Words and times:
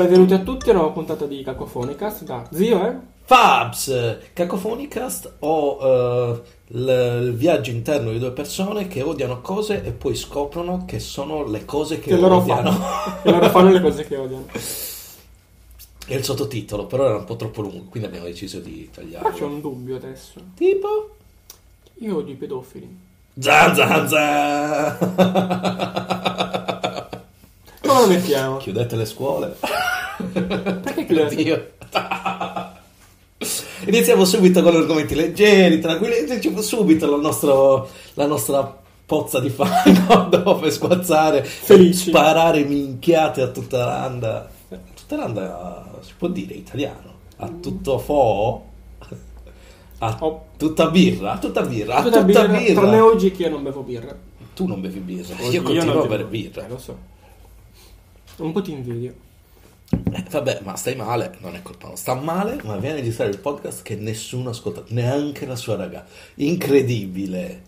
Benvenuti 0.00 0.32
a 0.32 0.38
tutti 0.38 0.68
a 0.68 0.72
una 0.72 0.80
nuova 0.80 0.94
puntata 0.94 1.26
di 1.26 1.42
Cacofonicast 1.42 2.24
da 2.24 2.48
Zio, 2.50 2.86
eh? 2.88 2.94
Fabs, 3.22 4.16
Cacofonicast 4.32 5.34
o 5.40 5.78
eh, 5.82 6.40
l- 6.68 7.18
il 7.24 7.34
viaggio 7.34 7.70
interno 7.70 8.10
di 8.10 8.18
due 8.18 8.30
persone 8.32 8.88
che 8.88 9.02
odiano 9.02 9.42
cose 9.42 9.84
e 9.84 9.90
poi 9.92 10.14
scoprono 10.14 10.84
che 10.86 11.00
sono 11.00 11.44
le 11.44 11.66
cose 11.66 11.98
che, 11.98 12.14
Che 12.14 12.16
loro 12.16 12.36
odiano. 12.38 12.70
fanno. 12.72 13.20
che 13.22 13.30
loro 13.30 13.48
fanno 13.50 13.70
le 13.72 13.80
cose 13.82 14.06
che 14.06 14.16
odiano. 14.16 14.46
È 14.52 16.14
il 16.14 16.24
sottotitolo, 16.24 16.86
però 16.86 17.04
era 17.04 17.16
un 17.18 17.24
po' 17.24 17.36
troppo 17.36 17.60
lungo, 17.60 17.84
quindi 17.90 18.08
abbiamo 18.08 18.24
deciso 18.24 18.58
di 18.58 18.88
Però 18.94 19.06
c'è 19.06 19.18
tagliarlo. 19.18 19.46
un 19.48 19.60
dubbio 19.60 19.96
adesso. 19.96 20.40
Tipo? 20.56 21.16
Io 21.98 22.16
odio 22.16 22.32
i 22.32 22.36
pedofili. 22.36 22.98
Zan 23.38 23.74
zan 23.74 24.08
zan! 24.08 24.96
Come 27.82 28.00
lo 28.02 28.06
mettiamo? 28.06 28.56
Chiudete 28.58 28.96
le 28.96 29.04
scuole. 29.04 29.56
Perché? 30.20 31.26
Dio. 31.34 31.70
Iniziamo 33.86 34.24
subito 34.26 34.62
con 34.62 34.74
argomenti 34.76 35.14
leggeri, 35.14 35.78
tranquilli, 35.80 36.24
diciamo 36.24 36.60
subito 36.60 37.08
la, 37.10 37.16
nostro- 37.16 37.88
la 38.14 38.26
nostra 38.26 38.78
pozza 39.06 39.40
di 39.40 39.48
fango 39.48 40.28
dove 40.36 40.70
squazzare, 40.70 41.42
Felici. 41.42 42.10
sparare 42.10 42.62
minchiate 42.64 43.40
a 43.40 43.48
tutta 43.48 43.84
randa. 43.86 44.50
Tutta 44.94 45.16
randa 45.16 45.88
si 46.02 46.12
può 46.16 46.28
dire 46.28 46.54
italiano, 46.54 47.14
a 47.36 47.48
tutto 47.60 47.98
fo, 47.98 48.64
a 49.98 50.16
Oh. 50.20 50.46
tutta 50.56 50.88
birra, 50.90 51.32
a 51.32 51.38
tutta 51.38 51.62
birra, 51.62 51.96
a 51.96 52.02
Tutta 52.02 52.22
birra, 52.22 52.46
birra. 52.46 52.80
Tranne 52.80 53.00
oggi 53.00 53.32
che 53.32 53.42
io 53.44 53.50
non 53.50 53.62
bevo 53.62 53.80
birra. 53.82 54.14
Tu 54.54 54.66
non 54.66 54.80
bevi 54.80 54.98
birra, 55.00 55.34
Oggi 55.40 55.54
io 55.54 55.62
continuo 55.62 55.94
non 55.94 56.04
a 56.04 56.06
bere 56.06 56.24
birra. 56.24 56.64
Eh, 56.66 56.68
lo 56.68 56.78
so. 56.78 56.96
Un 58.36 58.52
po' 58.52 58.60
ti 58.62 58.72
invidio. 58.72 59.14
Eh, 59.90 60.24
vabbè, 60.30 60.60
ma 60.62 60.76
stai 60.76 60.94
male, 60.96 61.36
non 61.40 61.54
è 61.54 61.62
colpa 61.62 61.88
nostra. 61.88 62.14
Sta 62.14 62.22
male, 62.22 62.58
ma 62.64 62.76
viene 62.76 62.96
a 62.96 62.98
registrare 63.00 63.30
il 63.30 63.38
podcast 63.38 63.82
che 63.82 63.96
nessuno 63.96 64.50
ascolta, 64.50 64.82
neanche 64.88 65.46
la 65.46 65.56
sua 65.56 65.76
raga. 65.76 66.04
Incredibile. 66.36 67.62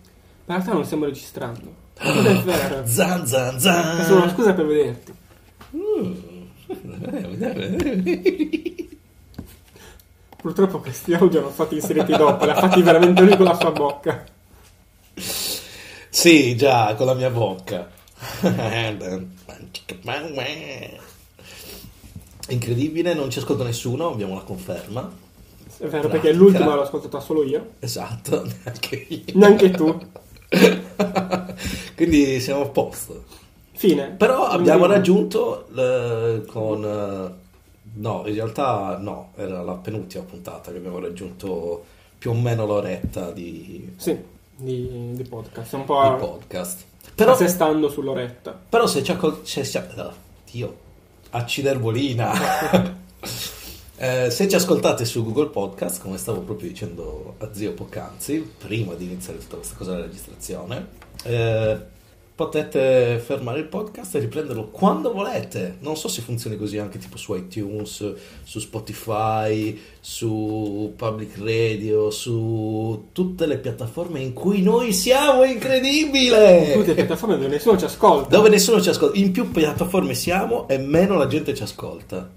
Ma 0.45 0.55
in 0.55 0.61
realtà 0.61 0.73
non 0.73 0.85
stiamo 0.85 1.05
registrando. 1.05 1.81
Non 2.01 2.25
è 2.25 2.35
vero. 2.41 2.81
Zan 2.85 3.25
zan 3.27 3.57
È 3.57 4.03
solo 4.03 4.15
una 4.17 4.27
zan. 4.27 4.35
scusa 4.35 4.53
per 4.53 4.65
vederti. 4.65 5.13
Purtroppo 10.37 10.79
questi 10.79 11.13
audio 11.13 11.41
non 11.41 11.51
fatti 11.51 11.75
inseriti 11.75 12.11
dopo, 12.11 12.43
li 12.43 12.51
ha 12.51 12.55
fatti 12.55 12.81
veramente 12.81 13.21
lui 13.21 13.37
con 13.37 13.45
la 13.45 13.53
sua 13.53 13.71
bocca. 13.71 14.25
Sì, 16.09 16.55
già, 16.57 16.93
con 16.95 17.05
la 17.05 17.13
mia 17.13 17.29
bocca. 17.29 17.89
Incredibile, 22.49 23.13
non 23.13 23.29
ci 23.29 23.39
ascolta 23.39 23.63
nessuno, 23.63 24.09
abbiamo 24.11 24.35
la 24.35 24.41
conferma. 24.41 25.11
È 25.77 25.87
vero, 25.87 26.07
perché 26.07 26.31
l'ultima 26.33 26.75
l'ho 26.75 26.81
ascoltata 26.83 27.19
solo 27.19 27.43
io. 27.43 27.71
Esatto, 27.79 28.43
neanche 28.63 28.95
io. 29.09 29.23
Neanche 29.33 29.71
tu. 29.71 29.97
Quindi 31.95 32.39
siamo 32.39 32.61
a 32.61 32.67
posto. 32.69 33.23
Fine. 33.73 34.09
Però 34.17 34.45
abbiamo 34.45 34.79
Quindi- 34.85 34.95
raggiunto 34.95 35.67
eh, 35.75 36.43
con... 36.47 36.83
eh, 36.85 37.41
no, 37.95 38.23
in 38.25 38.33
realtà 38.33 38.97
no, 38.99 39.31
era 39.35 39.61
la 39.61 39.73
penultima 39.73 40.23
puntata 40.23 40.71
che 40.71 40.77
abbiamo 40.77 40.99
raggiunto 40.99 41.83
più 42.17 42.31
o 42.31 42.33
meno 42.33 42.65
l'oretta 42.65 43.31
di, 43.31 43.93
Sì, 43.97 44.17
di, 44.55 45.11
di 45.13 45.23
podcast. 45.23 45.73
Un 45.73 45.79
di 45.81 45.85
po' 45.85 46.15
podcast. 46.17 46.83
Però, 47.15 47.33
assestando 47.33 47.89
sull'oretta. 47.89 48.57
però 48.69 48.87
se 48.87 49.03
ci 49.03 49.11
accol- 49.11 49.41
se 49.43 49.63
si- 49.65 49.77
ah, 49.77 50.13
Dio, 50.49 50.77
acciderbolina. 51.33 53.01
Eh, 53.95 54.31
se 54.31 54.49
ci 54.49 54.55
ascoltate 54.55 55.05
su 55.05 55.23
Google 55.23 55.47
Podcast, 55.47 56.01
come 56.01 56.17
stavo 56.17 56.41
proprio 56.41 56.67
dicendo 56.67 57.35
a 57.37 57.53
zio 57.53 57.71
poc'anzi, 57.71 58.55
prima 58.57 58.95
di 58.95 59.05
iniziare 59.05 59.39
tutta 59.39 59.55
questa 59.55 59.77
cosa 59.77 59.91
della 59.91 60.05
registrazione, 60.05 60.87
eh, 61.23 61.79
potete 62.35 63.21
fermare 63.23 63.59
il 63.59 63.65
podcast 63.65 64.15
e 64.15 64.19
riprenderlo 64.19 64.69
quando 64.69 65.11
volete. 65.13 65.77
Non 65.81 65.95
so 65.95 66.07
se 66.07 66.21
funzioni 66.21 66.57
così 66.57 66.79
anche 66.79 66.97
tipo 66.97 67.17
su 67.17 67.35
iTunes, 67.35 68.13
su 68.43 68.59
Spotify, 68.59 69.79
su 69.99 70.93
Public 70.95 71.37
Radio, 71.37 72.09
su 72.09 73.09
tutte 73.11 73.45
le 73.45 73.59
piattaforme 73.59 74.19
in 74.19 74.33
cui 74.33 74.63
noi 74.63 74.93
siamo, 74.93 75.43
è 75.43 75.51
incredibile! 75.51 76.71
Tutte 76.73 76.87
le 76.87 76.95
piattaforme 76.95 77.35
dove 77.35 77.49
nessuno 77.49 77.77
ci 77.77 77.85
ascolta. 77.85 78.35
Dove 78.35 78.49
nessuno 78.49 78.81
ci 78.81 78.89
ascolta, 78.89 79.17
in 79.17 79.31
più 79.31 79.51
piattaforme 79.51 80.15
siamo 80.15 80.67
e 80.67 80.77
meno 80.79 81.15
la 81.17 81.27
gente 81.27 81.53
ci 81.53 81.61
ascolta. 81.61 82.29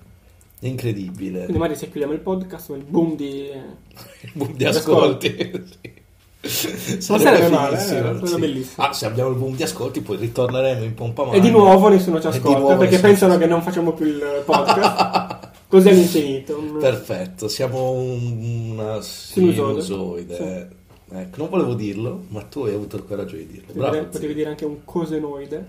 È 0.58 0.66
incredibile. 0.66 1.40
Quindi 1.40 1.58
magari 1.58 1.78
se 1.78 1.86
chiudiamo 1.86 2.12
il 2.12 2.20
podcast, 2.20 2.68
il 2.70 2.84
boom 2.84 3.16
di... 3.16 3.48
boom 4.34 4.54
di 4.54 4.64
ascolti. 4.64 5.64
Sì. 5.80 6.04
Sarebbe 6.48 7.48
male, 7.48 7.76
eh, 7.76 8.26
sì. 8.26 8.38
bellissimo. 8.38 8.86
Ah, 8.86 8.92
se 8.92 9.06
abbiamo 9.06 9.30
il 9.30 9.36
boom 9.36 9.54
di 9.56 9.62
ascolti, 9.62 10.00
poi 10.00 10.16
ritorneremo 10.16 10.84
in 10.84 10.94
pompa 10.94 11.24
magna. 11.24 11.36
E 11.36 11.40
di 11.40 11.50
nuovo 11.50 11.88
nessuno 11.88 12.20
ci 12.20 12.26
ascolta 12.26 12.76
perché 12.76 12.98
pensano 12.98 13.36
che 13.38 13.46
non 13.46 13.62
facciamo 13.62 13.92
più 13.92 14.06
il 14.06 14.42
podcast. 14.44 15.48
Così 15.68 15.88
all'infinito. 15.88 16.56
Perfetto, 16.78 17.48
siamo 17.48 17.90
un- 17.92 18.70
una 18.76 19.00
Sinusoide. 19.02 19.82
sinusoide. 19.82 20.68
Ecco, 21.08 21.36
non 21.38 21.48
volevo 21.48 21.74
dirlo, 21.74 22.24
ma 22.28 22.42
tu 22.42 22.64
hai 22.64 22.74
avuto 22.74 22.96
il 22.96 23.04
coraggio 23.06 23.36
di 23.36 23.46
dirlo. 23.46 23.66
Potevi 23.66 23.78
Bravo. 23.78 23.94
dire- 23.94 24.06
Potevi 24.06 24.34
dire 24.34 24.48
anche 24.48 24.64
un 24.64 24.84
cosenoide. 24.84 25.66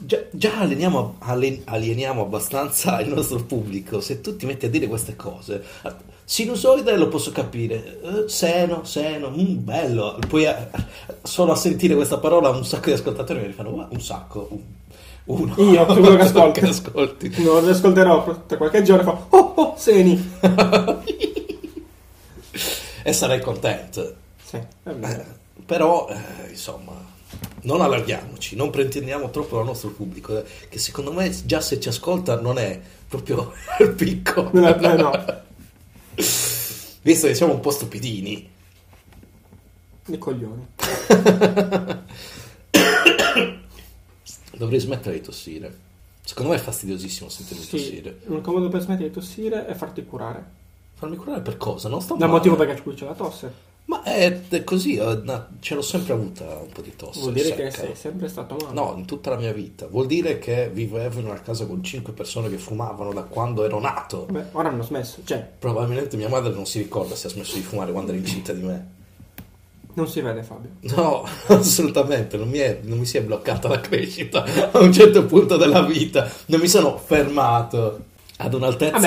Già, 0.00 0.22
già 0.30 0.58
alieniamo, 0.60 1.16
alieniamo 1.64 2.22
abbastanza 2.22 3.00
il 3.00 3.08
nostro 3.12 3.42
pubblico. 3.42 4.00
Se 4.00 4.20
tu 4.20 4.36
ti 4.36 4.46
metti 4.46 4.66
a 4.66 4.70
dire 4.70 4.86
queste 4.86 5.16
cose, 5.16 5.60
sinusoide 6.30 6.94
lo 6.94 7.08
posso 7.08 7.32
capire, 7.32 8.00
eh, 8.02 8.28
seno, 8.28 8.84
seno, 8.84 9.30
mm, 9.30 9.64
bello. 9.64 10.18
Poi 10.28 10.44
eh, 10.44 10.56
solo 11.22 11.52
a 11.52 11.56
sentire 11.56 11.94
questa 11.94 12.18
parola 12.18 12.50
un 12.50 12.66
sacco 12.66 12.86
di 12.90 12.92
ascoltatori 12.92 13.46
mi 13.46 13.52
fanno 13.54 13.70
"Wow, 13.70 13.86
un 13.90 14.00
sacco, 14.02 14.46
un- 14.50 14.60
uno. 15.24 15.54
Io, 15.72 15.86
quello 15.96 16.16
che 16.16 16.22
ascolti. 16.22 16.60
che 16.60 16.66
ascolti. 16.66 17.32
Non 17.42 17.64
lo 17.64 17.70
ascolterò 17.70 18.42
tra 18.46 18.58
qualche 18.58 18.82
giorno 18.82 19.00
e 19.00 19.04
fa 19.04 19.26
oh 19.30 19.52
oh 19.56 19.74
seni. 19.78 20.32
e 23.02 23.12
sarai 23.14 23.40
contento. 23.40 24.14
Sì. 24.44 24.56
Eh, 24.56 25.24
però, 25.64 26.08
eh, 26.10 26.50
insomma, 26.50 26.92
non 27.62 27.80
allarghiamoci, 27.80 28.54
non 28.54 28.68
pretendiamo 28.68 29.30
troppo 29.30 29.58
al 29.58 29.64
nostro 29.64 29.88
pubblico, 29.90 30.36
eh, 30.38 30.44
che 30.68 30.78
secondo 30.78 31.10
me 31.12 31.34
già 31.46 31.62
se 31.62 31.80
ci 31.80 31.88
ascolta 31.88 32.38
non 32.38 32.58
è 32.58 32.78
proprio 33.08 33.52
il 33.80 33.92
picco. 33.92 34.50
Eh, 34.52 34.96
no. 34.96 35.46
Visto 37.02 37.26
che 37.26 37.34
siamo 37.34 37.52
un 37.54 37.60
po' 37.60 37.70
stupidini. 37.70 38.50
Di 40.04 40.18
coglioni. 40.18 40.66
Dovrei 44.56 44.80
smettere 44.80 45.16
di 45.16 45.20
tossire. 45.22 45.86
Secondo 46.22 46.50
me 46.50 46.56
è 46.56 46.60
fastidiosissimo 46.60 47.28
sentirmi 47.28 47.62
Sì, 47.64 47.70
tossire. 47.70 48.20
l'unico 48.24 48.52
modo 48.52 48.68
per 48.68 48.80
smettere 48.82 49.08
di 49.08 49.14
tossire 49.14 49.66
è 49.66 49.74
farti 49.74 50.04
curare. 50.04 50.56
Farmi 50.94 51.16
curare 51.16 51.40
per 51.40 51.56
cosa? 51.56 51.88
Non 51.88 52.02
sto 52.02 52.16
male. 52.16 52.30
motivo 52.30 52.56
perché 52.56 52.82
qui 52.82 52.94
c'è 52.94 53.04
la 53.06 53.14
tosse. 53.14 53.66
Ma 53.88 54.02
è, 54.02 54.64
così, 54.64 55.00
ce 55.60 55.74
l'ho 55.74 55.80
sempre 55.80 56.12
avuta 56.12 56.44
un 56.44 56.68
po' 56.70 56.82
di 56.82 56.94
tosse. 56.94 57.20
Vuol 57.20 57.32
dire 57.32 57.54
che 57.54 57.70
secca. 57.70 57.86
sei 57.86 57.94
sempre 57.94 58.28
stato 58.28 58.56
male. 58.60 58.74
No, 58.74 58.94
in 58.98 59.06
tutta 59.06 59.30
la 59.30 59.36
mia 59.36 59.52
vita. 59.54 59.86
Vuol 59.86 60.04
dire 60.06 60.38
che 60.38 60.68
vivevo 60.70 61.20
in 61.20 61.24
una 61.24 61.40
casa 61.40 61.64
con 61.64 61.82
cinque 61.82 62.12
persone 62.12 62.50
che 62.50 62.58
fumavano 62.58 63.14
da 63.14 63.22
quando 63.22 63.64
ero 63.64 63.80
nato. 63.80 64.26
Beh, 64.30 64.44
ora 64.52 64.68
hanno 64.68 64.82
smesso. 64.82 65.22
Cioè, 65.24 65.38
Probabilmente 65.58 66.18
mia 66.18 66.28
madre 66.28 66.52
non 66.52 66.66
si 66.66 66.78
ricorda 66.80 67.14
se 67.14 67.28
ha 67.28 67.30
smesso 67.30 67.54
di 67.54 67.62
fumare 67.62 67.90
quando 67.92 68.10
era 68.12 68.20
incinta 68.20 68.52
di 68.52 68.60
me. 68.60 68.88
non 69.94 70.06
si 70.06 70.20
vede 70.20 70.42
Fabio. 70.42 70.68
No, 70.94 71.24
assolutamente, 71.48 72.36
non 72.36 72.48
mi, 72.50 72.58
è- 72.58 72.80
non 72.82 72.98
mi 72.98 73.06
si 73.06 73.16
è 73.16 73.22
bloccata 73.22 73.68
la 73.68 73.80
crescita 73.80 74.44
a 74.70 74.80
un 74.80 74.92
certo 74.92 75.24
punto 75.24 75.56
della 75.56 75.80
vita. 75.82 76.30
Non 76.46 76.60
mi 76.60 76.68
sono 76.68 76.98
fermato 76.98 78.00
ad 78.36 78.52
un'altezza 78.52 78.98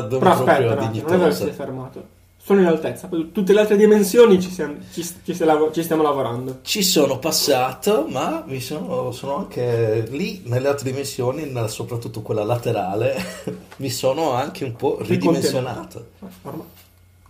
Vabbè, 0.00 0.06
proprio 0.16 0.30
aspetta, 0.30 0.52
attimo, 0.52 0.68
non 0.68 0.78
è 0.78 0.86
che 0.86 0.88
dignitosa. 0.92 1.52
fermato. 1.52 2.16
Solo 2.48 2.60
in 2.62 2.66
altezza. 2.66 3.08
Tutte 3.08 3.52
le 3.52 3.60
altre 3.60 3.76
dimensioni 3.76 4.40
ci, 4.40 4.50
siamo- 4.50 4.76
ci- 4.90 5.02
ci 5.02 5.34
ci 5.34 5.82
stiamo 5.82 6.02
lavorando. 6.02 6.60
Ci 6.62 6.82
sono 6.82 7.18
passato, 7.18 8.06
ma 8.08 8.42
mi 8.46 8.58
sono, 8.58 9.12
sono 9.12 9.36
anche 9.36 10.06
lì 10.08 10.40
nelle 10.46 10.68
altre 10.68 10.88
dimensioni, 10.90 11.52
soprattutto 11.68 12.22
quella 12.22 12.44
laterale, 12.44 13.14
mi 13.76 13.90
sono 13.90 14.32
anche 14.32 14.64
un 14.64 14.74
po' 14.76 14.96
ridimensionato. 15.02 16.06
Ormai, 16.44 16.66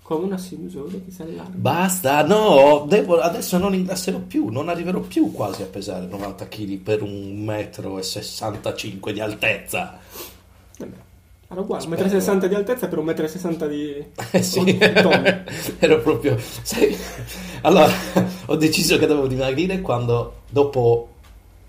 come 0.02 0.24
una 0.26 0.38
sinusoide 0.38 1.04
che 1.04 1.10
si 1.10 1.22
allarga. 1.22 1.50
Basta, 1.52 2.24
no, 2.24 2.84
devo- 2.88 3.18
adesso 3.18 3.58
non 3.58 3.74
ingrasserò 3.74 4.18
più, 4.18 4.50
non 4.50 4.68
arriverò 4.68 5.00
più 5.00 5.32
quasi 5.32 5.62
a 5.62 5.66
pesare 5.66 6.06
90 6.06 6.46
kg 6.46 6.76
per 6.78 7.02
un 7.02 7.42
metro 7.44 7.98
e 7.98 8.04
65 8.04 9.12
di 9.12 9.18
altezza. 9.20 9.98
Vabbè, 10.78 10.96
Era 11.50 11.60
uguale, 11.62 11.82
Spero. 11.82 12.04
1,60 12.04 12.34
m 12.34 12.46
di 12.46 12.54
altezza 12.54 12.88
per 12.88 12.98
1,60 12.98 13.64
m 13.64 13.68
di... 13.68 14.04
Eh 14.32 14.42
sì, 14.42 14.78
ero 15.78 16.00
proprio... 16.00 16.36
sai, 16.62 16.94
allora, 17.62 17.90
ho 18.46 18.56
deciso 18.56 18.98
che 18.98 19.06
dovevo 19.06 19.26
dimagrire 19.26 19.80
quando, 19.80 20.42
dopo 20.50 21.08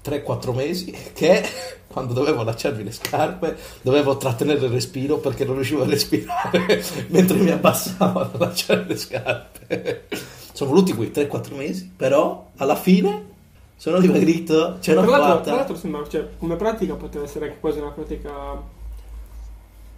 3-4 0.03 0.53
mesi 0.53 0.91
che 1.13 1.43
quando 1.87 2.13
dovevo 2.13 2.41
allacciarmi 2.41 2.83
le 2.83 2.91
scarpe 2.91 3.57
dovevo 3.81 4.17
trattenere 4.17 4.65
il 4.65 4.71
respiro 4.71 5.17
perché 5.17 5.45
non 5.45 5.55
riuscivo 5.55 5.83
a 5.83 5.87
respirare 5.87 6.83
mentre 7.07 7.37
mi 7.37 7.49
abbassavo 7.49 8.19
ad 8.19 8.35
allacciare 8.35 8.85
le 8.85 8.97
scarpe. 8.97 10.07
Sono 10.51 10.71
voluti 10.71 10.93
quei 10.93 11.09
3-4 11.09 11.55
mesi, 11.55 11.89
però 11.95 12.49
alla 12.57 12.75
fine 12.75 13.27
sono 13.77 13.99
dimagrito, 13.99 14.77
ce 14.81 14.93
l'ho 14.93 15.03
fatta. 15.03 15.39
tra 15.39 15.55
l'altro 15.55 15.75
sembra, 15.77 16.05
cioè, 16.09 16.27
come 16.37 16.57
pratica 16.57 16.95
poteva 16.95 17.23
essere 17.23 17.45
anche 17.45 17.59
quasi 17.61 17.79
una 17.79 17.91
pratica 17.91 18.77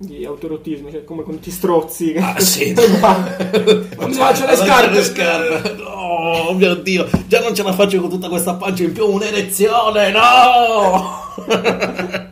di 0.02 0.26
autorotismo, 0.26 0.92
cioè 0.92 1.04
come 1.04 1.24
con 1.24 1.40
ti 1.40 1.50
strozzi. 1.52 2.14
Ah, 2.18 2.38
sì. 2.42 2.74
non 2.74 4.12
faccio 4.12 4.46
le 4.46 4.56
scarpe. 4.56 4.96
le 4.96 5.04
scarpe. 5.04 5.82
Oh 5.84 6.54
mio 6.54 6.76
Dio, 6.76 7.08
già 7.28 7.42
non 7.42 7.56
ce 7.56 7.64
la 7.64 7.74
faccio 7.74 8.00
con 8.02 8.10
tutta 8.10 8.30
questa 8.30 8.56
pancia 8.56 8.84
in 8.84 8.92
più, 8.94 9.08
un'erezione, 9.08 10.12
no! 10.12 11.20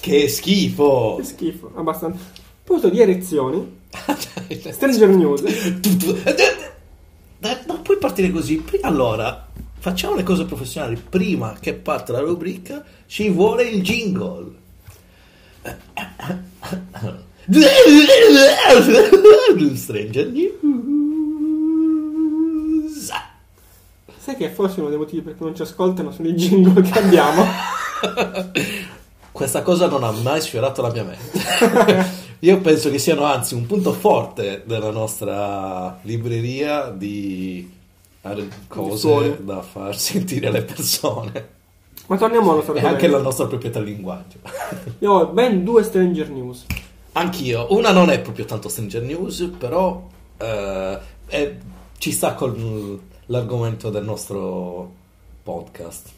che 0.00 0.28
schifo! 0.28 1.16
Che 1.18 1.24
schifo, 1.24 1.70
abbastanza. 1.74 2.18
Punto 2.64 2.88
di 2.88 3.00
erezioni. 3.00 3.80
Stranger 4.70 5.08
News. 5.08 5.42
Eh, 5.42 5.80
Non 7.66 7.82
puoi 7.82 7.98
partire 7.98 8.30
così. 8.30 8.64
Allora, 8.82 9.48
facciamo 9.78 10.14
le 10.14 10.22
cose 10.22 10.44
professionali. 10.44 10.94
Prima 10.96 11.56
che 11.60 11.74
parte 11.74 12.12
la 12.12 12.20
rubrica, 12.20 12.84
ci 13.06 13.28
vuole 13.30 13.64
il 13.64 13.82
jingle. 13.82 14.60
Stranger 19.76 20.26
News. 20.28 20.52
Sai 24.18 24.36
che 24.36 24.50
forse 24.50 24.80
uno 24.80 24.88
dei 24.88 24.98
motivi 24.98 25.22
perché 25.22 25.42
non 25.42 25.54
ci 25.54 25.62
ascoltano 25.62 26.12
sono 26.12 26.28
i 26.28 26.34
jingle 26.34 26.82
che 26.82 26.98
abbiamo. 26.98 27.44
Questa 29.32 29.62
cosa 29.62 29.88
non 29.88 30.04
ha 30.04 30.10
mai 30.10 30.40
sfiorato 30.40 30.82
la 30.82 30.92
mia 30.92 31.04
mente. 31.04 32.20
Io 32.40 32.60
penso 32.60 32.90
che 32.90 32.98
siano 32.98 33.24
anzi 33.24 33.54
un 33.54 33.66
punto 33.66 33.92
forte 33.92 34.62
della 34.64 34.90
nostra 34.90 35.98
libreria 36.02 36.90
di 36.90 37.70
cose 38.68 39.38
da 39.42 39.62
far 39.62 39.96
sentire 39.98 40.48
alle 40.48 40.62
persone 40.62 41.60
Ma 42.06 42.16
torniamo 42.16 42.52
allo 42.52 42.62
e 42.62 42.64
solito. 42.64 42.86
anche 42.86 43.06
la 43.06 43.20
nostra 43.20 43.46
proprietà 43.46 43.80
linguaggio. 43.80 44.38
Io 45.00 45.12
ho 45.12 45.26
ben 45.28 45.64
due 45.64 45.82
Stranger 45.82 46.28
News. 46.30 46.66
Anch'io, 47.12 47.66
una 47.70 47.92
non 47.92 48.10
è 48.10 48.20
proprio 48.20 48.44
tanto 48.44 48.68
Stranger 48.68 49.02
News, 49.02 49.50
però 49.58 50.06
eh, 50.38 50.98
è- 51.26 51.54
ci 51.98 52.10
sta 52.12 52.34
con 52.34 53.00
l'argomento 53.26 53.90
del 53.90 54.04
nostro 54.04 54.90
podcast. 55.42 56.08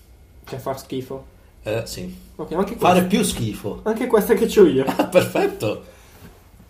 Cioè 0.46 0.58
far 0.58 0.78
schifo. 0.78 1.32
Eh, 1.62 1.82
sì, 1.86 2.14
Ok, 2.36 2.52
anche 2.52 2.76
questa, 2.76 2.86
fare 2.86 3.04
più 3.04 3.22
schifo. 3.22 3.81
anche 3.84 4.06
questa 4.06 4.34
che 4.34 4.46
c'ho 4.46 4.66
io. 4.66 4.84
Ah, 4.86 5.04
perfetto. 5.08 5.84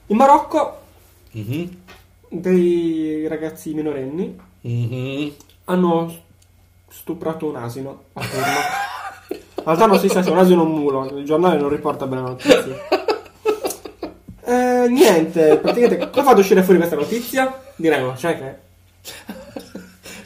In 0.09 0.17
Marocco 0.17 0.79
Mhm, 1.33 1.77
dei 2.29 3.27
ragazzi 3.27 3.75
minorenni 3.75 4.39
mhm. 4.61 5.33
hanno 5.65 6.15
stuprato 6.89 7.47
un 7.47 7.57
asino 7.57 8.05
a 8.13 8.21
turno. 8.21 8.45
In 9.57 9.65
realtà 9.65 9.87
non 9.87 9.99
si 9.99 10.09
sa 10.09 10.23
se 10.23 10.29
è 10.29 10.33
un 10.33 10.39
asino 10.39 10.63
o 10.63 10.65
un 10.65 10.73
mulo, 10.73 11.19
il 11.19 11.25
giornale 11.25 11.59
non 11.59 11.69
riporta 11.69 12.07
bene 12.07 12.23
la 12.23 12.29
notizia. 12.29 13.03
Eh, 14.47 14.89
niente, 14.91 15.57
praticamente 15.57 16.11
come 16.11 16.23
fatto 16.23 16.41
uscire 16.41 16.63
fuori 16.63 16.79
questa 16.79 16.97
notizia? 16.97 17.63
Direi, 17.77 18.05
ma 18.05 18.15
cioè 18.15 18.37
che... 18.37 19.13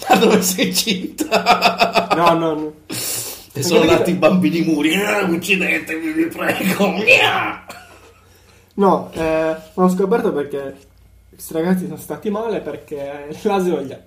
L'hanno 0.09 0.27
messa 0.27 0.61
incinta. 0.61 2.09
No, 2.17 2.35
no, 2.35 2.55
no. 2.55 2.73
E 2.89 3.63
sono 3.63 3.83
Anche 3.83 3.93
nati 3.93 4.11
i 4.11 4.15
bambini 4.15 4.63
muri. 4.63 4.93
Eh, 4.93 5.23
uccidetemi, 5.23 6.13
vi 6.13 6.27
prego. 6.27 6.95
No, 8.75 9.11
eh, 9.13 9.57
l'ho 9.75 9.89
scoperto 9.89 10.33
perché 10.33 10.77
questi 11.31 11.53
ragazzi 11.53 11.85
sono 11.85 11.97
stati 11.97 12.31
male 12.31 12.61
perché 12.61 13.29
l'asino 13.43 13.81
gli 13.83 13.93
ha... 13.93 14.01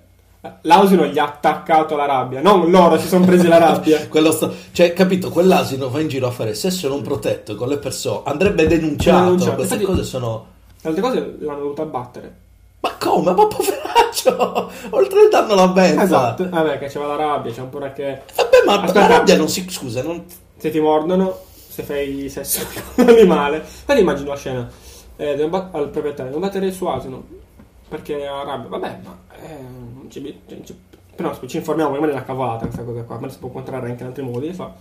L'asino 0.62 1.04
gli 1.06 1.18
ha 1.18 1.24
attaccato 1.24 1.94
la 1.94 2.04
rabbia, 2.04 2.40
non 2.40 2.68
loro 2.68 2.98
si 2.98 3.06
sono 3.06 3.24
presi 3.24 3.46
la 3.46 3.58
rabbia. 3.58 4.00
Sta- 4.32 4.50
Cioè, 4.72 4.92
capito, 4.92 5.30
quell'asino 5.30 5.88
va 5.88 6.00
in 6.00 6.08
giro 6.08 6.26
a 6.26 6.30
fare 6.32 6.54
sesso 6.54 6.88
non 6.88 7.00
protetto 7.02 7.54
con 7.54 7.68
le 7.68 7.78
persone. 7.78 8.22
Andrebbe 8.24 8.66
denunciato. 8.66 9.22
Denunciato. 9.24 9.54
Queste 9.54 9.74
Infatti- 9.74 9.92
cose 9.92 10.04
sono... 10.04 10.46
Altre 10.82 11.00
cose 11.00 11.36
l'hanno 11.38 11.58
dovuto 11.60 11.82
abbattere. 11.82 12.36
Ma 12.80 12.92
come? 12.98 13.32
Ma 13.32 13.46
poveraccio! 13.46 14.70
Oltre 14.90 15.22
il 15.22 15.28
danno 15.30 15.54
la 15.54 15.68
benda. 15.68 16.02
Esatto. 16.02 16.48
Vabbè, 16.48 16.78
che 16.80 16.86
c'era 16.88 17.06
la 17.06 17.14
rabbia, 17.16 17.52
c'è 17.52 17.60
un 17.60 17.68
po' 17.68 17.78
che... 17.94 18.22
Vabbè, 18.34 18.56
ma 18.66 18.80
Aspetta. 18.80 18.98
la 19.00 19.06
rabbia 19.06 19.36
non 19.36 19.48
si... 19.48 19.64
Scusa, 19.68 20.02
non... 20.02 20.24
Se 20.56 20.70
ti 20.70 20.80
mordono, 20.80 21.38
se 21.68 21.84
fai 21.84 22.28
sesso 22.28 22.66
con 22.96 23.04
un 23.04 23.10
animale. 23.10 23.58
Infatti 23.58 24.00
immagino 24.00 24.30
la 24.30 24.36
scena. 24.36 24.68
Eh, 25.14 25.40
al 25.40 25.88
proprietario, 25.88 26.32
devo 26.32 26.38
battere 26.40 26.66
il 26.66 26.72
suo 26.72 26.92
asino. 26.92 27.22
Perché 27.92 28.26
ha 28.26 28.42
rabbia. 28.42 28.68
Vabbè, 28.70 28.98
ma... 29.04 29.18
Eh, 29.44 30.08
ci, 30.08 30.40
ci- 30.64 30.78
però 31.14 31.38
ci 31.46 31.58
informiamo, 31.58 31.90
magari 31.90 32.12
è 32.12 32.14
una 32.14 32.24
cavolata 32.24 32.64
questa 32.64 32.84
cosa 32.84 33.02
qua. 33.02 33.18
Ma 33.18 33.28
si 33.28 33.36
può 33.38 33.48
incontrare 33.48 33.90
anche 33.90 34.02
in 34.02 34.08
altri 34.08 34.22
modi. 34.22 34.50
Fa... 34.54 34.72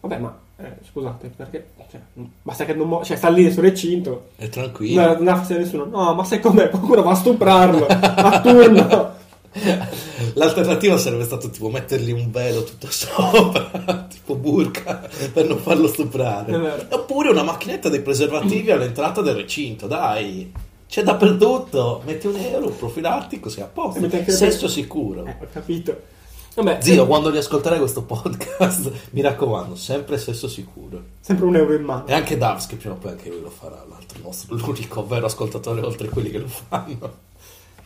Vabbè, 0.00 0.18
ma... 0.18 0.36
eh, 0.56 0.72
scusate, 0.90 1.28
perché... 1.36 1.68
Cioè, 1.88 2.00
basta 2.42 2.64
che 2.64 2.74
non... 2.74 2.88
Mo- 2.88 3.04
cioè, 3.04 3.16
sta 3.16 3.28
lì 3.28 3.52
sul 3.52 3.62
recinto. 3.62 4.30
È 4.34 4.48
tranquillo. 4.48 5.00
Non, 5.00 5.16
non 5.18 5.28
ha 5.28 5.36
fastidio 5.36 5.62
a 5.62 5.64
nessuno. 5.64 5.84
No, 5.84 6.14
ma 6.14 6.24
sai 6.24 6.40
com'è? 6.40 6.68
Qualcuno 6.70 7.02
va 7.04 7.12
a 7.12 7.14
stuprarlo. 7.14 7.86
a 7.86 8.40
turno. 8.40 9.14
L'alternativa 10.34 10.98
sarebbe 10.98 11.24
stato 11.24 11.48
tipo 11.50 11.70
mettergli 11.70 12.10
un 12.10 12.30
velo 12.30 12.64
tutto 12.64 12.88
sopra, 12.90 14.06
tipo 14.10 14.34
burka, 14.34 15.08
per 15.32 15.46
non 15.46 15.58
farlo 15.58 15.86
stuprare. 15.86 16.86
Oppure 16.90 17.30
una 17.30 17.42
macchinetta 17.42 17.88
dei 17.88 18.02
preservativi 18.02 18.70
all'entrata 18.70 19.22
del 19.22 19.34
recinto, 19.36 19.86
dai. 19.86 20.52
C'è 20.88 21.02
dappertutto. 21.02 22.02
Metti 22.04 22.26
un 22.26 22.36
euro, 22.36 22.66
un 22.68 22.76
profilattico, 22.76 23.48
sei 23.48 23.64
a 23.64 23.66
posto. 23.66 24.00
E 24.00 24.04
anche- 24.04 24.30
Sesso 24.30 24.68
sicuro. 24.68 25.24
Eh, 25.26 25.36
ho 25.40 25.46
capito. 25.52 26.14
Vabbè, 26.54 26.78
Zio, 26.80 27.06
quando 27.06 27.28
riascolterai 27.28 27.78
questo 27.78 28.02
podcast, 28.04 28.90
mi 29.12 29.20
raccomando, 29.20 29.74
sempre 29.76 30.16
sesso 30.16 30.48
sicuro. 30.48 31.02
sempre 31.20 31.44
un 31.44 31.54
euro 31.54 31.74
in 31.74 31.82
mano. 31.82 32.06
E 32.06 32.14
anche 32.14 32.38
Davs, 32.38 32.66
che 32.66 32.76
prima 32.76 32.94
o 32.94 32.96
poi 32.98 33.10
anche 33.10 33.28
lui 33.28 33.42
lo 33.42 33.50
farà, 33.50 33.84
l'altro 33.86 34.18
nostro, 34.22 34.56
l'unico 34.56 35.06
vero 35.06 35.26
ascoltatore 35.26 35.82
oltre 35.82 36.08
quelli 36.08 36.30
che 36.30 36.38
lo 36.38 36.48
fanno. 36.48 37.14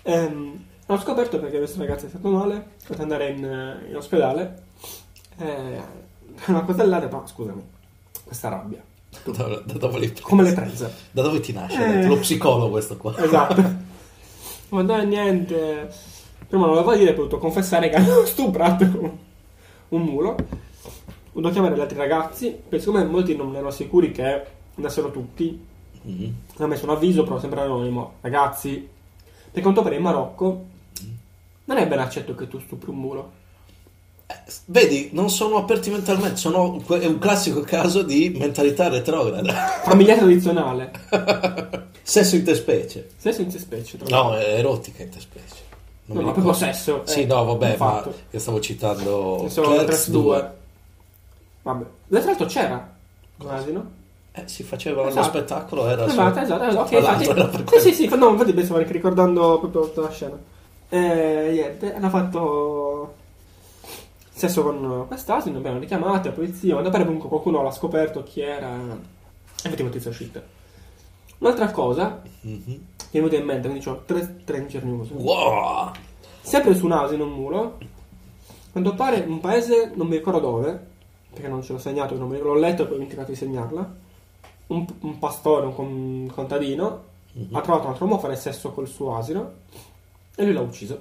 Ehm, 0.03 0.65
ho 0.87 0.99
scoperto 1.01 1.41
perché 1.41 1.59
questo 1.59 1.81
ragazzo 1.81 2.07
è 2.07 2.09
stato 2.11 2.29
male, 2.29 2.65
poteva 2.87 3.03
andare 3.03 3.31
in, 3.31 3.45
eh, 3.45 3.89
in 3.89 3.97
ospedale. 3.97 4.63
Eh, 5.39 5.81
una 6.47 6.63
coltellata, 6.63 7.09
no, 7.09 7.27
scusami, 7.27 7.63
questa 8.25 8.49
rabbia. 8.51 8.81
Da, 9.25 9.63
da 9.65 9.73
dove, 9.79 9.99
li- 9.99 10.21
Come 10.21 10.43
le 10.45 10.53
prese? 10.53 10.93
da 11.11 11.23
dove 11.23 11.41
ti 11.41 11.53
nasce? 11.53 12.01
Eh. 12.03 12.07
Lo 12.07 12.17
psicologo 12.19 12.71
questo 12.71 12.97
qua. 12.97 13.17
Esatto. 13.23 13.89
Ma 14.71 14.83
dai, 14.83 15.07
niente. 15.07 15.89
Prima 16.49 16.67
non 16.67 16.75
l'avevo 16.77 16.97
dire, 16.97 17.11
ho 17.11 17.15
potuto 17.15 17.39
confessare 17.39 17.89
che 17.91 17.97
hanno 17.97 18.25
stuprato 18.25 18.85
un, 19.89 20.01
mulo. 20.03 20.29
Ho 20.31 21.41
dovuto 21.41 21.51
chiamare 21.53 21.77
gli 21.77 21.81
altri 21.81 21.97
ragazzi, 21.99 22.51
perché 22.51 22.79
siccome 22.79 23.05
molti 23.05 23.37
non 23.37 23.53
erano 23.55 23.71
sicuri 23.71 24.11
che 24.13 24.45
andassero 24.77 25.11
tutti, 25.11 25.67
Mhm. 26.03 26.35
hanno 26.57 26.69
messo 26.69 26.85
un 26.85 26.91
avviso, 26.93 27.25
però 27.25 27.39
sempre 27.39 27.61
anonimo. 27.61 28.15
Ragazzi, 28.23 28.89
per 29.51 29.61
quanto 29.63 29.83
pare 29.83 29.97
in 29.97 30.03
Marocco 30.03 30.65
non 31.67 31.77
è 31.77 31.87
ben 31.87 31.99
accetto 31.99 32.35
che 32.35 32.49
tu 32.49 32.59
stupri 32.59 32.89
un 32.91 32.97
mulo. 32.97 33.33
Vedi, 34.67 35.11
non 35.13 35.31
sono 35.31 35.57
aperti 35.57 35.91
mentalmente, 35.91 36.37
sono, 36.37 36.81
è 36.89 37.07
un 37.07 37.19
classico 37.19 37.61
caso 37.63 38.03
di 38.03 38.35
mentalità 38.39 38.89
retrograda. 38.89 39.53
Famiglia 39.83 40.17
tradizionale. 40.17 40.91
Sesso 42.03 42.37
interspecie. 42.37 43.09
Sesso 43.17 43.41
in 43.43 43.51
specie. 43.51 43.97
tra 43.99 44.09
l'altro. 44.09 44.31
No, 44.33 44.37
è 44.37 44.55
erotica 44.59 45.03
interspecie. 45.03 45.69
Non 46.07 46.19
No, 46.19 46.23
ma 46.25 46.33
proprio 46.33 46.53
sesso. 46.53 47.03
Sì, 47.05 47.23
eh, 47.23 47.27
no, 47.27 47.45
vabbè, 47.45 47.77
ma 47.79 48.05
io 48.31 48.39
stavo 48.39 48.61
citando 48.61 49.47
Clerks 49.53 50.03
3 50.05 50.13
2. 50.13 50.23
2. 50.23 50.53
Vabbè. 51.63 51.85
Tra 52.09 52.25
l'altro 52.25 52.47
c'era 52.47 52.95
un 53.39 53.49
asino. 53.49 53.91
Eh, 54.33 54.43
si 54.47 54.63
faceva 54.63 55.03
Esatto. 55.09 55.17
lo 55.19 55.25
spettacolo, 55.25 55.89
era 55.89 56.05
Esatto, 56.07 56.35
su- 56.35 56.41
esatto, 56.43 56.65
esatto. 56.65 56.81
Ok, 56.83 56.89
Tra 56.89 57.01
l'altro 57.01 57.31
infatti. 57.31 57.39
era 57.41 57.49
per 57.49 57.59
Sì, 57.59 57.65
quello. 57.65 57.83
sì, 57.83 57.93
sì, 57.95 58.17
no, 58.17 58.29
infatti 58.31 58.53
pensavo 58.53 58.79
ricordando 58.79 59.59
proprio 59.59 59.83
tutta 59.83 60.01
la 60.03 60.11
scena. 60.11 60.39
E 60.89 61.49
niente, 61.53 61.95
hanno 61.95 62.09
fatto 62.09 63.15
sesso 64.41 64.63
con 64.63 65.05
quest'asino, 65.07 65.59
abbiamo 65.59 65.79
richiamato 65.79 66.29
la 66.29 66.35
polizia, 66.35 66.75
ma 66.81 66.89
pare 66.89 67.05
comunque 67.05 67.29
qualcuno 67.29 67.63
l'ha 67.63 67.71
scoperto 67.71 68.23
chi 68.23 68.41
era. 68.41 68.75
Effettivamente 69.63 69.99
è 70.03 70.09
uscita. 70.09 70.43
Un'altra 71.39 71.71
cosa 71.71 72.23
Mhm. 72.41 72.63
che 72.65 73.21
mi 73.21 73.27
è 73.27 73.29
venuta 73.29 73.37
in 73.37 73.45
mente, 73.45 73.69
quindi 73.69 73.89
ho 73.89 74.03
tre 74.07 74.39
Stranger 74.43 74.85
News. 74.85 75.11
Wow! 75.11 75.91
Sempre 76.41 76.75
su 76.75 76.87
un 76.87 76.93
asino, 76.93 77.25
un 77.25 77.33
mulo. 77.33 77.77
A 77.79 78.73
quanto 78.73 78.95
pare 78.95 79.25
un 79.27 79.41
paese, 79.41 79.93
non 79.95 80.07
mi 80.07 80.17
ricordo 80.17 80.39
dove, 80.41 80.87
perché 81.31 81.49
non 81.49 81.63
ce 81.63 81.73
l'ho 81.75 81.79
segnato, 81.79 82.17
non 82.17 82.29
mi- 82.29 82.39
l'ho 82.39 82.55
letto 82.55 82.83
e 82.83 82.85
poi 82.85 82.95
ho 82.95 82.99
dimenticato 82.99 83.31
di 83.31 83.37
segnarla. 83.37 83.95
Un, 84.69 84.87
un 85.01 85.19
pastore, 85.19 85.67
un, 85.67 85.75
un 85.77 86.31
contadino, 86.33 87.03
Mhm. 87.33 87.55
ha 87.55 87.61
trovato 87.61 87.85
un 87.85 87.91
altro 87.91 88.05
uomo 88.07 88.17
a 88.17 88.21
fare 88.21 88.37
sesso 88.37 88.71
col 88.73 88.89
suo 88.89 89.17
asino 89.17 89.53
e 90.35 90.45
lui 90.45 90.53
l'ha 90.55 90.61
ucciso. 90.63 90.99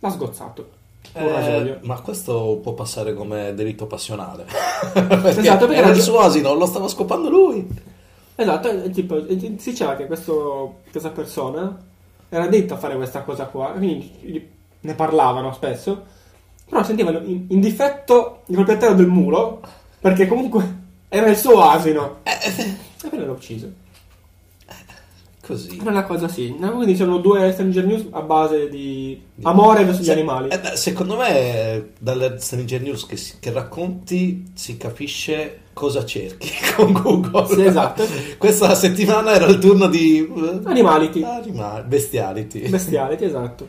L'ha 0.00 0.10
sgozzato. 0.10 0.80
Eh, 1.14 1.78
ma 1.82 2.00
questo 2.00 2.58
può 2.62 2.72
passare 2.72 3.14
come 3.14 3.54
delitto 3.54 3.86
passionale. 3.86 4.44
perché 4.92 5.40
Esatto, 5.40 5.66
perché 5.66 5.80
era 5.82 5.90
il 5.90 6.00
suo 6.00 6.20
asino, 6.20 6.54
lo 6.54 6.66
stava 6.66 6.88
scopando 6.88 7.28
lui. 7.28 7.66
Esatto, 8.34 8.70
e 8.70 8.90
tipo, 8.90 9.26
e 9.26 9.38
si 9.38 9.70
diceva 9.70 9.94
che 9.94 10.06
questo- 10.06 10.80
questa 10.90 11.10
persona 11.10 11.76
era 12.28 12.46
detta 12.46 12.74
a 12.74 12.78
fare 12.78 12.96
questa 12.96 13.22
cosa 13.22 13.44
qua, 13.44 13.72
quindi 13.76 14.50
ne 14.80 14.94
parlavano 14.94 15.52
spesso, 15.52 16.02
però 16.68 16.82
sentivano 16.82 17.18
in, 17.24 17.44
in 17.48 17.60
difetto 17.60 18.40
il 18.46 18.54
proprietario 18.54 18.94
del 18.96 19.06
mulo, 19.06 19.60
perché 20.00 20.26
comunque 20.26 20.80
era 21.08 21.26
il 21.28 21.36
suo 21.36 21.60
asino. 21.62 22.20
E 23.04 23.08
poi 23.08 23.18
l'hanno 23.18 23.32
ucciso. 23.32 23.70
Così. 25.44 25.76
Era 25.80 25.90
una 25.90 26.04
cosa 26.04 26.28
sì. 26.28 26.54
Quindi 26.56 26.94
sono 26.94 27.18
due 27.18 27.50
Stranger 27.52 27.84
News 27.84 28.06
a 28.10 28.20
base 28.22 28.68
di 28.68 29.20
amore 29.42 29.84
verso 29.84 30.00
gli 30.00 30.04
Se- 30.04 30.12
animali. 30.12 30.48
eh, 30.50 30.60
beh, 30.60 30.76
secondo 30.76 31.16
me 31.16 31.90
dalle 31.98 32.36
Stranger 32.38 32.80
News 32.80 33.06
che, 33.06 33.16
si- 33.16 33.34
che 33.40 33.50
racconti 33.50 34.52
si 34.54 34.76
capisce 34.76 35.58
cosa 35.72 36.04
cerchi 36.04 36.48
con 36.76 36.92
Google. 36.92 37.46
Sì, 37.48 37.64
esatto. 37.64 38.04
Questa 38.38 38.72
settimana 38.76 39.32
era 39.32 39.46
il 39.46 39.58
turno 39.58 39.88
di 39.88 40.18
eh, 40.20 40.60
Animality. 40.64 41.22
Animali, 41.24 41.82
bestiality. 41.88 42.68
Bestiality, 42.68 43.24
esatto. 43.24 43.66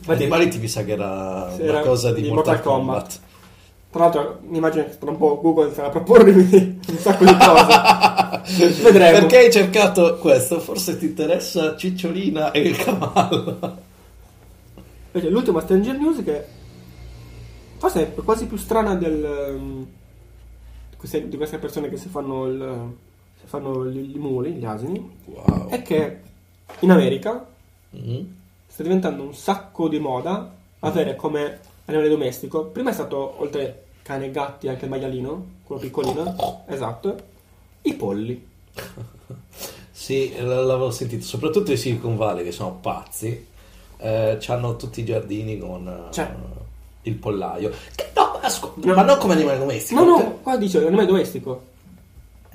Infatti, 0.00 0.22
Animality 0.24 0.58
mi 0.58 0.68
sa 0.68 0.84
che 0.84 0.92
era 0.92 1.50
una 1.54 1.58
era 1.58 1.80
cosa 1.80 2.12
di, 2.12 2.20
di 2.22 2.28
Mortal, 2.30 2.54
Mortal 2.56 2.72
Kombat. 2.72 2.96
Kombat. 3.00 3.20
Tra 3.90 4.00
l'altro, 4.04 4.38
mi 4.48 4.58
immagino 4.58 4.84
che 4.84 4.98
tra 4.98 5.10
un 5.10 5.16
po' 5.16 5.40
Google 5.40 5.72
sarà 5.72 5.86
a 5.88 5.90
propormi 5.90 6.32
un 6.88 6.98
sacco 6.98 7.24
di 7.24 7.36
cose. 7.36 8.18
Vedremo. 8.82 9.18
Perché 9.18 9.36
hai 9.38 9.52
cercato 9.52 10.16
questo? 10.18 10.60
Forse 10.60 10.98
ti 10.98 11.06
interessa 11.06 11.76
Cicciolina 11.76 12.50
e 12.52 12.60
il 12.60 12.76
cavallo. 12.76 13.58
Invece, 15.12 15.30
l'ultima 15.30 15.60
Stranger 15.60 15.96
News 15.96 16.22
che 16.24 16.44
forse 17.78 18.14
è 18.14 18.14
quasi 18.14 18.46
più 18.46 18.56
strana 18.56 18.94
del, 18.94 19.86
queste- 20.96 21.28
di 21.28 21.36
queste 21.36 21.58
persone 21.58 21.88
che 21.88 21.96
si 21.96 22.08
fanno, 22.08 22.46
il, 22.46 22.92
si 23.40 23.46
fanno 23.46 23.86
gli, 23.86 24.14
i 24.14 24.18
muli, 24.18 24.52
gli 24.52 24.64
asini, 24.64 25.18
Wow. 25.24 25.68
è 25.68 25.82
che 25.82 26.20
in 26.80 26.90
America 26.90 27.44
Mhm. 27.92 28.34
sta 28.68 28.82
diventando 28.84 29.22
un 29.24 29.34
sacco 29.34 29.88
di 29.88 29.98
moda 29.98 30.54
avere 30.80 31.16
come 31.16 31.58
animale 31.86 32.08
domestico. 32.08 32.66
Prima 32.66 32.90
è 32.90 32.92
stato, 32.92 33.34
oltre 33.38 33.84
cane 34.02 34.26
e 34.26 34.30
gatti, 34.30 34.68
anche 34.68 34.84
il 34.84 34.90
maialino, 34.90 35.46
quello 35.64 35.80
piccolino, 35.80 36.62
esatto, 36.68 37.16
i 37.82 37.94
polli. 37.94 38.46
Sì, 40.00 40.34
l'avevo 40.38 40.90
sentito, 40.90 41.24
soprattutto 41.26 41.72
i 41.72 41.76
Silicon 41.76 42.16
Valley 42.16 42.42
che 42.42 42.52
sono 42.52 42.78
pazzi. 42.80 43.46
Eh, 43.98 44.38
hanno 44.46 44.76
tutti 44.76 45.00
i 45.00 45.04
giardini 45.04 45.58
con 45.58 45.86
eh, 45.86 46.10
Cioè. 46.12 46.34
il 47.02 47.14
pollaio. 47.16 47.70
Che 47.94 48.10
no, 48.16 48.38
ascolta, 48.40 48.94
ma 48.94 49.02
non 49.02 49.18
come 49.18 49.34
animale 49.34 49.58
domestico. 49.58 50.02
No, 50.02 50.06
no, 50.08 50.16
per- 50.16 50.38
qua 50.42 50.56
dice 50.56 50.78
animale 50.78 51.06
domestico. 51.06 51.62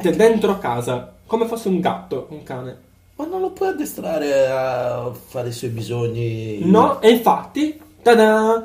Cioè, 0.02 0.16
dentro 0.16 0.58
casa, 0.58 1.14
come 1.28 1.46
fosse 1.46 1.68
un 1.68 1.80
gatto, 1.80 2.26
un 2.32 2.42
cane. 2.42 2.78
Ma 3.16 3.26
non 3.28 3.40
lo 3.42 3.52
puoi 3.52 3.70
addestrare 3.70 4.48
a 4.50 5.12
fare 5.14 5.50
i 5.50 5.54
suoi 5.54 5.70
bisogni. 5.70 6.60
No, 6.66 7.00
e 7.00 7.12
infatti, 7.12 7.80
tada! 8.02 8.64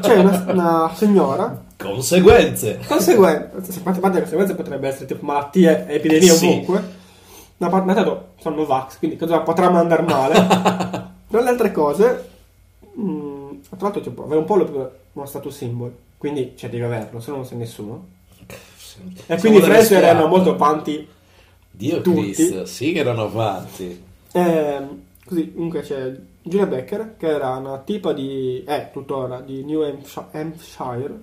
C'è 0.00 0.16
una, 0.18 0.44
una 0.48 0.92
signora, 0.94 1.64
Conseguenze. 1.78 2.80
conseguenze, 2.86 3.72
se 3.72 3.80
parte 3.80 4.00
parte 4.00 4.18
conseguenze 4.20 4.54
potrebbe 4.54 4.88
essere 4.88 5.06
tipo 5.06 5.24
malattie 5.24 5.86
e 5.86 5.94
epidemie 5.94 6.28
Eh 6.30 6.34
sì. 6.34 6.46
ovunque. 6.46 6.82
Ma 7.58 7.68
ma 7.68 7.94
tanto 7.94 8.28
sono 8.40 8.56
Novax, 8.56 8.98
quindi 8.98 9.16
cosa 9.16 9.38
potrà 9.40 9.70
mandare 9.70 10.02
male? 10.02 10.34
Tra 11.28 11.40
le 11.40 11.48
altre 11.48 11.72
cose, 11.72 12.28
mh, 12.94 13.60
tra 13.68 13.76
l'altro 13.80 14.00
tipo, 14.00 14.24
avere 14.24 14.40
un 14.40 14.44
pollo 14.46 14.92
uno 15.12 15.26
status 15.26 15.54
symbol, 15.56 15.92
quindi 16.16 16.54
cioè, 16.56 16.70
devi 16.70 16.82
averlo, 16.84 17.20
se 17.20 17.30
no 17.30 17.36
non 17.36 17.46
sei 17.46 17.58
nessuno. 17.58 18.06
E 19.26 19.38
Siamo 19.38 19.40
quindi 19.40 19.60
Fresh 19.60 19.90
erano 19.92 20.26
molto 20.26 20.50
avanti 20.54 21.06
Dio 21.70 22.00
tutti. 22.00 22.32
Cristo, 22.32 22.64
sì 22.66 22.92
che 22.92 23.00
erano 23.00 23.24
avanti. 23.24 24.02
Ehm, 24.32 25.02
così, 25.24 25.52
comunque 25.52 25.82
c'è 25.82 26.12
Julia 26.42 26.66
Becker, 26.66 27.14
che 27.18 27.26
era 27.28 27.50
una 27.56 27.78
tipa 27.78 28.12
di... 28.12 28.64
è 28.66 28.90
tuttora, 28.92 29.40
di 29.40 29.62
New 29.64 29.82
Hampsh- 29.82 30.24
Hampshire, 30.32 31.14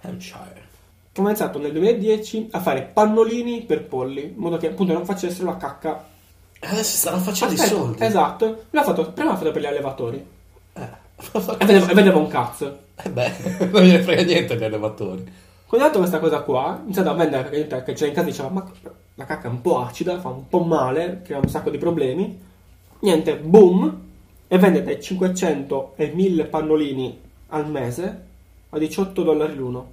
Hampshire. 0.00 0.66
che 1.12 1.20
ha 1.20 1.24
iniziato 1.24 1.58
nel 1.58 1.72
2010 1.72 2.48
a 2.52 2.60
fare 2.60 2.82
pannolini 2.92 3.62
per 3.62 3.84
polli, 3.84 4.24
in 4.24 4.36
modo 4.36 4.56
che 4.56 4.68
appunto 4.68 4.92
non 4.92 5.04
facessero 5.04 5.46
la 5.46 5.56
cacca. 5.56 6.06
Adesso 6.60 6.96
stanno 6.96 7.18
facendo 7.18 7.54
Aspetta, 7.54 7.74
i 7.74 7.76
soldi. 7.76 8.04
Esatto, 8.04 8.64
l'ha 8.70 8.82
fatto, 8.82 9.12
prima 9.12 9.30
l'ha 9.30 9.36
fatto 9.36 9.50
per 9.50 9.62
gli 9.62 9.66
allevatori. 9.66 10.26
Eh. 10.74 11.06
E 11.58 11.64
vedeva, 11.64 11.88
e 11.88 11.94
vedeva 11.94 12.18
un 12.18 12.28
cazzo. 12.28 12.78
Eh 12.94 13.10
beh, 13.10 13.32
non 13.72 13.82
gliene 13.82 14.02
frega 14.02 14.22
niente 14.22 14.52
agli 14.52 14.64
allevatori. 14.64 15.24
Quando 15.66 15.86
ha 15.86 15.90
fatto 15.90 16.00
questa 16.00 16.20
cosa 16.20 16.40
qua, 16.40 16.80
iniziato 16.82 17.10
a 17.10 17.14
vendere 17.14 17.42
perché 17.42 17.58
gente 17.58 17.82
che 17.82 17.92
c'era 17.92 18.06
in 18.06 18.14
casa 18.14 18.26
diceva 18.26 18.48
ma 18.48 18.70
la 19.16 19.24
cacca 19.24 19.48
è 19.48 19.50
un 19.50 19.60
po' 19.60 19.80
acida, 19.80 20.20
fa 20.20 20.28
un 20.28 20.48
po' 20.48 20.60
male, 20.60 21.20
crea 21.24 21.38
un 21.38 21.48
sacco 21.48 21.70
di 21.70 21.78
problemi. 21.78 22.40
Niente, 23.00 23.36
boom, 23.36 24.06
e 24.48 24.58
vende 24.58 24.82
dai 24.82 25.02
500 25.02 25.94
ai 25.98 26.12
1000 26.14 26.44
pannolini 26.46 27.20
al 27.48 27.68
mese 27.68 28.27
a 28.70 28.78
18 28.78 29.22
dollari 29.22 29.54
l'uno. 29.54 29.92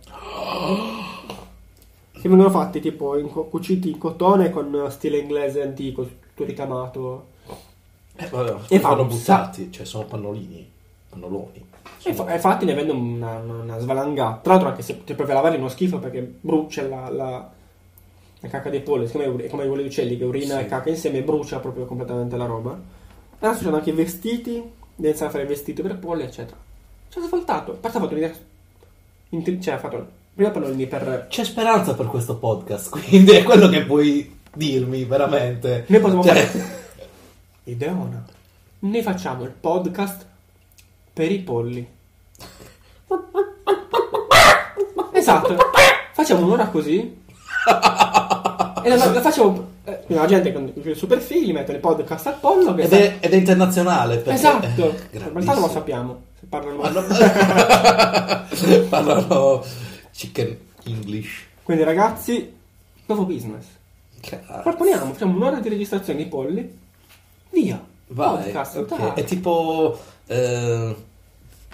Che 2.12 2.29
vengono 2.29 2.50
fatti 2.50 2.79
tipo 2.79 3.17
in 3.17 3.29
co- 3.29 3.46
cuciti 3.46 3.89
in 3.91 3.98
cotone 3.98 4.50
con 4.50 4.88
stile 4.89 5.17
inglese 5.17 5.62
antico, 5.62 6.03
tutto 6.05 6.44
ricamato. 6.44 7.27
Eh, 8.15 8.27
vabbè, 8.27 8.55
E 8.70 8.79
fa 8.79 8.91
un 8.94 9.08
buttati, 9.08 9.72
cioè 9.72 9.86
sono 9.86 10.05
pannolini, 10.05 10.70
pannoloni. 11.10 11.63
E 12.03 12.13
fa- 12.13 12.34
infatti 12.34 12.65
ne 12.65 12.74
vende 12.74 12.91
una, 12.94 13.38
una 13.39 13.77
svalangata. 13.77 14.39
Tra 14.41 14.53
l'altro, 14.53 14.70
anche 14.70 14.82
se 14.82 15.03
ti 15.03 15.13
provi 15.13 15.32
a 15.32 15.36
lavare 15.36 15.55
è 15.55 15.60
uno 15.60 15.67
schifo 15.70 16.00
perché 16.00 16.22
brucia 16.22 16.88
la, 16.88 17.10
la, 17.10 17.50
la 18.39 18.48
cacca 18.48 18.70
dei 18.70 18.82
polli. 18.82 19.05
Siccome 19.08 19.44
è 19.44 19.50
come 19.50 19.67
quelli 19.67 19.86
uccelli 19.86 20.17
che 20.17 20.24
urina 20.24 20.58
Sì. 20.58 20.62
e 20.63 20.65
cacca 20.67 20.89
insieme, 20.89 21.22
brucia 21.22 21.60
proprio 21.60 21.86
completamente 21.86 22.38
la 22.38 22.46
roba. 22.46 22.79
Adesso 23.39 23.58
ci 23.58 23.63
sono 23.65 23.75
anche 23.75 23.89
i 23.89 23.94
vestiti, 23.94 24.51
devi 24.53 24.72
iniziare 25.10 25.27
a 25.27 25.36
fare 25.36 25.46
vestiti 25.46 25.82
per 25.82 25.98
polli, 26.00 26.24
eccetera. 26.24 26.58
Ci 27.10 27.20
ha 27.20 27.22
svoltato. 27.24 27.74
Parte 27.74 27.98
ha 27.98 28.00
fatto 28.01 28.13
un'idea. 28.13 28.34
Inter- 29.36 29.60
Cioè, 29.62 29.74
ha 29.75 29.77
fatto 29.80 30.08
prima 30.34 30.50
pannolini 30.51 30.88
per. 30.88 31.27
C'è 31.30 31.44
speranza 31.44 31.94
per 31.94 32.08
questo 32.08 32.36
podcast, 32.38 32.89
quindi 33.08 33.32
è 33.32 33.44
quello 33.44 33.68
che 33.70 33.84
puoi 33.84 34.39
dirmi 34.54 35.04
veramente. 35.06 35.86
Noi 35.88 36.00
possiamo 36.00 36.24
Cioè, 36.24 36.36
fare. 36.46 36.84
Ideona. 37.65 38.25
Noi 38.80 39.01
facciamo 39.01 39.44
il 39.44 39.50
podcast 39.51 40.25
per 41.13 41.32
i 41.32 41.39
polli. 41.39 41.88
Esatto. 45.12 45.56
Facciamo 46.13 46.46
un'ora 46.46 46.68
così. 46.68 47.00
e 48.84 48.89
la, 48.89 48.96
la 49.12 49.22
facciamo. 49.22 49.68
eh, 49.86 50.00
la 50.08 50.25
gente 50.27 50.51
con 50.54 50.72
il 50.75 50.96
super 50.96 51.20
figli 51.20 51.51
mette 51.51 51.72
il 51.72 51.80
podcast 51.80 52.27
al 52.27 52.38
pollo. 52.39 52.75
Ed, 52.77 52.88
sa- 52.89 52.96
è, 52.98 53.18
ed 53.22 53.34
è 53.34 53.36
internazionale. 53.36 54.18
Perché 54.18 54.34
Esatto. 54.34 54.65
eh, 54.65 55.18
In 55.18 55.20
realtà 55.32 55.54
non 55.54 55.62
lo 55.62 55.70
sappiamo. 55.70 56.22
Parlano 56.50 56.82
Parlano, 58.90 59.64
chicken 60.12 60.58
English. 60.86 61.44
Quindi, 61.64 61.84
ragazzi, 61.84 62.54
nuovo 63.06 63.24
business. 63.25 63.66
Cazzo. 64.22 64.62
Proponiamo, 64.64 65.14
facciamo 65.14 65.36
un'ora 65.36 65.60
di 65.60 65.70
registrazione 65.70 66.24
di 66.24 66.25
polli. 66.25 66.78
Via. 67.52 67.84
Vai, 68.08 68.44
Podcast, 68.44 68.78
ok. 68.78 68.98
dai. 68.98 69.12
È 69.16 69.24
tipo 69.24 69.98
eh, 70.28 70.96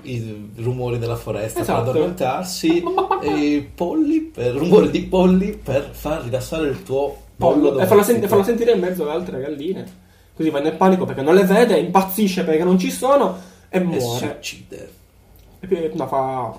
i 0.03 0.51
rumori 0.55 0.97
della 0.97 1.15
foresta 1.15 1.61
Esatto. 1.61 1.81
per 1.81 1.89
addormentarsi, 1.89 2.83
e 3.21 3.69
polli, 3.73 4.21
per, 4.21 4.55
rumori 4.55 4.89
di 4.89 5.01
polli 5.03 5.57
per 5.61 5.89
far 5.91 6.23
rilassare 6.23 6.67
il 6.67 6.83
tuo 6.83 7.15
pollo. 7.35 7.69
pollo 7.69 7.79
e 7.79 7.85
farlo, 7.85 8.03
sen- 8.03 8.15
domestico. 8.15 8.27
farlo 8.27 8.43
sentire 8.43 8.71
in 8.71 8.79
mezzo 8.79 9.03
alle 9.03 9.11
altre 9.11 9.39
galline. 9.41 9.99
Così 10.33 10.49
va 10.49 10.59
nel 10.61 10.75
panico 10.75 11.05
perché 11.05 11.21
non 11.21 11.35
le 11.35 11.43
vede, 11.43 11.77
impazzisce 11.77 12.43
perché 12.43 12.63
non 12.63 12.79
ci 12.79 12.89
sono 12.89 13.49
e 13.73 13.79
e 13.79 13.99
si 13.99 14.05
muore. 14.05 14.27
uccide. 14.27 14.93
E 15.61 15.67
poi 15.67 15.91
no, 15.93 16.07
fa 16.07 16.53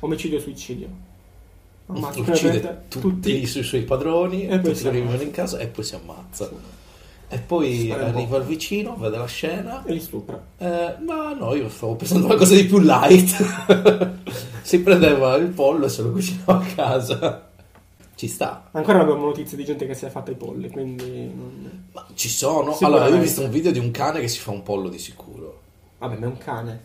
omicidio 0.00 0.38
suicidio. 0.38 0.88
Ammazza 1.86 2.20
uccide 2.20 2.60
praticamente 2.60 2.82
tutti, 2.88 3.40
i 3.40 3.46
suoi, 3.46 3.82
padroni, 3.82 4.46
E 4.46 4.58
poi 4.58 4.74
tutti 4.74 4.90
vivono 4.90 5.20
in 5.20 5.30
casa 5.30 5.58
e 5.58 5.66
poi 5.68 5.84
si 5.84 5.94
ammazza. 5.94 6.50
E 7.28 7.38
poi 7.38 7.90
arriva 7.90 8.36
il 8.36 8.44
vicino, 8.44 8.94
vede 8.96 9.16
la 9.16 9.26
scena. 9.26 9.82
e 9.84 9.92
li 9.94 10.00
stupra. 10.00 10.38
Eh, 10.58 10.96
ma 11.00 11.32
no, 11.32 11.54
io 11.54 11.70
stavo 11.70 11.94
pensando 11.94 12.24
a 12.24 12.26
qualcosa 12.26 12.54
di 12.54 12.66
più 12.66 12.78
light. 12.78 14.20
si 14.60 14.80
prendeva 14.80 15.36
il 15.36 15.48
pollo 15.48 15.86
e 15.86 15.88
se 15.88 16.02
lo 16.02 16.12
cucinava 16.12 16.58
a 16.58 16.74
casa. 16.74 17.50
Ci 18.14 18.28
sta. 18.28 18.68
Ancora 18.72 18.98
non 18.98 19.06
abbiamo 19.06 19.24
notizie 19.24 19.56
di 19.56 19.64
gente 19.64 19.86
che 19.86 19.94
si 19.94 20.04
è 20.04 20.10
fatta 20.10 20.30
i 20.30 20.34
polli, 20.34 20.68
quindi... 20.68 21.32
Ma 21.92 22.06
ci 22.14 22.28
sono. 22.28 22.76
Allora, 22.82 23.08
io 23.08 23.16
ho 23.16 23.20
visto 23.20 23.42
un 23.42 23.50
video 23.50 23.72
di 23.72 23.78
un 23.78 23.90
cane 23.90 24.20
che 24.20 24.28
si 24.28 24.38
fa 24.38 24.50
un 24.50 24.62
pollo 24.62 24.90
di 24.90 24.98
sicuro. 24.98 25.61
Vabbè, 26.06 26.16
ma 26.18 26.26
è 26.26 26.28
un 26.28 26.38
cane. 26.38 26.80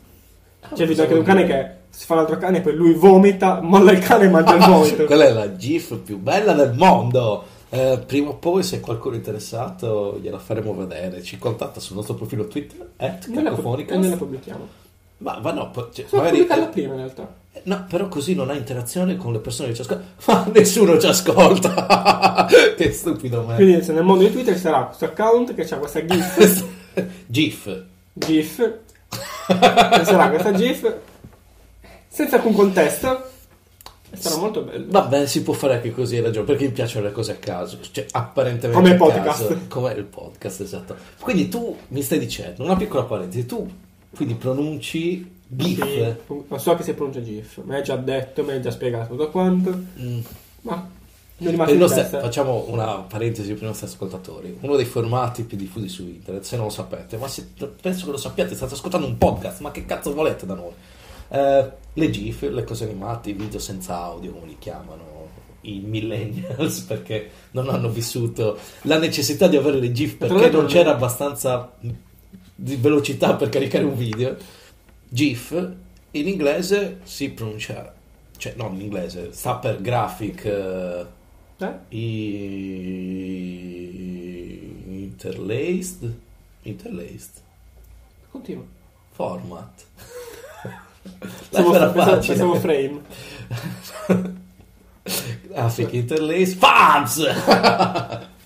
Ah, 0.62 0.70
C'è 0.74 0.84
il 0.84 0.88
video 0.90 1.04
anche 1.04 1.14
di 1.16 1.20
un 1.20 1.26
cane 1.26 1.46
che 1.46 1.70
si 1.90 2.06
fa 2.06 2.14
un 2.14 2.20
altro 2.20 2.38
cane 2.38 2.58
e 2.58 2.62
poi 2.62 2.76
lui 2.76 2.94
vomita, 2.94 3.62
molla 3.62 3.92
il 3.92 4.00
cane 4.00 4.26
e 4.26 4.30
mangia 4.30 4.56
il 4.56 4.64
vomito. 4.66 5.06
Quella 5.06 5.26
è 5.26 5.32
la 5.32 5.56
GIF 5.56 5.96
più 5.98 6.18
bella 6.20 6.54
del 6.54 6.74
mondo. 6.74 7.46
Eh, 7.70 8.02
prima 8.06 8.30
o 8.30 8.36
poi, 8.36 8.64
se 8.64 8.80
qualcuno 8.80 9.16
è 9.16 9.18
interessato, 9.18 10.20
gliela 10.22 10.38
faremo 10.40 10.74
vedere. 10.76 11.22
Ci 11.24 11.38
contatta 11.38 11.80
sul 11.80 11.96
nostro 11.96 12.14
profilo 12.14 12.48
Twitter, 12.48 12.88
at 12.98 13.30
Cacofonicast. 13.32 13.98
e 13.98 14.02
noi 14.02 14.10
la 14.12 14.18
pubblichiamo. 14.18 14.68
Ma, 15.20 15.40
ma 15.42 15.52
no, 15.52 15.72
cioè, 15.92 16.06
Sono 16.08 16.22
magari- 16.22 16.38
pubblicarla 16.42 16.66
prima 16.68 16.94
in 16.94 17.00
realtà. 17.00 17.34
eh, 17.54 17.62
no, 17.64 17.86
però 17.90 18.08
così 18.08 18.36
non 18.36 18.52
hai 18.52 18.58
interazione 18.58 19.16
con 19.18 19.34
le 19.34 19.40
persone 19.40 19.70
che 19.70 19.74
ci 19.76 19.82
ascoltano. 19.82 20.10
Ma 20.28 20.52
nessuno 20.54 20.98
ci 21.00 21.08
ascolta. 21.08 22.46
che 22.78 22.92
stupido 22.92 23.44
me. 23.44 23.56
Quindi 23.56 23.84
se 23.84 23.94
nel 23.94 24.04
mondo 24.04 24.24
di 24.24 24.32
Twitter 24.32 24.56
sarà 24.58 24.84
questo 24.84 25.06
account 25.06 25.56
che 25.56 25.64
ha 25.64 25.78
questa 25.78 26.06
GIF, 26.06 26.64
GIF. 27.26 27.84
GIF, 28.14 28.74
sarà 29.48 30.30
questa 30.30 30.54
GIF 30.54 30.96
senza 32.08 32.36
alcun 32.38 32.54
contesto. 32.54 33.30
Sarà 34.13 34.38
molto 34.38 34.62
bello. 34.62 34.86
Vabbè, 34.89 35.25
si 35.27 35.44
può 35.44 35.54
fare 35.54 35.75
anche 35.75 35.92
così, 35.92 36.16
hai 36.16 36.24
ragione, 36.24 36.46
perché 36.46 36.66
mi 36.66 36.72
piacciono 36.72 37.06
le 37.06 37.12
cose 37.12 37.34
a 37.34 37.36
caso, 37.36 37.77
cioè 37.92 38.06
apparentemente 38.12 38.72
Come 38.72 38.89
il 38.92 38.96
podcast. 38.96 39.68
Come 39.68 39.92
il 39.94 40.06
podcast, 40.06 40.62
esatto. 40.62 40.96
Quindi 41.20 41.50
tu 41.50 41.77
mi 41.89 42.01
stai 42.01 42.18
dicendo, 42.20 42.63
una 42.63 42.77
piccola 42.77 43.04
parentesi, 43.04 43.46
tu 43.46 43.70
quindi 44.16 44.36
pronunci 44.36 45.30
GIF. 45.46 45.84
Sì, 45.84 46.16
non 46.48 46.60
so 46.60 46.75
che 46.75 46.84
si 46.84 46.94
pronuncia 46.94 47.22
GIF, 47.22 47.62
mi 47.66 47.75
hai 47.75 47.84
già 47.84 47.98
detto, 47.98 48.44
mi 48.44 48.51
hai 48.51 48.62
già 48.62 48.72
spiegato 48.72 49.10
tutto 49.16 49.30
quanto, 49.30 49.77
Mm. 50.00 50.20
Nostri- 51.77 52.01
facciamo 52.22 52.65
una 52.70 52.96
parentesi 53.01 53.53
per 53.53 53.63
i 53.63 53.65
nostri 53.67 53.86
ascoltatori. 53.86 54.58
Uno 54.62 54.75
dei 54.75 54.86
formati 54.86 55.44
più 55.44 55.56
diffusi 55.58 55.88
su 55.88 56.01
internet, 56.03 56.44
se 56.44 56.56
non 56.56 56.65
lo 56.65 56.72
sapete, 56.72 57.17
ma 57.17 57.27
se- 57.27 57.48
penso 57.79 58.06
che 58.06 58.12
lo 58.12 58.17
sappiate, 58.17 58.56
state 58.56 58.74
ascoltando 58.74 59.06
un 59.06 59.17
podcast, 59.17 59.60
ma 59.62 59.72
che 59.72 59.86
cazzo 59.86 60.13
volete 60.13 60.46
da 60.46 60.56
noi? 60.56 60.72
Eh, 61.29 61.72
le 61.94 62.10
GIF, 62.10 62.50
le 62.50 62.63
cose 62.63 62.86
animate, 62.86 63.29
i 63.29 63.34
video 63.34 63.60
senza 63.60 63.98
audio, 64.01 64.32
come 64.32 64.48
li 64.48 64.56
chiamano 64.58 65.06
i 65.62 65.79
millennials, 65.79 66.79
perché 66.88 67.29
non 67.51 67.70
hanno 67.70 67.89
vissuto 67.89 68.58
la 68.84 68.98
necessità 68.98 69.48
di 69.48 69.58
avere 69.58 69.79
le 69.79 69.91
GIF 69.91 70.15
perché 70.15 70.50
non 70.50 70.65
c'era 70.65 70.91
abbastanza 70.91 71.72
di 72.56 72.75
velocità 72.77 73.36
per 73.36 73.50
caricare 73.50 73.84
un 73.84 73.96
video. 73.96 74.36
GIF 75.10 75.72
in 76.12 76.27
inglese 76.27 77.00
si 77.03 77.29
pronuncia, 77.29 77.94
cioè 78.38 78.53
non 78.56 78.74
in 78.75 78.82
inglese, 78.82 79.29
sta 79.34 79.56
per 79.56 79.82
graphic. 79.82 81.06
Eh, 81.60 81.74
i- 84.08 85.04
interlaced 85.04 86.04
interlaced 86.64 87.42
Continua. 88.32 88.64
format 89.14 89.86
pensavo- 91.52 91.94
facile. 91.94 92.36
pensavo 92.36 92.56
frame. 92.60 93.02
graphic 95.48 95.94
interlaced 95.94 96.58
FABS 96.58 97.18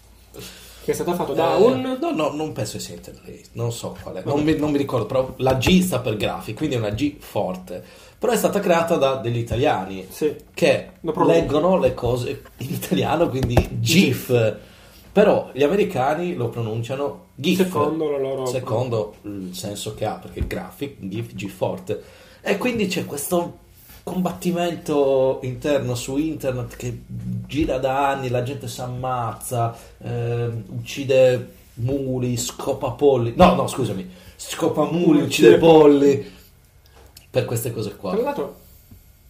Che 0.83 0.91
è 0.91 0.93
stato 0.95 1.13
fatto 1.13 1.33
da 1.33 1.55
Eh, 1.57 1.61
un... 1.63 1.97
no 1.99 2.11
no 2.11 2.31
non 2.33 2.51
penso 2.53 2.79
sia 2.79 2.95
interlaced 2.95 3.49
non 3.53 3.71
so 3.71 3.95
qual 4.01 4.15
è 4.15 4.21
non 4.25 4.41
mi, 4.43 4.55
non 4.57 4.71
mi 4.71 4.77
ricordo 4.79 5.05
però 5.05 5.33
la 5.37 5.55
G 5.55 5.81
sta 5.81 5.99
per 5.99 6.17
graphic 6.17 6.55
quindi 6.57 6.75
è 6.75 6.79
una 6.79 6.89
G 6.89 7.17
forte 7.19 7.83
però 8.17 8.31
è 8.33 8.37
stata 8.37 8.59
creata 8.59 8.95
da 8.97 9.15
degli 9.15 9.37
italiani 9.37 10.07
Sì. 10.09 10.35
che 10.53 10.89
leggono 11.25 11.77
le 11.79 11.93
cose 11.95 12.41
in 12.57 12.73
italiano, 12.73 13.29
quindi 13.29 13.55
GIF. 13.79 14.57
Però 15.11 15.49
gli 15.53 15.63
americani 15.63 16.35
lo 16.35 16.47
pronunciano 16.49 17.29
GIF. 17.35 17.63
Secondo 17.63 18.11
la 18.11 18.17
loro- 18.19 18.45
Secondo 18.45 19.15
il 19.23 19.49
senso 19.53 19.95
che 19.95 20.05
ha, 20.05 20.13
perché 20.13 20.45
graphic, 20.45 20.97
GIF, 20.99 21.33
G 21.33 21.47
forte. 21.47 22.01
E 22.41 22.57
quindi 22.59 22.85
c'è 22.87 23.05
questo 23.07 23.57
combattimento 24.03 25.39
interno 25.43 25.95
su 25.95 26.17
internet 26.17 26.75
che 26.75 27.01
gira 27.47 27.77
da 27.77 28.09
anni, 28.09 28.29
la 28.29 28.43
gente 28.43 28.67
si 28.67 28.81
ammazza, 28.81 29.75
ehm, 29.99 30.63
uccide 30.69 31.59
muli, 31.75 32.37
scopa 32.37 32.91
polli. 32.91 33.33
No, 33.35 33.53
no, 33.55 33.67
scusami, 33.67 34.09
scopa 34.35 34.83
muli, 34.85 35.21
uccide 35.21 35.57
polli. 35.57 36.39
Per 37.29 37.45
queste 37.45 37.71
cose 37.71 37.95
qua. 37.95 38.11
Tra 38.11 38.21
l'altro, 38.21 38.55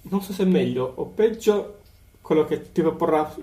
non 0.03 0.21
so 0.21 0.33
se 0.33 0.43
è 0.43 0.45
meglio 0.45 0.91
o 0.95 1.05
peggio 1.05 1.77
quello 2.21 2.45
che 2.45 2.71
ti 2.71 2.81
proporrà 2.81 3.33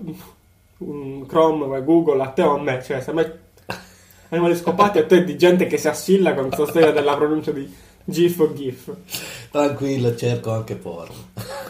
un 0.79 1.25
Chrome 1.25 1.77
o 1.77 1.83
Google 1.83 2.21
a 2.21 2.27
te 2.27 2.41
o 2.41 2.55
a 2.55 2.61
me. 2.61 2.81
Cioè, 2.83 3.01
se 3.01 3.11
a 3.11 3.13
me 3.13 3.39
animali 4.29 4.55
scopati 4.55 4.97
a 4.97 5.05
te 5.05 5.23
di 5.23 5.37
gente 5.37 5.67
che 5.67 5.77
si 5.77 5.87
assilla 5.87 6.33
con 6.33 6.47
questa 6.47 6.67
storia 6.67 6.91
della 6.91 7.15
pronuncia 7.15 7.51
di 7.51 7.87
GIF 8.09 8.39
o 8.39 8.53
GIF. 8.53 8.93
Tranquillo, 9.51 10.15
cerco 10.15 10.51
anche 10.51 10.75
porno. 10.75 11.15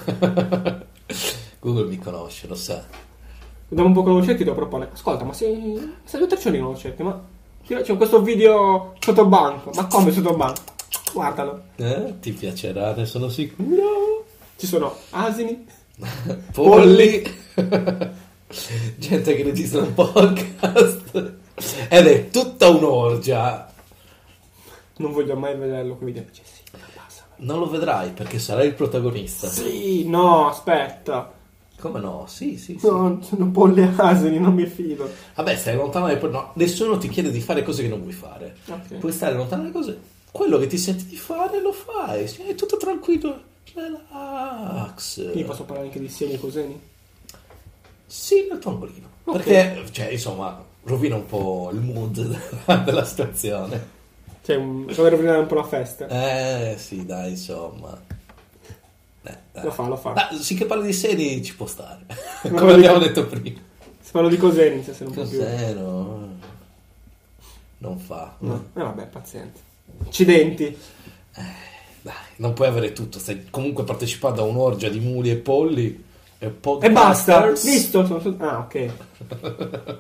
Google 1.60 1.86
mi 1.86 1.98
conosce, 1.98 2.48
lo 2.48 2.56
sa. 2.56 2.84
Dopo 3.68 3.88
un 3.88 3.94
po' 3.94 4.22
ti 4.22 4.44
lo 4.44 4.56
propone. 4.56 4.90
Ascolta, 4.92 5.24
ma 5.24 5.34
sei, 5.34 5.94
sei 6.04 6.20
due 6.20 6.28
traccioni 6.28 6.60
conoscetti, 6.60 7.04
ma 7.04 7.22
c'è 7.66 7.98
questo 7.98 8.22
video 8.22 8.96
sottobanco. 9.00 9.72
Ma 9.76 9.86
come 9.86 10.12
sottobanco? 10.12 10.62
Guardalo. 11.14 11.64
Eh? 11.76 12.16
Ti 12.20 12.32
piacerà, 12.32 12.96
ne 12.96 13.06
sono 13.06 13.30
sicuro. 13.30 14.26
Ci 14.56 14.66
sono 14.66 14.96
asini. 15.12 15.66
Polli. 16.52 17.24
Gente 18.98 19.36
che 19.36 19.44
registra 19.44 19.82
un 19.82 19.94
podcast. 19.94 21.34
Ed 21.90 22.08
è 22.08 22.30
tutta 22.30 22.70
un'orgia. 22.70 23.69
Non 25.00 25.14
voglio 25.14 25.36
mai 25.36 25.56
vederlo 25.56 25.96
quei 25.96 26.12
video. 26.12 26.30
Passa. 26.94 27.26
Non 27.38 27.60
lo 27.60 27.70
vedrai 27.70 28.12
perché 28.12 28.38
sarai 28.38 28.68
il 28.68 28.74
protagonista. 28.74 29.48
Sì, 29.48 30.08
no, 30.08 30.50
aspetta. 30.50 31.32
Come 31.80 32.00
no? 32.02 32.26
Sì, 32.28 32.58
sì, 32.58 32.78
sì. 32.78 32.86
No, 32.86 33.22
sono 33.22 33.50
polli 33.50 33.82
e 33.82 33.90
asini, 33.96 34.40
non 34.40 34.54
mi 34.54 34.66
fido. 34.66 35.10
Vabbè, 35.36 35.56
stai 35.56 35.78
lontano 35.78 36.08
dai... 36.08 36.20
No, 36.30 36.52
nessuno 36.56 36.98
ti 36.98 37.08
chiede 37.08 37.32
di 37.32 37.40
fare 37.40 37.64
cose 37.64 37.82
che 37.82 37.88
non 37.88 38.02
vuoi 38.02 38.12
fare. 38.12 38.58
Ok. 38.68 38.96
Puoi 38.96 39.12
stare 39.14 39.36
lontano 39.36 39.62
dalle 39.62 39.74
cose. 39.74 40.00
Quello 40.32 40.58
che 40.58 40.68
ti 40.68 40.78
senti 40.78 41.06
di 41.06 41.16
fare 41.16 41.62
lo 41.62 41.72
fai. 41.72 42.26
È 42.26 42.56
tutto 42.56 42.76
tranquillo. 42.76 43.42
Relax. 43.74 45.16
Quindi 45.16 45.44
posso 45.46 45.64
parlare 45.64 45.88
anche 45.88 46.02
di 46.02 46.10
semi 46.10 46.34
e 46.34 46.40
coseni? 46.40 46.82
Sì, 48.06 48.48
nel 48.50 48.60
tuo 48.60 48.72
angolino. 48.72 49.08
Ok. 49.24 49.44
Perché, 49.44 49.86
cioè, 49.92 50.08
insomma, 50.08 50.62
rovina 50.84 51.16
un 51.16 51.26
po' 51.26 51.70
il 51.72 51.80
mood 51.80 52.38
della 52.84 53.06
situazione. 53.06 53.98
Cioè, 54.42 54.56
un, 54.56 54.86
dover 54.86 55.12
rovinare 55.12 55.40
un 55.40 55.48
po' 55.48 55.56
la 55.56 55.64
festa. 55.64 56.08
Eh, 56.08 56.76
sì, 56.78 57.06
dai, 57.06 57.32
insomma. 57.32 58.00
Eh, 59.24 59.38
dai. 59.52 59.64
Lo 59.64 59.72
fa, 59.72 59.88
lo 59.88 59.98
fa. 59.98 60.14
Ma 60.14 60.30
sì 60.40 60.56
che 60.56 60.66
parli 60.66 60.88
di 60.88 60.94
seni 60.94 61.44
ci 61.44 61.56
può 61.56 61.66
stare. 61.66 62.06
Come 62.42 62.60
lo 62.60 62.74
abbiamo 62.74 63.00
dico- 63.00 63.22
detto 63.22 63.28
prima. 63.28 63.60
Se 64.00 64.12
parlo 64.12 64.30
di 64.30 64.38
coseni 64.38 64.76
inizia 64.76 64.92
a 64.92 64.96
essere 64.96 65.10
un 65.10 65.16
po' 65.16 65.28
più... 65.28 66.38
Non 67.80 67.98
fa. 68.00 68.36
No. 68.40 68.66
Eh 68.74 68.82
vabbè, 68.82 69.06
paziente. 69.06 69.60
Accidenti. 70.06 70.78
Dai, 72.02 72.14
non 72.38 72.54
puoi 72.54 72.68
avere 72.68 72.92
tutto. 72.94 73.20
Stai 73.20 73.50
comunque 73.50 73.84
partecipando 73.84 74.42
a 74.42 74.46
un'orgia 74.46 74.90
di 74.90 75.00
muli 75.00 75.30
e 75.32 75.36
polli. 75.38 76.08
E, 76.42 76.90
basta! 76.90 77.52
Visto? 77.52 78.00
Ah, 78.38 78.60
ok. 78.60 78.90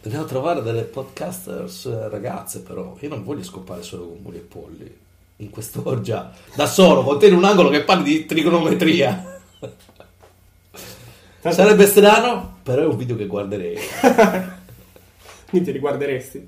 Dobbiamo 0.00 0.24
trovare 0.26 0.62
delle 0.62 0.82
podcasters 0.82 1.86
eh, 1.86 2.08
ragazze, 2.08 2.60
però. 2.60 2.96
Io 3.00 3.08
non 3.08 3.24
voglio 3.24 3.42
scopare 3.42 3.82
solo 3.82 4.06
con 4.06 4.18
muli 4.22 4.36
e 4.36 4.40
polli. 4.42 4.96
In 5.38 5.50
quest'orgia. 5.50 6.32
Da 6.54 6.66
solo, 6.66 7.02
con 7.02 7.18
te 7.18 7.26
in 7.26 7.34
un 7.34 7.42
angolo 7.44 7.68
che 7.68 7.82
parli 7.82 8.04
di 8.04 8.26
trigonometria. 8.26 9.40
Tanto- 9.58 11.50
Sarebbe 11.50 11.86
strano, 11.86 12.58
però 12.62 12.82
è 12.82 12.86
un 12.86 12.96
video 12.96 13.16
che 13.16 13.26
guarderei. 13.26 13.76
Quindi 15.50 15.66
ti 15.66 15.72
riguarderesti. 15.72 16.46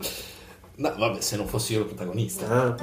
No, 0.76 0.94
vabbè, 0.96 1.20
se 1.20 1.36
non 1.36 1.48
fossi 1.48 1.72
io 1.72 1.80
il 1.80 1.86
protagonista. 1.86 2.46
Ah. 2.48 2.76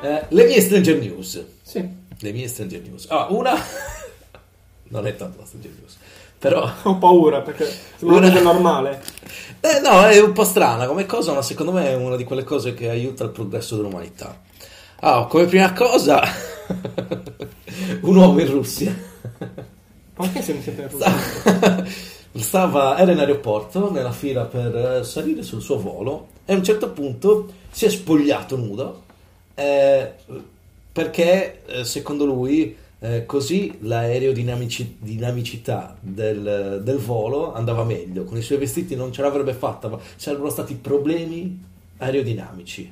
Eh, 0.00 0.26
le 0.28 0.44
mie 0.44 0.60
Stranger 0.60 0.96
News. 0.98 1.44
Sì. 1.62 2.04
Le 2.20 2.32
mie 2.32 2.48
Stranger 2.48 2.80
News. 2.82 3.06
Ah, 3.08 3.26
una... 3.30 3.54
non 4.88 5.06
è 5.06 5.16
tanto 5.16 5.40
la 5.40 5.46
Stranger 5.46 5.70
News. 5.78 5.96
Però... 6.38 6.70
Ho 6.84 6.96
paura 6.96 7.40
perché 7.40 7.70
sembra 7.96 8.18
una 8.18 8.30
cosa 8.30 8.42
normale. 8.42 9.02
Eh, 9.58 9.80
no, 9.80 10.06
è 10.06 10.20
un 10.20 10.32
po' 10.32 10.44
strana 10.44 10.86
come 10.86 11.06
cosa, 11.06 11.32
ma 11.32 11.42
secondo 11.42 11.72
me 11.72 11.88
è 11.88 11.94
una 11.94 12.14
di 12.14 12.22
quelle 12.22 12.44
cose 12.44 12.72
che 12.72 12.88
aiuta 12.88 13.24
il 13.24 13.30
progresso 13.30 13.74
dell'umanità. 13.74 14.40
Ah, 15.00 15.26
come 15.26 15.46
prima 15.46 15.72
cosa... 15.72 16.22
un 18.02 18.16
uomo 18.16 18.38
in 18.38 18.48
Russia. 18.48 18.94
Perché 20.14 20.42
sei 20.42 20.62
sempre 20.62 20.84
in 20.84 20.90
Russia? 20.90 21.84
Stava, 22.32 22.96
era 22.98 23.10
in 23.10 23.18
aeroporto 23.18 23.90
nella 23.90 24.12
fila 24.12 24.44
per 24.44 24.76
eh, 24.76 25.04
salire 25.04 25.42
sul 25.42 25.62
suo 25.62 25.80
volo 25.80 26.28
e 26.44 26.52
a 26.52 26.56
un 26.56 26.62
certo 26.62 26.90
punto 26.90 27.48
si 27.70 27.86
è 27.86 27.88
spogliato 27.88 28.56
nudo 28.56 29.02
eh, 29.54 30.12
perché 30.96 31.60
eh, 31.66 31.84
secondo 31.84 32.24
lui 32.24 32.74
eh, 33.00 33.26
così 33.26 33.76
l'aerodinamicità 33.82 35.94
del, 36.00 36.80
del 36.82 36.96
volo 36.96 37.52
andava 37.52 37.84
meglio 37.84 38.24
con 38.24 38.38
i 38.38 38.40
suoi 38.40 38.56
vestiti 38.56 38.96
non 38.96 39.12
ce 39.12 39.20
l'avrebbe 39.20 39.52
fatta 39.52 39.88
ma 39.88 39.98
sarebbero 40.16 40.48
stati 40.48 40.74
problemi 40.74 41.62
aerodinamici 41.98 42.90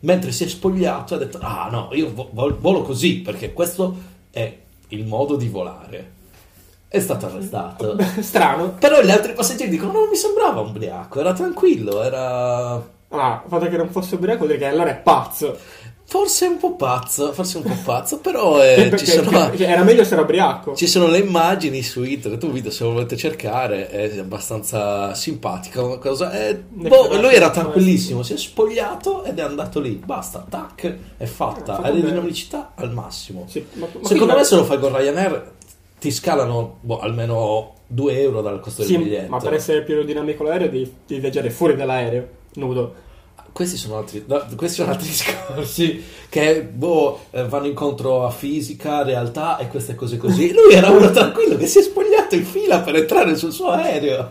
mentre 0.00 0.30
si 0.30 0.44
è 0.44 0.46
spogliato 0.46 1.16
ha 1.16 1.18
detto 1.18 1.38
ah 1.40 1.68
no 1.72 1.88
io 1.92 2.12
vo- 2.14 2.30
vol- 2.32 2.56
volo 2.56 2.82
così 2.82 3.18
perché 3.18 3.52
questo 3.52 3.96
è 4.30 4.56
il 4.90 5.04
modo 5.06 5.34
di 5.34 5.48
volare 5.48 6.12
è 6.86 7.00
stato 7.00 7.26
arrestato 7.26 7.96
Strano. 8.22 8.74
però 8.78 9.02
gli 9.02 9.10
altri 9.10 9.32
passeggeri 9.32 9.70
dicono: 9.70 9.92
No, 9.92 10.06
mi 10.10 10.16
sembrava 10.16 10.60
ubriaco, 10.60 11.20
era 11.20 11.32
tranquillo, 11.32 12.02
era. 12.02 12.74
Ah, 13.12 13.42
il 13.44 13.48
fatto 13.48 13.68
che 13.68 13.76
non 13.76 13.90
fosse 13.90 14.14
ubriaco 14.16 14.44
vuol 14.44 14.56
dire 14.56 14.60
che 14.60 14.66
allora 14.74 14.90
è 14.90 14.96
pazzo. 14.96 15.56
Forse 16.12 16.46
un 16.46 16.56
po' 16.56 16.74
pazzo, 16.74 17.32
forse 17.32 17.58
un 17.58 17.62
po' 17.62 17.76
pazzo, 17.84 18.18
però 18.18 18.58
eh, 18.64 18.88
Perché- 18.88 19.06
sono, 19.06 19.52
era 19.54 19.84
meglio 19.84 20.02
se 20.02 20.14
era 20.14 20.22
ubriaco. 20.22 20.74
ci 20.74 20.88
sono 20.88 21.06
le 21.06 21.18
immagini 21.18 21.82
su 21.84 22.02
internet, 22.02 22.42
un 22.42 22.50
video 22.50 22.72
se 22.72 22.82
lo 22.82 22.94
volete 22.94 23.16
cercare, 23.16 23.88
è 23.88 24.18
abbastanza 24.18 25.14
simpatico. 25.14 25.84
una 25.86 25.98
Cosa, 25.98 26.32
eh, 26.48 26.56
boh, 26.56 27.16
lui 27.20 27.32
era 27.32 27.50
tranquillissimo, 27.50 28.24
si 28.24 28.32
è 28.32 28.36
spogliato 28.36 29.22
ed 29.22 29.38
è 29.38 29.42
andato 29.42 29.78
lì, 29.78 29.90
basta, 30.04 30.44
tac, 30.48 30.82
è 30.84 30.96
Eh, 31.22 31.26
fatta, 31.26 31.76
bene. 31.76 31.94
aerodinamicità 31.94 32.72
al 32.74 32.90
massimo. 32.92 33.44
Sì, 33.48 33.64
ma- 33.74 33.86
ma 34.00 34.08
Secondo 34.08 34.34
me 34.34 34.42
se 34.42 34.56
lo 34.56 34.64
fai 34.64 34.80
con 34.80 34.96
Ryanair 34.96 35.52
ti 36.00 36.10
scalano 36.10 36.78
boh, 36.80 36.98
almeno 36.98 37.74
2 37.86 38.18
euro 38.20 38.40
dal 38.42 38.58
costo 38.58 38.82
del 38.82 38.90
Sì, 38.90 38.98
biglietto. 38.98 39.30
ma 39.30 39.38
per 39.38 39.54
essere 39.54 39.82
più 39.84 39.94
aerodinamico 39.94 40.42
l'aereo 40.42 40.68
devi, 40.68 40.92
devi 41.06 41.20
viaggiare 41.20 41.50
fuori 41.50 41.76
dall'aereo, 41.76 42.26
nudo. 42.54 42.94
Questi 43.60 43.76
sono 43.76 43.98
altri, 43.98 44.24
no, 44.26 44.42
questi 44.56 44.76
sono 44.80 44.90
altri 44.92 45.04
discorsi 45.12 46.02
che 46.30 46.62
boh, 46.62 47.26
eh, 47.30 47.44
vanno 47.44 47.66
incontro 47.66 48.24
a 48.24 48.30
fisica, 48.30 49.02
realtà 49.02 49.58
e 49.58 49.68
queste 49.68 49.94
cose 49.94 50.16
così. 50.16 50.50
Lui 50.56 50.72
era 50.72 50.88
uno 50.88 51.10
tranquillo 51.10 51.56
che 51.58 51.66
si 51.66 51.80
è 51.80 51.82
spogliato 51.82 52.36
in 52.36 52.46
fila 52.46 52.80
per 52.80 52.96
entrare 52.96 53.36
sul 53.36 53.52
suo 53.52 53.68
aereo. 53.68 54.30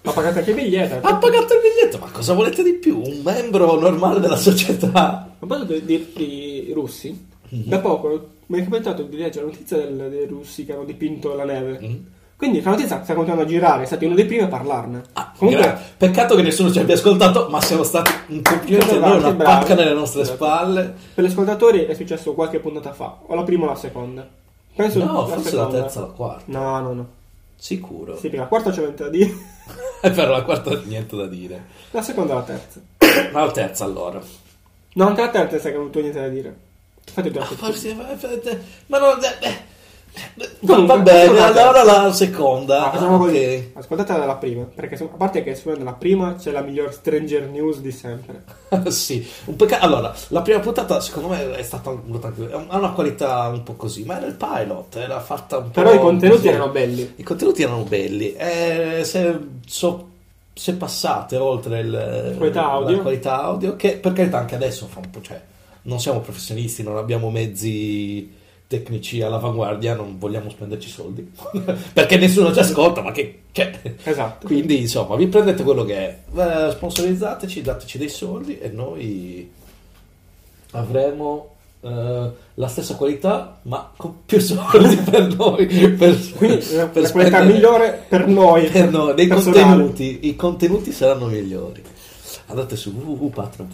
Ha 0.00 0.10
pagato 0.12 0.38
anche 0.38 0.48
il 0.52 0.56
biglietto. 0.56 1.06
Ha 1.06 1.16
pagato 1.16 1.52
il 1.52 1.60
biglietto, 1.60 1.98
ma 1.98 2.10
cosa 2.10 2.32
volete 2.32 2.62
di 2.62 2.72
più? 2.72 3.02
Un 3.02 3.20
membro 3.22 3.78
normale 3.78 4.18
della 4.18 4.36
società. 4.36 4.94
A 4.94 5.28
proposito 5.38 5.78
di 5.84 6.70
russi, 6.72 7.26
Mhm. 7.50 7.62
da 7.66 7.80
poco 7.80 8.28
mi 8.46 8.60
è 8.60 8.64
capitato 8.66 9.02
di 9.02 9.18
leggere 9.18 9.44
la 9.44 9.50
notizia 9.50 9.76
del- 9.76 10.08
dei 10.08 10.26
russi 10.26 10.64
che 10.64 10.72
hanno 10.72 10.84
dipinto 10.84 11.34
la 11.34 11.44
neve. 11.44 11.78
Mm. 11.82 11.94
Quindi 12.38 12.62
la 12.62 12.70
notizia 12.70 13.02
sta 13.02 13.14
continuando 13.14 13.44
a 13.44 13.46
girare, 13.48 13.82
è 13.82 13.86
stato 13.86 14.04
uno 14.06 14.14
dei 14.14 14.24
primi 14.24 14.42
a 14.44 14.46
parlarne. 14.46 15.02
Ah, 15.14 15.32
Comunque, 15.36 15.60
gra- 15.64 15.80
peccato 15.96 16.36
che 16.36 16.42
nessuno 16.42 16.70
ci 16.70 16.78
abbia 16.78 16.94
ascoltato, 16.94 17.48
ma 17.50 17.60
siamo 17.60 17.82
stati 17.82 18.12
un 18.28 18.42
complimento 18.42 18.96
noi, 19.00 19.16
una 19.18 19.32
bravi, 19.32 19.58
pacca 19.60 19.74
nelle 19.74 19.92
nostre 19.92 20.20
Esatto. 20.22 20.36
spalle. 20.44 20.94
per 21.14 21.24
gli 21.24 21.26
ascoltatori 21.28 21.84
è 21.86 21.94
successo 21.94 22.34
qualche 22.34 22.60
puntata 22.60 22.92
fa, 22.92 23.18
o 23.26 23.34
la 23.34 23.42
prima 23.42 23.64
o 23.64 23.68
la 23.70 23.74
seconda. 23.74 24.24
Penso 24.72 25.00
No, 25.04 25.12
la 25.22 25.26
forse 25.26 25.34
la 25.56 25.62
seconda. 25.62 25.80
terza 25.80 25.98
o 25.98 26.06
la 26.06 26.12
quarta. 26.12 26.42
No, 26.46 26.80
no, 26.80 26.92
no. 26.92 27.06
Sicuro. 27.56 28.14
Sì, 28.14 28.22
perché 28.22 28.36
la 28.36 28.46
quarta 28.46 28.70
c'è 28.70 28.80
niente 28.82 29.02
da 29.02 29.08
dire, 29.10 29.34
E 30.00 30.10
per 30.12 30.28
la 30.28 30.42
quarta 30.42 30.80
niente 30.84 31.16
da 31.16 31.26
dire. 31.26 31.64
la 31.90 32.02
seconda 32.02 32.34
e 32.34 32.36
la 32.36 32.42
terza. 32.42 32.80
Ma 33.32 33.44
la 33.46 33.50
terza 33.50 33.84
allora. 33.84 34.20
No, 34.94 35.06
anche 35.08 35.20
la 35.20 35.28
terza 35.30 35.58
sai 35.58 35.72
che 35.72 35.78
non 35.78 35.90
tu 35.90 35.98
hai 35.98 36.04
niente 36.04 36.20
da 36.20 36.28
dire. 36.28 36.56
Tu 37.12 37.18
hai 37.20 37.32
Ah, 37.36 37.44
forse- 37.56 37.94
Ma 38.86 38.98
no, 38.98 39.16
eh, 39.20 39.36
eh, 39.48 39.56
Comunque, 40.66 40.96
va 40.96 41.02
bene, 41.02 41.38
allora 41.40 41.84
la 41.84 42.12
seconda. 42.12 42.90
Ah, 42.90 42.98
Ah, 42.98 43.16
così. 43.16 43.36
ok. 43.36 43.78
Ascoltate 43.78 44.16
la 44.16 44.34
prima, 44.36 44.64
perché 44.64 44.96
a 45.02 45.06
parte 45.16 45.42
che 45.42 45.54
secondo 45.54 45.78
me 45.78 45.84
nella 45.84 45.96
prima 45.96 46.34
c'è 46.34 46.50
la 46.50 46.60
miglior 46.60 46.92
Stranger 46.92 47.48
News 47.48 47.78
di 47.80 47.92
sempre. 47.92 48.42
sì, 48.90 49.26
un 49.46 49.56
peccato. 49.56 49.84
Allora, 49.84 50.14
la 50.28 50.42
prima 50.42 50.58
puntata 50.60 51.00
secondo 51.00 51.28
me 51.28 51.52
è 51.54 51.62
stata 51.62 51.90
ha 51.90 52.76
una 52.76 52.90
qualità 52.92 53.48
un 53.48 53.62
po' 53.62 53.74
così, 53.74 54.02
ma 54.04 54.16
era 54.18 54.26
il 54.26 54.34
pilot, 54.34 54.96
era 54.96 55.20
fatta 55.20 55.58
un 55.58 55.64
po'. 55.70 55.80
Però 55.82 55.92
i 55.94 55.98
contenuti 55.98 56.40
così. 56.42 56.48
erano 56.54 56.70
belli. 56.70 57.12
I 57.16 57.22
contenuti 57.22 57.62
erano 57.62 57.82
belli. 57.84 58.34
E 58.34 59.00
se, 59.04 59.38
so- 59.66 60.08
se 60.52 60.72
passate 60.74 61.36
oltre 61.36 61.78
il- 61.80 62.34
Qualità 62.36 62.68
audio. 62.70 62.96
la 62.96 63.02
qualità 63.02 63.42
audio, 63.42 63.76
che 63.76 63.92
per 63.96 64.12
carità 64.12 64.38
anche 64.38 64.56
adesso 64.56 64.86
fa 64.86 64.98
un 64.98 65.10
po', 65.10 65.20
cioè, 65.20 65.40
non 65.82 66.00
siamo 66.00 66.18
professionisti, 66.20 66.82
non 66.82 66.96
abbiamo 66.96 67.30
mezzi 67.30 68.34
tecnici 68.68 69.22
all'avanguardia, 69.22 69.94
non 69.96 70.18
vogliamo 70.18 70.50
spenderci 70.50 70.88
soldi. 70.90 71.32
Perché 71.92 72.16
nessuno 72.18 72.52
ci 72.52 72.60
ascolta, 72.60 73.00
ma 73.02 73.10
che... 73.10 73.40
Cioè, 73.50 73.80
Esatto. 74.04 74.46
quindi 74.46 74.82
insomma, 74.82 75.16
vi 75.16 75.26
prendete 75.26 75.64
quello 75.64 75.84
che 75.84 75.96
è, 75.96 76.18
Eh, 76.36 76.70
sponsorizzateci, 76.72 77.62
dateci 77.62 77.98
dei 77.98 78.08
soldi 78.10 78.58
e 78.58 78.68
noi 78.68 79.50
avremo 80.72 81.54
eh, 81.80 82.30
la 82.54 82.68
stessa 82.68 82.94
qualità, 82.94 83.58
ma 83.62 83.90
con 83.96 84.24
più 84.26 84.38
soldi 84.40 84.96
per 84.96 85.34
noi. 85.34 85.66
Per, 85.66 86.32
Quindi 86.36 86.56
per 86.92 87.02
la 87.02 87.10
qualità 87.10 87.42
migliore 87.42 88.04
per 88.08 88.26
noi. 88.26 88.66
per 88.68 88.90
noi, 88.90 89.14
dei 89.14 89.26
contenuti, 89.28 90.18
i 90.28 90.36
contenuti 90.36 90.92
saranno 90.92 91.26
migliori. 91.26 91.82
Andate 92.50 92.76
su 92.76 92.90
www.patreon. 92.92 93.68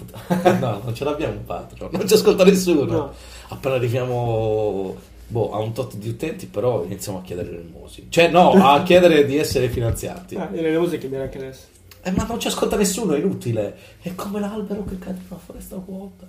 no, 0.61 0.80
non 0.85 0.94
ce 0.94 1.04
l'abbiamo 1.04 1.35
un 1.35 1.44
Patreon, 1.44 1.90
non 1.92 2.09
ci 2.09 2.14
ascolta 2.14 2.44
nessuno. 2.44 2.85
No. 2.85 3.12
Appena 3.48 3.74
arriviamo 3.74 4.96
boh, 5.26 5.52
a 5.52 5.59
un 5.59 5.72
tot 5.72 5.96
di 5.96 6.09
utenti, 6.09 6.46
però 6.46 6.85
iniziamo 6.85 7.18
a 7.18 7.22
chiedere 7.22 7.50
l'elemosina. 7.50 8.07
Cioè, 8.11 8.28
no, 8.28 8.52
a 8.52 8.83
chiedere 8.85 9.24
di 9.26 9.37
essere 9.37 9.68
finanziati. 9.68 10.37
Ah, 10.37 10.50
e 10.52 10.61
le 10.61 10.78
musiche 10.78 11.09
direi 11.09 11.24
anche 11.24 11.38
adesso. 11.38 11.66
Eh, 12.02 12.11
ma 12.11 12.24
non 12.24 12.38
ci 12.38 12.48
ascolta 12.48 12.76
nessuno, 12.76 13.14
è 13.14 13.18
inutile. 13.18 13.76
È 14.00 14.14
come 14.14 14.40
l'albero 14.40 14.85
che 14.85 14.98
cade 14.98 15.18
in 15.18 15.26
una 15.28 15.40
foresta 15.40 15.76
vuota. 15.76 16.26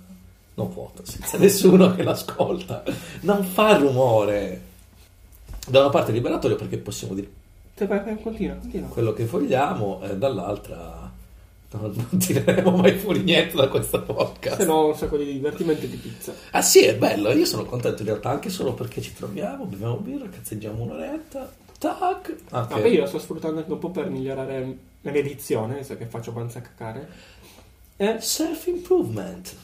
Non 0.54 0.70
vuota, 0.72 1.02
senza 1.04 1.36
nessuno 1.38 1.94
che 1.94 2.02
l'ascolta. 2.02 2.82
Non 3.22 3.44
fa 3.44 3.76
rumore. 3.76 4.62
Da 5.68 5.80
una 5.80 5.90
parte 5.90 6.12
liberatorio 6.12 6.56
perché 6.56 6.78
possiamo 6.78 7.14
dire 7.14 7.28
Continua, 8.22 8.54
continua. 8.54 8.88
quello 8.88 9.12
che 9.12 9.26
vogliamo, 9.26 10.00
e 10.02 10.16
dall'altra 10.16 11.12
non, 11.72 11.92
non 12.10 12.18
tireremo 12.20 12.70
mai 12.76 12.92
fuori 12.96 13.20
niente 13.22 13.56
da 13.56 13.68
questo 13.68 14.02
podcast. 14.02 14.56
Se 14.58 14.64
no 14.64 14.86
un 14.86 14.94
sacco 14.94 15.16
di 15.16 15.24
divertimento 15.24 15.86
di 15.86 15.96
pizza. 15.96 16.32
Ah 16.52 16.62
sì, 16.62 16.84
è 16.84 16.96
bello, 16.96 17.30
io 17.32 17.44
sono 17.44 17.64
contento 17.64 18.02
in 18.02 18.08
realtà 18.08 18.30
anche 18.30 18.48
solo 18.50 18.72
perché 18.74 19.00
ci 19.00 19.12
troviamo, 19.14 19.64
beviamo 19.64 19.96
birra, 19.96 20.28
cazzeggiamo 20.28 20.82
un'oretta, 20.82 21.52
tac. 21.78 22.34
Ah, 22.50 22.62
Ok. 22.62 22.80
poi 22.80 22.92
io 22.92 23.00
la 23.00 23.06
sto 23.06 23.18
sfruttando 23.18 23.58
anche 23.60 23.72
un 23.72 23.78
po' 23.78 23.90
per 23.90 24.08
migliorare 24.10 24.76
la 25.02 25.10
mia 25.10 25.20
edizione, 25.20 25.74
adesso 25.74 25.96
che 25.96 26.06
faccio 26.06 26.32
panza 26.32 26.58
a 26.58 26.62
cacare. 26.62 27.08
E 27.96 28.16
Self-improvement. 28.20 29.54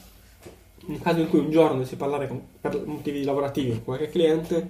nel 0.85 0.99
caso 1.01 1.19
in 1.19 1.29
cui 1.29 1.39
un 1.39 1.51
giorno 1.51 1.83
si 1.85 1.95
parlare 1.95 2.27
con, 2.27 2.41
per 2.59 2.81
motivi 2.85 3.23
lavorativi 3.23 3.69
con 3.71 3.83
qualche 3.83 4.09
cliente, 4.09 4.67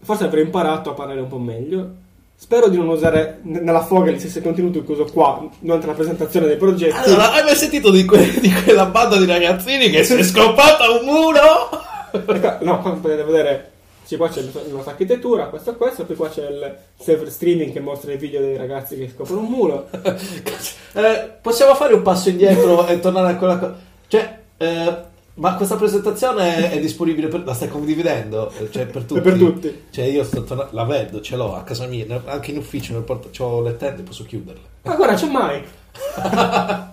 forse 0.00 0.24
avrei 0.24 0.44
imparato 0.44 0.90
a 0.90 0.94
parlare 0.94 1.20
un 1.20 1.28
po' 1.28 1.38
meglio. 1.38 1.94
Spero 2.42 2.68
di 2.68 2.76
non 2.76 2.88
usare 2.88 3.38
nella 3.42 3.84
foga 3.84 4.10
gli 4.10 4.18
stessi 4.18 4.42
contenuti 4.42 4.84
che 4.84 4.90
uso 4.90 5.04
qua 5.04 5.48
durante 5.60 5.86
la 5.86 5.92
presentazione 5.92 6.48
dei 6.48 6.56
progetti. 6.56 6.96
Allora, 6.96 7.34
hai 7.34 7.44
mai 7.44 7.54
sentito 7.54 7.88
di, 7.92 8.04
que- 8.04 8.40
di 8.40 8.52
quella 8.52 8.86
banda 8.86 9.16
di 9.16 9.26
ragazzini 9.26 9.88
che 9.90 10.02
si 10.02 10.14
è 10.14 10.24
scoppata 10.24 10.90
un 10.90 11.04
muro? 11.04 11.70
Ecco, 12.10 12.64
no, 12.64 12.80
qua 12.80 12.90
potete 12.94 13.22
vedere, 13.22 13.70
sì, 14.02 14.16
qua 14.16 14.28
c'è 14.28 14.42
la 14.42 14.60
nostra 14.72 14.90
architettura, 14.90 15.46
questo 15.46 15.70
e 15.70 15.76
questo, 15.76 16.04
poi 16.04 16.16
qua 16.16 16.28
c'è 16.30 16.48
il 16.48 16.76
server 16.98 17.30
streaming 17.30 17.72
che 17.72 17.78
mostra 17.78 18.12
i 18.12 18.16
video 18.16 18.40
dei 18.40 18.56
ragazzi 18.56 18.96
che 18.96 19.08
scoprono 19.14 19.42
un 19.42 19.46
muro. 19.46 19.88
Eh, 20.94 21.30
possiamo 21.40 21.74
fare 21.74 21.94
un 21.94 22.02
passo 22.02 22.28
indietro 22.28 22.86
e 22.86 23.00
tornare 23.00 23.32
a 23.32 23.36
quella 23.36 23.56
cosa? 23.56 23.78
Cioè, 24.08 24.38
eh, 24.58 24.96
ma 25.34 25.54
questa 25.56 25.76
presentazione 25.76 26.70
è 26.70 26.78
disponibile 26.80 27.28
per... 27.28 27.44
La 27.44 27.54
stai 27.54 27.68
condividendo? 27.68 28.52
Cioè, 28.70 28.86
per 28.86 29.02
tutti? 29.04 29.18
È 29.20 29.22
per 29.22 29.38
tutti. 29.38 29.82
Cioè, 29.90 30.04
io 30.04 30.24
sto 30.24 30.44
tornando... 30.44 30.72
La 30.74 30.84
vedo, 30.84 31.20
ce 31.20 31.36
l'ho 31.36 31.54
a 31.56 31.62
casa 31.62 31.86
mia, 31.86 32.22
anche 32.26 32.50
in 32.50 32.58
ufficio, 32.58 32.92
nel 32.92 33.02
porta... 33.02 33.28
ho 33.42 33.60
le 33.62 33.76
tende, 33.76 34.02
posso 34.02 34.24
chiuderle. 34.24 34.60
Ma 34.82 34.94
guarda, 34.96 35.14
c'è 35.14 35.26
mai. 35.28 35.62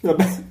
Vabbè. 0.00 0.46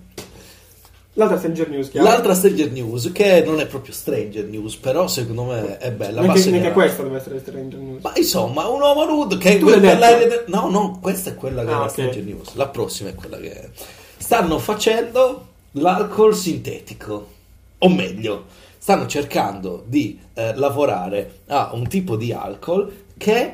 L'altra 1.13 1.37
Stranger 1.39 1.69
News 1.69 1.89
ha- 1.95 2.01
L'altra 2.03 2.35
Stranger 2.35 2.71
News, 2.71 3.11
che 3.11 3.41
non 3.43 3.59
è 3.59 3.65
proprio 3.65 3.91
Stranger 3.93 4.43
News, 4.45 4.75
però 4.75 5.07
secondo 5.07 5.45
me 5.45 5.77
è 5.79 5.91
bella. 5.91 6.21
Neanche, 6.21 6.49
neanche 6.51 6.71
questa 6.73 7.01
deve 7.03 7.17
essere 7.17 7.39
Stranger 7.39 7.79
News. 7.79 8.03
Ma 8.03 8.11
insomma, 8.15 8.67
un 8.67 8.81
uomo 8.81 9.03
nudo 9.05 9.35
che 9.37 9.57
Tu 9.57 9.65
per 9.65 9.79
detto? 9.79 9.97
l'aereo- 9.99 10.43
No, 10.47 10.69
no, 10.69 10.99
questa 11.01 11.31
è 11.31 11.35
quella 11.35 11.63
che 11.63 11.69
Ah, 11.71 11.75
è 11.75 11.77
la 11.77 11.83
ok. 11.85 11.89
Stranger 11.89 12.23
News. 12.23 12.53
La 12.55 12.67
prossima 12.67 13.09
è 13.09 13.15
quella 13.15 13.37
che 13.37 13.51
è. 13.51 13.69
Stanno 14.17 14.59
facendo 14.59 15.46
l'alcol 15.71 16.35
sintetico. 16.35 17.35
O 17.79 17.89
meglio, 17.89 18.45
stanno 18.77 19.05
cercando 19.05 19.83
di 19.85 20.19
eh, 20.33 20.55
lavorare 20.55 21.39
a 21.47 21.71
un 21.73 21.87
tipo 21.87 22.15
di 22.15 22.31
alcol 22.31 23.05
che 23.17 23.53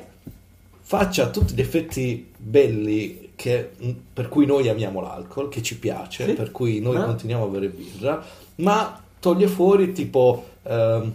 faccia 0.82 1.30
tutti 1.30 1.54
gli 1.54 1.62
effetti 1.62 2.30
belli 2.38 3.32
che- 3.36 3.72
per 4.14 4.30
cui 4.30 4.46
noi 4.46 4.70
amiamo 4.70 5.02
l'alcol, 5.02 5.50
che 5.50 5.62
ci 5.62 5.78
piace, 5.80 6.26
Sì. 6.28 6.34
per 6.34 6.52
cui 6.52 6.80
noi 6.80 6.98
Ah. 6.98 7.06
continuiamo 7.06 7.46
a 7.46 7.48
bere 7.48 7.68
birra, 7.70 8.24
ma 8.56 9.02
toglie 9.20 9.48
fuori 9.48 9.92
tipo 9.92 10.46
ehm, 10.66 11.14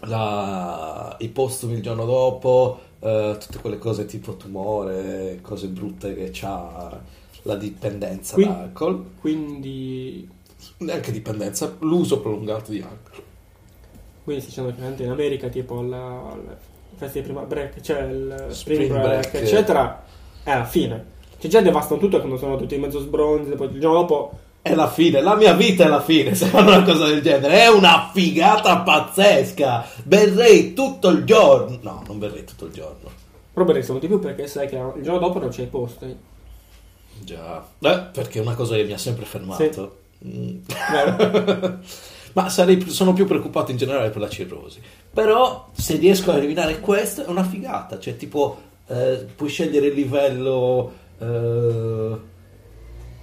la- 0.00 1.16
i 1.20 1.28
postumi 1.28 1.74
il 1.74 1.82
giorno 1.82 2.04
dopo, 2.04 2.80
eh, 3.00 3.36
tutte 3.40 3.58
quelle 3.60 3.78
cose 3.78 4.04
tipo 4.06 4.36
tumore, 4.36 5.38
cose 5.42 5.68
brutte 5.68 6.14
che 6.14 6.32
ha 6.42 6.98
la 7.44 7.54
dipendenza 7.56 8.34
Quindi- 8.34 8.54
d'alcol, 8.54 9.04
Quindi, 9.20 10.28
neanche 10.78 11.12
dipendenza, 11.12 11.74
l'uso 11.80 12.20
prolungato 12.20 12.70
di 12.70 12.80
alcol. 12.80 13.22
quindi 14.24 14.42
si 14.42 14.48
dicendo 14.48 14.74
che 14.74 15.02
in 15.02 15.10
America, 15.10 15.48
tipo 15.48 15.78
alla 15.78 16.34
festa 16.96 17.18
di 17.18 17.24
prima 17.24 17.42
break, 17.42 17.80
c'è 17.80 18.02
il 18.02 18.46
spring, 18.50 18.84
Spring 18.84 19.00
break, 19.02 19.30
break. 19.30 19.34
eccetera, 19.34 20.04
è 20.42 20.54
la 20.56 20.64
fine. 20.64 21.12
Cioè 21.38 21.50
già 21.50 21.60
devastano 21.60 22.00
tutto 22.00 22.18
quando 22.18 22.36
sono 22.38 22.56
tutti 22.56 22.76
mezzo 22.78 23.00
sbronzi, 23.00 23.50
poi 23.52 23.68
il 23.72 23.80
giorno 23.80 24.00
dopo 24.00 24.38
È 24.62 24.74
la 24.74 24.88
fine, 24.88 25.20
la 25.20 25.34
mia 25.36 25.52
vita 25.52 25.84
è 25.84 25.88
la 25.88 26.00
fine, 26.00 26.32
se 26.36 26.46
fanno 26.46 26.70
una 26.70 26.82
cosa 26.84 27.04
del 27.06 27.20
genere. 27.20 27.64
È 27.64 27.68
una 27.68 28.08
figata 28.14 28.78
pazzesca. 28.80 29.84
Berrei 30.04 30.72
tutto 30.72 31.10
il 31.10 31.24
giorno. 31.24 31.78
No, 31.82 32.02
non 32.06 32.18
berrei 32.18 32.44
tutto 32.44 32.64
il 32.64 32.72
giorno. 32.72 33.10
però 33.52 33.66
berresti 33.66 33.90
molto 33.90 34.06
di 34.06 34.12
più 34.14 34.22
perché 34.22 34.46
sai 34.46 34.66
che 34.66 34.76
il 34.76 35.02
giorno 35.02 35.18
dopo 35.18 35.38
non 35.38 35.50
c'è 35.50 35.62
i 35.64 35.66
posti. 35.66 36.16
Già. 37.20 37.66
Eh, 37.78 38.00
perché 38.12 38.38
è 38.38 38.42
una 38.42 38.54
cosa 38.54 38.76
che 38.76 38.84
mi 38.84 38.92
ha 38.92 38.98
sempre 38.98 39.24
fermato. 39.24 39.62
Mm. 40.26 40.58
Vero? 40.90 41.78
Ma 42.34 42.48
sarei- 42.48 42.90
sono 42.90 43.12
più 43.12 43.26
preoccupato 43.26 43.70
in 43.70 43.76
generale 43.76 44.10
per 44.10 44.20
la 44.20 44.28
cirrosi. 44.28 44.80
Però 45.12 45.70
se 45.72 45.96
riesco 45.96 46.32
a 46.32 46.36
eliminare 46.36 46.80
questo 46.80 47.24
è 47.24 47.28
una 47.28 47.44
figata. 47.44 47.98
Cioè, 47.98 48.16
tipo, 48.16 48.60
eh, 48.88 49.26
puoi 49.34 49.48
scegliere 49.48 49.86
il 49.86 49.94
livello 49.94 50.92
eh, 51.18 52.18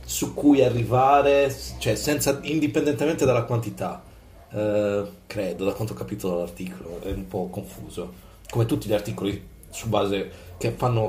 su 0.06 0.34
cui 0.34 0.64
arrivare, 0.64 1.54
cioè 1.78 1.96
senza, 1.96 2.40
indipendentemente 2.44 3.26
dalla 3.26 3.44
quantità. 3.44 4.02
Eh, 4.50 5.04
credo, 5.28 5.66
da 5.66 5.74
quanto 5.74 5.94
ho 5.94 5.96
capito 5.96 6.30
dall'articolo, 6.30 7.02
è 7.02 7.12
un 7.12 7.28
po' 7.28 7.48
confuso. 7.50 8.14
Come 8.50 8.66
tutti 8.66 8.88
gli 8.88 8.94
articoli 8.94 9.50
su 9.70 9.90
base 9.90 10.30
che 10.58 10.72
fanno. 10.72 11.08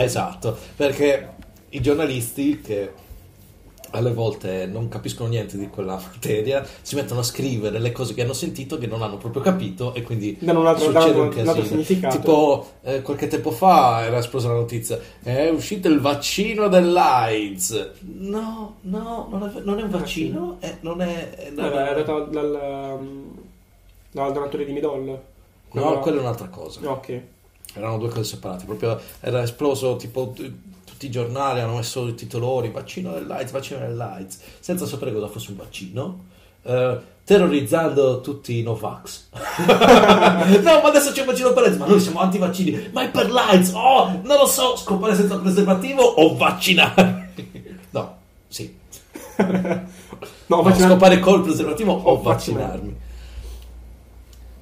Esatto, 0.00 0.56
perché 0.76 1.34
i 1.74 1.80
giornalisti 1.80 2.60
che 2.60 2.92
alle 3.94 4.12
volte 4.14 4.64
non 4.64 4.88
capiscono 4.88 5.28
niente 5.28 5.58
di 5.58 5.68
quella 5.68 5.96
materia 6.12 6.66
si 6.80 6.94
mettono 6.94 7.20
a 7.20 7.22
scrivere 7.22 7.78
le 7.78 7.92
cose 7.92 8.14
che 8.14 8.22
hanno 8.22 8.32
sentito 8.32 8.78
che 8.78 8.86
non 8.86 9.02
hanno 9.02 9.18
proprio 9.18 9.42
capito 9.42 9.92
e 9.92 10.00
quindi 10.02 10.34
Danno 10.40 10.60
un 10.60 10.66
altro- 10.66 10.86
succede 10.90 11.10
un 11.20 11.26
un 11.26 11.38
altro 11.38 11.42
casino. 11.44 11.64
significato. 11.66 12.16
Tipo 12.18 12.70
eh, 12.84 13.02
qualche 13.02 13.26
tempo 13.26 13.50
fa 13.50 14.02
era 14.06 14.16
esplosa 14.16 14.48
la 14.48 14.54
notizia 14.54 14.98
è 15.22 15.50
uscito 15.50 15.88
il 15.88 16.00
vaccino 16.00 16.68
dell'AIDS. 16.68 17.90
No, 18.00 18.76
no, 18.82 19.28
non 19.30 19.42
è, 19.54 19.60
non 19.60 19.78
è 19.78 19.82
un 19.82 19.90
vaccino, 19.90 20.56
eh, 20.60 20.78
non 20.80 21.02
è... 21.02 21.30
è- 21.30 21.50
No, 21.50 21.70
era 21.70 21.92
dato 21.92 22.24
dal, 22.30 22.98
um, 22.98 23.30
dal 24.10 24.32
donatore 24.32 24.64
di 24.64 24.72
midollo. 24.72 25.22
No, 25.72 25.98
quella 25.98 26.16
è 26.18 26.20
un'altra 26.20 26.48
cosa. 26.48 26.80
Ok. 26.90 27.20
Erano 27.74 27.98
due 27.98 28.08
cose 28.08 28.24
separate, 28.24 28.64
proprio 28.64 28.98
era 29.20 29.42
esploso 29.42 29.96
tipo 29.96 30.34
tutti 31.02 31.06
i 31.06 31.10
giornali 31.10 31.60
hanno 31.60 31.76
messo 31.76 32.06
i 32.06 32.14
titolori 32.14 32.70
vaccino 32.70 33.12
dell'AIDS, 33.12 33.50
vaccino 33.50 33.80
dell'AIDS, 33.80 34.38
senza 34.60 34.86
sapere 34.86 35.12
cosa 35.12 35.26
fosse 35.26 35.50
un 35.50 35.56
vaccino, 35.56 36.24
eh, 36.62 36.98
terrorizzando 37.24 38.20
tutti 38.20 38.58
i 38.58 38.62
Novax. 38.62 39.28
no, 39.32 40.80
ma 40.80 40.88
adesso 40.88 41.10
c'è 41.10 41.22
il 41.22 41.26
vaccino 41.26 41.52
per 41.52 41.64
l'AIDS, 41.64 41.78
ma 41.78 41.86
noi 41.86 41.98
siamo 41.98 42.20
anti-vaccini, 42.20 42.90
ma 42.92 43.02
è 43.02 43.10
per 43.10 43.32
l'AIDS, 43.32 43.72
oh, 43.74 44.20
non 44.22 44.36
lo 44.38 44.46
so, 44.46 44.76
scopare 44.76 45.16
senza 45.16 45.38
preservativo 45.38 46.02
o 46.02 46.36
vaccinare? 46.36 47.32
no, 47.90 48.16
sì. 48.46 48.78
No, 50.46 50.56
No, 50.58 50.62
facciamo 50.64 50.90
scopare 50.90 51.18
col 51.18 51.42
preservativo 51.42 51.92
o, 51.94 52.10
O 52.12 52.20
vaccinare. 52.20 52.64
vaccinarmi. 52.66 52.96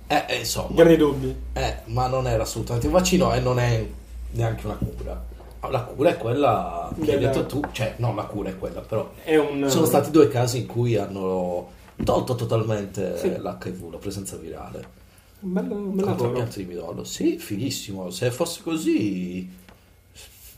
Eh, 0.07 0.24
eh, 0.29 0.37
insomma. 0.38 0.68
grandi 0.72 0.96
dubbi. 0.96 1.35
Eh, 1.53 1.76
ma 1.87 2.07
non 2.07 2.29
era 2.29 2.44
assolutamente 2.44 2.87
un 2.87 2.92
vaccino 2.92 3.35
e 3.35 3.40
non 3.40 3.59
è 3.59 3.85
neanche 4.31 4.66
una 4.66 4.76
cura. 4.76 5.30
La 5.68 5.83
cura 5.83 6.11
è 6.11 6.16
quella 6.16 6.90
che 7.03 7.12
hai 7.12 7.18
detto 7.18 7.44
tu, 7.46 7.61
cioè 7.73 7.94
no, 7.99 8.14
la 8.14 8.25
cura 8.25 8.49
è 8.49 8.59
quella, 8.59 8.81
però 8.81 9.11
È 9.23 9.37
un... 9.37 9.68
sono 9.68 9.85
stati 9.85 10.11
due 10.11 10.29
casi 10.29 10.59
in 10.61 10.66
cui 10.66 10.96
hanno 10.96 11.68
tolto 12.03 12.35
totalmente 12.35 13.18
Sì. 13.18 13.29
l'HIV, 13.37 13.90
la 13.92 13.99
presenza 13.99 14.37
virale. 14.37 14.99
un 15.40 15.53
bel, 15.53 15.70
un 15.70 15.94
bel 15.94 16.05
Contro 16.05 16.25
lavoro. 16.25 16.33
piante 16.33 16.61
di 16.61 16.64
midollo. 16.66 17.05
Sì, 17.05 17.37
fighissimo. 17.38 18.11
Se 18.11 18.31
fosse 18.31 18.62
così, 18.62 19.49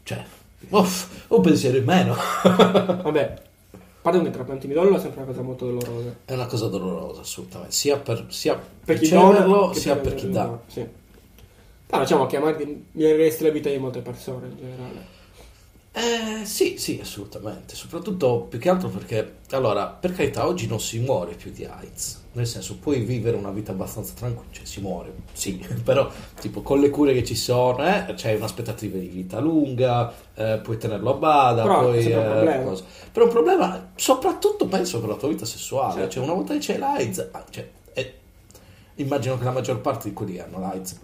cioè, 0.04 0.24
uff, 0.68 1.08
un 1.28 1.40
pensiero 1.40 1.76
in 1.78 1.84
meno. 1.84 2.14
Vabbè, 2.44 3.42
pardon 4.02 4.22
che 4.24 4.30
tra 4.30 4.44
pianti 4.44 4.68
midollo 4.68 4.96
è 4.96 5.00
sempre 5.00 5.22
una 5.22 5.30
cosa 5.30 5.42
molto 5.42 5.66
dolorosa. 5.66 6.14
è 6.24 6.32
una 6.32 6.46
cosa 6.46 6.68
dolorosa, 6.68 7.20
assolutamente. 7.22 7.72
Sia 7.74 7.98
per, 7.98 8.26
sia 8.28 8.54
Per 8.84 8.94
chi 8.96 9.02
riceverlo, 9.02 9.72
sia 9.72 9.96
per 9.96 10.14
chi 10.14 10.30
dà. 10.30 10.58
Sì. 10.68 10.86
Però 11.92 12.04
diciamo 12.04 12.24
che 12.24 12.38
magari 12.38 12.86
miglioreresti 12.92 13.42
la 13.44 13.50
vita 13.50 13.68
di 13.68 13.76
molte 13.76 14.00
persone 14.00 14.46
in 14.46 14.56
generale. 14.56 15.20
Eh, 15.94 16.46
sì, 16.46 16.78
sì, 16.78 16.98
assolutamente. 17.02 17.74
Soprattutto 17.74 18.46
più 18.48 18.58
che 18.58 18.70
altro 18.70 18.88
perché, 18.88 19.40
allora, 19.50 19.88
per 19.88 20.14
carità, 20.14 20.46
oggi 20.46 20.66
non 20.66 20.80
si 20.80 21.00
muore 21.00 21.34
più 21.34 21.50
di 21.52 21.66
AIDS. 21.66 22.20
Nel 22.32 22.46
senso, 22.46 22.78
puoi 22.78 23.00
vivere 23.00 23.36
una 23.36 23.50
vita 23.50 23.72
abbastanza 23.72 24.14
tranquilla, 24.16 24.50
cioè 24.52 24.64
si 24.64 24.80
muore, 24.80 25.12
sì, 25.34 25.62
però 25.84 26.10
tipo 26.40 26.62
con 26.62 26.80
le 26.80 26.88
cure 26.88 27.12
che 27.12 27.24
ci 27.24 27.34
sono, 27.36 27.86
eh, 27.86 28.14
c'è 28.14 28.34
un'aspettativa 28.36 28.96
di 28.96 29.08
vita 29.08 29.38
lunga, 29.38 30.10
eh, 30.34 30.60
puoi 30.62 30.78
tenerlo 30.78 31.10
a 31.10 31.14
bada, 31.18 31.60
Però 31.62 31.80
è 31.80 31.84
poi 31.84 32.06
un 32.06 32.18
eh, 32.18 32.24
problema. 32.24 32.64
cosa. 32.64 32.84
Però 33.12 33.26
un 33.26 33.30
problema, 33.32 33.92
soprattutto 33.96 34.64
penso 34.66 34.98
per 35.00 35.10
la 35.10 35.16
tua 35.16 35.28
vita 35.28 35.44
sessuale, 35.44 35.92
Certo. 35.92 36.10
cioè 36.12 36.24
una 36.24 36.32
volta 36.32 36.54
che 36.54 36.60
c'è 36.60 36.78
l'AIDS, 36.78 37.28
ah, 37.32 37.44
cioè, 37.50 37.68
eh, 37.92 38.14
immagino 38.96 39.38
che 39.38 39.44
la 39.44 39.50
maggior 39.52 39.80
parte 39.80 40.08
di 40.08 40.14
quelli 40.14 40.34
che 40.34 40.42
hanno 40.44 40.58
l'AIDS, 40.60 40.96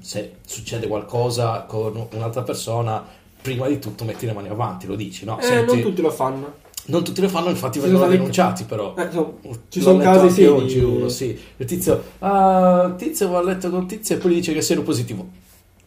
se 0.00 0.36
succede 0.44 0.86
qualcosa 0.86 1.62
con 1.62 2.08
un'altra 2.12 2.42
persona, 2.42 3.04
prima 3.40 3.66
di 3.68 3.78
tutto 3.78 4.04
metti 4.04 4.26
le 4.26 4.32
mani 4.32 4.48
avanti, 4.48 4.86
lo 4.86 4.94
dici, 4.96 5.24
no? 5.24 5.38
Eh, 5.38 5.42
Senti- 5.42 5.72
non 5.74 5.82
tutti 5.82 6.00
lo 6.02 6.10
fanno. 6.10 6.54
non 6.86 7.04
tutti 7.04 7.20
lo 7.20 7.28
fanno, 7.28 7.48
infatti 7.50 7.78
vengono 7.78 8.06
denunciati 8.08 8.64
però. 8.64 8.94
Eh, 8.96 9.04
insomma, 9.04 9.32
ci 9.68 9.80
sono 9.80 9.98
casi 9.98 10.30
sì. 10.30 10.44
oggi 10.44 10.78
uno, 10.78 11.08
sì. 11.08 11.38
Il 11.56 11.66
tizio, 11.66 12.02
ah, 12.20 12.94
tizio 12.96 13.28
va 13.28 13.38
a 13.38 13.42
letto 13.42 13.70
con 13.70 13.86
tizio 13.86 14.16
e 14.16 14.18
poi 14.18 14.32
gli 14.32 14.34
dice 14.36 14.52
che 14.52 14.62
sei 14.62 14.80
positivo. 14.82 15.26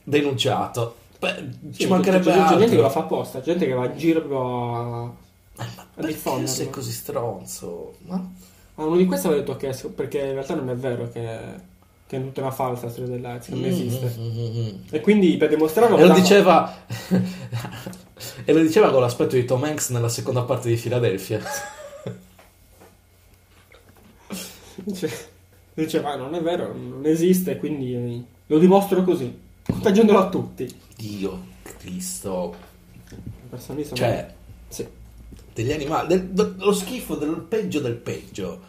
Denunciato. 0.03 0.95
Beh, 1.19 1.49
Sì, 1.71 1.81
ci 1.83 1.87
mancherebbe 1.87 2.25
c'è, 2.31 2.37
altro. 2.37 2.57
gente 2.59 2.75
che 2.75 2.81
lo 2.81 2.89
fa 2.89 2.99
apposta, 2.99 3.41
gente 3.41 3.65
che 3.65 3.73
va 3.73 3.85
in 3.87 3.97
giro 3.97 4.19
proprio 4.19 4.75
a... 4.75 5.11
Eh, 5.59 5.65
ma 5.75 5.81
a 5.81 5.85
perché 5.95 6.11
diffonderlo. 6.13 6.47
sei 6.47 6.69
così 6.69 6.91
stronzo? 6.91 7.95
Ma... 8.05 8.23
Ah, 8.79 8.85
uno 8.85 8.95
di 8.97 9.05
questi 9.05 9.27
aveva 9.27 9.41
detto 9.41 9.57
che 9.57 9.73
perché 9.89 10.19
in 10.19 10.33
realtà 10.33 10.53
non 10.55 10.69
è 10.69 10.75
vero 10.75 11.09
che, 11.09 11.27
che 12.07 12.17
è 12.17 12.21
tutta 12.21 12.41
una 12.41 12.51
falsa 12.51 12.85
la 12.85 12.91
storia 12.91 13.09
dell'AIDS, 13.09 13.47
non 13.49 13.65
esiste. 13.65 14.15
Mm, 14.17 14.23
mm, 14.23 14.39
mm, 14.39 14.57
mm. 14.57 14.75
E 14.91 15.01
quindi 15.01 15.35
per 15.37 15.49
dimostrarlo 15.49 15.97
E 15.97 16.05
lo 16.05 16.13
diceva 16.13 16.85
e 18.45 18.53
lo 18.53 18.59
diceva 18.61 18.91
con 18.91 19.01
l'aspetto 19.01 19.35
di 19.35 19.45
Tom 19.45 19.63
Hanks 19.63 19.89
nella 19.89 20.09
seconda 20.09 20.43
parte 20.43 20.69
di 20.69 20.75
Philadelphia. 20.75 21.41
Dice, 24.83 25.29
diceva 25.73 26.15
non 26.15 26.35
è 26.35 26.41
vero, 26.41 26.73
non 26.73 27.01
esiste, 27.05 27.57
quindi 27.57 28.23
lo 28.45 28.59
dimostro 28.59 29.03
così, 29.03 29.35
contagiandolo 29.63 30.19
a 30.19 30.29
tutti. 30.29 30.81
Dio 30.95 31.45
Cristo. 31.79 32.55
Cioè, 33.93 34.33
Sì. 34.67 34.85
degli 35.53 35.71
animali, 35.71 36.07
del- 36.09 36.27
del- 36.27 36.55
lo 36.59 36.73
schifo 36.73 37.15
del 37.15 37.45
peggio 37.47 37.79
del 37.79 37.95
peggio. 37.95 38.66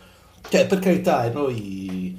Cioè, 0.49 0.67
per 0.67 0.79
carità, 0.79 1.25
e 1.25 1.31
noi 1.31 2.19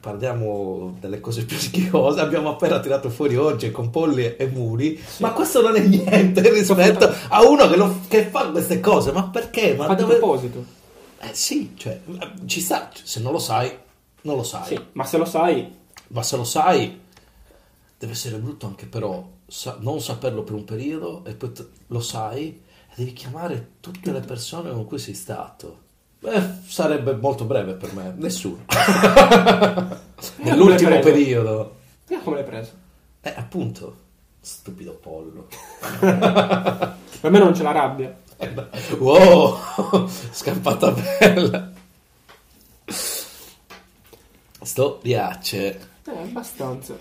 parliamo 0.00 0.96
delle 1.00 1.20
cose 1.20 1.44
più 1.44 1.56
schifose. 1.58 2.20
Abbiamo 2.20 2.50
appena 2.50 2.80
tirato 2.80 3.08
fuori 3.08 3.36
oggi 3.36 3.70
con 3.70 3.90
polli 3.90 4.36
e 4.36 4.46
muri, 4.46 5.00
ma 5.18 5.32
questo 5.32 5.62
non 5.62 5.76
è 5.76 5.80
niente 5.80 6.50
rispetto 6.50 7.10
a 7.28 7.42
uno 7.48 7.68
che, 7.68 7.76
lo- 7.76 8.00
che 8.08 8.24
fa 8.26 8.50
queste 8.50 8.80
cose. 8.80 9.12
Ma 9.12 9.24
perché? 9.28 9.74
Ma 9.74 9.88
di 9.94 10.02
dove- 10.02 10.16
proposito. 10.16 10.64
Eh 11.20 11.30
sì, 11.32 11.72
cioè, 11.76 12.00
ci 12.46 12.60
sta. 12.60 12.90
Se 13.02 13.20
non 13.20 13.30
lo 13.32 13.38
sai, 13.38 13.70
non 14.22 14.36
lo 14.36 14.42
sai. 14.42 14.66
Sì, 14.66 14.80
ma 14.92 15.04
se 15.04 15.16
lo 15.18 15.24
sai, 15.24 15.80
Ma 16.08 16.22
se 16.22 16.36
lo 16.36 16.44
sai, 16.44 17.00
deve 17.98 18.12
essere 18.12 18.36
brutto 18.36 18.66
anche 18.66 18.84
però 18.84 19.26
sa- 19.46 19.78
non 19.80 19.98
saperlo 20.02 20.42
per 20.42 20.54
un 20.54 20.64
periodo 20.64 21.22
e 21.24 21.32
poi 21.32 21.52
t- 21.52 21.66
lo 21.86 22.00
sai 22.00 22.48
e 22.48 22.92
devi 22.96 23.14
chiamare 23.14 23.68
tutte 23.80 24.10
le 24.12 24.20
persone 24.20 24.70
con 24.72 24.84
cui 24.84 24.98
sei 24.98 25.14
stato. 25.14 25.78
Beh, 26.22 26.40
sarebbe 26.68 27.16
molto 27.16 27.44
breve 27.44 27.72
per 27.72 27.92
me, 27.94 28.14
nessuno. 28.16 28.64
Nell'ultimo 30.36 31.00
periodo. 31.00 31.78
eh, 32.06 32.20
come 32.22 32.36
l'hai 32.36 32.44
preso? 32.44 32.70
Eh, 33.22 33.34
appunto, 33.36 33.96
stupido 34.38 34.92
pollo. 34.92 35.48
Per 35.98 37.28
me 37.28 37.38
non 37.40 37.50
c'è 37.50 37.64
la 37.64 37.72
rabbia. 37.72 38.16
Wow, 38.98 39.58
scappata 40.30 40.92
bella. 40.92 41.72
Storiacce. 44.60 45.88
Eh, 46.04 46.18
abbastanza. 46.18 46.96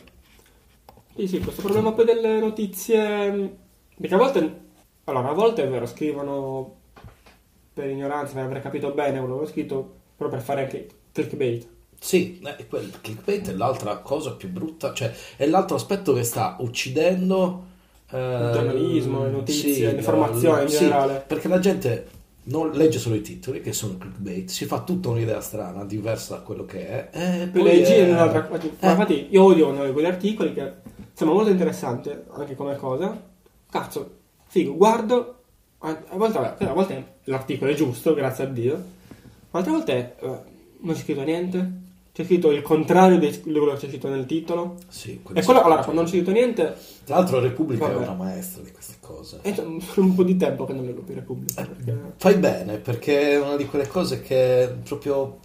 Sì, 1.15 1.27
sì, 1.27 1.39
questo 1.41 1.61
problema 1.61 1.91
poi 1.91 2.05
delle 2.05 2.39
notizie... 2.39 3.57
Perché 3.99 4.15
a 4.15 4.17
volte... 4.17 4.59
Allora, 5.03 5.29
a 5.29 5.33
volte 5.33 5.63
è 5.63 5.69
vero, 5.69 5.85
scrivono 5.85 6.80
per 7.81 7.89
ignoranza, 7.89 8.33
per 8.35 8.43
aver 8.43 8.61
capito 8.61 8.91
bene 8.91 9.19
quello 9.19 9.37
che 9.37 9.43
ho 9.43 9.47
scritto, 9.47 9.93
però 10.15 10.29
per 10.29 10.41
fare 10.41 10.61
anche 10.63 10.87
clickbait. 11.11 11.67
Sì, 11.99 12.39
eh, 12.43 12.67
quel 12.67 12.91
clickbait 13.01 13.49
è 13.49 13.53
l'altra 13.53 13.97
cosa 13.97 14.33
più 14.33 14.49
brutta, 14.49 14.93
cioè 14.93 15.11
è 15.35 15.47
l'altro 15.47 15.75
aspetto 15.75 16.13
che 16.13 16.23
sta 16.23 16.57
uccidendo 16.59 17.65
eh, 18.11 18.17
Il 18.17 18.51
giornalismo, 18.53 19.23
le 19.23 19.31
notizie, 19.31 19.73
sì, 19.73 19.81
l'informazione 19.95 20.63
in 20.63 20.69
sì, 20.69 20.77
generale. 20.77 21.23
perché 21.25 21.47
la 21.47 21.59
gente 21.59 22.07
non 22.43 22.71
legge 22.71 22.97
solo 22.99 23.15
i 23.15 23.21
titoli, 23.21 23.61
che 23.61 23.71
sono 23.71 23.97
clickbait, 23.97 24.49
si 24.49 24.65
fa 24.65 24.81
tutta 24.81 25.09
un'idea 25.09 25.41
strana, 25.41 25.83
diversa 25.85 26.35
da 26.35 26.41
quello 26.41 26.65
che 26.65 26.87
è. 26.87 27.43
E 27.43 27.47
Poi 27.47 27.63
leggi 27.63 27.93
è- 27.93 28.09
un'altra 28.09 28.43
cosa. 28.45 28.63
Eh. 28.63 28.89
Infatti, 28.89 29.27
io 29.29 29.43
odio 29.43 29.71
quegli 29.91 30.05
articoli 30.05 30.53
che 30.53 30.71
sembra 31.13 31.35
molto 31.35 31.51
interessante 31.51 32.25
anche 32.31 32.55
come 32.55 32.75
cosa. 32.75 33.29
Cazzo, 33.69 34.11
figo, 34.47 34.75
guardo. 34.75 35.35
A 35.83 35.97
volte, 36.15 36.37
vabbè, 36.39 36.63
a 36.65 36.73
volte 36.73 37.05
l'articolo 37.25 37.71
è 37.71 37.73
giusto, 37.73 38.13
grazie 38.13 38.43
a 38.43 38.47
Dio. 38.47 38.83
Ma 39.51 39.59
altre 39.59 39.71
volte 39.73 40.15
eh, 40.19 40.27
non 40.81 40.93
c'è 40.95 41.01
scritto 41.01 41.23
niente. 41.23 41.71
c'è 42.13 42.23
scritto 42.23 42.51
il 42.51 42.61
contrario 42.61 43.17
di 43.17 43.41
quello 43.41 43.71
che 43.73 43.77
c'è 43.79 43.87
scritto 43.89 44.07
nel 44.07 44.25
titolo. 44.25 44.77
Sì, 44.87 45.19
E 45.33 45.43
quello 45.43 45.61
allora, 45.61 45.81
quando 45.83 46.01
non 46.01 46.05
c'è 46.05 46.17
scritto 46.17 46.31
niente, 46.31 46.75
Tra 47.03 47.15
l'altro 47.15 47.39
Repubblica 47.39 47.87
Vabbè. 47.87 47.99
è 47.99 48.07
una 48.07 48.13
maestra 48.13 48.61
di 48.61 48.71
queste 48.71 48.95
cose. 48.99 49.39
è 49.41 49.53
un 49.59 50.13
po' 50.15 50.23
di 50.23 50.37
tempo 50.37 50.65
che 50.65 50.73
non 50.73 50.85
leggo 50.85 51.01
più 51.01 51.15
Repubblica. 51.15 51.63
Perché... 51.65 51.97
Fai 52.17 52.35
bene, 52.35 52.77
perché 52.77 53.31
è 53.31 53.39
una 53.41 53.55
di 53.55 53.65
quelle 53.65 53.87
cose 53.87 54.21
che 54.21 54.71
proprio... 54.83 55.39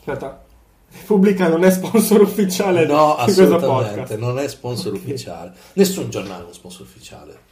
Aspetta, 0.00 0.44
Repubblica 0.90 1.48
non 1.48 1.62
è 1.64 1.70
sponsor 1.70 2.20
ufficiale 2.20 2.84
No, 2.86 3.14
di 3.18 3.22
questo 3.32 3.42
assolutamente, 3.54 3.96
podcast. 4.00 4.18
non 4.18 4.38
è 4.40 4.48
sponsor 4.48 4.92
Ok. 4.92 4.98
ufficiale. 4.98 5.52
Nessun 5.74 6.10
giornale 6.10 6.40
è 6.40 6.44
uno 6.44 6.52
sponsor 6.52 6.82
ufficiale. 6.84 7.50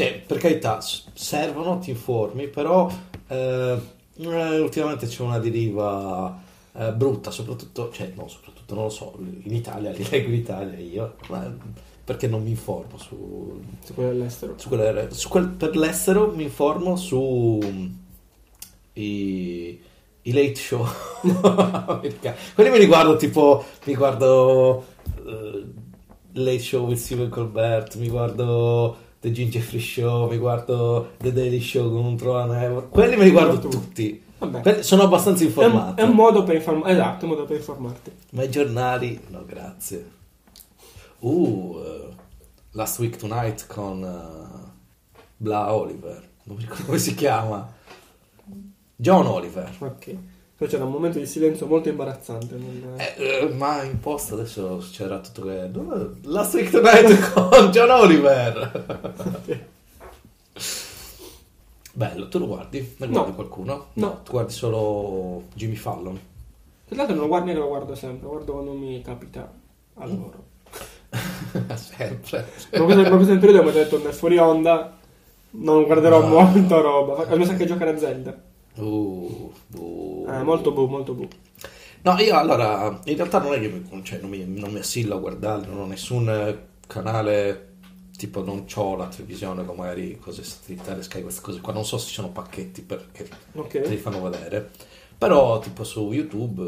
Cioè, 0.00 0.22
per 0.26 0.38
carità, 0.38 0.80
servono, 0.80 1.78
ti 1.78 1.90
informi, 1.90 2.48
però 2.48 2.90
eh, 3.28 3.78
eh, 4.16 4.58
ultimamente 4.58 5.06
c'è 5.06 5.20
una 5.22 5.38
deriva 5.38 6.40
eh, 6.72 6.90
brutta, 6.94 7.30
soprattutto, 7.30 7.90
cioè, 7.92 8.10
no, 8.16 8.26
soprattutto, 8.26 8.74
non 8.74 8.84
lo 8.84 8.88
so, 8.90 9.12
in 9.18 9.54
Italia, 9.54 9.90
li 9.96 10.06
leggo 10.08 10.28
in 10.28 10.34
Italia 10.36 10.78
io, 10.78 11.16
perché 12.02 12.28
non 12.28 12.42
mi 12.42 12.48
informo 12.48 12.96
su, 12.96 13.60
Su 13.84 13.92
quello 13.92 14.10
dell'estero. 14.12 14.54
su 14.56 14.68
quelle- 14.68 15.08
su 15.10 15.28
quel- 15.28 15.48
per 15.48 15.76
l'estero 15.76 16.32
mi 16.34 16.44
informo 16.44 16.96
su 16.96 17.58
i, 18.94 19.80
i 20.22 20.32
late 20.32 20.54
show. 20.54 20.86
Quelli 22.54 22.70
mi 22.70 22.78
riguardo 22.78 23.16
tipo, 23.16 23.62
mi 23.84 23.94
guardo 23.94 24.82
eh, 25.26 25.64
Late 26.32 26.58
Show 26.58 26.86
with 26.86 26.96
Stephen 26.98 27.28
Colbert, 27.28 27.96
mi 27.96 28.08
guardo 28.08 29.08
The 29.20 29.32
Ginger 29.32 29.60
Free 29.62 29.80
Show, 29.80 30.30
mi 30.30 30.38
guardo 30.38 31.12
The 31.18 31.32
Daily 31.32 31.60
Show 31.60 31.90
con 31.90 32.04
un 32.04 32.16
Trovan 32.16 32.54
Ever. 32.54 32.88
Quelli 32.88 33.16
me 33.16 33.24
li 33.24 33.30
guardo 33.30 33.58
tu. 33.58 33.68
tutti. 33.68 34.22
Vabbè. 34.38 34.82
Sono 34.82 35.02
abbastanza 35.02 35.44
È 35.44 35.46
informato. 35.46 36.00
è 36.00 36.04
un 36.04 36.12
modo 36.12 36.42
per 36.42 36.54
informarti. 36.54 36.92
Esatto, 36.92 37.20
è 37.20 37.28
un 37.28 37.34
modo 37.34 37.44
per 37.44 37.56
informarti. 37.56 38.12
Ma 38.30 38.42
i 38.42 38.50
giornali, 38.50 39.20
no, 39.28 39.44
grazie. 39.44 40.10
Uh, 41.18 41.82
eh, 41.84 42.08
Last 42.70 42.98
Week 43.00 43.14
Tonight 43.16 43.66
con 43.66 44.02
eh, 44.02 45.20
Bla 45.36 45.74
Oliver, 45.74 46.28
non 46.44 46.56
mi 46.56 46.62
ricordo 46.62 46.84
come 46.84 46.98
si 46.98 47.14
chiama. 47.14 47.70
John 48.96 49.26
Oliver. 49.26 49.70
Ok. 49.80 50.16
Poi 50.60 50.68
c'era 50.68 50.84
un 50.84 50.90
momento 50.92 51.18
di 51.18 51.24
silenzio 51.24 51.66
molto 51.66 51.88
imbarazzante. 51.88 52.54
non- 52.54 52.94
Eh, 52.98 53.14
eh, 53.16 53.48
ma 53.54 53.82
in 53.82 53.98
posta 53.98 54.34
adesso 54.34 54.84
c'era 54.92 55.18
tutto 55.20 55.40
che... 55.46 55.70
Last 56.28 56.52
Week 56.52 56.68
Tonight 56.68 57.32
con 57.32 57.70
John 57.70 57.88
Oliver. 57.88 58.84
Bello, 61.94 62.28
tu 62.28 62.38
lo 62.38 62.46
guardi? 62.46 62.94
Ne 62.98 63.06
No. 63.06 63.12
guardi 63.12 63.32
qualcuno? 63.34 63.86
No. 63.94 64.20
Tu 64.22 64.32
guardi 64.32 64.52
solo 64.52 65.44
Jimmy 65.54 65.76
Fallon? 65.76 66.20
Tra 66.86 66.96
l'altro 66.96 67.14
non 67.14 67.22
lo 67.24 67.28
guardo 67.30 67.46
neanche 67.46 67.62
lo 67.62 67.68
guardo 67.70 67.94
sempre, 67.94 68.28
guardo 68.28 68.52
quando 68.52 68.72
mi 68.72 69.00
capita 69.00 69.50
a 69.94 70.06
loro. 70.06 70.44
Sempre. 71.74 72.46
Ma 72.72 72.84
questo, 72.84 73.02
ma 73.02 73.08
questo 73.16 73.30
è 73.30 73.34
il 73.34 73.40
periodo 73.40 73.62
mi 73.62 73.68
ho 73.70 73.72
detto 73.72 73.98
fuori 74.12 74.36
onda 74.38 74.96
non 75.52 75.84
guarderò 75.84 76.20
No. 76.20 76.28
molto 76.28 76.80
roba. 76.82 77.22
Almeno 77.22 77.44
sa 77.46 77.54
che 77.56 77.64
giocare 77.64 77.92
a 77.92 77.98
Zelda. 77.98 78.48
Uh, 78.76 79.52
uh. 79.76 80.26
Eh, 80.28 80.42
molto 80.42 80.72
bu, 80.72 80.86
molto 80.86 81.14
bu. 81.14 81.28
No, 82.02 82.18
io 82.18 82.34
allora, 82.38 82.98
in 83.04 83.16
realtà 83.16 83.40
non 83.40 83.52
è 83.54 83.60
che 83.60 83.82
cioè, 84.04 84.20
non 84.20 84.30
mi, 84.30 84.44
non 84.46 84.72
mi 84.72 84.78
assillo 84.78 85.16
a 85.16 85.18
guardarli, 85.18 85.66
non 85.66 85.80
ho 85.80 85.86
nessun 85.86 86.28
eh, 86.30 86.58
canale, 86.86 87.68
tipo 88.16 88.42
non 88.42 88.64
ho 88.74 88.96
la 88.96 89.06
televisione 89.08 89.64
come 89.66 89.80
magari 89.80 90.18
cose 90.18 90.42
satellitari, 90.42 91.02
Sky, 91.02 91.20
queste 91.22 91.42
cose 91.42 91.60
qua, 91.60 91.74
non 91.74 91.84
so 91.84 91.98
se 91.98 92.06
ci 92.08 92.14
sono 92.14 92.30
pacchetti 92.30 92.80
perché 92.82 93.28
Ok. 93.54 93.82
te 93.82 93.88
li 93.88 93.96
fanno 93.98 94.22
vedere, 94.22 94.70
però 95.18 95.58
tipo 95.58 95.84
su 95.84 96.10
YouTube 96.10 96.62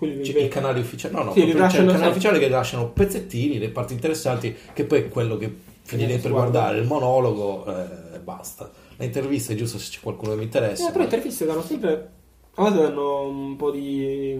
eh, 0.00 0.20
c'è 0.22 0.32
vedi. 0.32 0.46
i 0.46 0.48
canali 0.48 0.80
ufficiali, 0.80 1.14
no 1.14 1.22
no, 1.22 1.32
Sì, 1.32 1.40
c'è 1.40 1.46
il 1.80 1.90
canale 1.90 2.08
ufficiale 2.08 2.38
che 2.38 2.48
lasciano 2.48 2.88
pezzettini, 2.88 3.58
le 3.58 3.68
parti 3.68 3.92
interessanti, 3.92 4.56
che 4.72 4.84
poi 4.84 5.00
è 5.00 5.08
quello 5.08 5.36
che 5.36 5.54
finirei 5.82 6.18
per 6.18 6.30
guarda. 6.30 6.60
guardare, 6.60 6.78
il 6.78 6.86
monologo 6.86 7.66
eh, 7.66 8.14
e 8.16 8.18
basta. 8.20 8.70
Le 9.02 9.08
interviste, 9.08 9.56
giusto 9.56 9.78
se 9.78 9.90
c'è 9.90 9.98
qualcuno 10.00 10.30
che 10.30 10.36
mi 10.38 10.44
interessa. 10.44 10.84
Eh, 10.84 10.86
però 10.92 10.98
le 11.00 11.04
interviste 11.04 11.44
danno 11.44 11.62
sempre. 11.62 12.10
A 12.54 12.62
volte 12.62 12.78
danno 12.82 13.22
un 13.26 13.56
po' 13.56 13.72
di. 13.72 14.38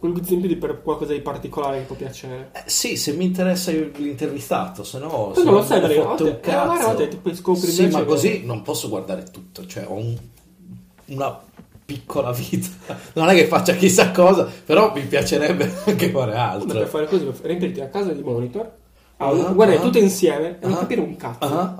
quel 0.00 0.12
guizzo 0.12 0.32
in 0.34 0.40
più 0.40 0.48
di 0.48 0.56
per 0.56 0.82
qualcosa 0.82 1.12
di 1.12 1.20
particolare 1.20 1.78
che 1.78 1.84
può 1.84 1.94
piacere. 1.94 2.50
Eh, 2.54 2.62
sì, 2.66 2.96
se 2.96 3.12
mi 3.12 3.26
interessa 3.26 3.70
l'intervistato, 3.70 4.82
se 4.82 4.98
no... 4.98 5.30
Tu 5.34 5.44
non 5.44 5.54
lo 5.54 5.62
sai 5.62 5.80
perché 5.80 6.02
volte, 6.02 6.22
un 6.24 6.28
eh, 6.30 6.40
cazzo. 6.40 6.86
volte 6.86 7.06
tipo 7.08 7.34
scopri 7.34 7.68
Sì, 7.70 7.86
ma 7.86 7.98
che- 8.00 8.04
così 8.06 8.42
non 8.44 8.62
posso 8.62 8.88
guardare 8.88 9.22
tutto, 9.30 9.64
cioè 9.66 9.84
ho 9.86 9.94
un- 9.94 10.16
una 11.08 11.38
piccola 11.84 12.32
vita. 12.32 12.68
Non 13.14 13.28
è 13.28 13.34
che 13.34 13.46
faccia 13.46 13.74
chissà 13.74 14.10
cosa, 14.10 14.48
però 14.64 14.92
mi 14.92 15.02
piacerebbe 15.02 15.70
anche 15.86 16.10
fare 16.10 16.34
altro. 16.34 16.78
per 16.78 16.88
fare 16.88 17.06
così, 17.06 17.30
riempirti 17.42 17.80
a 17.80 17.88
casa 17.88 18.12
di 18.12 18.22
monitor, 18.22 18.72
Ah, 19.22 19.28
ah, 19.28 19.52
guardare 19.52 19.78
ah. 19.78 19.82
tutte 19.82 19.98
insieme 19.98 20.56
e 20.60 20.66
non 20.66 20.78
capire 20.78 21.02
un 21.02 21.14
cazzo. 21.14 21.74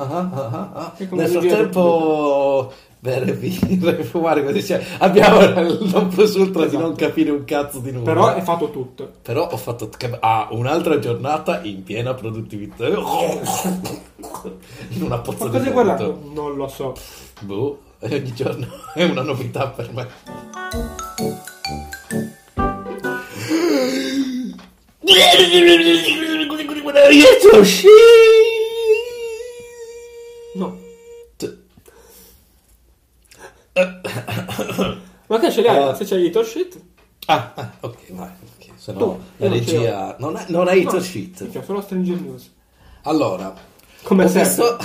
Nel 1.09 1.29
frattempo, 1.31 2.71
bere 2.99 3.33
birra, 3.33 3.95
fumare 4.03 4.45
così, 4.45 4.63
cioè, 4.63 4.85
abbiamo 4.99 5.39
plus 6.13 6.35
ultra 6.35 6.65
di 6.65 6.69
Esatto. 6.69 6.83
non 6.83 6.95
capire 6.95 7.31
un 7.31 7.45
cazzo 7.45 7.79
di 7.79 7.93
nulla. 7.93 8.05
Però 8.05 8.35
è 8.35 8.43
fatto 8.43 8.71
tutto. 8.71 9.11
Però 9.23 9.49
ho 9.49 9.57
fatto 9.57 9.89
ah, 10.21 10.49
un'altra 10.51 10.99
giornata 10.99 11.63
in 11.63 11.83
piena 11.83 12.13
produttività. 12.13 12.87
In 14.91 15.03
una 15.03 15.19
pozza 15.19 15.45
Ma 15.45 15.51
di 15.51 15.57
cosa 15.57 15.67
hai 15.67 15.73
guardato? 15.73 16.21
Non 16.33 16.57
lo 16.57 16.69
so. 16.69 16.95
Boh, 17.41 17.79
ogni 18.01 18.33
giorno 18.35 18.67
è 18.95 19.05
una 19.05 19.23
novità 19.23 19.69
per 19.69 19.91
me. 19.93 20.09
No. 30.55 30.79
Ma 35.27 35.39
che 35.39 35.51
ce 35.53 35.61
li 35.61 35.69
hai? 35.69 35.91
Eh. 35.91 35.95
Se 35.95 36.05
c'hai 36.05 36.21
Little 36.23 36.45
Shit? 36.45 36.81
Ah, 37.27 37.53
ah, 37.55 37.73
ok, 37.81 38.13
vai. 38.13 38.29
ok, 38.29 38.71
Se 38.77 38.93
no, 38.93 39.21
la 39.37 39.49
regia 39.49 40.17
non 40.19 40.37
è, 40.37 40.45
non 40.49 40.69
è 40.69 40.75
hit 40.75 40.91
No. 40.93 41.01
shit. 41.01 41.49
C'è 41.51 41.63
solo 41.63 41.81
Stranger 41.81 42.21
News. 42.21 42.51
Allora, 43.03 43.55
Come 44.03 44.25
ho 44.25 44.29
sempre. 44.29 44.49
visto... 44.49 44.79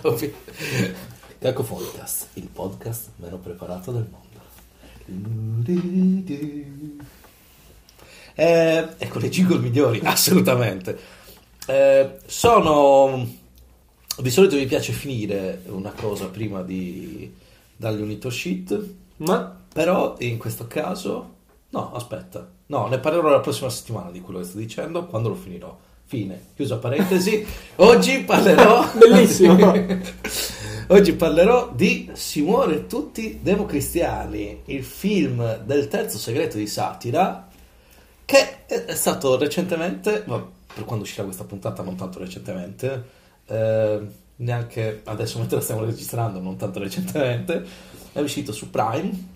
ho 0.08 0.14
vi- 0.14 0.32
Cacofonicast, 1.38 2.28
il 2.34 2.48
podcast 2.48 3.08
meno 3.16 3.38
preparato 3.38 3.90
del 3.90 4.08
mondo. 4.10 4.22
Eh, 8.34 8.88
ecco 8.98 9.18
le 9.18 9.28
jingle 9.28 9.58
migliori, 9.58 10.00
assolutamente. 10.04 10.98
Eh, 11.66 12.16
sono... 12.26 13.42
Di 14.16 14.30
solito 14.30 14.54
mi 14.54 14.66
piace 14.66 14.92
finire 14.92 15.62
una 15.66 15.92
cosa 15.92 16.28
prima 16.28 16.62
di 16.62 17.32
dargli 17.76 18.00
un 18.00 18.10
hit 18.10 18.28
shit, 18.28 18.80
Ma 19.18 19.62
però 19.72 20.14
in 20.18 20.38
questo 20.38 20.66
caso... 20.66 21.32
No, 21.70 21.92
aspetta. 21.92 22.48
No, 22.66 22.86
ne 22.86 22.98
parlerò 22.98 23.28
la 23.28 23.40
prossima 23.40 23.68
settimana 23.68 24.10
di 24.12 24.20
quello 24.20 24.38
che 24.38 24.44
sto 24.44 24.58
dicendo, 24.58 25.06
quando 25.06 25.30
lo 25.30 25.34
finirò. 25.34 25.76
Fine. 26.04 26.50
Chiusa 26.54 26.76
parentesi. 26.76 27.44
Oggi 27.76 28.20
parlerò... 28.20 28.88
Bellissimo. 28.96 29.72
Oggi 30.88 31.14
parlerò 31.14 31.72
di 31.74 32.10
Si 32.12 32.42
muore 32.42 32.86
tutti 32.86 33.40
democristiani, 33.42 34.62
il 34.66 34.84
film 34.84 35.64
del 35.64 35.88
terzo 35.88 36.18
segreto 36.18 36.58
di 36.58 36.66
satira, 36.66 37.48
che 38.24 38.38
è 38.38 38.64
è 38.66 38.94
stato 38.94 39.36
recentemente, 39.38 40.24
ma 40.26 40.44
per 40.74 40.84
quando 40.84 41.04
uscirà 41.04 41.24
questa 41.24 41.44
puntata 41.44 41.82
non 41.82 41.96
tanto 41.96 42.18
recentemente, 42.18 43.04
eh, 43.46 44.00
neanche 44.36 45.02
adesso 45.04 45.38
mentre 45.38 45.56
la 45.56 45.62
stiamo 45.62 45.84
registrando, 45.84 46.40
non 46.40 46.56
tanto 46.56 46.80
recentemente, 46.80 47.64
è 48.12 48.20
uscito 48.20 48.52
su 48.52 48.70
Prime. 48.70 49.32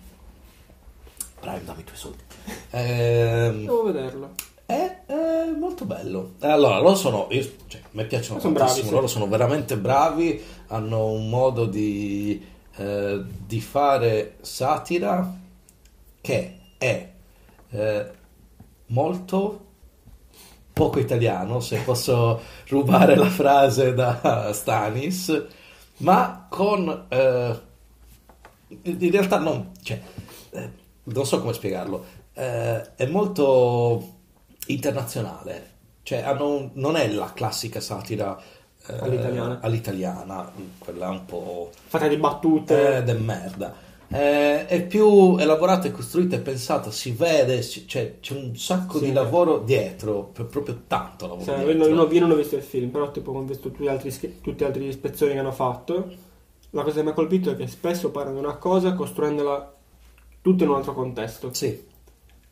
Prime, 1.39 1.63
dammi 1.63 1.81
i 1.81 1.83
tuoi 1.83 1.97
soldi. 1.97 2.23
Ehm, 2.71 3.61
devo 3.61 3.83
vederlo. 3.83 4.31
è 4.65 5.01
eh, 5.05 5.55
molto 5.57 5.85
bello. 5.85 6.33
Allora, 6.39 6.79
loro 6.79 6.95
sono, 6.95 7.27
io, 7.29 7.49
cioè, 7.67 7.81
a 7.81 7.87
me 7.91 8.05
piacciono 8.05 8.39
Sono 8.39 8.53
tantissimo, 8.53 8.81
bravi, 8.81 8.87
sì. 8.87 8.93
loro 8.93 9.07
sono 9.07 9.27
veramente 9.27 9.77
bravi, 9.77 10.43
hanno 10.67 11.11
un 11.11 11.29
modo 11.29 11.65
di, 11.65 12.45
eh, 12.75 13.23
di 13.45 13.61
fare 13.61 14.35
satira 14.41 15.37
che 16.19 16.57
è 16.77 17.09
eh, 17.69 18.11
molto 18.89 19.65
poco 20.73 20.99
italiano, 20.99 21.59
se 21.59 21.79
posso 21.79 22.39
rubare 22.69 23.15
la 23.15 23.29
frase 23.29 23.93
da 23.93 24.51
Stanis, 24.53 25.45
ma 25.97 26.45
con... 26.49 27.05
eh, 27.09 27.59
in 28.83 29.11
realtà 29.11 29.39
non, 29.39 29.71
cioè, 29.81 29.99
eh, 30.51 30.69
non 31.03 31.25
so 31.25 31.39
come 31.41 31.53
spiegarlo, 31.53 32.05
eh, 32.33 32.95
è 32.95 33.05
molto 33.07 34.17
internazionale, 34.67 35.71
cioè 36.03 36.19
hanno 36.21 36.69
non 36.73 36.95
è 36.95 37.09
la 37.11 37.33
classica 37.33 37.79
satira 37.81 38.39
eh, 38.87 38.97
All'italiana. 38.99 39.59
all'italiana, 39.61 40.51
quella 40.77 41.09
un 41.09 41.25
po' 41.25 41.71
Fate 41.87 42.07
di 42.07 42.17
battute. 42.17 42.97
eh, 42.97 43.03
de 43.03 43.13
merda. 43.13 43.87
Eh, 44.11 44.65
è 44.65 44.85
più 44.87 45.37
elaborata, 45.37 45.87
è 45.87 45.91
costruita, 45.91 46.35
è 46.35 46.41
pensata, 46.41 46.89
si 46.91 47.11
vede, 47.11 47.61
si- 47.61 47.87
cioè, 47.87 48.15
c'è 48.19 48.33
un 48.35 48.55
sacco 48.55 48.97
Sì. 48.97 49.05
di 49.05 49.11
lavoro 49.13 49.59
dietro, 49.59 50.31
proprio 50.33 50.81
tanto 50.87 51.27
lavoro 51.27 51.51
io, 51.57 51.65
dietro. 51.65 51.93
non, 51.93 52.11
io 52.11 52.19
non 52.21 52.31
ho 52.31 52.35
visto 52.35 52.55
il 52.55 52.63
film, 52.63 52.89
però 52.89 53.11
tipo 53.11 53.31
ho 53.31 53.41
visto 53.43 53.69
tutti 53.69 53.83
gli 53.83 53.87
altri, 53.87 54.11
tutte 54.41 54.63
le 54.63 54.65
altre 54.65 54.83
ispezioni 54.85 55.33
che 55.33 55.39
hanno 55.39 55.51
fatto. 55.51 56.11
La 56.71 56.83
cosa 56.83 56.97
che 56.97 57.03
mi 57.03 57.09
ha 57.09 57.13
colpito 57.13 57.51
è 57.51 57.55
che 57.55 57.67
spesso 57.67 58.09
parlano 58.11 58.39
di 58.39 58.43
una 58.45 58.55
cosa 58.57 58.93
costruendola 58.93 59.73
tutto 60.41 60.63
in 60.63 60.69
un 60.69 60.75
altro 60.77 60.93
contesto. 60.93 61.53
Sì, 61.53 61.87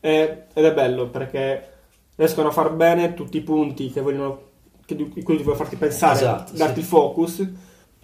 E- 0.00 0.44
ed 0.54 0.64
è 0.64 0.72
bello 0.74 1.08
perché 1.08 1.72
riescono 2.16 2.48
a 2.48 2.52
far 2.52 2.72
bene 2.72 3.14
tutti 3.14 3.36
i 3.38 3.42
punti 3.42 3.90
che 3.90 4.00
vogliono, 4.00 4.42
che, 4.84 4.94
di 4.94 5.08
cui 5.22 5.36
vogliono 5.36 5.54
farti 5.56 5.74
pensare, 5.76 6.14
Esatto, 6.18 6.52
darti 6.54 6.82
sì. 6.82 6.86
focus, 6.86 7.48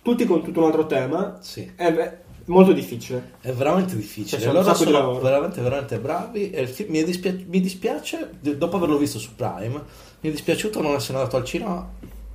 tutti 0.02 0.24
con 0.26 0.42
tutto 0.42 0.58
un 0.60 0.66
altro 0.66 0.86
tema. 0.86 1.38
sì. 1.40 1.70
È 1.76 2.22
molto 2.46 2.72
difficile. 2.72 3.32
È 3.40 3.52
veramente 3.52 3.96
difficile. 3.96 4.40
Cioè, 4.40 4.52
Loro 4.52 4.74
sono 4.74 4.90
lavoro. 4.90 5.20
veramente, 5.20 5.60
veramente 5.60 5.98
bravi. 5.98 6.50
E 6.50 6.66
film- 6.66 6.90
mi, 6.90 6.98
è 6.98 7.04
dispia- 7.04 7.36
mi 7.46 7.60
dispiace, 7.60 8.30
dopo 8.40 8.76
averlo 8.76 8.96
visto 8.98 9.18
su 9.18 9.34
Prime, 9.34 9.82
mi 10.20 10.28
è 10.28 10.30
dispiaciuto 10.30 10.80
non 10.80 10.94
essere 10.94 11.18
andato 11.18 11.36
al 11.36 11.44
cinema 11.44 11.88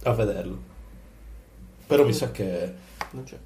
a 0.03 0.12
vederlo. 0.14 0.57
Però 1.88 2.05
mi 2.05 2.14
sa 2.14 2.32
che 2.32 2.72
Non 3.12 3.24
c'è. 3.24 3.38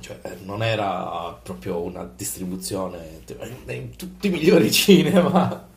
cioè, 0.00 0.18
eh, 0.22 0.36
non 0.44 0.62
era 0.62 1.38
proprio 1.42 1.80
una 1.80 2.10
distribuzione 2.16 3.20
in- 3.26 3.74
in 3.74 3.96
tutti 3.96 4.26
i 4.28 4.30
migliori 4.30 4.70
cinema. 4.72 5.68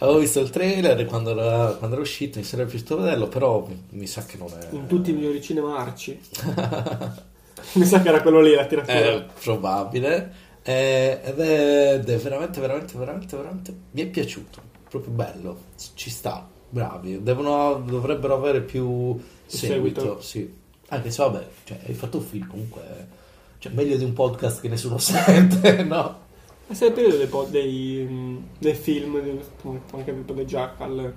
Avevo 0.00 0.18
visto 0.20 0.38
il 0.38 0.50
trailer 0.50 1.04
quando 1.06 1.30
era, 1.30 1.72
quando 1.72 1.96
era 1.96 2.04
uscito, 2.04 2.38
mi 2.38 2.44
sarebbe 2.44 2.70
piaciuto 2.70 2.98
vederlo, 2.98 3.26
però 3.26 3.66
mi, 3.66 3.82
mi 3.90 4.06
sa 4.06 4.24
che 4.24 4.36
non 4.36 4.46
è... 4.56 4.68
In 4.70 4.86
tutti 4.86 5.10
i 5.10 5.12
migliori 5.12 5.42
cinema 5.42 5.76
Arci. 5.78 6.20
Mi 7.74 7.84
sa 7.84 8.00
che 8.00 8.08
era 8.08 8.22
quello 8.22 8.40
lì 8.40 8.54
la 8.54 8.66
tiratura. 8.66 8.98
È 8.98 9.26
probabile. 9.42 10.32
Eh, 10.62 11.20
ed, 11.22 11.38
è, 11.38 11.98
è 11.98 12.16
veramente, 12.16 12.60
veramente, 12.60 12.98
veramente, 12.98 13.36
veramente. 13.36 13.74
Mi 13.92 14.02
è 14.02 14.06
piaciuto. 14.06 14.60
Proprio 14.88 15.12
bello. 15.12 15.58
Ci 15.94 16.10
sta. 16.10 16.46
Bravi. 16.70 17.22
Devono, 17.22 17.82
dovrebbero 17.86 18.34
avere 18.34 18.60
più 18.60 19.18
seguito. 19.46 20.00
seguito. 20.00 20.20
Sì. 20.20 20.54
Anche 20.88 21.10
se, 21.10 21.22
vabbè, 21.22 21.46
cioè, 21.64 21.78
hai 21.86 21.94
fatto 21.94 22.18
un 22.18 22.24
film 22.24 22.46
comunque. 22.46 22.82
Cioè, 23.58 23.72
meglio 23.72 23.96
di 23.96 24.04
un 24.04 24.12
podcast 24.12 24.60
che 24.60 24.68
nessuno 24.68 24.96
sente, 24.98 25.82
no? 25.82 26.26
Ma 26.66 26.74
sei 26.74 26.88
il 26.88 26.94
periodo 26.94 27.16
dei, 27.16 27.26
po- 27.26 27.46
dei, 27.48 28.42
dei 28.58 28.74
film, 28.74 29.40
anche 29.92 30.14
tipo 30.14 30.32
dei 30.34 30.44
Jackal. 30.44 31.14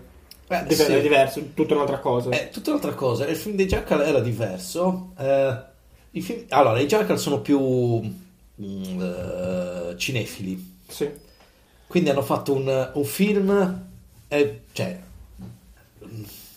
Eh, 0.47 0.63
Diver- 0.63 0.87
sì. 0.87 0.93
È 0.93 1.01
diverso, 1.01 1.41
tutta 1.53 1.73
un'altra 1.73 1.99
cosa. 1.99 2.29
È 2.29 2.49
tutta 2.49 2.69
un'altra 2.69 2.93
cosa. 2.93 3.27
Il 3.27 3.35
film 3.35 3.55
dei 3.55 3.67
Jackal 3.67 4.01
era 4.01 4.19
diverso. 4.21 5.11
Eh, 5.17 5.69
i 6.11 6.21
film- 6.21 6.45
Allora, 6.49 6.79
i 6.79 6.85
Jackal 6.87 7.19
sono 7.19 7.39
più 7.41 8.01
eh, 8.59 9.93
cinefili. 9.97 10.77
Sì. 10.87 11.09
Quindi 11.87 12.09
hanno 12.09 12.21
fatto 12.21 12.53
un, 12.53 12.91
un 12.93 13.03
film, 13.03 13.81
eh, 14.27 14.61
cioè, 14.71 14.99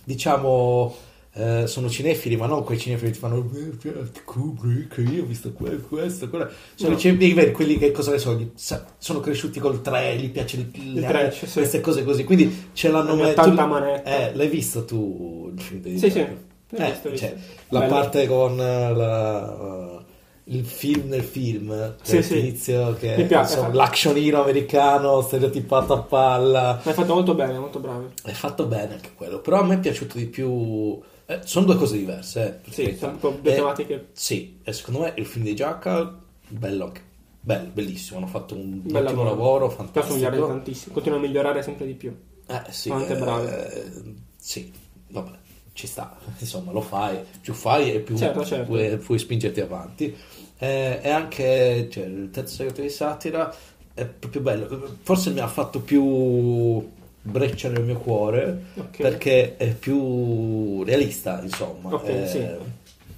diciamo, 0.05 0.95
eh, 1.33 1.67
sono 1.67 1.89
cinefili, 1.89 2.37
ma 2.37 2.47
non 2.47 2.63
quei 2.63 2.79
cinefili 2.79 3.09
che 3.09 3.15
ti 3.15 3.21
fanno 3.21 3.51
"Eh, 3.53 4.23
Kubrick, 4.25 4.99
io 5.11 5.23
ho 5.25 5.27
visto 5.27 5.53
que- 5.53 5.79
questo, 5.81 6.29
quello. 6.29 6.49
Sono 6.75 6.91
No. 6.91 6.97
i 6.97 7.01
cinefili 7.01 7.51
quelli 7.51 7.79
che 7.79 7.91
cosa 7.91 8.13
ne 8.13 8.19
so, 8.19 8.35
gli- 8.37 8.51
sa- 8.55 8.85
sono 8.99 9.19
cresciuti 9.21 9.59
col 9.59 9.81
3, 9.83 10.17
gli 10.17 10.31
piace 10.31 10.57
il, 10.59 10.71
Il 10.97 11.05
trash, 11.05 11.45
sì. 11.47 11.53
queste 11.59 11.81
cose 11.81 12.05
così. 12.05 12.23
Quindi 12.25 12.69
ce 12.73 12.89
l'hanno 12.91 13.13
Hanno 13.13 13.23
messo. 13.23 14.03
Eh, 14.05 14.35
l'hai 14.35 14.49
visto 14.49 14.85
tu 14.85 15.51
il 15.55 15.61
film 15.61 15.81
dei 15.81 15.99
Sì, 15.99 16.11
sì. 16.11 16.19
Jackal? 16.19 16.39
Eh, 16.77 17.17
cioè, 17.17 17.35
la 17.69 17.81
Bello. 17.81 17.93
parte 17.95 18.27
con 18.27 18.61
eh, 18.61 18.95
la- 18.95 20.03
il 20.49 20.65
film 20.67 21.09
nel 21.09 21.23
film, 21.23 21.97
Sì, 22.03 22.17
il 22.17 22.25
sì. 22.25 22.41
tizio 22.43 22.95
che 22.95 23.17
Mi 23.17 23.25
piace, 23.27 23.53
insomma, 23.55 23.69
fa- 23.71 23.75
l'actionino 23.77 24.43
americano 24.43 25.23
stereotipato 25.23 25.95
a 25.95 26.03
palla. 26.03 26.81
Ma 26.85 26.91
è 26.91 26.95
fatto 26.95 27.15
molto 27.15 27.35
bene, 27.35 27.59
molto 27.59 27.79
bravi. 27.79 28.07
È 28.23 28.31
fatto 28.33 28.67
bene 28.67 28.95
anche 28.95 29.13
quello, 29.15 29.41
però 29.41 29.61
a 29.61 29.65
me 29.65 29.75
è 29.77 29.81
piaciuto 29.81 30.19
di 30.19 30.27
più. 30.27 31.01
eh, 31.27 31.41
sono 31.45 31.65
due 31.65 31.77
cose 31.77 31.97
diverse. 31.97 32.61
eh, 32.67 32.71
Sì, 32.71 32.97
sono 32.99 33.13
un 33.13 33.19
po' 33.19 33.31
due 33.41 33.55
tematiche. 33.55 34.09
sì, 34.13 34.59
e 34.63 34.73
secondo 34.75 35.01
me 35.01 35.15
il 35.17 35.25
film 35.25 35.45
dei 35.45 35.55
Jackal, 35.55 36.19
bello 36.49 36.85
anche. 36.85 37.01
Bello, 37.41 37.71
bellissimo. 37.73 38.19
Hanno 38.19 38.27
fatto 38.27 38.55
un 38.55 38.81
Bel 38.83 39.05
ottimo 39.05 39.23
lavoro. 39.23 39.29
lavoro, 39.31 39.67
Possono 39.69 39.87
migliorare 39.87 40.13
fantastico. 40.15 40.47
tantissimo, 40.47 40.93
continuano 40.95 41.25
a 41.25 41.27
migliorare 41.27 41.63
sempre 41.63 41.87
di 41.87 41.95
più. 41.95 42.15
Eh, 42.47 42.63
sì, 42.69 42.89
Sono 42.89 43.01
anche 43.01 43.13
eh, 43.13 43.17
bravi. 43.17 44.23
sì, 44.37 44.71
vabbè, 45.09 45.31
ci 45.75 45.87
sta. 45.87 46.17
Insomma, 46.39 46.73
lo 46.73 46.81
fai, 46.81 47.19
più 47.43 47.53
fai 47.53 47.93
e 47.93 48.01
più 48.01 48.17
Certo, 48.17 48.45
certo. 48.45 48.65
Puoi, 48.65 48.97
puoi 48.97 49.19
spingerti 49.19 49.61
avanti. 49.61 50.17
Eh, 50.59 51.01
e 51.03 51.11
anche 51.11 51.89
cioè, 51.91 52.05
il 52.05 52.31
terzo 52.31 52.55
segreto 52.55 52.81
di 52.81 52.89
satira 52.89 53.55
è 53.93 54.07
proprio 54.07 54.41
bello. 54.41 54.97
Forse 55.03 55.31
mi 55.31 55.41
ha 55.41 55.49
fatto 55.49 55.81
più 55.81 56.91
breccia 57.21 57.69
nel 57.69 57.83
mio 57.85 57.97
cuore 57.99 58.65
Ok. 58.77 58.97
perché 58.99 59.57
è 59.57 59.73
più 59.75 60.83
realista, 60.85 61.41
insomma. 61.43 61.93
Ok, 61.95 62.09
Eh, 62.09 62.27
sì. 62.27 62.47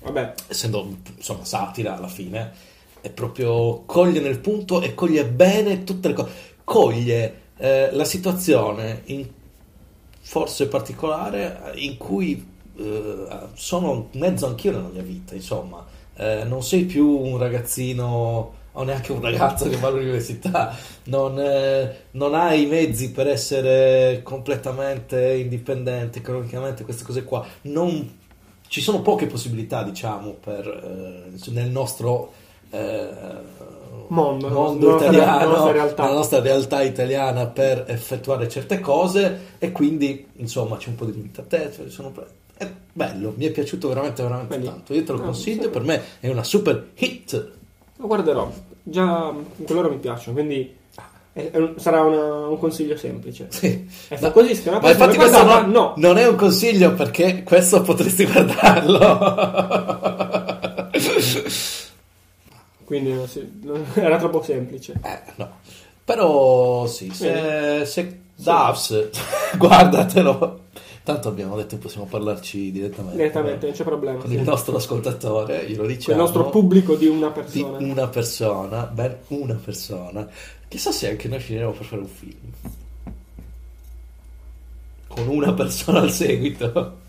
Vabbè, 0.02 0.34
essendo 0.48 0.98
insomma 1.16 1.44
satira 1.44 1.96
alla 1.96 2.07
fine 2.09 2.52
è 3.00 3.11
proprio 3.11 3.82
coglie 3.86 4.20
nel 4.20 4.38
punto 4.38 4.80
e 4.80 4.94
coglie 4.94 5.24
bene 5.26 5.82
tutte 5.84 6.09
le 6.09 6.14
cose 6.14 6.30
coglie 6.62 7.34
eh, 7.57 7.90
la 7.92 8.04
situazione 8.04 9.02
in 9.07 9.26
forse 10.27 10.66
particolare 10.66 11.72
in 11.77 11.97
cui 11.97 12.45
eh, 12.77 13.27
sono 13.55 14.09
mezzo 14.14 14.47
anch'io 14.47 14.72
nella 14.72 14.89
mia 14.89 15.03
vita 15.03 15.37
insomma. 15.37 15.87
Eh, 16.16 16.43
non 16.45 16.64
sei 16.64 16.85
più 16.85 17.07
un 17.07 17.39
ragazzino 17.39 18.55
o 18.72 18.83
neanche 18.83 19.12
un 19.12 19.20
ragazzo 19.20 19.68
che 19.68 19.77
va 19.77 19.87
all'università. 19.87 20.77
Non, 21.05 21.39
eh, 21.39 22.07
non 22.12 22.35
hai 22.35 22.62
i 22.62 22.66
mezzi 22.66 23.12
per 23.12 23.29
essere 23.29 24.22
completamente 24.24 25.35
indipendente 25.35 26.18
economicamente 26.18 26.83
queste 26.83 27.05
cose 27.05 27.22
qua. 27.22 27.47
Non 27.62 28.18
ci 28.66 28.81
sono 28.81 29.03
poche 29.03 29.27
possibilità, 29.27 29.85
diciamo, 29.85 30.33
per, 30.33 30.66
eh, 30.66 31.51
nel 31.53 31.70
nostro 31.70 32.33
eh, 32.70 33.09
Mondo, 34.09 34.49
mondo 34.49 34.90
nostra- 34.90 35.09
italiano, 35.11 35.38
nella 35.38 35.51
nostra 35.51 35.72
realtà. 35.72 36.03
nella 36.05 36.14
nostra 36.16 36.40
realtà 36.40 36.82
italiana 36.82 37.47
per 37.47 37.84
effettuare 37.88 38.49
certe 38.49 38.80
cose 38.80 39.40
e 39.59 39.72
quindi, 39.72 40.26
insomma, 40.36 40.76
c'è 40.76 40.88
un 40.88 40.94
po' 40.94 41.05
di 41.07 41.12
limitatezza. 41.12 41.82
Sono... 41.88 42.12
È 42.57 42.66
bello, 42.92 43.34
mi 43.36 43.44
è 43.47 43.51
piaciuto 43.51 43.88
veramente, 43.88 44.22
veramente 44.22 44.55
Quindi- 44.55 44.66
tanto. 44.72 44.94
Io 44.94 45.05
te 45.05 45.12
lo 45.12 45.18
no, 45.18 45.24
consiglio, 45.24 45.68
per 45.70 45.82
me 45.82 46.03
è 46.20 46.28
una 46.28 46.42
super 46.44 46.88
hit. 46.94 47.51
lo 47.97 48.07
guarderò. 48.07 48.51
Già 48.82 49.32
in 49.57 49.64
quell'ora 49.64 49.88
mi 49.88 49.97
piacciono, 49.99 50.34
quindi 50.34 50.74
è- 51.32 51.51
è 51.51 51.72
sarà 51.76 52.01
una- 52.03 52.47
un 52.47 52.59
consiglio 52.59 52.97
semplice. 52.97 53.49
Sì. 53.51 53.86
Fa 53.88 54.16
No, 54.20 54.30
così, 54.32 54.55
se 54.55 54.70
Ma 54.70 54.88
infatti 54.90 55.16
questo 55.16 55.42
non, 55.44 55.70
no. 55.70 55.92
non 55.97 56.16
è 56.16 56.26
un 56.26 56.36
consiglio 56.36 56.94
perché 56.94 57.42
questo 57.42 57.82
potresti 57.82 58.24
guardarlo. 58.24 59.18
Quindi 62.87 63.12
non 63.12 63.26
si- 63.26 63.59
non- 63.62 63.84
era 63.95 64.16
troppo 64.16 64.41
semplice. 64.43 64.95
Eh, 65.03 65.32
no. 65.34 65.51
Però 66.05 66.87
sì, 66.87 67.11
se, 67.12 67.82
se 67.84 68.20
Davs, 68.37 69.11
guardatelo. 69.59 70.61
Tanto 71.03 71.28
abbiamo 71.28 71.57
detto 71.57 71.76
che 71.76 71.82
possiamo 71.82 72.07
parlarci 72.07 72.70
direttamente. 72.70 73.16
Direttamente, 73.16 73.66
non 73.66 73.74
c'è 73.74 73.84
problema. 73.84 74.18
Con 74.18 74.30
sì. 74.30 74.37
il 74.37 74.43
nostro 74.43 74.76
ascoltatore, 74.76 75.66
glielo 75.68 75.84
diciamo. 75.87 76.16
il 76.16 76.22
nostro 76.22 76.49
pubblico 76.49 76.95
di 76.95 77.07
una 77.07 77.28
di 77.28 77.32
persona. 77.32 77.78
una 77.78 78.07
persona, 78.09 78.82
ben 78.84 79.16
una 79.28 79.55
persona. 79.55 80.28
Chissà 80.68 80.93
se 80.93 81.09
anche 81.11 81.26
noi 81.28 81.41
finiremo 81.41 81.72
per 81.72 81.84
fare 81.84 82.03
un 82.03 82.09
film. 82.09 82.53
Con 85.09 85.28
una 85.28 85.53
persona 85.53 86.01
al 86.01 86.11
seguito. 86.11 87.05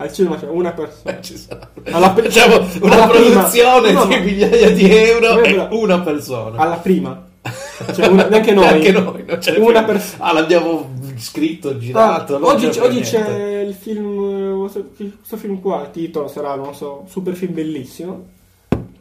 Al 0.00 0.12
cinema 0.12 0.36
c'è 0.36 0.46
una 0.46 0.72
persona. 0.72 1.18
Ci 1.22 1.36
sarà. 1.36 1.68
Alla 1.90 2.10
pri- 2.10 2.30
Facciamo 2.30 2.56
una 2.80 2.94
alla 2.94 3.06
prima. 3.08 3.30
produzione 3.30 3.92
No, 3.92 4.04
di 4.06 4.14
no. 4.16 4.22
migliaia 4.22 4.70
di 4.70 4.94
euro 4.96 5.34
No, 5.34 5.40
e 5.42 5.52
no. 5.54 5.68
una 5.72 6.00
persona. 6.00 6.56
Alla 6.58 6.76
prima. 6.76 7.26
Cioè, 7.94 8.06
una- 8.06 8.26
neanche 8.28 8.52
noi. 8.52 8.64
Neanche 8.64 8.92
noi, 8.92 9.24
Una 9.58 9.84
persona. 9.84 10.24
Ah, 10.24 10.32
l'abbiamo 10.32 10.90
scritto, 11.16 11.70
Ah, 11.70 11.78
girato. 11.78 12.38
non 12.38 12.50
oggi, 12.50 12.68
c'è, 12.68 12.80
oggi 12.82 13.00
c'è 13.00 13.60
il 13.66 13.74
film, 13.74 14.58
questo, 14.60 14.84
questo 14.96 15.36
film 15.36 15.60
qua, 15.60 15.82
il 15.82 15.90
titolo 15.92 16.26
sarà, 16.28 16.54
non 16.56 16.74
so, 16.74 17.04
super 17.08 17.34
film 17.34 17.54
bellissimo. 17.54 18.26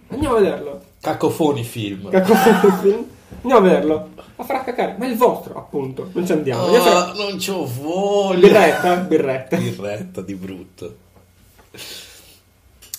Andiamo 0.09 0.35
a 0.35 0.39
vederlo. 0.39 0.81
Cacofoni 1.01 1.63
film. 1.63 2.09
Cacofoni 2.09 2.73
film. 2.81 3.05
Andiamo 3.41 3.57
a 3.57 3.61
vederlo. 3.69 4.09
Ma 4.35 4.43
farà 4.43 4.63
cacare. 4.63 4.95
Ma 4.97 5.05
è 5.05 5.09
il 5.09 5.17
vostro, 5.17 5.57
appunto. 5.57 6.09
Non 6.13 6.25
ci 6.25 6.31
andiamo. 6.31 6.65
Ah, 6.67 6.79
farò- 6.81 7.13
non 7.15 7.37
c'ho 7.37 7.65
voglia. 7.65 8.39
Birretta, 8.47 8.95
birretta. 8.97 9.57
Birretta 9.57 10.21
di 10.21 10.35
brutto. 10.35 10.95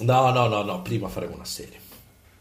No, 0.00 0.30
no, 0.30 0.46
no, 0.46 0.62
no, 0.62 0.82
prima 0.82 1.08
faremo 1.08 1.34
una 1.34 1.44
serie. 1.44 1.78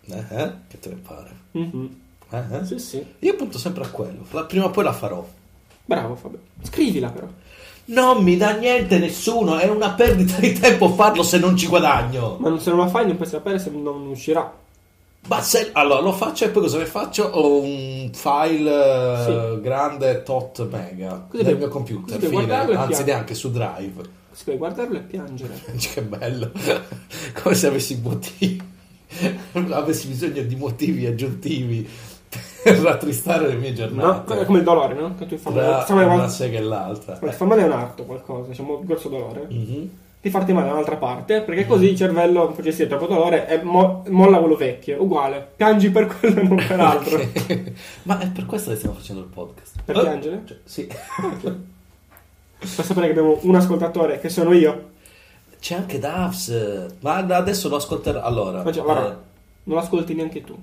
Eh, 0.09 0.23
eh? 0.29 0.51
Che 0.67 0.79
te 0.79 0.89
ne 0.89 0.95
pare? 0.95 1.31
Mhm. 1.51 1.99
Eh? 2.29 2.65
Sì, 2.65 2.79
sì. 2.79 3.05
Io 3.19 3.35
punto 3.35 3.57
sempre 3.57 3.83
a 3.83 3.87
quello. 3.89 4.25
Prima 4.47 4.65
o 4.65 4.69
poi 4.69 4.83
la 4.83 4.93
farò. 4.93 5.25
Bravo 5.85 6.15
Fabio. 6.15 6.39
Scrivila 6.61 7.09
però. 7.09 7.27
Non 7.85 8.21
mi 8.21 8.35
dà 8.35 8.51
niente 8.51 8.97
nessuno, 8.99 9.57
è 9.57 9.67
una 9.69 9.91
perdita 9.91 10.37
di 10.39 10.51
tempo 10.53 10.89
farlo 10.93 11.23
se 11.23 11.37
non 11.37 11.55
ci 11.55 11.67
guadagno. 11.67 12.35
Ma 12.39 12.49
non- 12.49 12.59
se 12.59 12.69
non 12.69 12.79
la 12.79 12.87
fai 12.87 13.07
non 13.07 13.15
puoi 13.15 13.27
sapere 13.29 13.59
se 13.59 13.69
non 13.69 14.07
uscirà. 14.07 14.53
Ma 15.27 15.41
se, 15.41 15.69
allora 15.73 15.99
lo 16.01 16.13
faccio 16.13 16.45
e 16.45 16.49
poi 16.49 16.61
cosa 16.63 16.77
ne 16.77 16.85
faccio? 16.85 17.23
Ho 17.25 17.59
un 17.61 18.09
file 18.13 18.71
eh, 18.71 19.23
Sì. 19.55 19.61
grande 19.61 20.23
tot 20.23 20.67
mega 20.69 21.25
Così 21.29 21.43
puoi- 21.43 21.55
mio 21.57 21.67
computer, 21.67 22.19
fine, 22.19 22.53
anzi 22.75 23.03
neanche 23.03 23.33
su 23.33 23.51
Drive. 23.51 24.01
Si 24.31 24.43
puoi 24.45 24.57
guardarlo 24.57 24.97
e 24.97 25.01
piangere. 25.01 25.59
che 25.77 26.01
bello, 26.01 26.51
come 27.41 27.55
se 27.55 27.67
avessi 27.67 27.99
motivi, 28.01 28.61
avessi 29.71 30.07
bisogno 30.07 30.43
di 30.43 30.55
motivi 30.55 31.05
aggiuntivi 31.05 31.87
per 32.63 32.77
rattristare 32.79 33.47
le 33.47 33.55
mie 33.55 33.69
No? 33.71 33.75
giornate. 33.75 34.39
È 34.41 34.45
come 34.45 34.59
il 34.59 34.63
dolore, 34.63 34.93
no? 34.93 35.15
Che 35.17 35.25
tu 35.25 35.37
fa 35.37 35.49
male. 35.49 35.67
Una 35.89 36.03
quando- 36.05 36.27
sega 36.29 36.57
e 36.57 36.61
l'altra. 36.61 37.15
fa 37.15 37.45
male 37.45 37.63
un 37.63 37.71
arto 37.71 38.03
qualcosa, 38.03 38.49
diciamo 38.49 38.77
un 38.79 38.85
grosso 38.85 39.09
dolore. 39.09 39.47
Mhm. 39.49 39.89
Di 40.27 40.33
farti 40.33 40.51
male 40.51 40.65
da 40.67 40.73
un'altra 40.73 40.97
parte, 40.97 41.39
perché 41.41 41.65
così 41.65 41.91
il 41.91 41.95
cervello 41.95 42.43
non 42.43 42.53
può 42.53 42.61
gestire 42.61 42.89
troppo 42.89 43.07
dolore 43.07 43.47
e 43.47 43.61
mo- 43.63 44.03
molla 44.09 44.39
quello 44.39 44.57
vecchio. 44.57 45.01
Uguale. 45.01 45.51
Piangi 45.55 45.89
per 45.89 46.07
quello 46.07 46.41
e 46.41 46.43
non 46.43 46.57
per 46.67 46.79
altro. 46.81 47.17
Ok. 47.17 47.71
Ma 48.03 48.19
è 48.19 48.27
per 48.29 48.45
questo 48.45 48.71
che 48.71 48.75
stiamo 48.75 48.95
facendo 48.97 49.21
il 49.21 49.27
podcast. 49.27 49.75
Per 49.85 49.95
Eh? 49.95 50.01
piangere? 50.01 50.41
Cioè, 50.45 50.57
sì. 50.65 50.85
Per 52.59 52.67
sapere 52.67 53.05
che 53.05 53.11
abbiamo 53.11 53.37
un 53.43 53.55
ascoltatore, 53.55 54.19
che 54.19 54.27
sono 54.29 54.51
io. 54.51 54.89
C'è 55.61 55.75
anche 55.75 55.97
Davs, 55.99 56.87
ma 56.99 57.15
adesso 57.15 57.69
lo 57.69 57.77
ascolterò. 57.77 58.21
Allora, 58.21 58.63
Ma 58.63 58.71
già, 58.71 58.81
guarda, 58.81 59.07
eh, 59.11 59.15
non 59.63 59.77
lo 59.77 59.81
ascolti 59.81 60.13
neanche 60.13 60.43
tu. 60.43 60.57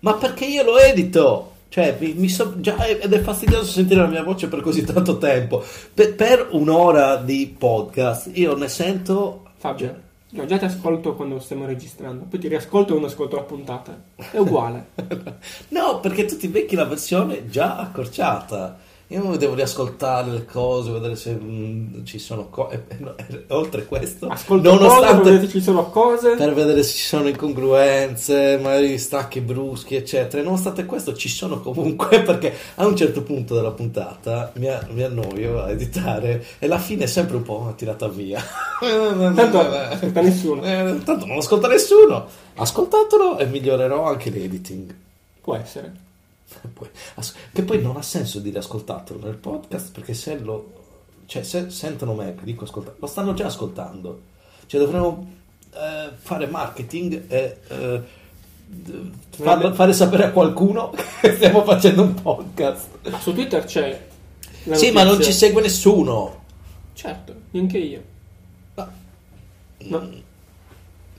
ma 0.00 0.14
perché 0.14 0.46
io 0.46 0.62
lo 0.62 0.78
edito? 0.78 1.52
Cioè, 1.74 1.96
mi, 1.98 2.12
mi 2.12 2.28
so- 2.28 2.60
già 2.60 2.86
ed 2.86 3.12
è 3.12 3.20
fastidioso 3.20 3.64
sentire 3.64 4.00
la 4.00 4.06
mia 4.06 4.22
voce 4.22 4.46
per 4.46 4.60
così 4.60 4.84
tanto 4.84 5.18
tempo. 5.18 5.60
Per, 5.92 6.14
per 6.14 6.46
un'ora 6.52 7.16
di 7.16 7.52
podcast, 7.58 8.30
io 8.34 8.54
ne 8.54 8.68
sento. 8.68 9.42
Fabio, 9.56 9.92
io 10.30 10.46
già 10.46 10.56
ti 10.56 10.66
ascolto 10.66 11.16
quando 11.16 11.40
stiamo 11.40 11.66
registrando, 11.66 12.26
poi 12.30 12.38
ti 12.38 12.46
riascolto 12.46 12.90
quando 12.90 13.08
ascolto 13.08 13.34
la 13.34 13.42
puntata. 13.42 14.00
È 14.14 14.38
uguale. 14.38 14.86
No, 15.70 15.98
perché 15.98 16.26
tu 16.26 16.36
ti 16.36 16.46
becchi 16.46 16.76
la 16.76 16.84
versione 16.84 17.48
già 17.48 17.76
accorciata. 17.78 18.78
Io 19.08 19.22
non 19.22 19.36
devo 19.36 19.54
riascoltare 19.54 20.30
le 20.30 20.44
cose, 20.46 20.90
vedere 20.90 21.14
se 21.14 21.32
mm, 21.40 22.04
ci 22.04 22.18
sono 22.18 22.48
cose. 22.48 22.84
oltre 23.48 23.84
questo, 23.84 24.28
Ascolto 24.28 24.76
cose, 24.78 25.06
per 25.06 25.20
vedere 25.20 25.40
se 25.40 25.48
ci 25.48 25.60
sono 25.60 25.90
cose. 25.90 26.34
per 26.36 26.54
vedere 26.54 26.82
se 26.82 26.92
ci 26.94 27.02
sono 27.04 27.28
incongruenze, 27.28 28.58
magari 28.60 28.98
stacchi 28.98 29.40
bruschi, 29.40 29.94
eccetera. 29.94 30.40
E 30.40 30.44
nonostante 30.44 30.86
questo, 30.86 31.14
ci 31.14 31.28
sono 31.28 31.60
comunque 31.60 32.22
perché 32.24 32.52
a 32.76 32.86
un 32.86 32.96
certo 32.96 33.22
punto 33.22 33.54
della 33.54 33.72
puntata 33.72 34.50
mi, 34.56 34.68
a- 34.68 34.86
mi 34.90 35.02
annoio 35.02 35.62
a 35.62 35.70
editare 35.70 36.44
e 36.58 36.66
la 36.66 36.78
fine 36.78 37.04
è 37.04 37.06
sempre 37.06 37.36
un 37.36 37.42
po' 37.42 37.74
tirata 37.76 38.08
via. 38.08 38.40
Tanto 38.80 39.58
ascolta 39.60 40.20
nessuno. 40.22 40.62
Eh, 40.74 41.00
tanto 41.04 41.26
non 41.26 41.38
ascolta 41.38 41.68
nessuno. 41.68 42.26
Ascoltatelo 42.54 43.38
e 43.38 43.46
migliorerò 43.46 44.04
anche 44.08 44.30
l'editing. 44.30 44.94
Può 45.40 45.54
essere. 45.56 45.92
Che 47.52 47.62
poi 47.62 47.80
non 47.82 47.96
ha 47.96 48.02
senso 48.02 48.38
dire 48.40 48.58
ascoltatelo 48.58 49.20
nel 49.24 49.36
podcast 49.36 49.92
perché 49.92 50.14
se 50.14 50.38
lo 50.38 50.82
cioè 51.26 51.42
se 51.42 51.70
sentono 51.70 52.14
me 52.14 52.34
che 52.34 52.44
dico 52.44 52.64
ascoltatelo 52.64 53.00
lo 53.00 53.06
stanno 53.06 53.32
già 53.34 53.46
ascoltando 53.46 54.20
cioè 54.66 54.80
dovremmo 54.80 55.26
eh, 55.72 56.10
fare 56.16 56.46
marketing 56.46 57.24
e 57.28 57.58
eh, 57.68 58.02
farlo- 59.30 59.72
fare 59.74 59.92
sapere 59.92 60.24
a 60.24 60.30
qualcuno 60.30 60.90
che 61.20 61.34
stiamo 61.34 61.64
facendo 61.64 62.02
un 62.02 62.14
podcast 62.14 62.88
su 63.20 63.32
Twitter 63.32 63.64
c'è. 63.64 64.06
sì 64.72 64.90
ma 64.90 65.02
non 65.02 65.22
ci 65.22 65.32
segue 65.32 65.62
nessuno 65.62 66.42
Certo, 66.94 67.34
neanche 67.50 67.78
io. 67.78 68.02
Ma- 68.74 68.90
No. 69.86 70.08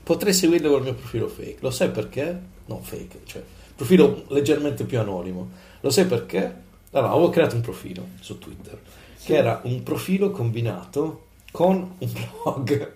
Potrei 0.02 0.32
seguirlo 0.32 0.70
col 0.70 0.82
mio 0.82 0.94
profilo 0.94 1.28
fake 1.28 1.56
lo 1.60 1.70
sai 1.70 1.90
perché? 1.90 2.40
no 2.66 2.80
fake 2.82 3.20
cioè 3.24 3.42
profilo 3.76 4.24
leggermente 4.28 4.84
più 4.84 4.98
anonimo 4.98 5.48
lo 5.80 5.90
sai 5.90 6.06
perché? 6.06 6.64
allora 6.92 7.12
avevo 7.12 7.28
creato 7.30 7.54
un 7.56 7.60
profilo 7.62 8.06
su 8.20 8.38
Twitter 8.38 8.78
Sì. 9.16 9.26
che 9.26 9.36
era 9.36 9.60
un 9.64 9.82
profilo 9.82 10.30
combinato 10.30 11.24
con 11.52 11.94
un 11.98 12.10
blog 12.12 12.92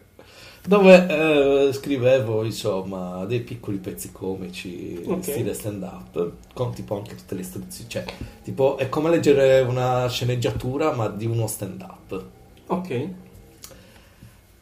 dove 0.67 1.69
eh, 1.69 1.73
scrivevo 1.73 2.45
insomma 2.45 3.25
dei 3.25 3.41
piccoli 3.41 3.79
pezzi 3.79 4.13
comici 4.13 5.01
Ok. 5.07 5.23
stile 5.23 5.55
stand 5.55 5.83
up 5.83 6.33
con 6.53 6.73
tipo 6.75 6.97
anche 6.97 7.15
tutte 7.15 7.35
le 7.35 7.41
istruzioni 7.41 7.89
cioè 7.91 8.05
tipo 8.45 8.77
è 8.77 8.89
come 8.91 9.09
leggere 9.11 9.61
una 9.61 10.07
sceneggiatura 10.09 10.93
ma 10.93 11.09
di 11.09 11.25
uno 11.27 11.47
stand 11.47 11.81
up 11.81 12.25
Ok. 12.67 12.91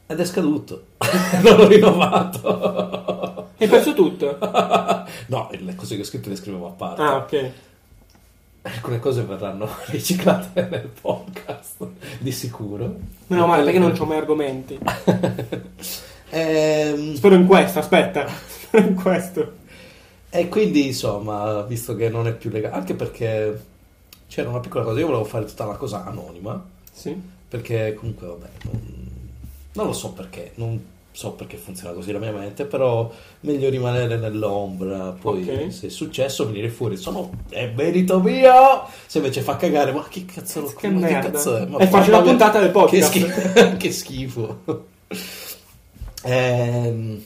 ed 0.07 0.21
è 0.21 0.25
scaduto 0.25 0.85
non 1.43 1.57
l'ho 1.57 1.67
rinnovato 1.69 3.48
Hai 3.59 3.67
perso 3.69 3.93
tutto? 3.95 4.39
no 5.27 5.49
le 5.53 5.75
cose 5.75 5.97
che 5.97 6.03
ho 6.03 6.05
scritto 6.05 6.29
le 6.29 6.37
scrivevo 6.37 6.67
a 6.69 6.71
parte 6.71 7.03
Ah, 7.03 7.17
ok. 7.17 7.51
alcune 8.63 8.99
cose 9.01 9.23
verranno 9.23 9.69
riciclate 9.87 10.69
nel 10.71 10.89
podcast 11.01 11.87
di 12.19 12.31
sicuro 12.33 12.95
Meno 13.27 13.47
male, 13.47 13.65
perché 13.65 13.79
non 13.79 13.93
c'ho 13.93 14.05
mai 14.05 14.19
argomenti. 14.19 14.79
Ehm, 16.31 17.15
Spero 17.15 17.35
in 17.37 17.47
questo, 17.47 17.79
aspetta. 17.79 18.27
Spero 18.29 18.87
in 18.87 18.95
questo. 18.95 19.53
E 20.29 20.49
quindi, 20.51 20.85
insomma, 20.89 21.63
visto 21.63 21.97
che 21.97 22.11
non 22.11 22.27
è 22.27 22.35
più 22.35 22.51
legale, 22.51 22.75
anche 22.75 22.93
perché 22.95 23.59
c'era 24.29 24.51
una 24.51 24.61
piccola 24.61 24.85
cosa, 24.85 24.99
io 25.01 25.07
volevo 25.07 25.25
fare 25.25 25.47
tutta 25.47 25.65
la 25.65 25.77
cosa 25.77 26.05
anonima, 26.05 26.63
Sì. 26.93 27.19
perché 27.49 27.95
comunque, 27.95 28.27
vabbè, 28.27 28.49
non, 28.65 29.09
non 29.73 29.87
lo 29.87 29.93
so 29.95 30.13
perché, 30.13 30.53
non 30.57 30.79
so 31.19 31.33
perché 31.33 31.57
funziona 31.57 31.93
così 31.95 32.13
la 32.13 32.21
mia 32.21 32.31
mente, 32.31 32.65
però 32.65 33.11
meglio 33.41 33.69
rimanere 33.71 34.17
nell'ombra, 34.19 35.17
poi 35.21 35.43
Ok. 35.43 35.73
se 35.73 35.89
è 35.89 35.91
successo 35.91 36.47
venire 36.47 36.69
fuori, 36.69 36.97
sono, 36.97 37.33
è 37.49 37.73
merito 37.75 38.21
mio, 38.21 38.87
se 39.05 39.19
invece 39.19 39.41
fa 39.41 39.57
cagare, 39.57 39.91
ma 39.91 40.07
che 40.09 40.25
cazzo 40.25 40.61
lo 40.61 40.73
Che 40.73 40.89
ma 40.89 41.01
merda. 41.01 41.31
cazzo 41.33 41.57
è? 41.57 41.67
Ma 41.67 41.79
E 41.79 41.89
faccio 41.89 42.13
la 42.13 42.23
puntata 42.23 42.61
del 42.61 42.69
Che, 42.69 42.73
podcast. 42.73 43.09
schifo. 43.11 43.77
che 43.79 43.91
schifo. 43.91 44.59
Ehm, 46.23 47.23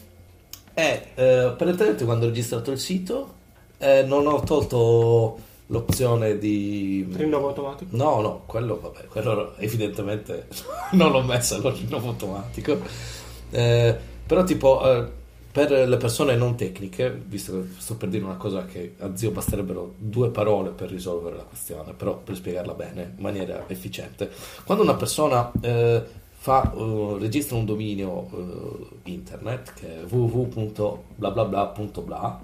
eh, 0.72 1.06
eh, 1.14 1.24
apparentemente 1.38 2.06
quando 2.06 2.24
ho 2.24 2.28
registrato 2.28 2.70
il 2.70 2.78
sito 2.78 3.34
eh, 3.76 4.04
non 4.06 4.26
ho 4.26 4.40
tolto 4.40 5.38
l'opzione 5.66 6.38
di... 6.38 7.06
Rinnovo 7.12 7.48
automatico. 7.48 7.94
No, 7.94 8.20
no, 8.22 8.42
quello, 8.46 8.78
vabbè, 8.80 9.04
quello 9.08 9.54
evidentemente 9.58 10.46
non 10.92 11.12
l'ho 11.12 11.22
messo 11.22 11.56
al 11.56 11.62
rinnovo 11.74 12.08
automatico. 12.08 13.20
Eh, 13.52 13.96
però 14.26 14.42
tipo, 14.44 14.90
eh, 14.90 15.06
per 15.52 15.70
le 15.70 15.96
persone 15.98 16.34
non 16.36 16.56
tecniche, 16.56 17.10
visto 17.10 17.52
che 17.52 17.66
sto 17.76 17.96
per 17.96 18.08
dire 18.08 18.24
una 18.24 18.36
cosa 18.36 18.64
che 18.64 18.94
a 19.00 19.14
zio 19.14 19.30
basterebbero 19.30 19.96
due 19.98 20.30
parole 20.30 20.70
per 20.70 20.88
risolvere 20.90 21.36
la 21.36 21.42
questione, 21.42 21.92
però 21.92 22.16
per 22.16 22.34
spiegarla 22.34 22.72
bene, 22.72 23.12
in 23.16 23.22
maniera 23.22 23.64
efficiente. 23.68 24.30
Quando 24.64 24.82
una 24.82 24.94
persona 24.94 25.52
eh, 25.60 26.02
fa, 26.32 26.72
eh, 26.74 27.16
registra 27.20 27.56
un 27.56 27.66
dominio 27.66 28.30
eh, 28.32 28.86
internet, 29.10 29.74
che 29.74 30.00
è 30.00 30.04
www.blablabla.bla, 30.08 32.40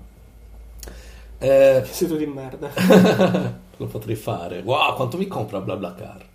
eh, 1.41 1.83
Che 1.85 1.93
sito 1.93 2.17
di 2.17 2.27
merda. 2.27 2.69
lo 3.79 3.87
potrei 3.87 4.17
fare. 4.17 4.61
Wow, 4.61 4.97
quanto 4.97 5.17
mi 5.17 5.27
compra 5.27 5.61
BlaBlaCar? 5.61 6.27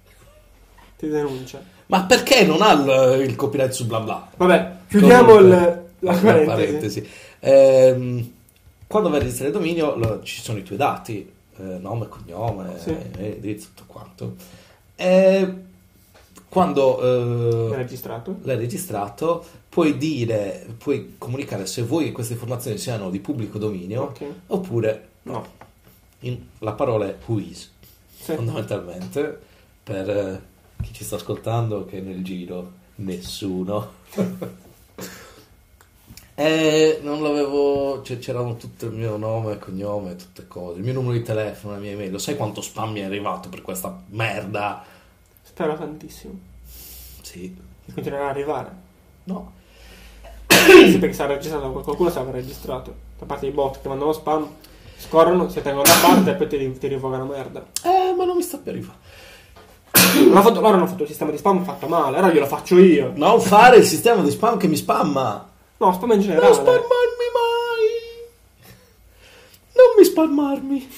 Ti 0.98 1.08
denuncia. 1.08 1.62
Ma 1.88 2.04
perché 2.06 2.46
non 2.46 2.62
ha 2.62 2.72
il, 2.72 3.22
il 3.28 3.36
copyright 3.36 3.72
su 3.72 3.86
BlaBla? 3.86 4.30
Vabbè, 4.38 4.72
chiudiamo 4.90 5.36
il- 5.36 5.82
la 6.00 6.14
parentesi. 6.14 7.08
Ehm, 7.40 8.32
quando 8.88 9.10
vai 9.10 9.20
a 9.20 9.22
registrare 9.22 9.52
il 9.52 9.58
dominio 9.58 9.96
lo- 9.96 10.22
ci 10.24 10.42
sono 10.42 10.58
i 10.60 10.64
tuoi 10.64 10.78
dati, 10.78 11.30
eh, 11.58 11.64
nome, 11.64 12.08
cognome, 12.08 12.78
Sì. 12.80 12.96
eh, 13.18 13.28
indirizzo, 13.36 13.70
tutto 13.74 13.84
quanto. 13.92 14.36
E 14.96 15.54
quando 16.50 17.00
È 17.70 17.74
eh, 17.74 17.76
registrato? 17.76 18.38
l'hai 18.44 18.58
registrato, 18.58 19.44
puoi 19.70 19.98
dire, 19.98 20.66
puoi 20.78 21.16
comunicare 21.18 21.66
se 21.66 21.82
vuoi 21.82 22.06
che 22.06 22.12
queste 22.12 22.34
informazioni 22.34 22.78
siano 22.78 23.10
di 23.10 23.20
pubblico 23.20 23.58
dominio 23.58 24.04
Ok. 24.04 24.24
oppure 24.48 25.08
No. 25.24 25.46
in- 26.20 26.40
la 26.60 26.74
parola 26.74 27.06
è 27.08 27.16
who 27.26 27.40
is. 27.40 27.72
Sì. 28.24 28.36
fondamentalmente 28.36 29.38
per 29.84 30.10
eh, 30.10 30.42
chi 30.84 30.94
ci 30.94 31.04
sta 31.04 31.16
ascoltando 31.16 31.86
che 31.86 32.00
nel 32.02 32.24
giro 32.24 32.72
nessuno 32.96 33.92
e 36.36 37.00
non 37.04 37.22
l'avevo 37.22 38.02
cioè, 38.04 38.18
c'erano 38.20 38.56
tutto 38.58 38.86
il 38.88 38.92
mio 38.94 39.18
nome 39.18 39.60
cognome 39.60 40.16
tutte 40.16 40.48
cose 40.48 40.78
il 40.80 40.84
mio 40.84 40.94
numero 40.94 41.14
di 41.14 41.22
telefono 41.22 41.74
la 41.74 41.80
mia 41.80 41.92
email 41.92 42.12
lo 42.12 42.18
sai 42.18 42.36
quanto 42.36 42.62
spam 42.62 42.92
mi 42.92 43.02
è 43.02 43.04
arrivato 43.04 43.50
per 43.50 43.62
questa 43.62 44.02
merda 44.10 44.84
Spero 45.44 45.76
tantissimo. 45.78 46.34
sì 47.22 47.56
Che 47.86 47.94
continuerà 47.94 48.24
ad 48.26 48.30
arrivare. 48.32 48.72
no 49.26 49.52
sì, 50.48 50.98
perché 50.98 51.14
sarà 51.14 51.34
registrato, 51.34 51.72
qualcuno 51.72 52.10
sarà 52.10 52.32
registrato. 52.32 52.96
Da 53.20 53.26
parte 53.26 53.46
dei 53.46 53.54
bot 53.54 53.82
che 53.82 53.88
mandano 53.88 54.14
spam, 54.14 54.48
scorrono, 54.98 55.50
si 55.50 55.62
tengono 55.62 55.84
da 55.84 55.98
parte 56.02 56.32
e 56.32 56.34
poi 56.36 56.48
ti, 56.48 56.78
ti 56.78 56.88
rivocano 56.88 57.26
merda. 57.26 57.66
eh 57.84 58.14
ma 58.16 58.24
non 58.26 58.36
mi 58.38 58.42
sta 58.44 58.58
per 58.58 58.74
arrivare 58.74 58.98
Non 60.28 60.38
ha 60.38 60.42
fatto- 60.42 60.62
loro 60.62 60.76
hanno 60.76 60.88
fatto 60.88 61.04
il 61.04 61.10
sistema 61.10 61.32
di 61.32 61.38
spam 61.38 61.64
fatto 61.64 61.88
male, 61.88 62.18
allora 62.18 62.32
glielo 62.34 62.46
faccio 62.46 62.78
io. 62.78 63.12
non 63.16 63.40
fare 63.42 63.78
il 63.78 63.86
sistema 63.86 64.22
di 64.22 64.32
spam 64.32 64.58
che 64.58 64.68
mi 64.68 64.76
spamma 64.76 65.50
No, 65.78 65.92
spam 65.94 66.12
in 66.12 66.18
non 66.18 66.26
generale. 66.26 66.54
spammarmi 66.54 66.82
mai 67.34 67.62
mi 69.98 70.04
spalmarmi. 70.06 70.90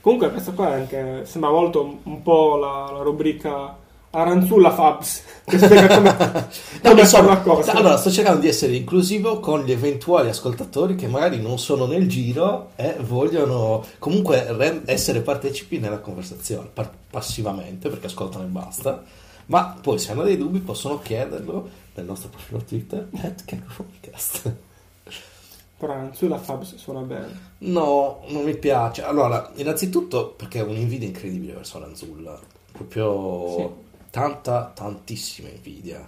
Comunque 0.00 0.30
questo 0.30 0.52
qua 0.52 0.70
è 0.70 0.80
anche, 0.80 1.22
sembra 1.24 1.50
molto 1.50 1.98
un 2.02 2.22
po' 2.22 2.56
la, 2.56 2.90
la 2.92 3.02
rubrica 3.02 3.76
Aranzulla 4.14 4.70
Fabs, 4.70 5.22
che 5.46 5.56
spiega 5.58 5.86
come, 5.96 6.10
No, 6.82 6.90
come 6.90 7.08
una 7.20 7.38
cosa. 7.40 7.72
allora 7.72 7.96
sto 7.96 8.10
cercando 8.10 8.40
di 8.40 8.48
essere 8.48 8.74
inclusivo 8.76 9.40
con 9.40 9.64
gli 9.64 9.72
eventuali 9.72 10.28
ascoltatori 10.28 10.96
che 10.96 11.06
magari 11.08 11.40
non 11.40 11.58
sono 11.58 11.86
nel 11.86 12.06
giro 12.08 12.72
e 12.76 12.96
vogliono 13.00 13.82
comunque 13.98 14.82
essere 14.84 15.22
partecipi 15.22 15.78
nella 15.78 16.00
conversazione, 16.00 16.68
passivamente 17.10 17.88
perché 17.88 18.06
ascoltano 18.06 18.44
e 18.44 18.48
basta. 18.48 19.02
Ma 19.46 19.76
poi 19.80 19.98
se 19.98 20.12
hanno 20.12 20.24
dei 20.24 20.36
dubbi 20.36 20.58
possono 20.60 20.98
chiederlo 21.00 21.68
nel 21.94 22.04
nostro 22.04 22.28
profilo 22.28 22.58
Twitter 22.62 23.08
Podcast. 23.76 24.52
Però 25.78 25.92
Aranzulla 25.94 26.38
Fabs 26.38 26.76
suona 26.76 27.00
bene. 27.00 27.50
No, 27.58 28.20
non 28.28 28.44
mi 28.44 28.56
piace. 28.56 29.02
Allora, 29.02 29.50
innanzitutto 29.56 30.28
perché 30.36 30.58
è 30.60 30.62
un'invidia 30.62 31.08
incredibile 31.08 31.54
verso 31.54 31.78
Lanzulla. 31.78 32.38
Proprio 32.70 33.56
Sì. 33.56 33.68
Tanta, 34.12 34.70
tantissima 34.74 35.48
invidia. 35.48 36.06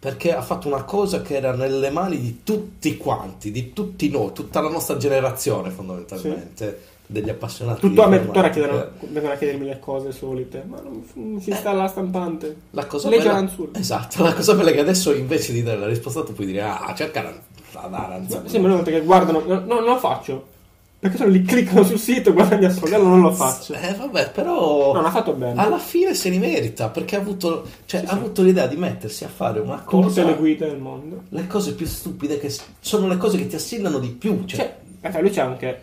Perché 0.00 0.34
ha 0.34 0.42
fatto 0.42 0.68
una 0.68 0.82
cosa 0.82 1.22
che 1.22 1.36
era 1.36 1.54
nelle 1.54 1.90
mani 1.90 2.20
di 2.20 2.40
tutti 2.44 2.96
quanti, 2.96 3.50
di 3.50 3.72
tutti 3.72 4.10
noi, 4.10 4.32
tutta 4.32 4.60
la 4.60 4.68
nostra 4.68 4.96
generazione 4.96 5.70
fondamentalmente, 5.70 6.82
degli 7.06 7.28
appassionati. 7.30 7.80
Tutto 7.80 8.02
a 8.02 8.06
me 8.06 8.18
vengono 8.18 8.46
a 8.46 9.36
chiedermi 9.36 9.64
le 9.64 9.78
cose 9.80 10.12
solite, 10.12 10.62
ma 10.66 10.80
non, 10.80 11.04
non 11.14 11.40
si 11.40 11.50
installa 11.50 11.82
la 11.82 11.88
stampante. 11.88 12.56
La 12.70 12.86
cosa 12.86 13.08
Legge 13.08 13.28
bella, 13.28 13.50
esatto, 13.72 14.22
la 14.22 14.34
cosa 14.34 14.54
bella 14.54 14.70
è 14.70 14.72
che 14.72 14.80
adesso 14.80 15.12
invece 15.12 15.52
di 15.52 15.62
dare 15.62 15.78
la 15.78 15.86
risposta 15.86 16.22
tu 16.22 16.32
puoi 16.32 16.46
dire 16.46 16.62
ah, 16.62 16.92
cerca 16.94 17.42
ad 17.72 17.94
Aranzulla. 17.94 18.48
Sì, 18.48 18.58
ma 18.58 18.68
non 18.68 18.82
perché 18.82 19.00
guardano, 19.00 19.40
no, 19.40 19.54
no, 19.54 19.64
non 19.64 19.84
lo 19.84 19.98
faccio. 19.98 20.56
Perché 21.00 21.16
se 21.16 21.24
no 21.24 21.30
li 21.30 21.42
cliccano 21.42 21.84
sul 21.84 21.98
sito 21.98 22.30
e 22.30 22.32
guardano 22.32 22.66
a 22.66 22.70
soldi, 22.70 22.94
allora 22.94 23.10
non 23.10 23.20
lo 23.20 23.32
faccio. 23.32 23.72
Eh 23.74 23.94
vabbè, 23.94 24.32
però... 24.32 24.92
Non 24.92 25.04
ha 25.04 25.10
fatto 25.12 25.32
bene. 25.32 25.60
Alla 25.60 25.78
fine 25.78 26.12
se 26.14 26.28
li 26.28 26.38
merita 26.38 26.88
perché 26.88 27.14
ha 27.14 27.20
avuto, 27.20 27.66
cioè, 27.86 28.00
Sì, 28.00 28.06
ha 28.06 28.08
sì. 28.08 28.14
avuto 28.16 28.42
l'idea 28.42 28.66
di 28.66 28.74
mettersi 28.76 29.22
a 29.24 29.28
fare 29.28 29.60
una 29.60 29.80
cosa. 29.82 30.08
tutte 30.08 30.24
le 30.24 30.34
guide 30.36 30.66
del 30.66 30.78
mondo. 30.78 31.22
le 31.28 31.46
cose 31.46 31.74
più 31.74 31.86
stupide 31.86 32.40
che 32.40 32.52
sono 32.80 33.06
le 33.06 33.16
cose 33.16 33.36
che 33.38 33.46
ti 33.46 33.54
assegnano 33.54 33.98
di 34.00 34.08
più. 34.08 34.44
Cioè, 34.44 34.76
Cioè, 35.00 35.20
lui 35.20 35.30
c'è 35.30 35.40
anche, 35.42 35.82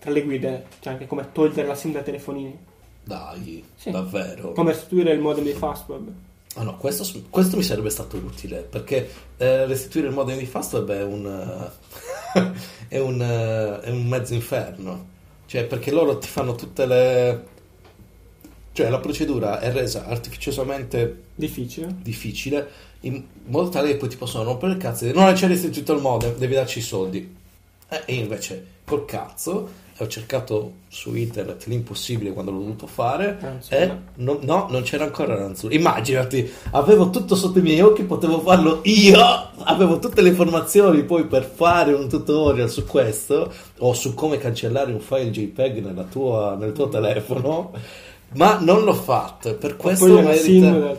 tra 0.00 0.10
le 0.10 0.22
guide, 0.22 0.64
c'è 0.80 0.90
anche 0.90 1.06
come 1.06 1.28
togliere 1.30 1.68
la 1.68 1.76
SIM 1.76 1.92
dai 1.92 2.02
telefonini. 2.02 2.58
dai, 3.04 3.62
Sì. 3.76 3.90
davvero. 3.92 4.52
Come 4.54 4.72
restituire 4.72 5.12
il 5.12 5.20
modem 5.20 5.44
di 5.44 5.52
Fastweb. 5.52 6.08
Ah 6.54 6.64
no, 6.64 6.76
questo, 6.76 7.06
questo 7.30 7.56
mi 7.56 7.62
sarebbe 7.62 7.88
stato 7.88 8.16
utile 8.18 8.58
perché 8.58 9.08
eh, 9.38 9.64
restituire 9.66 10.08
il 10.08 10.12
modem 10.14 10.36
di 10.36 10.44
Fastweb 10.44 10.90
è 10.90 11.02
un, 11.02 11.70
è, 12.88 12.98
un, 12.98 13.20
è 13.82 13.88
un 13.88 14.06
mezzo 14.06 14.34
inferno. 14.34 15.08
Cioè, 15.46 15.64
perché 15.64 15.90
loro 15.90 16.18
ti 16.18 16.28
fanno 16.28 16.54
tutte 16.54 16.86
le. 16.86 17.46
Cioè, 18.72 18.88
la 18.88 19.00
procedura 19.00 19.60
è 19.60 19.70
resa 19.72 20.06
artificiosamente 20.06 21.22
Difficile. 21.34 21.94
difficile 22.02 22.68
in 23.00 23.22
modo 23.46 23.68
tale 23.68 23.88
che 23.88 23.96
poi 23.96 24.08
ti 24.08 24.16
possono 24.16 24.44
rompere 24.44 24.72
il 24.72 24.78
cazzo 24.78 25.04
e 25.04 25.08
dire 25.08 25.18
non 25.22 25.32
c'è 25.34 25.46
restituito 25.48 25.92
il 25.94 26.00
modem, 26.00 26.36
devi 26.36 26.54
darci 26.54 26.78
i 26.78 26.82
soldi. 26.82 27.34
Eh, 27.88 28.02
E 28.06 28.14
invece 28.14 28.66
col 28.84 29.04
cazzo 29.04 29.68
ho 29.98 30.06
cercato 30.08 30.72
su 30.88 31.14
internet 31.14 31.66
l'impossibile 31.66 32.32
quando 32.32 32.50
l'ho 32.50 32.58
dovuto 32.58 32.86
fare 32.86 33.60
e 33.68 33.90
no, 34.16 34.38
no, 34.42 34.66
non 34.70 34.82
c'era 34.82 35.04
ancora 35.04 35.34
Aranzulla. 35.34 35.74
Immaginati, 35.74 36.50
avevo 36.70 37.10
tutto 37.10 37.34
sotto 37.34 37.58
i 37.58 37.62
miei 37.62 37.80
occhi, 37.80 38.04
potevo 38.04 38.40
farlo 38.40 38.80
io, 38.84 39.20
avevo 39.64 39.98
tutte 39.98 40.22
le 40.22 40.30
informazioni 40.30 41.04
poi 41.04 41.26
per 41.26 41.44
fare 41.44 41.92
un 41.92 42.08
tutorial 42.08 42.70
su 42.70 42.86
questo 42.86 43.52
o 43.78 43.92
su 43.92 44.14
come 44.14 44.38
cancellare 44.38 44.92
un 44.92 45.00
file 45.00 45.30
JPEG 45.30 46.08
tua- 46.08 46.56
nel 46.56 46.72
tuo 46.72 46.88
telefono, 46.88 47.72
ma 48.34 48.58
non 48.60 48.84
l'ho 48.84 48.94
fatto 48.94 49.54
per 49.56 49.76
questo 49.76 50.06
Poi 50.06 50.22
merita... 50.22 50.96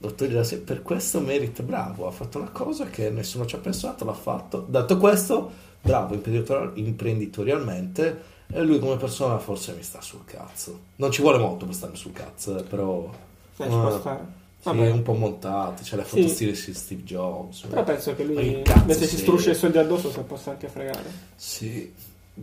Dottor 0.00 0.28
Girassi, 0.28 0.60
per 0.60 0.82
questo 0.82 1.18
merita, 1.18 1.64
bravo, 1.64 2.06
ha 2.06 2.12
fatto 2.12 2.38
una 2.38 2.50
cosa 2.50 2.84
che 2.84 3.10
nessuno 3.10 3.46
ci 3.46 3.56
ha 3.56 3.58
pensato, 3.58 4.04
l'ha 4.04 4.12
fatto. 4.12 4.64
Detto 4.68 4.96
questo, 4.96 5.50
bravo 5.80 6.14
imprenditor- 6.14 6.72
imprenditorialmente, 6.76 8.22
e 8.50 8.62
lui 8.62 8.78
come 8.78 8.96
persona 8.96 9.38
forse 9.38 9.74
mi 9.74 9.82
sta 9.82 10.00
sul 10.00 10.24
cazzo. 10.24 10.78
Non 10.96 11.10
ci 11.10 11.20
vuole 11.22 11.38
molto 11.38 11.66
per 11.66 11.74
starmi 11.74 11.96
sul 11.96 12.12
cazzo, 12.12 12.58
eh, 12.58 12.62
però... 12.62 13.10
Eh, 13.58 13.62
ci 13.64 13.68
può 13.68 13.98
stare. 13.98 14.20
sì, 14.60 14.64
Vabbè. 14.68 14.86
è 14.86 14.90
un 14.90 15.02
po' 15.02 15.12
montato, 15.14 15.82
c'è 15.82 15.96
Sì. 15.96 16.02
foto 16.04 16.28
stili 16.28 16.52
di 16.52 16.74
Steve 16.74 17.02
Jobs. 17.02 17.60
Però 17.68 17.82
penso 17.84 18.14
che 18.14 18.24
lui, 18.24 18.62
cazzo 18.62 18.84
mentre 18.86 19.06
si 19.06 19.16
struscia 19.18 19.50
i 19.50 19.54
soldi 19.54 19.78
addosso, 19.78 20.10
se 20.10 20.20
possa 20.22 20.50
anche 20.52 20.68
fregare. 20.68 21.10
Sì. 21.36 21.92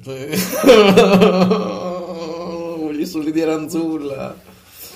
Voglio 2.77 2.99
i 2.99 3.05
soldi 3.05 3.31
di 3.31 3.41
Aranzulla. 3.41 4.35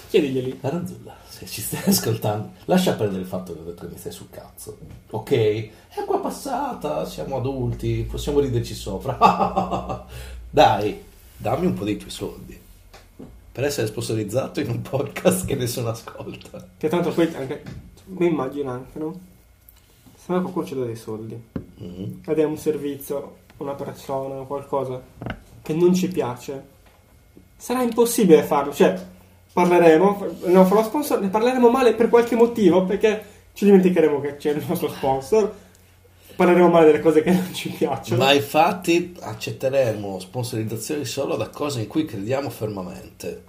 Chiediglieli. 0.10 0.58
Aranzulla, 0.62 1.16
se 1.46 1.46
ci 1.48 1.62
stai 1.62 1.84
ascoltando, 1.88 2.52
lascia 2.66 2.94
perdere 2.94 3.22
il 3.22 3.28
fatto 3.28 3.54
che 3.54 3.60
ho 3.60 3.64
detto 3.64 3.86
che 3.86 3.94
mi 3.94 3.98
stai 4.00 4.12
sul 4.12 4.30
cazzo. 4.30 4.78
Ok? 5.12 5.32
È 5.32 5.72
acqua 6.00 6.20
passata, 6.20 7.06
siamo 7.06 7.38
adulti, 7.38 8.06
possiamo 8.10 8.40
riderci 8.40 8.74
sopra. 8.76 9.18
Dai, 10.50 11.04
dammi 11.38 11.66
un 11.68 11.74
po' 11.74 11.84
dei 11.84 11.98
tuoi 11.98 12.12
soldi. 12.12 12.60
Per 13.52 13.64
essere 13.64 13.88
sponsorizzato 13.88 14.60
in 14.60 14.70
un 14.70 14.82
podcast 14.82 15.46
che 15.46 15.56
nessuno 15.56 15.90
ascolta. 15.90 16.66
Che 16.78 16.88
tanto 16.88 17.12
poi 17.12 17.34
anche. 17.36 17.64
Mi 18.06 18.28
immagino 18.28 18.72
anche, 18.72 19.00
no? 19.00 19.20
Se 20.16 20.32
mai 20.32 20.42
qualcuno 20.42 20.66
ci 20.66 20.76
dà 20.76 20.84
dei 20.86 20.96
soldi 20.96 21.42
Mm. 21.82 22.20
ed 22.26 22.38
è 22.38 22.44
un 22.44 22.58
servizio, 22.58 23.38
una 23.58 23.74
persona, 23.74 24.44
qualcosa 24.44 25.02
che 25.62 25.74
non 25.74 25.94
ci 25.94 26.10
piace, 26.10 26.62
sarà 27.56 27.84
impossibile 27.84 28.44
farlo. 28.44 28.74
Cioè, 28.74 29.02
parleremo, 29.68 30.28
non 30.46 30.66
farò 30.68 30.84
sponsor, 30.84 31.20
ne 31.22 31.30
parleremo 31.30 31.70
male 31.70 31.94
per 31.94 32.10
qualche 32.10 32.36
motivo 32.36 32.86
perché 32.86 33.24
ci 33.54 33.66
dimenticheremo 33.66 34.22
che 34.22 34.38
c'è 34.38 34.52
il 34.52 34.64
nostro 34.68 34.90
sponsor. 34.90 35.54
Parleremo 36.36 36.70
male 36.70 36.86
delle 36.86 37.02
cose 37.02 37.22
che 37.22 37.32
non 37.32 37.54
ci 37.54 37.70
piacciono. 37.70 38.24
Ma 38.24 38.32
infatti 38.32 39.14
accetteremo 39.20 40.20
sponsorizzazioni 40.20 41.04
solo 41.04 41.36
da 41.36 41.50
cose 41.50 41.82
in 41.82 41.88
cui 41.88 42.06
crediamo 42.06 42.50
fermamente. 42.50 43.44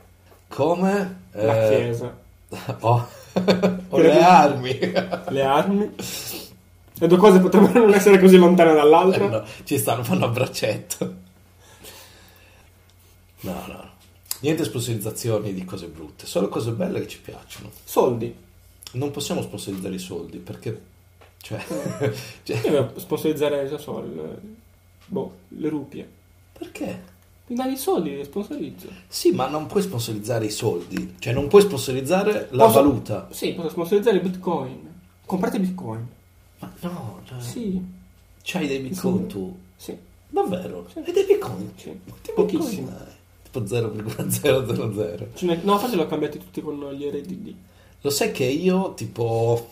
Come 0.49 1.21
La 1.33 1.67
eh, 1.67 1.77
chiesa, 1.77 2.17
o, 2.81 3.07
o 3.91 3.99
le 3.99 4.21
armi. 4.21 4.77
le 5.29 5.43
armi. 5.43 5.95
Le 6.95 7.07
due 7.07 7.17
cose 7.17 7.39
potrebbero 7.39 7.79
non 7.85 7.95
essere 7.95 8.19
così 8.19 8.37
lontane 8.37 8.73
Eh, 8.73 8.75
dall'altra. 8.75 9.27
no, 9.29 9.45
ci 9.63 9.79
stanno, 9.79 10.03
fanno 10.03 10.25
a 10.25 10.29
braccetto. 10.29 11.15
No, 13.43 13.65
no. 13.69 13.89
Niente 14.41 14.65
sponsorizzazioni 14.65 15.53
di 15.53 15.65
cose 15.65 15.87
brutte, 15.87 16.27
solo 16.27 16.49
cose 16.49 16.73
belle 16.73 17.01
che 17.01 17.09
ci 17.09 17.21
piacciono. 17.21 17.71
Soldi. 17.85 18.35
Non 18.93 19.11
possiamo 19.11 19.43
sponsorizzare 19.43 19.95
i 19.95 19.99
soldi 19.99 20.39
perché. 20.39 20.81
Cioè. 21.37 21.63
cioè, 22.43 22.57
Io 22.65 22.71
devo 22.71 22.99
sponsorizzare, 22.99 23.69
non 23.69 23.79
so, 23.79 23.99
il- 24.01 24.39
boh, 25.07 25.33
le 25.49 25.69
rupie. 25.69 26.09
perché? 26.53 27.19
Mi 27.47 27.57
dai 27.57 27.73
i 27.73 27.77
soldi, 27.77 28.17
li 28.17 28.25
sponsorizzo. 28.25 28.89
Sì, 29.09 29.33
ma 29.33 29.49
non 29.49 29.67
puoi 29.67 29.83
sponsorizzare 29.83 30.45
i 30.47 30.51
soldi, 30.51 31.17
cioè 31.19 31.33
non 31.33 31.49
puoi 31.49 31.63
sponsorizzare 31.63 32.49
la 32.53 32.67
Posso- 32.67 32.81
valuta. 32.83 33.29
Sì, 33.33 33.53
posso 33.55 33.71
sponsorizzare 33.71 34.19
i 34.19 34.21
bitcoin. 34.21 34.89
Comprate 35.27 35.59
bitcoin. 35.61 36.07
Ma 36.61 36.73
no, 36.81 37.21
cioè, 37.27 37.41
Sì, 37.41 37.83
c'hai 38.43 38.67
dei 38.69 38.79
bitcoin 38.81 39.21
Sì. 39.23 39.27
tu. 39.27 39.59
sì, 39.77 39.97
Davvero? 40.29 40.87
Sì. 40.93 40.99
Hai 41.05 41.13
dei 41.13 41.25
bitcoin? 41.25 41.73
sì. 41.77 41.99
Quanti 42.05 42.33
Pochissimi. 42.35 42.83
bitcoin? 42.83 43.07
Tipo 43.51 43.67
0,000. 43.67 45.27
Ce 45.35 45.47
n'è- 45.47 45.61
No, 45.63 45.79
forse 45.79 45.97
li 45.97 46.03
ho 46.03 46.07
cambiati 46.07 46.39
tutti 46.39 46.61
con 46.63 46.79
gli 46.93 47.05
RDD. 47.05 47.55
Lo 48.03 48.11
sai 48.11 48.31
che 48.33 48.45
io, 48.45 48.95
tipo 48.95 49.69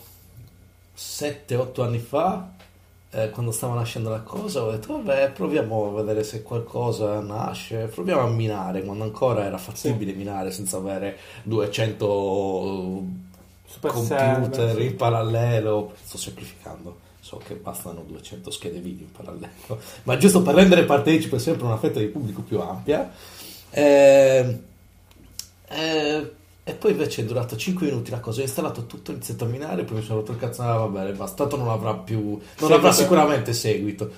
7-8 0.95 1.81
anni 1.81 1.99
fa, 1.99 2.51
eh, 3.11 3.29
quando 3.31 3.51
stava 3.51 3.73
nascendo 3.75 4.09
la 4.09 4.19
cosa, 4.21 4.63
ho 4.63 4.71
detto, 4.71 4.93
vabbè, 5.01 5.31
proviamo 5.31 5.87
a 5.87 6.01
vedere 6.01 6.23
se 6.23 6.43
qualcosa 6.43 7.19
nasce, 7.21 7.85
proviamo 7.93 8.21
a 8.21 8.27
minare, 8.27 8.83
quando 8.83 9.03
ancora 9.03 9.45
era 9.45 9.57
fattibile 9.57 10.13
minare 10.13 10.51
senza 10.51 10.77
avere 10.77 11.17
200 11.43 13.03
Super 13.65 13.91
computer 13.91 14.53
server, 14.53 14.75
sì. 14.75 14.85
in 14.85 14.95
parallelo. 14.95 15.93
Sto 16.03 16.17
semplificando. 16.17 17.07
So 17.21 17.37
che 17.45 17.53
bastano 17.55 18.03
200 18.07 18.49
schede 18.49 18.79
video 18.79 19.05
in 19.05 19.11
parallelo, 19.11 19.79
ma 20.03 20.17
giusto 20.17 20.41
per 20.41 20.55
rendere 20.55 20.83
partecipe 20.85 21.37
sempre 21.37 21.65
una 21.65 21.77
fetta 21.77 21.99
di 21.99 22.05
pubblico 22.07 22.41
più 22.41 22.59
ampia. 22.59 23.11
Eh, 23.71 24.59
eh, 25.69 26.31
e 26.63 26.73
poi 26.73 26.91
invece 26.91 27.21
è 27.23 27.25
durato 27.25 27.55
5 27.55 27.87
minuti 27.87 28.11
la 28.11 28.19
cosa, 28.19 28.41
ho 28.41 28.43
installato 28.43 28.85
tutto, 28.85 29.09
ho 29.09 29.13
iniziato 29.15 29.45
a 29.45 29.47
minare, 29.47 29.83
poi 29.83 29.97
mi 29.97 30.03
sono 30.03 30.19
rotto 30.19 30.33
il 30.33 30.37
cazzo, 30.37 30.61
ah, 30.61 30.77
va 30.77 30.87
bene, 30.87 31.13
basta, 31.13 31.37
tanto 31.37 31.57
non 31.57 31.69
avrà 31.69 31.95
più, 31.95 32.19
non 32.19 32.69
Sì, 32.69 32.73
avrà 32.73 32.91
sicuramente 32.91 33.53
seguito. 33.53 34.11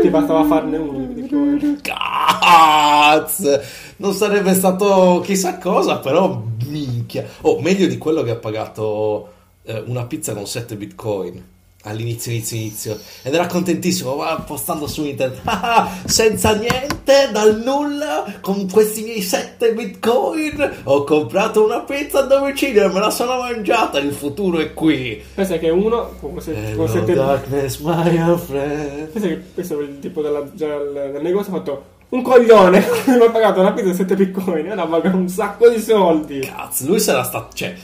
Ti 0.00 0.08
bastava 0.08 0.44
farne 0.44 0.76
uno. 0.76 1.78
Cazzo! 1.82 3.60
Non 3.96 4.12
sarebbe 4.14 4.54
stato 4.54 5.20
chissà 5.24 5.58
cosa, 5.58 5.98
però 5.98 6.42
minchia. 6.68 7.26
Oh, 7.42 7.60
meglio 7.60 7.88
di 7.88 7.98
quello 7.98 8.22
che 8.22 8.30
ha 8.30 8.36
pagato 8.36 9.32
eh, 9.64 9.82
una 9.86 10.04
pizza 10.04 10.32
con 10.32 10.46
7 10.46 10.76
bitcoin 10.76 11.54
all'inizio, 11.86 12.32
inizio, 12.32 12.56
inizio. 12.56 12.98
Ed 13.22 13.34
era 13.34 13.46
contentissimo, 13.46 14.16
va 14.16 14.42
postando 14.46 14.86
su 14.86 15.04
internet. 15.04 15.40
"Ah, 15.44 15.88
senza 16.04 16.54
niente, 16.54 17.28
dal 17.32 17.60
nulla, 17.64 18.24
con 18.40 18.68
questi 18.70 19.02
miei 19.02 19.22
7 19.22 19.72
bitcoin, 19.72 20.70
ho 20.84 21.04
comprato 21.04 21.64
una 21.64 21.80
pizza 21.80 22.20
a 22.20 22.22
domicilio 22.22 22.84
e 22.84 22.88
me 22.88 23.00
la 23.00 23.10
sono 23.10 23.38
mangiata. 23.38 23.98
Il 23.98 24.12
futuro 24.12 24.58
è 24.58 24.72
qui. 24.74 25.22
Pensa 25.34 25.58
che 25.58 25.70
uno 25.70 26.14
con 26.20 26.40
se- 26.40 26.70
Hello, 26.70 26.86
sette- 26.86 27.14
darkness, 27.14 27.78
my 27.78 28.36
friend. 28.38 29.06
Pensa 29.08 29.28
che 29.28 29.40
questo 29.54 29.78
è 29.80 29.82
il 29.82 29.98
tipo 30.00 30.20
della, 30.22 30.40
del, 30.40 31.10
del 31.12 31.22
negozio 31.22 31.52
ha 31.52 31.56
fatto 31.56 31.84
un 32.08 32.22
coglione. 32.22 32.78
mi 33.06 33.24
ha 33.24 33.30
pagato 33.30 33.60
una 33.60 33.72
pizza 33.72 33.88
di 33.90 33.94
7 33.94 34.14
bitcoin. 34.16 34.70
Ora 34.70 34.86
paga 34.86 35.10
un 35.14 35.28
sacco 35.28 35.68
di 35.68 35.80
soldi. 35.80 36.40
Cazzo, 36.40 36.86
lui 36.86 37.00
sarà 37.00 37.22
stato. 37.24 37.48
Cioè, 37.54 37.74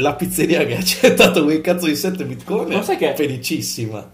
la 0.00 0.14
pizzeria 0.14 0.64
che 0.64 0.74
ha 0.74 0.78
accettato 0.78 1.44
quel 1.44 1.60
cazzo 1.60 1.86
di 1.86 1.94
7 1.96 2.24
bitcoin 2.24 2.68
Ma 2.72 2.82
sai 2.82 2.96
che- 2.96 3.12
è 3.12 3.16
felicissima. 3.16 4.10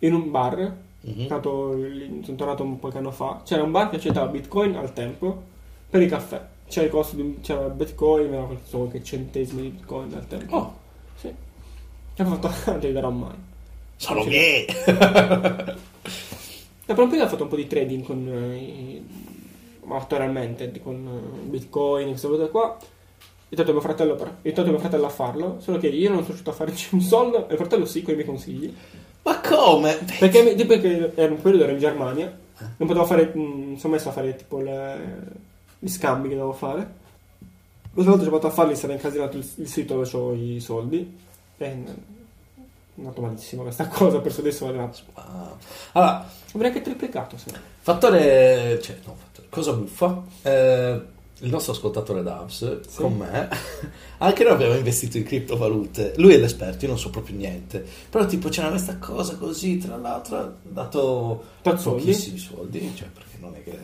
In 0.00 0.14
un 0.14 0.30
bar, 0.30 0.76
Mhm. 1.02 1.24
stato 1.24 1.72
lì- 1.74 2.20
sono 2.24 2.36
tornato 2.36 2.62
un 2.62 2.78
qualche 2.78 2.98
anno 2.98 3.10
fa. 3.10 3.42
C'era 3.44 3.62
un 3.62 3.70
bar 3.70 3.90
che 3.90 3.96
accettava 3.96 4.26
bitcoin 4.30 4.76
al 4.76 4.92
tempo 4.92 5.42
per 5.90 6.00
i 6.02 6.06
caffè. 6.08 6.40
C'era 6.68 6.86
il 6.86 6.92
costo 6.92 7.16
di 7.16 7.38
c'era 7.42 7.66
il 7.66 7.72
bitcoin, 7.72 8.32
era 8.32 8.46
so, 8.64 8.78
qualche 8.78 9.02
centesimi 9.02 9.62
di 9.62 9.68
bitcoin 9.70 10.12
al 10.14 10.26
tempo. 10.26 10.56
Oh, 10.56 10.74
Sì. 11.16 11.26
E 11.28 12.22
ho 12.22 12.26
fatto, 12.26 12.50
non 12.70 12.80
ti 12.80 12.92
darò 12.92 13.10
mai. 13.10 13.34
sono 13.96 14.24
miei. 14.24 14.64
Da 16.86 16.94
Pompeo 16.96 17.22
ho 17.22 17.28
fatto 17.28 17.44
un 17.44 17.48
po' 17.48 17.56
di 17.56 17.66
trading 17.68 18.02
con 18.02 18.26
eh, 18.28 19.00
amatorialmente 19.84 20.72
con 20.82 21.06
eh, 21.06 21.46
bitcoin, 21.48 22.08
queste 22.08 22.26
cose 22.28 22.48
qua. 22.50 22.76
Ho 23.50 23.56
aiutato 23.56 23.72
mio 23.72 23.80
fratello, 23.80 24.14
per, 24.14 24.32
aiutato 24.44 24.68
mio 24.70 24.78
fratello 24.78 25.06
a 25.06 25.10
farlo, 25.10 25.56
solo 25.60 25.78
che 25.78 25.88
io 25.88 26.08
non 26.08 26.18
sono 26.18 26.26
riuscito 26.28 26.50
a 26.50 26.52
farci 26.52 26.88
un 26.94 27.00
soldo 27.00 27.48
e 27.48 27.52
il 27.52 27.58
fratello 27.58 27.84
sì 27.84 28.02
con 28.02 28.12
i 28.12 28.16
miei 28.16 28.26
consigli. 28.28 28.74
Ma 29.22 29.40
come? 29.40 29.98
Perché, 30.18 30.42
mi- 30.42 30.54
tipo 30.54 30.78
che 30.78 31.12
era 31.14 31.32
un 31.32 31.40
periodo 31.42 31.64
ero 31.64 31.72
in 31.72 31.78
Germania, 31.78 32.38
non 32.76 32.88
potevo 32.88 33.04
fare, 33.04 33.24
mh, 33.34 33.76
sono 33.76 33.94
messo 33.94 34.08
a 34.08 34.12
fare 34.12 34.36
tipo 34.36 34.60
le- 34.60 35.48
gli 35.78 35.88
scambi 35.88 36.28
che 36.28 36.34
dovevo 36.34 36.52
fare. 36.52 36.98
L'ultima 37.92 38.14
volta 38.16 38.20
che 38.22 38.34
ho 38.34 38.38
provato 38.38 38.46
a 38.46 38.50
farli 38.50 38.76
si 38.76 38.84
era 38.84 38.92
incasinato 38.94 39.36
il, 39.36 39.48
il 39.56 39.66
sito 39.68 39.94
dove 39.94 40.08
ho 40.16 40.32
i 40.32 40.60
soldi 40.60 41.18
e 41.58 41.64
è 41.64 41.76
andato 42.96 43.20
malissimo 43.20 43.62
questa 43.62 43.86
cosa, 43.90 44.20
perso 44.20 44.40
adesso 44.40 44.66
vale 44.66 44.90
Ah. 45.14 45.56
Allora, 45.92 46.30
Avrei 46.52 46.68
anche 46.70 46.82
triplicato 46.82 47.36
se 47.36 47.50
fattore. 47.80 48.78
Cioè, 48.80 48.96
no, 49.06 49.16
fattore. 49.16 49.48
Cosa 49.50 49.72
buffa? 49.72 50.22
Eh, 50.42 51.00
il 51.40 51.48
nostro 51.50 51.72
ascoltatore 51.72 52.22
Davs 52.22 52.80
Sì. 52.88 52.96
con 53.00 53.16
me, 53.16 53.48
anche 54.18 54.44
noi 54.44 54.52
abbiamo 54.52 54.74
investito 54.74 55.16
in 55.18 55.24
criptovalute. 55.24 56.14
Lui 56.16 56.34
è 56.34 56.38
l'esperto, 56.38 56.84
io 56.84 56.90
non 56.90 56.98
so 56.98 57.10
proprio 57.10 57.36
niente. 57.36 57.84
Però, 58.10 58.24
tipo, 58.26 58.48
c'era 58.48 58.68
questa 58.68 58.98
cosa 58.98 59.36
così, 59.36 59.78
tra 59.78 59.96
l'altro, 59.96 60.36
ha 60.36 60.52
dato 60.62 61.44
Tot 61.62 61.78
soldi? 61.78 62.04
pochissimi 62.04 62.38
soldi, 62.38 62.92
cioè, 62.94 63.08
perché 63.08 63.36
non 63.40 63.54
è 63.54 63.62
che. 63.64 63.78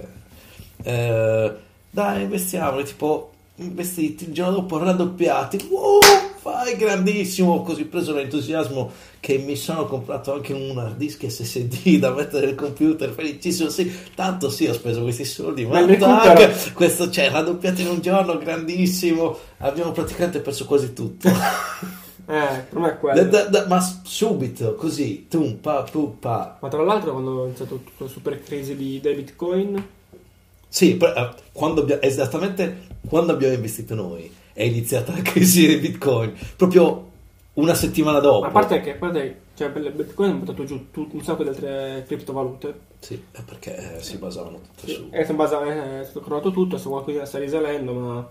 Eh, 0.82 1.54
dai, 1.90 2.22
investiamo, 2.22 2.82
tipo, 2.82 3.30
investiti, 3.56 4.24
il 4.24 4.32
giorno 4.32 4.56
dopo 4.56 4.76
raddoppiati. 4.78 5.66
Wow, 5.70 5.98
fai 6.52 6.76
grandissimo! 6.76 7.62
Così 7.62 7.84
preso 7.84 8.14
l'entusiasmo 8.14 8.92
che 9.18 9.38
mi 9.38 9.56
sono 9.56 9.86
comprato 9.86 10.32
anche 10.32 10.52
un 10.52 10.78
hard 10.78 10.96
disk 10.96 11.26
SSD 11.26 11.98
da 11.98 12.12
mettere 12.12 12.46
nel 12.46 12.54
computer, 12.54 13.10
felicissimo, 13.10 13.68
sì, 13.68 13.92
tanto 14.14 14.48
sì, 14.48 14.66
ho 14.66 14.72
speso 14.72 15.02
questi 15.02 15.24
soldi, 15.24 15.64
ma 15.66 15.84
Ma 15.84 15.96
tac, 15.96 16.72
questo 16.72 17.08
c'è, 17.08 17.30
raddoppiato 17.30 17.80
in 17.80 17.88
un 17.88 18.00
giorno, 18.00 18.38
grandissimo, 18.38 19.36
abbiamo 19.58 19.90
praticamente 19.90 20.40
perso 20.40 20.64
quasi 20.64 20.92
tutto. 20.92 21.28
Eh, 22.28 22.34
è 22.34 22.66
Da- 22.70 22.94
quello. 22.96 23.22
da- 23.22 23.44
da- 23.44 23.66
ma 23.68 24.00
subito, 24.02 24.74
così, 24.74 25.28
tum, 25.28 25.58
pa, 25.58 25.84
pu, 25.88 26.18
pa. 26.18 26.58
Ma 26.60 26.68
tra 26.68 26.82
l'altro 26.82 27.12
quando 27.12 27.42
ho 27.42 27.44
iniziato 27.44 27.76
tutta 27.76 28.02
la 28.02 28.10
super 28.10 28.42
crisi 28.42 28.74
di, 28.74 28.98
dei 29.00 29.14
bitcoin, 29.14 29.86
Sì, 30.68 30.96
eh, 30.96 31.28
quando 31.52 31.86
esattamente 32.02 32.78
quando 33.08 33.30
abbiamo 33.32 33.54
investito 33.54 33.94
noi 33.94 34.28
è 34.56 34.62
iniziata 34.62 35.12
la 35.12 35.20
crisi 35.20 35.66
dei 35.66 35.76
bitcoin, 35.76 36.32
proprio 36.56 37.10
una 37.54 37.74
settimana 37.74 38.20
dopo. 38.20 38.46
a 38.46 38.50
parte 38.50 38.80
che 38.80 38.94
a 38.94 38.96
parte, 38.96 39.40
cioè, 39.54 39.68
bitcoin 39.68 40.30
hanno 40.30 40.38
buttato 40.38 40.64
giù 40.64 40.90
tut- 40.90 41.12
un 41.12 41.22
sacco 41.22 41.42
di 41.42 41.50
altre 41.50 42.04
criptovalute. 42.06 42.80
Sì, 43.00 43.22
è 43.32 43.42
perché 43.42 43.96
eh, 43.98 44.02
si 44.02 44.16
basavano 44.16 44.58
tutte 44.60 44.90
su... 44.90 45.08
E 45.10 45.26
sono 45.26 45.36
basa- 45.36 45.62
eh, 45.62 46.00
è 46.00 46.04
stato 46.04 46.20
crollato 46.22 46.50
tutto, 46.52 46.78
se 46.78 46.88
qualcosa 46.88 47.26
sta 47.26 47.38
risalendo, 47.38 47.92
ma 47.92 48.28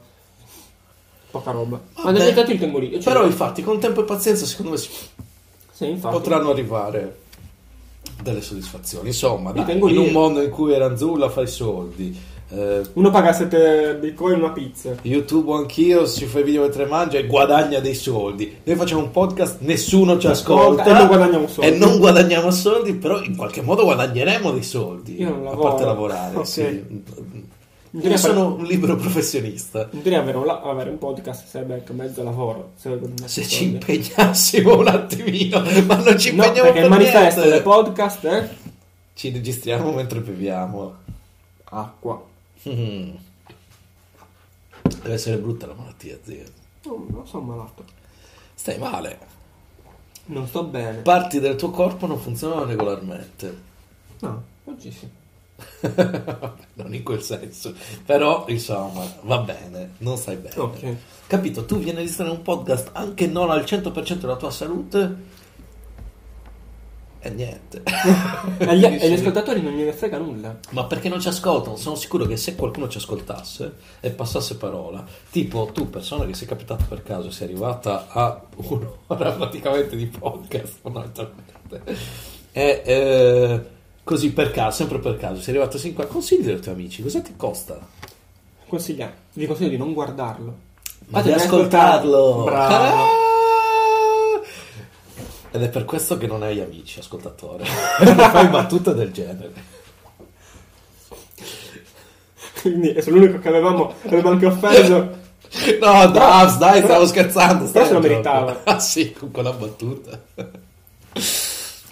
poca 1.29 1.51
roba. 1.51 1.79
Ma 2.03 2.09
nel 2.09 2.33
dato 2.33 2.51
il 2.51 2.57
tempo 2.59 2.79
lì. 2.79 2.91
Cioè, 2.93 3.03
Però 3.13 3.23
infatti 3.23 3.61
con 3.61 3.79
tempo 3.79 4.01
e 4.01 4.05
pazienza 4.05 4.45
secondo 4.47 4.71
me 4.71 4.77
si- 4.77 4.89
sì, 5.71 5.97
potranno 6.01 6.49
arrivare 6.49 7.19
delle 8.23 8.41
soddisfazioni. 8.41 9.09
Insomma, 9.09 9.51
dai, 9.51 9.77
in 9.77 9.97
un 9.99 10.11
mondo 10.11 10.41
in 10.41 10.49
cui 10.49 10.73
era 10.73 10.85
Anzulla 10.87 11.29
fai 11.29 11.45
soldi, 11.47 12.17
eh, 12.55 12.81
Uno 12.93 13.09
paga 13.09 13.33
7 13.33 13.97
bitcoin 13.99 14.39
una 14.39 14.51
pizza. 14.51 14.95
YouTube 15.01 15.51
anch'io, 15.53 16.05
si 16.05 16.25
fa 16.25 16.39
i 16.39 16.43
video 16.43 16.61
mentre 16.61 16.85
mangia 16.85 17.17
e 17.17 17.25
guadagna 17.27 17.79
dei 17.79 17.93
soldi. 17.95 18.57
Noi 18.63 18.75
facciamo 18.75 19.01
un 19.01 19.11
podcast, 19.11 19.57
nessuno 19.61 20.17
ci 20.17 20.27
ascolta 20.27 20.83
E 20.85 20.93
non 20.93 21.07
guadagniamo 21.07 21.47
soldi. 21.47 21.69
E 21.69 21.77
non 21.77 21.97
guadagniamo 21.99 22.51
soldi, 22.51 22.93
però 22.93 23.21
in 23.21 23.35
qualche 23.35 23.61
modo 23.61 23.83
guadagneremo 23.83 24.51
dei 24.51 24.63
soldi. 24.63 25.19
Io 25.19 25.29
non 25.29 25.39
A 25.41 25.49
lavoro. 25.51 25.67
parte 25.69 25.85
lavorare, 25.85 26.37
Ok. 26.37 26.45
sì. 26.47 26.83
Io 27.97 28.17
sono 28.17 28.55
un 28.55 28.65
libero 28.65 28.97
professionista. 28.97 29.85
teoria 29.89 30.19
avere, 30.19 30.37
un, 30.37 30.45
la- 30.45 30.59
avere 30.61 30.89
un 30.89 30.97
podcast 30.97 31.47
sarebbe 31.47 31.75
anche 31.75 31.93
mezzo 31.93 32.23
lavoro. 32.23 32.71
Se, 32.75 32.99
Se 33.23 33.47
ci 33.47 33.63
impegnassimo 33.71 34.77
un 34.79 34.87
attimino, 34.87 35.61
ma 35.87 35.95
non 36.03 36.19
ci 36.19 36.35
No, 36.35 36.43
impegniamo 36.43 36.71
perché 36.71 36.79
il 36.79 36.87
per 36.87 36.89
manifesto 36.89 37.39
niente. 37.39 37.49
del 37.49 37.61
podcast 37.61 38.25
è 38.27 38.49
Ci 39.13 39.31
registriamo 39.31 39.91
mentre 39.93 40.19
beviamo. 40.19 40.93
acqua. 41.69 42.21
Mm. 42.69 43.15
Deve 44.81 45.13
essere 45.13 45.37
brutta 45.37 45.67
la 45.67 45.73
malattia, 45.73 46.17
zio. 46.23 46.43
No, 46.83 47.05
non 47.09 47.27
sono 47.27 47.43
malato. 47.43 47.83
Stai 48.53 48.77
male. 48.77 49.19
Non 50.25 50.47
sto 50.47 50.63
bene. 50.63 51.01
Parti 51.01 51.39
del 51.39 51.55
tuo 51.55 51.69
corpo 51.69 52.07
non 52.07 52.19
funzionano 52.19 52.65
regolarmente. 52.65 53.61
No, 54.19 54.43
oggi 54.65 54.91
sì. 54.91 55.07
non 56.73 56.93
in 56.93 57.03
quel 57.03 57.21
senso. 57.21 57.73
Però, 58.05 58.45
insomma, 58.47 59.05
va 59.21 59.39
bene, 59.39 59.93
non 59.99 60.17
stai 60.17 60.37
bene. 60.37 60.55
Ok. 60.57 60.95
Capito? 61.27 61.65
Tu 61.65 61.77
vieni 61.77 61.97
a 61.97 62.01
registrare 62.01 62.31
un 62.31 62.41
podcast 62.41 62.89
anche 62.93 63.27
non 63.27 63.51
al 63.51 63.63
100% 63.63 64.13
della 64.15 64.35
tua 64.35 64.51
salute 64.51 65.34
e 67.25 67.29
niente. 67.31 67.81
E 68.59 68.65
agli, 68.65 68.83
e 68.85 69.05
agli 69.05 69.13
ascoltatori 69.13 69.61
non 69.61 69.73
gliene 69.73 69.93
frega 69.93 70.19
nulla. 70.19 70.55
Ma 70.71 70.85
perché 70.85 71.09
non 71.09 71.19
ci 71.19 71.27
ascoltano? 71.27 71.75
Sono 71.75 71.95
sicuro 71.95 72.25
che 72.25 72.37
se 72.37 72.55
qualcuno 72.55 72.87
ci 72.87 72.97
ascoltasse 72.97 73.73
e 73.99 74.11
passasse 74.11 74.57
parola, 74.57 75.03
tipo 75.31 75.71
tu, 75.73 75.89
persona 75.89 76.25
che 76.25 76.35
sei 76.35 76.47
capitata 76.47 76.85
per 76.87 77.01
caso, 77.01 77.31
sei 77.31 77.47
arrivata 77.47 78.07
a 78.09 78.41
un'ora 78.57 79.31
praticamente 79.33 79.95
di 79.95 80.05
podcast, 80.05 80.75
fondamentalmente, 80.81 81.81
e 82.51 82.81
eh, 82.85 83.61
così 84.03 84.31
per 84.31 84.51
caso, 84.51 84.77
sempre 84.77 84.99
per 84.99 85.17
caso, 85.17 85.41
sei 85.41 85.55
arrivato 85.55 85.79
sin 85.79 85.93
qua, 85.93 86.05
consigli 86.05 86.49
ai 86.49 86.61
tuoi 86.61 86.75
amici, 86.75 87.01
cosa 87.01 87.21
ti 87.21 87.33
costa? 87.35 87.79
Consiglia, 88.67 89.11
vi 89.33 89.47
consiglio 89.47 89.69
di 89.69 89.77
non 89.77 89.93
guardarlo. 89.93 90.63
Ma 91.07 91.19
Fate 91.19 91.33
di 91.33 91.39
ascoltarlo! 91.39 92.43
Bravo. 92.45 92.73
Ah! 92.73 93.24
Ed 95.55 95.63
è 95.63 95.69
per 95.69 95.85
questo 95.85 96.17
che 96.17 96.27
non 96.27 96.43
hai 96.43 96.59
amici, 96.59 96.99
ascoltatore. 96.99 97.63
Fai 97.63 98.49
battute 98.49 98.93
del 98.93 99.13
genere. 99.13 99.53
Quindi 102.59 103.01
sono 103.01 103.15
l'unico 103.15 103.39
che 103.39 103.47
avevamo, 103.47 103.93
avevamo 104.03 104.31
anche 104.31 104.47
offeso. 104.47 105.23
No, 105.79 106.07
Davs, 106.07 106.57
dai, 106.57 106.81
stavo 106.81 107.05
scherzando. 107.05 107.71
Però 107.71 107.85
se 107.85 107.93
lo 107.93 108.01
meritava. 108.01 108.63
Ah 108.65 108.79
sì, 108.79 109.13
con 109.13 109.31
quella 109.31 109.53
battuta. 109.53 110.21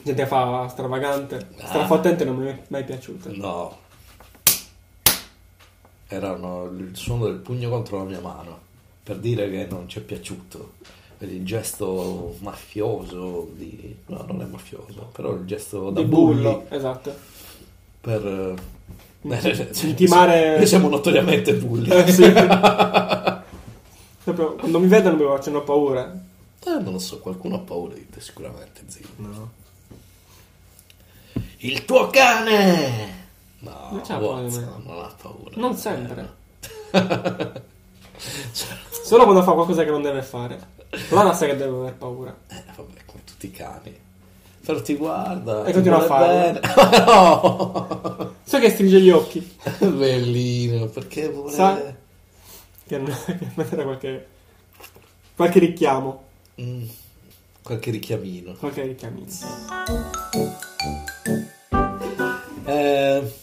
Gente 0.01 0.26
fa 0.26 0.68
stravagante. 0.68 1.47
Ah. 1.61 1.68
Strafottente 1.68 2.26
non 2.26 2.36
mi 2.36 2.47
è 2.47 2.64
mai 2.68 2.84
piaciuto. 2.84 3.32
No. 3.34 3.78
Erano 6.09 6.66
il 6.66 6.97
suono 6.97 7.28
del 7.28 7.36
pugno 7.36 7.70
contro 7.70 7.99
la 7.99 8.03
mia 8.03 8.20
mano. 8.20 8.59
Per 9.01 9.16
dire 9.20 9.49
che 9.49 9.68
non 9.70 9.88
ci 9.88 9.99
è 9.99 10.01
piaciuto. 10.01 10.74
Vedi, 11.24 11.36
Il 11.38 11.45
gesto 11.45 12.36
mafioso 12.39 13.47
di... 13.53 13.95
No, 14.07 14.26
non 14.28 14.41
è 14.41 14.45
mafioso, 14.45 15.07
però 15.13 15.32
il 15.32 15.45
gesto 15.45 15.89
da 15.89 16.01
Di 16.01 16.05
bullo. 16.07 16.65
esatto. 16.67 17.15
Per... 18.01 18.55
eh, 19.21 19.69
Intimare- 19.84 20.57
Noi 20.57 20.67
siamo 20.67 20.89
notoriamente 20.89 21.53
bulli. 21.53 21.89
Eh, 21.89 22.11
sì. 22.11 22.24
Quando 24.26 24.80
mi 24.80 24.88
vedono 24.88 25.15
mi 25.15 25.24
facciano 25.24 25.61
paura. 25.63 26.11
Eh, 26.65 26.69
non 26.82 26.91
lo 26.91 26.99
so, 26.99 27.19
qualcuno 27.19 27.55
ha 27.55 27.59
paura 27.59 27.93
di 27.93 28.09
te 28.09 28.19
sicuramente, 28.19 28.82
zio. 28.88 29.05
No. 29.15 29.51
Il 31.59 31.86
tuo 31.86 32.07
cane! 32.07 33.21
No, 33.59 34.01
Non 34.09 34.43
me. 34.43 34.67
non 34.84 34.99
ha 35.05 35.13
paura. 35.21 35.55
Non 35.55 35.78
sempre. 35.78 36.34
Cioè, 38.53 38.78
Solo 39.03 39.24
quando 39.24 39.41
fa 39.43 39.51
qualcosa 39.51 39.84
che 39.84 39.89
non 39.89 40.01
deve 40.01 40.21
fare. 40.21 40.57
Allora 41.09 41.33
sa 41.33 41.45
che 41.45 41.55
deve 41.55 41.75
aver 41.77 41.93
paura. 41.95 42.35
eh, 42.49 42.63
vabbè, 42.75 42.99
come 43.05 43.21
tutti 43.25 43.47
sti 43.47 43.51
cani. 43.51 43.99
Però 44.65 44.81
ti 44.81 44.95
guarda. 44.95 45.63
E 45.63 45.65
ti 45.67 45.71
continua 45.73 46.05
a 46.07 46.19
bene. 46.19 46.59
no! 47.05 48.33
So 48.43 48.59
che 48.59 48.69
stringe 48.69 48.99
gli 49.01 49.09
occhi. 49.09 49.55
Bellino, 49.79 50.85
perché 50.87 51.29
vuole... 51.29 51.51
Sa- 51.51 51.93
Che 52.87 52.97
non 52.97 53.13
mettere 53.55 53.83
qualche. 53.83 54.27
qualche 55.35 55.59
richiamo. 55.59 56.23
Mm, 56.61 56.83
qualche 57.61 57.91
richiamino. 57.91 58.53
Qualche 58.53 58.83
richiamino. 58.83 59.27
Eh, 62.65 63.33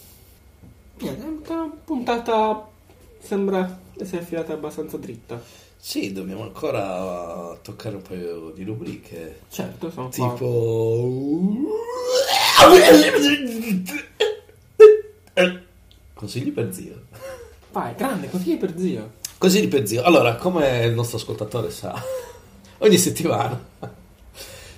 Niente, 0.99 1.51
una 1.53 1.71
puntata 1.83 2.67
sembra 3.19 3.79
essere 3.99 4.23
filata 4.23 4.53
abbastanza 4.53 4.97
dritta. 4.97 5.41
Sì, 5.83 6.13
dobbiamo 6.13 6.43
ancora 6.43 7.57
toccare 7.63 7.95
un 7.95 8.03
paio 8.03 8.51
di 8.51 8.63
rubriche. 8.63 9.39
Certo, 9.49 9.89
sono 9.89 10.09
qua. 10.15 10.29
Tipo... 10.29 11.09
Consigli 16.13 16.51
per 16.51 16.71
zio. 16.71 17.01
Vai, 17.71 17.95
grande, 17.95 18.29
consigli 18.29 18.57
per 18.57 18.73
zio. 18.77 19.11
Consigli 19.39 19.67
per 19.67 19.87
zio. 19.87 20.03
Allora, 20.03 20.35
come 20.35 20.85
il 20.85 20.93
nostro 20.93 21.17
ascoltatore 21.17 21.71
sa, 21.71 21.99
ogni 22.79 22.97
settimana 22.97 23.59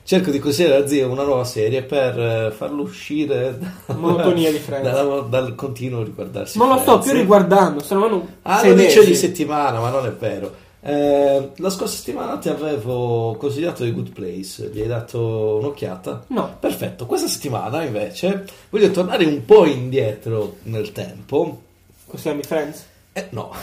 cerco 0.04 0.32
di 0.32 0.40
consigliare 0.40 0.84
a 0.84 0.88
zio 0.88 1.10
una 1.10 1.24
nuova 1.24 1.44
serie 1.46 1.82
per 1.84 2.20
eh, 2.20 2.52
farlo 2.56 2.84
uscire 2.84 3.58
da- 3.58 3.94
Monotonia 3.96 4.52
di 4.52 4.58
Friends. 4.60 4.90
dalla- 4.90 5.22
dal 5.22 5.56
continuo 5.56 6.04
riguardarsi 6.04 6.58
Non 6.58 6.68
lo 6.70 6.78
sto 6.80 7.00
più 7.00 7.12
riguardando, 7.14 7.82
se 7.82 7.94
no 7.96 8.08
non. 8.08 8.36
Ah, 8.44 8.66
lo 8.66 8.74
dice 8.74 9.04
di 9.06 9.16
settimana, 9.16 9.80
ma 9.80 9.90
non 9.90 10.06
è 10.06 10.12
vero. 10.12 10.62
Eh, 10.86 11.52
la 11.56 11.70
scorsa 11.70 11.96
settimana 11.96 12.38
ti 12.38 12.50
avevo 12.50 13.36
consigliato 13.38 13.84
The 13.86 13.92
Good 13.94 14.12
Place, 14.12 14.70
gli 14.70 14.82
hai 14.82 14.88
dato 14.88 15.56
un'occhiata? 15.62 16.26
No. 16.28 16.58
Perfetto, 16.60 17.06
questa 17.06 17.28
settimana 17.28 17.84
invece 17.84 18.46
voglio 18.70 18.92
tornare 18.92 19.24
un 19.24 19.46
po' 19.46 19.66
indietro 19.66 20.58
nel 20.64 20.92
tempo. 20.92 21.62
Consigliami 22.06 22.44
Friends? 22.44 22.86
Eh, 23.14 23.28
no, 23.30 23.54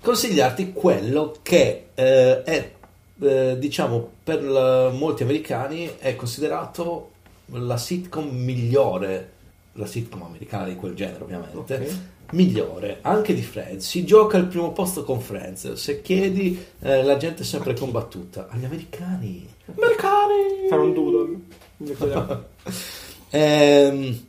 consigliarti 0.00 0.72
quello 0.72 1.36
che 1.42 1.88
eh, 1.94 2.42
è, 2.42 2.70
eh, 3.20 3.56
diciamo, 3.58 4.10
per 4.24 4.42
la- 4.42 4.90
molti 4.90 5.22
americani 5.22 5.88
è 5.98 6.16
considerato 6.16 7.10
la 7.52 7.76
sitcom 7.76 8.26
migliore, 8.28 9.30
la 9.74 9.86
sitcom 9.86 10.22
americana 10.22 10.64
di 10.66 10.74
quel 10.74 10.94
genere 10.94 11.22
ovviamente, 11.22 11.56
Ok. 11.74 11.96
Migliore 12.32 12.98
anche 13.02 13.34
di 13.34 13.42
Friends. 13.42 13.88
Si 13.88 14.04
gioca 14.04 14.36
al 14.36 14.46
primo 14.48 14.72
posto 14.72 15.04
con 15.04 15.20
Friends. 15.20 15.72
Se 15.74 16.02
chiedi, 16.02 16.62
eh, 16.80 17.02
la 17.02 17.16
gente 17.16 17.42
è 17.42 17.44
sempre 17.44 17.74
combattuta. 17.74 18.48
Agli 18.50 18.64
americani, 18.64 19.48
americani, 19.66 20.68
Fare 20.68 20.82
un 20.82 20.92
doodle. 20.94 21.40
Ehm, 23.30 24.24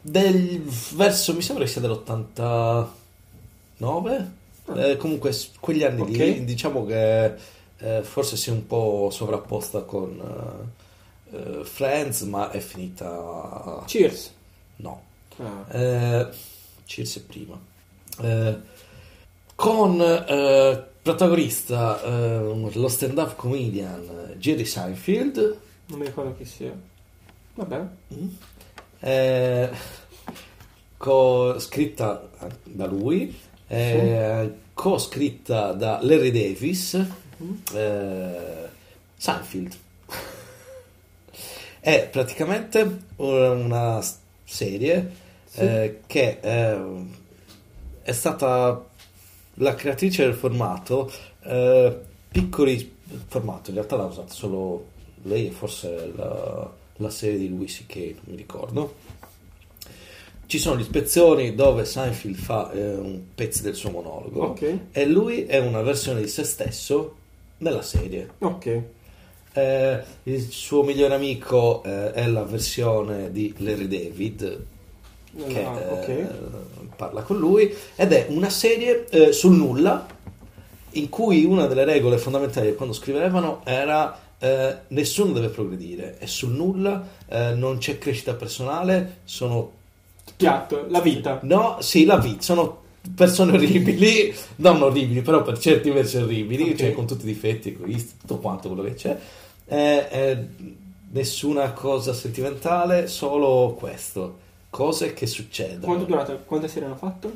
del 0.00 0.62
verso 0.94 1.34
mi 1.34 1.42
sembra 1.42 1.64
che 1.64 1.70
sia 1.70 1.80
dell'89 1.82 4.26
Eh, 4.76 4.96
comunque 4.96 5.30
quegli 5.60 5.84
anni 5.84 6.00
Ok. 6.00 6.08
lì 6.08 6.44
diciamo 6.44 6.86
che 6.86 7.34
eh, 7.78 8.02
forse 8.02 8.36
si 8.38 8.48
è 8.48 8.52
un 8.52 8.66
po' 8.66 9.10
sovrapposta 9.12 9.82
con 9.82 10.18
eh, 11.30 11.36
eh, 11.36 11.64
Friends 11.64 12.22
ma 12.22 12.50
è 12.50 12.60
finita 12.60 13.82
Cheers. 13.86 14.32
no 14.76 15.02
Ah, 15.36 15.64
è 16.86 17.20
prima 17.22 17.58
Eh, 18.20 18.56
con 19.54 20.00
eh, 20.00 20.84
protagonista 21.02 22.02
eh, 22.02 22.70
lo 22.72 22.88
stand 22.88 23.18
up 23.18 23.36
comedian 23.36 24.30
eh, 24.30 24.38
Jerry 24.38 24.64
Seinfeld 24.64 25.58
non 25.86 25.98
mi 25.98 26.06
ricordo 26.06 26.34
chi 26.36 26.44
sia. 26.46 26.72
Vabbè. 27.56 27.84
Mm. 28.14 28.28
Eh, 29.00 29.70
co- 30.96 31.58
scritta 31.58 32.26
da 32.62 32.86
lui, 32.86 33.38
eh, 33.68 34.52
co-scritta 34.72 35.72
da 35.72 35.98
Larry 36.00 36.30
Davis, 36.30 36.94
Mhm. 37.36 37.62
eh, 37.74 38.68
Seinfeld. 39.18 39.76
È 41.80 42.08
praticamente 42.10 42.98
una 43.16 44.02
serie 44.44 45.10
Sì. 45.54 45.60
eh, 45.60 46.00
che 46.06 46.38
eh, 46.40 46.78
è 48.02 48.10
stata 48.12 48.84
la 49.58 49.74
creatrice 49.76 50.24
del 50.24 50.34
formato, 50.34 51.08
eh, 51.44 51.96
piccoli 52.28 52.92
formato, 53.28 53.70
in 53.70 53.76
realtà 53.76 53.94
l'ha 53.96 54.04
usato 54.06 54.32
solo 54.34 54.86
lei 55.22 55.46
e 55.46 55.50
forse 55.52 56.12
la, 56.16 56.70
la 56.96 57.10
serie 57.10 57.38
di 57.38 57.48
Louis 57.48 57.72
C.K., 57.86 57.94
non 57.96 58.14
mi 58.24 58.36
ricordo. 58.36 58.94
Ci 60.46 60.58
sono 60.58 60.78
gli 60.78 60.82
spezzoni 60.82 61.54
dove 61.54 61.84
Seinfeld 61.84 62.34
fa 62.36 62.72
eh, 62.72 62.94
un 62.96 63.20
pezzo 63.34 63.62
del 63.62 63.74
suo 63.76 63.90
monologo 63.90 64.42
Ok. 64.48 64.78
e 64.90 65.06
lui 65.06 65.44
è 65.46 65.58
una 65.58 65.80
versione 65.82 66.20
di 66.20 66.28
se 66.28 66.42
stesso 66.44 67.14
nella 67.58 67.82
serie. 67.82 68.28
Ok. 68.40 68.82
Eh, 69.52 70.02
il 70.24 70.40
suo 70.50 70.82
migliore 70.82 71.14
amico 71.14 71.80
eh, 71.84 72.12
è 72.12 72.26
la 72.26 72.42
versione 72.42 73.30
di 73.30 73.54
Larry 73.58 73.86
David 73.86 74.66
che 75.48 75.64
Ah, 75.64 75.92
ok. 75.92 76.08
eh, 76.08 76.26
parla 76.96 77.22
con 77.22 77.38
lui 77.38 77.72
ed 77.96 78.12
è 78.12 78.26
una 78.28 78.50
serie 78.50 79.06
eh, 79.10 79.32
sul 79.32 79.54
nulla 79.56 80.06
in 80.92 81.08
cui 81.08 81.44
una 81.44 81.66
delle 81.66 81.84
regole 81.84 82.18
fondamentali 82.18 82.68
di 82.70 82.74
quando 82.76 82.94
scrivevano 82.94 83.62
era 83.64 84.16
eh, 84.38 84.76
nessuno 84.88 85.32
deve 85.32 85.48
progredire 85.48 86.18
è 86.18 86.26
sul 86.26 86.50
nulla 86.52 87.04
eh, 87.28 87.52
non 87.54 87.78
c'è 87.78 87.98
crescita 87.98 88.34
personale 88.34 89.18
sono 89.24 89.82
Piatto, 90.36 90.86
la 90.88 91.00
vita. 91.00 91.40
no 91.42 91.78
sì 91.80 92.04
la 92.04 92.16
vita 92.16 92.42
sono 92.42 92.82
persone 93.14 93.52
orribili 93.52 94.34
non 94.56 94.80
orribili 94.82 95.20
però 95.22 95.42
per 95.42 95.58
certi 95.58 95.90
versi 95.90 96.16
orribili 96.16 96.70
Ok. 96.70 96.76
cioè 96.76 96.92
con 96.92 97.06
tutti 97.06 97.24
i 97.24 97.32
difetti 97.32 97.68
egoisti 97.70 98.14
tutto 98.20 98.38
quanto 98.38 98.68
quello 98.68 98.82
che 98.84 98.94
c'è 98.94 99.18
Eh, 99.66 100.06
eh, 100.10 100.38
nessuna 101.10 101.72
cosa 101.72 102.12
sentimentale 102.12 103.06
solo 103.08 103.74
questo 103.78 104.38
cose 104.74 105.14
che 105.14 105.26
succedono 105.28 105.84
Quanto 105.86 106.02
è 106.02 106.06
durata? 106.08 106.34
Quante 106.34 106.66
serie 106.66 106.88
hanno 106.88 106.96
fatto? 106.96 107.30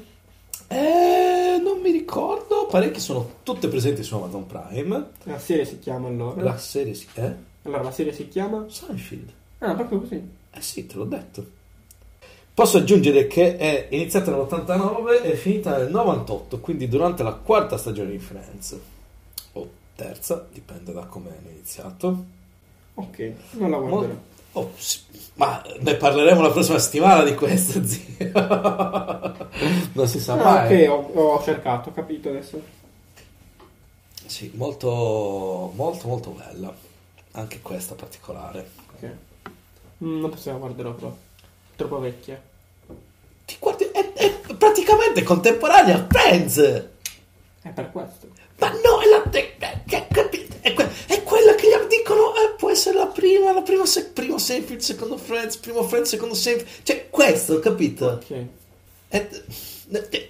eh, 0.66 1.60
non 1.62 1.78
mi 1.80 1.92
ricordo, 1.92 2.66
parecchie 2.66 2.98
sono 3.00 3.34
tutte 3.44 3.68
presenti 3.68 4.02
su 4.02 4.16
Amazon 4.16 4.44
Prime. 4.44 5.10
La 5.22 5.38
serie 5.38 5.64
si 5.64 5.78
chiama 5.78 6.08
allora. 6.08 6.42
La 6.42 6.58
serie 6.58 6.94
si... 6.94 7.06
Eh? 7.14 7.32
Allora, 7.62 7.82
la 7.84 7.92
serie 7.92 8.12
si 8.12 8.26
chiama. 8.26 8.64
Seinfeld. 8.68 9.30
Ah, 9.60 9.74
proprio 9.74 10.00
così. 10.00 10.20
Eh 10.50 10.60
sì, 10.60 10.86
te 10.86 10.96
l'ho 10.96 11.04
detto. 11.04 11.46
Posso 12.54 12.78
aggiungere 12.78 13.28
che 13.28 13.56
è 13.56 13.86
iniziata 13.90 14.32
nell'89 14.32 15.22
e 15.22 15.36
finita 15.36 15.76
nel 15.78 15.90
98, 15.92 16.58
quindi 16.58 16.88
durante 16.88 17.22
la 17.22 17.34
quarta 17.34 17.76
stagione 17.78 18.10
di 18.10 18.18
Friends. 18.18 18.76
O 19.52 19.68
terza, 19.94 20.44
dipende 20.52 20.92
da 20.92 21.04
come 21.04 21.30
è 21.30 21.50
iniziato. 21.50 22.24
Ok, 22.94 23.32
non 23.52 23.70
la 23.70 23.76
guarderò. 23.78 24.12
Mo- 24.12 24.27
oh, 24.52 24.72
sì, 24.76 25.00
ma 25.34 25.62
ne 25.80 25.94
parleremo 25.94 26.40
la 26.40 26.50
prossima 26.50 26.78
settimana 26.78 27.22
di 27.22 27.34
questo, 27.34 27.82
zio. 27.86 28.02
non 29.92 30.06
si 30.06 30.18
sa 30.20 30.32
Ah, 30.34 30.36
mai. 30.64 30.86
ok, 30.86 31.14
ho, 31.16 31.20
ho 31.34 31.42
cercato, 31.42 31.88
ho 31.90 31.92
capito 31.92 32.28
adesso. 32.28 32.60
Sì, 34.26 34.50
molto, 34.54 35.72
molto, 35.74 36.06
molto 36.08 36.30
bella. 36.30 36.74
Anche 37.32 37.60
questa 37.60 37.94
particolare. 37.94 38.68
Ok. 38.94 39.10
Mm, 40.04 40.20
non 40.20 40.30
possiamo 40.30 40.58
guarderò 40.58 40.92
però. 40.92 41.14
Troppo 41.76 41.98
vecchia. 42.00 42.40
Ti 43.44 43.56
guardi, 43.58 43.84
è, 43.84 44.12
è 44.12 44.54
praticamente 44.54 45.22
contemporanea 45.22 45.96
a 45.96 46.06
Friends. 46.08 46.58
È 46.58 47.68
per 47.70 47.90
questo. 47.90 48.28
Ma 48.58 48.68
no, 48.70 49.00
è 49.00 49.06
la. 49.08 49.30
È, 49.30 49.56
è- 49.58 50.06
è- 50.68 50.74
que- 50.74 50.90
è 51.06 51.22
quella 51.22 51.54
che 51.54 51.66
gli 51.66 51.86
dicono. 51.88 52.34
eh, 52.34 52.54
può 52.56 52.70
essere 52.70 52.96
la 52.98 53.06
prima, 53.06 53.52
la 53.52 53.62
prima, 53.62 53.84
se- 53.86 54.06
primo 54.06 54.38
Seinfeld, 54.38 54.80
secondo 54.80 55.16
Friends, 55.16 55.56
primo 55.58 55.82
Friends, 55.82 56.08
secondo 56.10 56.34
Seinfeld. 56.34 56.68
Cioè, 56.82 57.08
questo, 57.10 57.58
capito? 57.60 58.06
Ok. 58.06 58.44
È- 59.08 59.28
è- 60.10 60.28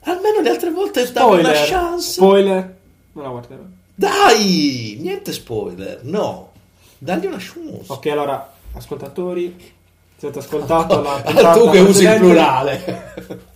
almeno 0.00 0.40
le 0.40 0.48
altre 0.50 0.70
volte 0.70 1.10
dava 1.12 1.34
una 1.36 1.52
chance. 1.52 2.12
Spoiler. 2.12 2.76
Non 3.12 3.24
la 3.24 3.30
guarderò. 3.30 3.62
Dai, 3.94 4.98
niente 5.00 5.32
spoiler, 5.32 6.00
no. 6.04 6.52
Dagli 6.98 7.26
una 7.26 7.38
chance. 7.38 7.84
Ok, 7.86 8.06
allora, 8.06 8.52
ascoltatori, 8.74 9.74
se 10.16 10.26
avete 10.26 10.40
ascoltato 10.40 11.00
la 11.02 11.14
Ah, 11.14 11.20
puntata 11.22 11.52
tu 11.52 11.70
che 11.70 11.78
usi 11.80 12.04
il 12.04 12.14
plurale. 12.18 13.14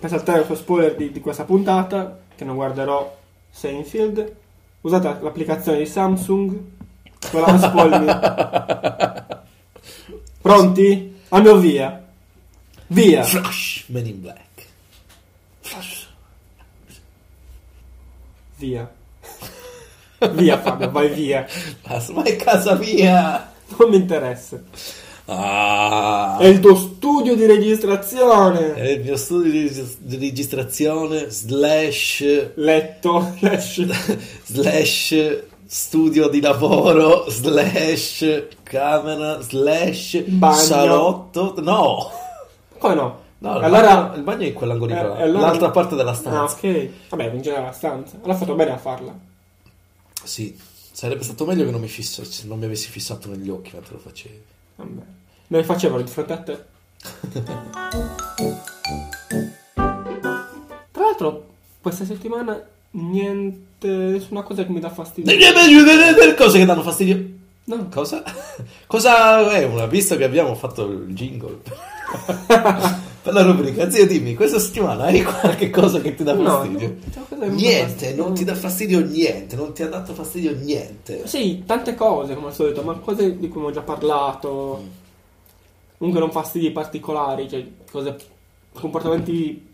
Per 0.00 0.08
saltare 0.08 0.44
questo 0.44 0.64
spoiler 0.64 0.94
di, 0.96 1.10
di 1.12 1.20
questa 1.20 1.44
puntata, 1.44 2.18
che 2.34 2.44
non 2.44 2.54
guarderò 2.54 3.16
Seinfeld, 3.50 4.32
usate 4.82 5.18
l'applicazione 5.20 5.78
di 5.78 5.86
Samsung, 5.86 6.58
quella 7.30 7.58
spoiler. 7.58 9.38
Pronti? 10.40 11.18
Al 11.28 11.42
mio 11.42 11.56
via. 11.58 12.04
Via. 12.88 13.22
Flash, 13.22 13.84
Men 13.88 14.06
in 14.06 14.20
Black. 14.20 14.66
Flash. 15.60 16.08
Via. 18.56 18.90
Via 20.32 20.60
Fabio, 20.60 20.90
vai 20.90 21.08
via. 21.08 21.46
Ma 22.12 22.22
è 22.22 22.36
casa 22.36 22.74
mia! 22.74 23.52
Non 23.78 23.90
mi 23.90 23.96
interessa. 23.96 24.60
Ah, 25.32 26.38
È 26.38 26.44
il 26.46 26.58
tuo 26.58 26.74
studio 26.74 27.36
di 27.36 27.46
registrazione. 27.46 28.74
è 28.74 28.88
il 28.90 29.02
mio 29.02 29.16
studio 29.16 29.50
di, 29.52 29.62
regis- 29.62 29.98
di 30.00 30.16
registrazione 30.16 31.30
slash, 31.30 32.50
Letto, 32.56 33.32
slash. 33.38 33.86
slash 34.44 35.42
studio 35.66 36.28
di 36.28 36.40
lavoro 36.40 37.30
slash 37.30 38.46
camera 38.64 39.40
slash 39.40 40.20
Bagno. 40.24 40.54
salotto. 40.56 41.54
No! 41.58 42.10
Come 42.78 42.94
no? 42.94 43.18
No, 43.38 43.56
il, 43.58 43.64
allora... 43.64 43.96
bagno, 43.96 44.16
il 44.16 44.22
bagno 44.22 44.42
è 44.42 44.46
in 44.48 44.52
quell'angolino 44.54 44.98
Eh, 44.98 45.02
là, 45.04 45.14
allora- 45.16 45.46
l'altra 45.46 45.70
parte 45.70 45.94
della 45.94 46.10
Ah, 46.10 46.14
stanza. 46.14 46.56
ok. 46.56 46.88
Vabbè, 47.10 47.32
in 47.32 47.40
generale 47.40 47.66
la 47.66 47.72
stanza. 47.72 48.16
Allora 48.20 48.36
fatto 48.36 48.54
bene 48.56 48.72
a 48.72 48.78
farla. 48.78 49.16
Sì, 50.24 50.58
sarebbe 50.90 51.22
stato 51.22 51.44
meglio 51.46 51.64
che 51.64 51.70
non 51.70 51.80
mi, 51.80 51.86
fissassi- 51.88 52.48
non 52.48 52.58
mi 52.58 52.64
avessi 52.64 52.88
fissato 52.90 53.28
negli 53.28 53.48
occhi 53.48 53.70
mentre 53.74 53.92
lo 53.94 54.00
facevi. 54.00 54.42
Vabbè. 54.74 55.02
Me 55.50 55.58
ne 55.58 55.64
facevano 55.64 56.02
di 56.02 56.10
fronte 56.10 56.32
a 56.32 56.36
te. 56.36 56.64
Tra 60.92 61.02
l'altro, 61.02 61.46
questa 61.80 62.04
settimana 62.04 62.62
niente, 62.92 63.88
nessuna 63.88 64.42
cosa 64.42 64.64
che 64.64 64.70
mi 64.70 64.78
dà 64.78 64.90
fastidio. 64.90 65.32
Cose 66.36 66.58
che 66.58 66.64
danno 66.64 66.82
fastidio. 66.82 67.38
No, 67.64 67.88
Cosa? 67.92 68.22
Cosa 68.86 69.50
è 69.50 69.64
una? 69.64 69.86
Visto 69.86 70.16
che 70.16 70.22
abbiamo 70.22 70.54
fatto 70.54 70.86
il 70.86 71.14
jingle 71.14 71.58
per 73.22 73.32
la 73.32 73.42
rubrica, 73.42 73.90
zio, 73.90 74.06
dimmi, 74.06 74.34
questa 74.34 74.60
settimana 74.60 75.04
hai 75.04 75.22
qualche 75.22 75.68
cosa 75.70 76.00
che 76.00 76.14
ti 76.14 76.22
dà 76.22 76.36
fastidio? 76.36 76.96
no, 77.14 77.26
mi 77.28 77.38
dà 77.38 77.46
Niente, 77.46 78.14
non 78.14 78.34
ti 78.34 78.44
dà 78.44 78.54
fastidio 78.54 79.00
niente, 79.00 79.56
non 79.56 79.72
ti 79.72 79.82
ha 79.82 79.88
dato 79.88 80.14
fastidio 80.14 80.54
niente. 80.54 81.26
Sì, 81.26 81.64
tante 81.66 81.96
cose 81.96 82.34
come 82.34 82.48
al 82.48 82.54
solito, 82.54 82.82
ma 82.82 82.94
cose 82.94 83.36
di 83.36 83.48
cui 83.48 83.62
ho 83.62 83.70
già 83.72 83.82
parlato. 83.82 84.98
Comunque 86.00 86.24
non 86.24 86.32
fastidi 86.32 86.70
particolari, 86.70 87.46
cioè 87.46 87.62
cose, 87.90 88.16
comportamenti 88.72 89.68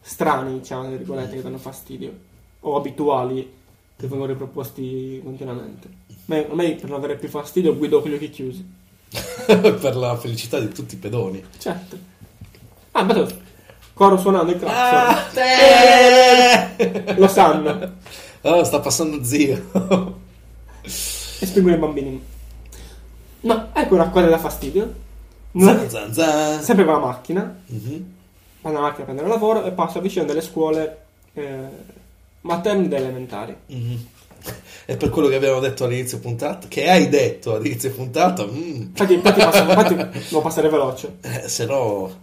strani, 0.00 0.60
diciamo, 0.60 0.82
tra 0.82 0.96
virgolette, 0.96 1.34
che 1.34 1.42
danno 1.42 1.58
fastidio. 1.58 2.16
O 2.60 2.76
abituali, 2.76 3.52
che 3.96 4.06
vengono 4.06 4.26
riproposti 4.26 5.20
continuamente. 5.24 5.88
Ma 6.26 6.36
a 6.36 6.54
me 6.54 6.76
per 6.76 6.88
non 6.88 6.98
avere 6.98 7.16
più 7.16 7.28
fastidio 7.28 7.76
guido 7.76 8.00
con 8.00 8.08
gli 8.08 8.14
occhi 8.14 8.30
chiusi. 8.30 8.64
per 9.46 9.96
la 9.96 10.16
felicità 10.16 10.60
di 10.60 10.68
tutti 10.68 10.94
i 10.94 10.98
pedoni. 10.98 11.44
Certo. 11.58 11.98
Ah, 12.92 13.02
ma 13.02 13.12
tu, 13.12 13.26
coro 13.94 14.16
suonando 14.16 14.52
il 14.52 14.58
clacson. 14.60 15.16
Ah, 15.16 16.74
te! 16.76 17.14
Lo 17.18 17.26
sanno. 17.26 17.94
Oh, 18.42 18.62
sta 18.62 18.78
passando 18.78 19.24
zio. 19.24 20.20
E 20.82 21.46
spingono 21.46 21.74
i 21.74 21.78
bambini. 21.78 22.24
No, 23.40 23.70
ecco 23.72 23.94
una 23.94 24.10
cosa 24.10 24.28
da 24.28 24.38
fastidio. 24.38 25.02
Zan, 25.56 25.88
zan, 25.88 26.12
zan. 26.12 26.62
sempre 26.62 26.84
con 26.84 26.94
la 26.94 27.00
macchina. 27.00 27.56
Mhm. 27.66 28.12
Vado 28.62 28.76
alla 28.76 28.86
macchina 28.86 29.02
a 29.02 29.04
prendere 29.04 29.28
lavoro 29.28 29.64
e 29.64 29.70
passo 29.72 30.00
vicino 30.00 30.24
delle 30.24 30.40
scuole 30.40 30.98
eh, 31.34 31.58
materne 32.42 32.94
elementari. 32.96 33.56
Mhm. 33.66 34.06
È 34.86 34.96
per 34.96 35.08
quello 35.10 35.28
che 35.28 35.36
abbiamo 35.36 35.60
detto 35.60 35.84
all'inizio 35.84 36.18
puntata, 36.18 36.68
che 36.68 36.88
hai 36.90 37.08
detto 37.08 37.54
all'inizio 37.54 37.90
puntata, 37.92 38.44
mm, 38.46 38.74
Infatti, 38.74 39.14
infatti, 39.14 39.40
passo- 39.40 39.62
infatti 39.62 39.94
devo 40.28 40.40
passare 40.42 40.68
veloce. 40.68 41.16
eh, 41.22 41.48
se 41.48 41.64
no... 41.64 42.22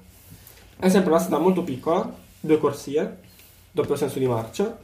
È 0.77 0.89
sempre 0.89 1.11
una 1.11 1.19
strada 1.19 1.41
molto 1.41 1.63
piccola, 1.63 2.11
due 2.39 2.57
corsie, 2.59 3.17
doppio 3.71 3.95
senso 3.95 4.19
di 4.19 4.25
marcia. 4.27 4.77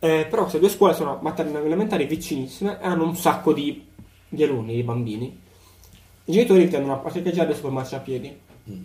Eh, 0.00 0.26
però 0.28 0.42
queste 0.42 0.58
due 0.60 0.68
scuole 0.68 0.94
sono 0.94 1.18
materne 1.22 1.58
elementari 1.64 2.06
vicinissime 2.06 2.78
e 2.80 2.84
hanno 2.86 3.04
un 3.04 3.16
sacco 3.16 3.52
di, 3.52 3.84
di 4.28 4.42
alunni, 4.42 4.74
di 4.74 4.82
bambini. 4.82 5.40
I 6.26 6.32
genitori 6.32 6.68
tendono 6.68 6.94
a 6.94 6.96
parcheggiare 6.96 7.54
sul 7.54 7.70
marciapiedi 7.72 8.40
Mm. 8.70 8.84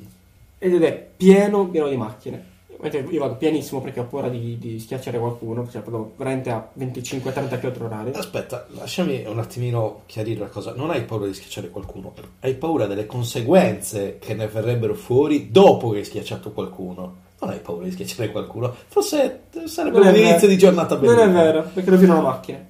ed 0.57 0.83
è 0.83 1.07
pieno, 1.15 1.67
pieno 1.69 1.87
di 1.87 1.95
macchine. 1.95 2.57
Mentre 2.81 2.99
io 3.09 3.19
vado 3.19 3.35
pianissimo 3.35 3.81
perché 3.81 3.99
ho 4.01 4.05
paura 4.05 4.29
di, 4.29 4.57
di 4.57 4.79
schiacciare 4.79 5.17
qualcuno, 5.19 5.67
cioè 5.69 5.81
vado 5.81 6.13
veramente 6.17 6.49
a 6.49 6.65
25-30 6.77 7.59
km 7.59 7.83
orari. 7.83 8.11
Aspetta, 8.13 8.65
lasciami 8.71 9.23
un 9.25 9.37
attimino 9.39 10.01
chiarire 10.05 10.39
la 10.41 10.47
cosa. 10.47 10.73
Non 10.73 10.89
hai 10.89 11.03
paura 11.03 11.27
di 11.27 11.33
schiacciare 11.33 11.69
qualcuno, 11.69 12.13
hai 12.41 12.55
paura 12.55 12.87
delle 12.87 13.05
conseguenze 13.05 14.17
che 14.19 14.33
ne 14.33 14.47
verrebbero 14.47 14.95
fuori 14.95 15.49
dopo 15.51 15.89
che 15.91 15.99
hai 15.99 16.05
schiacciato 16.05 16.51
qualcuno. 16.51 17.15
Non 17.39 17.49
hai 17.51 17.59
paura 17.59 17.83
di 17.85 17.91
schiacciare 17.91 18.31
qualcuno. 18.31 18.73
Forse 18.87 19.41
sarebbe 19.65 19.99
Non 19.99 20.07
un 20.07 20.15
inizio 20.15 20.47
di 20.47 20.57
giornata 20.57 20.95
Non 20.95 21.03
bella. 21.05 21.23
è 21.23 21.29
vero, 21.31 21.69
perché 21.73 21.89
rovinano 21.89 22.21
la 22.21 22.27
macchina. 22.29 22.65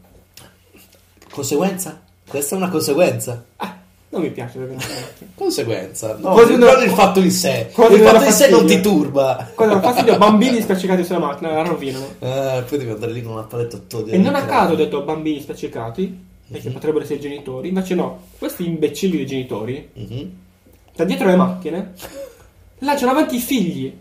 Conseguenza? 1.32 2.02
Questa 2.28 2.56
è 2.56 2.58
una 2.58 2.70
conseguenza. 2.70 3.44
Ah, 3.58 3.69
non 4.12 4.22
mi 4.22 4.32
piace 4.32 4.58
rovinare 4.60 4.88
la 4.88 5.00
macchina. 5.02 5.30
Conseguenza. 5.36 6.18
No, 6.20 6.30
Cosa 6.32 6.50
non 6.50 6.60
non- 6.60 6.84
il 6.84 6.90
fatto 6.90 7.20
in 7.20 7.32
sé. 7.32 7.70
cosa 7.72 7.94
il 7.94 8.02
non 8.02 8.12
fatto 8.14 8.26
in 8.26 8.32
sé 8.32 8.50
non 8.50 8.66
ti 8.66 8.82
turba. 8.82 9.48
Mi 9.58 9.66
fa 9.68 9.82
fastidio? 9.82 10.18
Bambini 10.18 10.62
spiaccicati 10.62 11.04
sulla 11.04 11.20
macchina, 11.20 11.52
la 11.54 11.62
rovinano. 11.64 12.06
Eh, 12.20 12.64
poi 12.68 12.78
devi 12.78 12.90
andare 12.92 13.12
lì 13.12 13.22
con 13.22 13.34
una 13.34 13.44
paletta 13.44 13.78
a 13.78 13.82
togliere. 13.88 14.18
E 14.18 14.20
non 14.20 14.34
a 14.36 14.46
caso 14.46 14.74
ho 14.74 14.76
detto 14.76 15.02
bambini 15.04 15.40
spiaccicati, 15.42 16.26
perché 16.52 16.70
potrebbero 16.72 17.04
essere 17.04 17.20
i 17.20 17.22
genitori, 17.22 17.68
invece 17.68 17.94
no, 17.94 18.22
questi 18.40 18.66
imbecilli 18.66 19.18
dei 19.18 19.26
genitori, 19.28 19.90
Mhm. 19.94 20.32
da 20.96 21.04
dietro 21.04 21.28
le 21.28 21.36
macchine, 21.36 21.94
lanciano 22.80 23.12
avanti 23.12 23.36
i 23.36 23.40
figli 23.40 23.94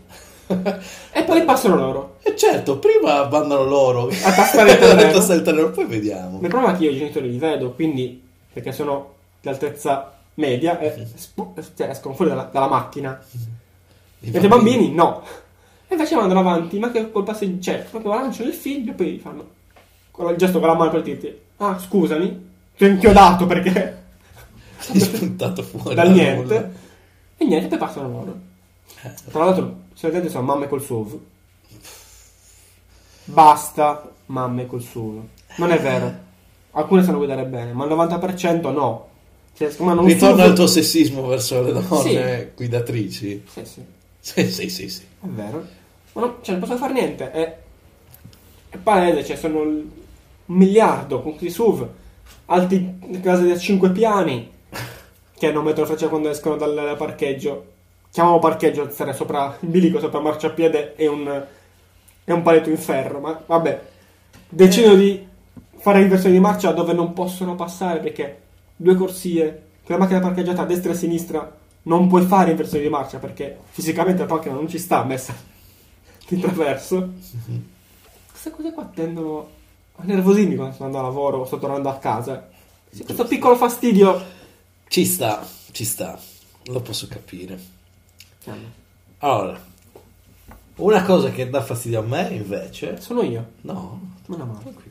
e 0.47 1.23
poi 1.23 1.43
passano 1.43 1.75
loro. 1.75 2.15
E 2.23 2.35
certo, 2.35 2.79
prima 2.79 3.27
mandano 3.29 3.63
loro 3.63 4.07
A 4.23 4.31
tastare 4.33 4.71
il 4.71 5.41
terreno. 5.43 5.69
poi 5.69 5.85
vediamo. 5.85 6.39
Il 6.41 6.47
problema 6.47 6.73
è 6.73 6.77
che 6.77 6.85
io 6.85 6.89
i 6.91 6.97
genitori 6.97 7.29
li 7.29 7.37
vedo, 7.37 7.73
quindi, 7.73 8.19
perché 8.51 8.71
sono 8.71 9.17
di 9.41 9.47
altezza 9.49 10.13
media, 10.35 10.79
e 10.79 11.07
spu- 11.15 11.53
cioè, 11.75 11.89
escono 11.89 12.13
fuori 12.15 12.31
dalla, 12.31 12.43
dalla 12.51 12.67
macchina. 12.67 13.19
I 14.21 14.29
Mentre 14.31 14.45
i 14.45 14.49
bambini 14.49 14.91
no. 14.93 15.23
E 15.87 15.95
invece 15.95 16.15
vanno 16.15 16.37
avanti, 16.37 16.77
ma 16.77 16.91
che 16.91 17.11
col 17.11 17.23
passeggio, 17.23 17.61
cioè, 17.61 17.85
proprio 17.89 18.13
lanciano 18.13 18.49
il 18.49 18.55
figlio 18.55 18.91
e 18.91 18.93
poi 18.95 19.19
fanno 19.19 19.57
con 20.11 20.29
il 20.29 20.37
gesto 20.37 20.59
con 20.59 20.67
la 20.67 20.75
mano 20.75 20.91
per 20.91 21.01
dirti, 21.01 21.33
ah 21.57 21.79
scusami, 21.79 22.47
ti 22.75 22.83
ho 22.83 22.87
inchiodato 22.87 23.45
perché... 23.45 23.97
Sei 24.79 24.99
spuntato 24.99 25.61
fuori 25.63 25.95
dal 25.95 26.11
niente. 26.11 26.41
nulla. 26.41 26.69
E 27.37 27.45
niente, 27.45 27.67
poi 27.67 27.77
passano 27.77 28.09
loro. 28.09 28.39
Tra 29.31 29.43
l'altro, 29.45 29.75
solitamente 29.93 30.31
sono 30.31 30.45
mamme 30.45 30.67
col 30.67 30.81
SUV. 30.81 31.19
Basta 33.25 34.09
mamme 34.27 34.65
col 34.65 34.81
SUV. 34.81 35.21
Non 35.57 35.71
è 35.71 35.79
vero. 35.79 36.27
Alcune 36.71 37.03
sanno 37.03 37.17
guidare 37.17 37.45
bene, 37.45 37.73
ma 37.73 37.85
il 37.85 37.91
90% 37.91 38.71
no. 38.71 39.08
Cioè, 39.59 39.73
non 39.79 40.05
Ritorna 40.05 40.35
SUV- 40.35 40.47
al 40.47 40.53
tuo 40.55 40.67
sessismo 40.67 41.27
verso 41.27 41.61
le 41.61 41.73
donne 41.73 42.51
guidatrici. 42.55 43.43
Sì, 43.45 43.65
sì, 43.65 43.81
Sì, 44.21 44.49
sì, 44.49 44.69
sì, 44.69 44.89
sì. 44.89 45.01
è 45.01 45.27
vero. 45.27 45.67
Ma 46.13 46.21
non, 46.21 46.35
cioè, 46.41 46.55
non 46.55 46.63
posso 46.65 46.77
fare 46.77 46.93
niente. 46.93 47.29
È, 47.29 47.57
è 48.69 48.77
palese, 48.77 49.25
cioè, 49.25 49.35
sono 49.35 49.59
un 49.59 49.83
miliardo 50.45 51.21
con 51.21 51.35
questi 51.35 51.49
SUV 51.49 51.87
alti 52.45 53.19
case 53.21 53.47
da 53.47 53.57
5 53.57 53.89
piani 53.91 54.49
che 55.37 55.51
non 55.51 55.65
mettono 55.65 55.87
faccia 55.87 56.07
quando 56.07 56.29
escono 56.29 56.55
dal 56.55 56.95
parcheggio. 56.97 57.65
Chiamavo 58.11 58.39
parcheggio, 58.39 58.89
stare 58.89 59.11
sopra 59.11 59.57
il 59.59 59.67
bilico, 59.67 59.99
sopra 59.99 60.19
il 60.19 60.23
marciapiede 60.23 60.95
e 60.95 61.07
un, 61.07 61.45
e 62.23 62.31
un 62.31 62.41
paletto 62.41 62.69
in 62.69 62.77
ferro. 62.77 63.19
Ma 63.19 63.41
vabbè, 63.45 63.81
decidono 64.47 64.95
di 64.95 65.27
fare 65.79 66.01
inversione 66.01 66.33
di 66.33 66.41
marcia 66.41 66.71
dove 66.71 66.93
non 66.93 67.11
possono 67.11 67.55
passare 67.55 67.99
perché 67.99 68.47
due 68.81 68.95
corsie, 68.95 69.63
con 69.83 69.95
la 69.97 70.01
macchina 70.03 70.21
parcheggiata 70.21 70.61
a 70.61 70.65
destra 70.65 70.91
e 70.91 70.93
a 70.93 70.97
sinistra, 70.97 71.57
non 71.83 72.07
puoi 72.07 72.25
fare 72.25 72.51
inversione 72.51 72.83
di 72.83 72.89
marcia 72.89 73.17
perché 73.17 73.57
fisicamente 73.71 74.25
la 74.25 74.33
macchina 74.33 74.53
non 74.53 74.69
ci 74.69 74.77
sta 74.79 75.03
messa 75.03 75.33
di 76.27 76.39
traverso. 76.39 77.13
Queste 78.29 78.51
cose 78.51 78.71
qua 78.71 78.89
tendono 78.93 79.49
a 79.97 80.03
nervosirmi 80.03 80.55
quando 80.55 80.73
sto 80.73 80.85
andando 80.85 81.07
a 81.07 81.09
lavoro 81.09 81.37
o 81.39 81.45
sto 81.45 81.59
tornando 81.59 81.89
a 81.89 81.97
casa. 81.97 82.47
Sì, 82.89 83.03
questo 83.03 83.25
piccolo 83.25 83.55
fastidio. 83.57 84.37
Ci 84.87 85.05
sta, 85.05 85.45
ci 85.71 85.83
sta. 85.83 86.17
Lo 86.65 86.79
posso 86.81 87.07
capire. 87.07 87.59
Allora, 89.19 89.59
una 90.75 91.03
cosa 91.03 91.29
che 91.31 91.49
dà 91.49 91.61
fastidio 91.61 91.99
a 91.99 92.03
me 92.03 92.29
invece... 92.29 93.01
Sono 93.01 93.21
io. 93.23 93.45
No, 93.61 93.99
Meno 94.27 94.45
male. 94.45 94.59
tranquillo. 94.61 94.88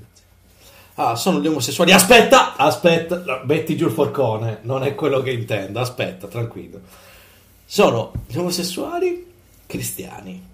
Ah, 1.01 1.15
sono 1.15 1.39
gli 1.39 1.47
omosessuali. 1.47 1.93
Aspetta, 1.93 2.57
aspetta, 2.57 3.23
metti 3.45 3.77
giù 3.77 3.87
il 3.87 3.93
forcone. 3.93 4.59
Non 4.63 4.83
è 4.83 4.97
quello 4.97 5.23
che 5.23 5.31
intendo. 5.31 5.79
Aspetta, 5.79 6.27
tranquillo. 6.27 6.81
Sono 7.65 8.13
gli 8.27 8.37
omosessuali 8.37 9.25
cristiani 9.65 10.45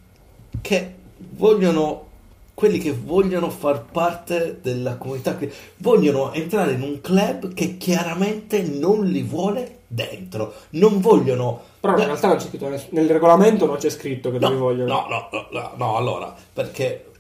che 0.61 0.95
vogliono, 1.17 2.09
quelli 2.53 2.79
che 2.79 2.93
vogliono 2.93 3.49
far 3.49 3.85
parte 3.91 4.59
della 4.61 4.97
comunità, 4.97 5.39
vogliono 5.79 6.33
entrare 6.35 6.73
in 6.73 6.83
un 6.83 7.01
club 7.01 7.55
che 7.55 7.79
chiaramente 7.79 8.61
non 8.63 9.07
li 9.07 9.23
vuole 9.23 9.79
dentro. 9.87 10.53
Non 10.71 11.01
vogliono. 11.01 11.59
Però 11.81 11.97
in 11.97 12.05
realtà 12.05 12.29
non 12.29 12.37
c'è 12.37 12.49
scritto 12.49 12.69
nel 12.69 13.09
regolamento 13.09 13.65
non 13.65 13.77
c'è 13.77 13.91
scritto 13.91 14.31
che 14.31 14.39
No, 14.39 14.49
dove 14.49 14.61
vogliono. 14.61 14.93
no, 14.93 15.07
no, 15.09 15.29
no, 15.33 15.47
no, 15.53 15.73
no, 15.77 15.97
allora, 15.97 16.35
perché 16.53 17.13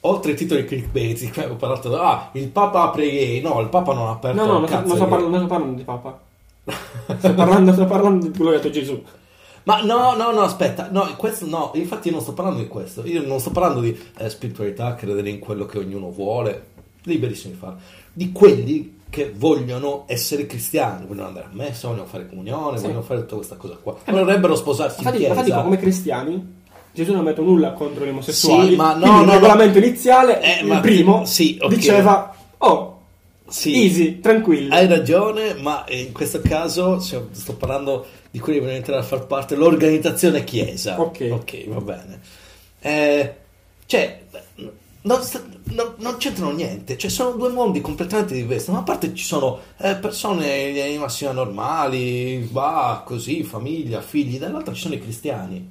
oltre 0.00 0.32
ai 0.32 0.36
titoli 0.36 0.64
clickbait, 0.64 1.28
abbiamo 1.28 1.56
parlato 1.56 2.00
ah, 2.00 2.30
il 2.32 2.48
Papa 2.48 2.82
apre 2.82 3.06
i 3.06 3.10
gay. 3.10 3.40
No, 3.40 3.60
il 3.60 3.68
Papa 3.68 3.92
non 3.92 4.06
ha 4.08 4.12
aperto 4.12 4.40
No, 4.40 4.46
no, 4.46 4.58
non, 4.58 4.68
cazzo 4.68 4.86
non 4.88 4.96
sto 4.96 5.06
parlando, 5.06 5.36
non 5.36 5.38
sto 5.46 5.48
parlando 5.48 5.76
di 5.76 5.84
Papa. 5.84 6.20
Sto 7.18 7.34
parlando, 7.34 7.72
sto 7.72 7.84
parlando 7.86 8.26
di 8.28 8.36
quello 8.36 8.50
che 8.52 8.56
ha 8.56 8.60
detto 8.60 8.70
Gesù. 8.70 9.02
Ma 9.64 9.82
no, 9.82 10.14
no, 10.16 10.32
no, 10.32 10.40
aspetta, 10.40 10.88
no, 10.90 11.06
questo 11.16 11.46
no, 11.46 11.70
infatti 11.74 12.08
io 12.08 12.14
non 12.14 12.22
sto 12.22 12.32
parlando 12.32 12.60
di 12.60 12.68
questo, 12.68 13.04
io 13.04 13.24
non 13.26 13.40
sto 13.40 13.50
parlando 13.50 13.80
di 13.80 13.96
eh, 14.18 14.30
spiritualità, 14.30 14.94
credere 14.94 15.28
in 15.28 15.38
quello 15.38 15.66
che 15.66 15.78
ognuno 15.78 16.10
vuole, 16.10 16.68
liberissimi 17.02 17.52
di 17.52 17.58
farlo, 17.58 17.78
di 18.12 18.32
quelli 18.32 18.98
che 19.10 19.32
vogliono 19.36 20.04
essere 20.06 20.46
cristiani, 20.46 21.04
vogliono 21.06 21.28
andare 21.28 21.46
a 21.46 21.54
messa, 21.54 21.88
vogliono 21.88 22.06
fare 22.06 22.26
comunione, 22.26 22.78
Sì. 22.78 22.84
vogliono 22.84 23.02
fare 23.02 23.20
tutta 23.20 23.34
questa 23.36 23.56
cosa 23.56 23.76
qua, 23.80 23.96
vorrebbero 24.06 24.56
sposarsi 24.56 25.00
in 25.00 25.06
Infatti, 25.06 25.24
chiesa. 25.24 25.40
infatti 25.40 25.62
come 25.62 25.76
cristiani, 25.76 26.59
Gesù 26.92 27.12
non 27.12 27.26
ha 27.26 27.30
detto 27.30 27.42
nulla 27.42 27.72
contro 27.72 28.04
gli 28.04 28.08
omosessuali. 28.08 28.70
Sì, 28.70 28.76
ma 28.76 28.94
no, 28.94 29.06
no, 29.06 29.20
il 29.20 29.26
no. 29.26 29.32
regolamento 29.32 29.78
iniziale, 29.78 30.40
Eh, 30.42 30.64
il 30.64 30.80
primo, 30.80 31.24
sì, 31.24 31.56
ok. 31.60 31.68
diceva, 31.74 32.34
oh, 32.58 33.00
Sì. 33.48 33.84
easy, 33.84 34.20
tranquillo. 34.20 34.74
Hai 34.74 34.86
ragione, 34.86 35.54
ma 35.54 35.84
in 35.88 36.12
questo 36.12 36.40
caso 36.40 36.98
sto 36.98 37.54
parlando 37.56 38.06
di 38.30 38.38
quelli 38.38 38.58
che 38.58 38.64
vogliono 38.64 38.78
entrare 38.80 39.00
a 39.02 39.04
far 39.04 39.26
parte 39.26 39.54
dell'organizzazione 39.54 40.44
chiesa. 40.44 41.00
Ok. 41.00 41.28
Ok, 41.30 41.68
va 41.68 41.80
bene. 41.80 42.20
Eh, 42.80 43.34
cioè, 43.86 44.22
non, 45.02 45.20
non- 45.64 45.94
non 45.98 46.16
c'entrano 46.18 46.50
niente, 46.52 46.96
cioè 46.98 47.10
sono 47.10 47.30
due 47.32 47.48
mondi 47.50 47.80
completamente 47.80 48.34
diversi. 48.34 48.66
Da 48.66 48.72
una 48.72 48.82
parte 48.82 49.14
ci 49.14 49.24
sono 49.24 49.58
eh, 49.78 49.94
persone 49.96 50.72
di 50.72 50.98
massima 50.98 51.32
normali, 51.32 52.48
va 52.50 53.02
così, 53.04 53.42
famiglia, 53.44 54.00
figli, 54.00 54.38
dall'altra 54.38 54.74
ci 54.74 54.80
sono 54.82 54.94
i 54.94 55.00
cristiani. 55.00 55.70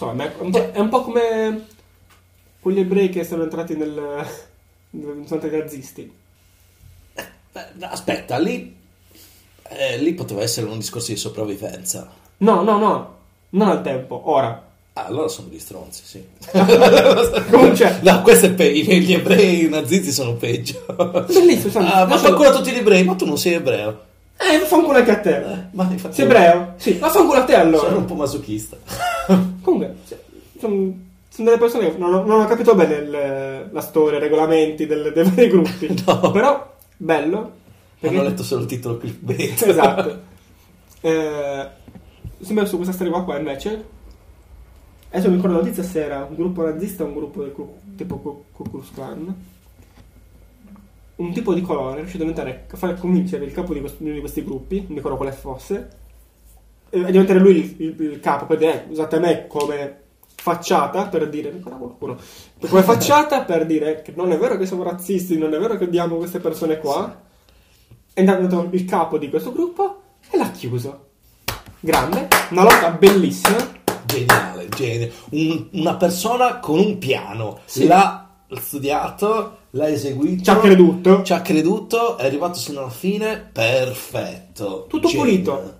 So, 0.00 0.10
ma 0.14 0.24
è 0.24 0.32
un, 0.38 0.50
po', 0.50 0.70
è 0.72 0.78
un 0.78 0.88
po' 0.88 1.02
come 1.02 1.66
quegli 2.58 2.78
ebrei 2.80 3.10
che 3.10 3.22
sono 3.22 3.42
entrati 3.42 3.76
nel... 3.76 4.26
sono 4.90 5.26
stati 5.26 5.50
nazisti. 5.54 6.10
Beh, 7.52 7.66
aspetta 7.86 8.38
lì 8.38 8.74
eh, 9.68 9.98
lì 9.98 10.14
poteva 10.14 10.40
essere 10.40 10.66
un 10.68 10.78
discorso 10.78 11.10
di 11.12 11.18
sopravvivenza 11.18 12.10
No, 12.38 12.62
no, 12.62 12.78
no, 12.78 13.16
non 13.50 13.68
al 13.68 13.82
tempo, 13.82 14.22
ora. 14.30 14.68
Ah, 14.94 15.04
allora 15.04 15.28
sono 15.28 15.48
degli 15.48 15.58
stronzi, 15.58 16.02
sì. 16.06 16.24
Comunque- 17.50 17.98
no, 18.02 18.22
questo 18.22 18.46
è 18.46 18.52
peggio. 18.52 18.92
Gli 18.92 19.12
ebrei 19.12 19.68
nazisti 19.68 20.12
sono 20.12 20.32
peggio. 20.36 20.82
Bellissimo, 21.28 21.70
sono- 21.72 21.86
Ah, 21.92 22.06
ma 22.06 22.16
fa 22.16 22.32
culo 22.32 22.48
a 22.48 22.52
tutti 22.54 22.70
gli 22.70 22.76
ebrei, 22.78 23.04
ma 23.04 23.14
tu 23.16 23.26
non 23.26 23.36
sei 23.36 23.52
ebreo. 23.52 24.08
Eh, 24.38 24.58
vaffanculo 24.60 24.96
anche 24.96 25.10
a 25.10 25.20
te. 25.20 25.36
Eh, 25.36 25.56
ma 25.72 25.86
infatti 25.90 26.14
Sei 26.14 26.24
ebreo? 26.24 26.72
Sì, 26.78 26.92
vaffanculo 26.94 27.40
a 27.40 27.44
te 27.44 27.54
allora. 27.54 27.84
Sono 27.88 27.98
un 27.98 28.04
po' 28.06 28.14
masochista. 28.14 28.78
Comunque, 29.62 29.96
sono, 30.58 30.92
delle 31.36 31.58
persone 31.58 31.90
che 31.92 31.98
non, 31.98 32.14
ho- 32.14 32.24
non 32.24 32.40
ho 32.40 32.46
capito 32.46 32.74
bene 32.74 32.94
il- 32.94 33.68
la 33.72 33.80
storia, 33.80 34.18
i 34.18 34.20
regolamenti 34.20 34.86
del- 34.86 35.12
dei 35.14 35.24
vari 35.24 35.48
gruppi. 35.48 35.88
No. 36.06 36.30
Però, 36.30 36.74
bello. 36.96 37.52
Perché, 37.98 38.16
Hanno 38.16 38.28
letto 38.28 38.42
solo 38.42 38.62
il 38.62 38.66
titolo 38.66 38.96
clickbait. 38.98 39.62
esatto. 39.62 40.28
Eh, 41.02 41.66
sempre 42.40 42.66
su 42.66 42.76
questa 42.76 42.92
storia 42.94 43.22
qua, 43.22 43.38
invece. 43.38 43.84
Adesso 45.08 45.28
mi 45.30 45.36
ricordo 45.36 45.56
la 45.56 45.62
notizia 45.62 45.82
se 45.82 46.04
era 46.04 46.26
un 46.28 46.34
gruppo 46.36 46.62
nazista 46.62 47.04
o 47.04 47.06
un 47.06 47.14
gruppo 47.14 47.42
del 47.42 47.54
tipo 47.96 48.16
Ku 48.52 48.64
Klux 48.70 48.90
Klan. 48.92 49.34
Un 51.16 51.32
tipo 51.32 51.52
di 51.54 51.60
colore 51.62 51.94
è 51.96 51.98
riuscito 52.00 52.22
a 52.22 52.26
diventare, 52.26 52.66
a 52.70 52.76
far 52.76 52.98
convincere 52.98 53.44
il 53.46 53.52
capo 53.52 53.72
di, 53.74 53.80
questo- 53.80 53.98
di 53.98 54.04
uno 54.04 54.14
di 54.14 54.20
questi 54.20 54.44
gruppi, 54.44 54.84
non 54.86 54.96
ricordo 54.96 55.16
quale 55.16 55.32
fosse, 55.32 55.88
diventare 56.90 57.38
lui 57.38 57.56
il, 57.56 57.74
il- 57.78 58.00
il 58.12 58.20
capo, 58.20 58.46
per 58.46 58.58
dire, 58.58 58.86
eh, 58.86 58.90
usate 58.90 59.18
me 59.18 59.46
come 59.46 59.98
facciata 60.34 61.06
per 61.06 61.28
dire, 61.28 61.50
qualcuno, 61.60 62.16
come 62.68 62.82
facciata 62.82 63.42
per 63.44 63.66
dire 63.66 64.00
che 64.02 64.12
non 64.16 64.32
è 64.32 64.38
vero 64.38 64.56
che 64.56 64.66
siamo 64.66 64.82
razzisti, 64.82 65.36
non 65.38 65.52
è 65.54 65.58
vero 65.58 65.76
che 65.76 65.84
odiamo 65.84 66.16
queste 66.16 66.40
persone 66.40 66.78
qua. 66.78 67.20
È 68.12 68.24
andato 68.24 68.68
il 68.72 68.84
capo 68.86 69.18
di 69.18 69.28
questo 69.30 69.52
gruppo 69.52 70.00
e 70.30 70.36
l'ha 70.36 70.50
chiuso. 70.50 71.06
Grande, 71.80 72.28
una 72.50 72.62
lotta 72.64 72.90
bellissima. 72.90 73.78
Geniale, 74.04 74.68
geniale. 74.70 75.12
Un- 75.30 75.68
una 75.72 75.94
persona 75.96 76.58
con 76.58 76.78
un 76.78 76.98
piano. 76.98 77.60
Sì. 77.66 77.86
L'ha 77.86 78.28
studiato, 78.52 79.58
l'ha 79.70 79.88
eseguito. 79.88 80.42
Ci 80.42 80.50
ha 80.50 80.58
creduto. 80.58 81.22
Ci 81.22 81.32
ha 81.32 81.40
creduto, 81.40 82.16
è 82.18 82.26
arrivato 82.26 82.58
sino 82.58 82.80
alla 82.80 82.90
fine. 82.90 83.48
Perfetto. 83.52 84.86
Tutto 84.88 85.06
Genio. 85.08 85.22
pulito. 85.24 85.74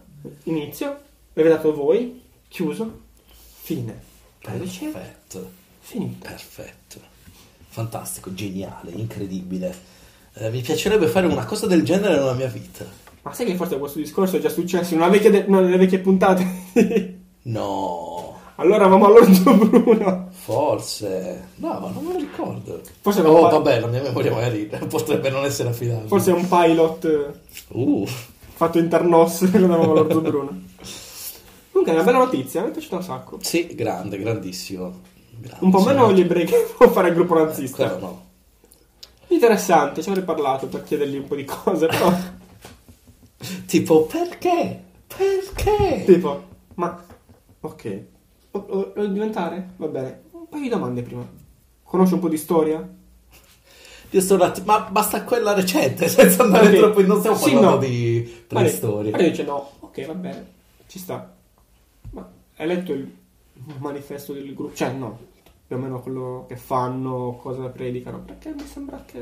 Inizio, 0.45 0.99
l'avete 1.33 1.55
dato 1.55 1.75
voi, 1.75 2.23
chiuso, 2.49 3.01
fine. 3.63 4.09
Perfetto. 4.41 5.51
finito. 5.81 6.27
Perfetto. 6.29 6.99
Fantastico, 7.69 8.33
geniale, 8.35 8.91
incredibile. 8.93 9.75
Eh, 10.35 10.51
mi 10.51 10.61
piacerebbe 10.61 11.07
fare 11.07 11.27
una 11.27 11.45
cosa 11.45 11.67
del 11.67 11.83
genere 11.85 12.15
nella 12.15 12.35
mia 12.35 12.49
vita. 12.49 12.85
Ma 13.23 13.33
sai 13.35 13.47
che 13.47 13.55
forse 13.57 13.79
questo 13.79 13.99
discorso 13.99 14.37
è 14.37 14.41
già 14.41 14.49
successo 14.49 14.95
in 14.95 15.01
una 15.01 15.09
vecchia 15.11 15.31
de- 15.31 15.45
no, 15.47 15.61
nelle 15.61 15.77
vecchie 15.77 15.99
puntate? 15.99 16.47
No, 17.43 18.39
allora 18.57 18.85
avevamo 18.85 19.07
all'orzo 19.07 19.55
Bruno. 19.55 20.29
forse. 20.31 21.49
No, 21.57 21.81
ma 21.81 21.89
non 21.89 22.05
me 22.05 22.13
lo 22.13 22.19
ricordo. 22.19 22.83
Forse, 23.01 23.23
Oh, 23.23 23.47
pi- 23.49 23.53
vabbè, 23.55 23.81
la 23.81 23.87
mia 23.87 24.03
memoria 24.03 24.31
magari 24.33 24.71
potrebbe 24.89 25.31
non 25.31 25.45
essere 25.47 25.71
affidabile. 25.71 26.07
forse 26.07 26.33
è 26.33 26.35
un 26.35 26.47
pilot 26.47 27.33
Uh, 27.69 28.07
fatto 28.67 28.79
internos 28.79 29.39
che 29.51 29.57
avevamo 29.57 29.93
all'orzo 29.93 30.21
Bruno. 30.21 30.49
Comunque 31.73 31.93
è 31.93 31.95
una 31.95 32.03
bella 32.05 32.19
notizia, 32.25 32.61
mi 32.63 32.69
è 32.69 32.73
piaciuta 32.73 32.97
un 32.97 33.03
sacco. 33.03 33.39
sì, 33.41 33.75
grande, 33.75 34.19
grandissimo. 34.19 35.01
Grande, 35.39 35.65
Un 35.65 35.71
po' 35.71 35.81
meno 35.83 36.13
gli 36.13 36.21
ebrei 36.21 36.45
che 36.45 36.69
può 36.77 36.91
fare 36.91 37.09
il 37.09 37.15
gruppo 37.15 37.39
Eh, 37.39 37.45
nazista. 37.45 37.89
quello 37.89 38.07
no. 38.07 38.29
Interessante, 39.29 40.03
ci 40.03 40.09
avrei 40.11 40.25
parlato 40.25 40.67
per 40.67 40.83
chiedergli 40.83 41.17
un 41.17 41.27
po' 41.27 41.37
di 41.37 41.45
cose, 41.47 41.87
però 41.87 42.13
Tipo, 43.67 44.03
perché? 44.05 44.83
Perché? 45.07 46.03
tipo, 46.05 46.43
ma 46.75 47.03
ok, 47.61 48.03
lo- 48.51 48.93
lo 48.95 49.07
diventare? 49.07 49.71
Va 49.77 49.87
bene, 49.87 50.23
un 50.33 50.49
paio 50.49 50.63
di 50.63 50.69
domande 50.69 51.01
prima. 51.03 51.27
Conosci 51.83 52.13
un 52.15 52.21
po' 52.21 52.29
di 52.29 52.37
storia? 52.37 52.87
Io 54.11 54.21
sto 54.21 54.35
un 54.35 54.41
attimo, 54.43 54.67
ma 54.67 54.81
basta 54.91 55.23
quella 55.25 55.53
recente, 55.55 56.09
senza 56.11 56.43
andare 56.43 56.69
Ok. 56.69 56.77
troppo 56.77 57.01
in... 57.01 57.07
Non 57.07 57.19
stiamo 57.19 57.37
Sì, 57.37 57.53
parlando 57.53 57.71
no. 57.71 57.77
di 57.79 58.19
Allora 58.49 58.65
preistoria. 58.65 59.17
dice 59.17 59.43
no, 59.45 59.71
ok, 59.81 60.07
va 60.07 60.15
bene, 60.15 60.47
ci 60.89 60.99
sta. 60.99 61.33
Ma 62.11 62.29
hai 62.57 62.67
letto 62.67 62.93
il 62.93 63.09
manifesto 63.79 64.33
del 64.33 64.53
gruppo? 64.55 64.75
Cioè, 64.75 64.91
no, 64.93 65.19
più 65.67 65.77
o 65.77 65.79
meno 65.79 66.01
quello 66.01 66.45
che 66.49 66.57
fanno, 66.57 67.39
cosa 67.41 67.69
predicano, 67.69 68.21
perché 68.21 68.51
mi 68.53 68.65
sembra 68.67 69.03
che... 69.07 69.21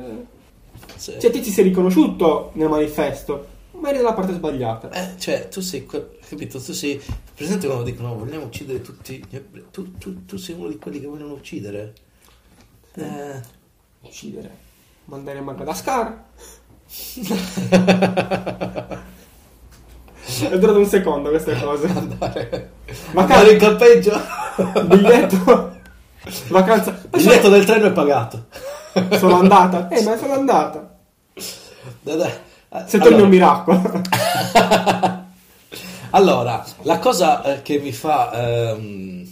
Sì. 0.97 1.17
Cioè, 1.21 1.31
ti 1.31 1.41
ti 1.41 1.51
sei 1.51 1.65
riconosciuto 1.65 2.53
nel 2.55 2.69
manifesto, 2.69 3.47
ma 3.73 3.89
eri 3.91 3.99
dalla 3.99 4.13
parte 4.15 4.33
sbagliata. 4.33 4.91
Eh, 4.91 5.19
cioè, 5.19 5.49
tu 5.49 5.61
sei, 5.61 5.85
capito? 5.87 6.59
Tu 6.63 6.73
sei 6.73 6.99
presente 7.35 7.67
quando 7.67 7.85
dicono 7.85 8.15
vogliamo 8.17 8.45
uccidere 8.47 8.81
tutti? 8.81 9.23
Tu, 9.71 9.99
tu- 9.99 10.25
tu 10.25 10.37
sei 10.39 10.55
uno 10.55 10.69
di 10.69 10.79
quelli 10.79 11.01
che 11.01 11.07
vogliono 11.07 11.35
uccidere? 11.35 11.93
Eh, 12.95 13.41
Uccidere. 14.01 14.67
Mandare 15.09 15.39
a 15.39 15.43
Madagascar. 15.43 16.25
È 20.51 20.59
durato 20.59 20.79
un 20.79 20.87
secondo 20.87 21.31
queste 21.31 21.59
cose. 21.59 21.89
andare, 21.97 22.71
Ma 23.13 23.23
andare 23.23 23.53
in 23.53 23.59
campeggio? 23.59 24.21
Biglietto. 24.85 25.77
Vacanza. 26.49 26.91
Il 26.91 27.09
biglietto 27.11 27.49
del 27.49 27.65
treno 27.65 27.87
è 27.87 27.93
pagato. 27.93 28.47
sono- 29.17 29.39
andata. 29.39 29.89
Eh, 29.89 30.03
ma 30.03 30.17
sono 30.19 30.35
andata. 30.35 30.97
Dai. 32.03 32.21
Eh, 32.21 32.31
Se 32.87 32.99
torni 32.99 33.15
allora- 33.15 33.23
un 33.23 33.29
miracolo. 33.31 34.03
Allora, 36.11 36.63
la 36.83 36.99
cosa 36.99 37.43
eh, 37.43 37.63
che 37.63 37.79
mi 37.79 37.93
fa... 37.93 38.31
ehm, 38.33 39.27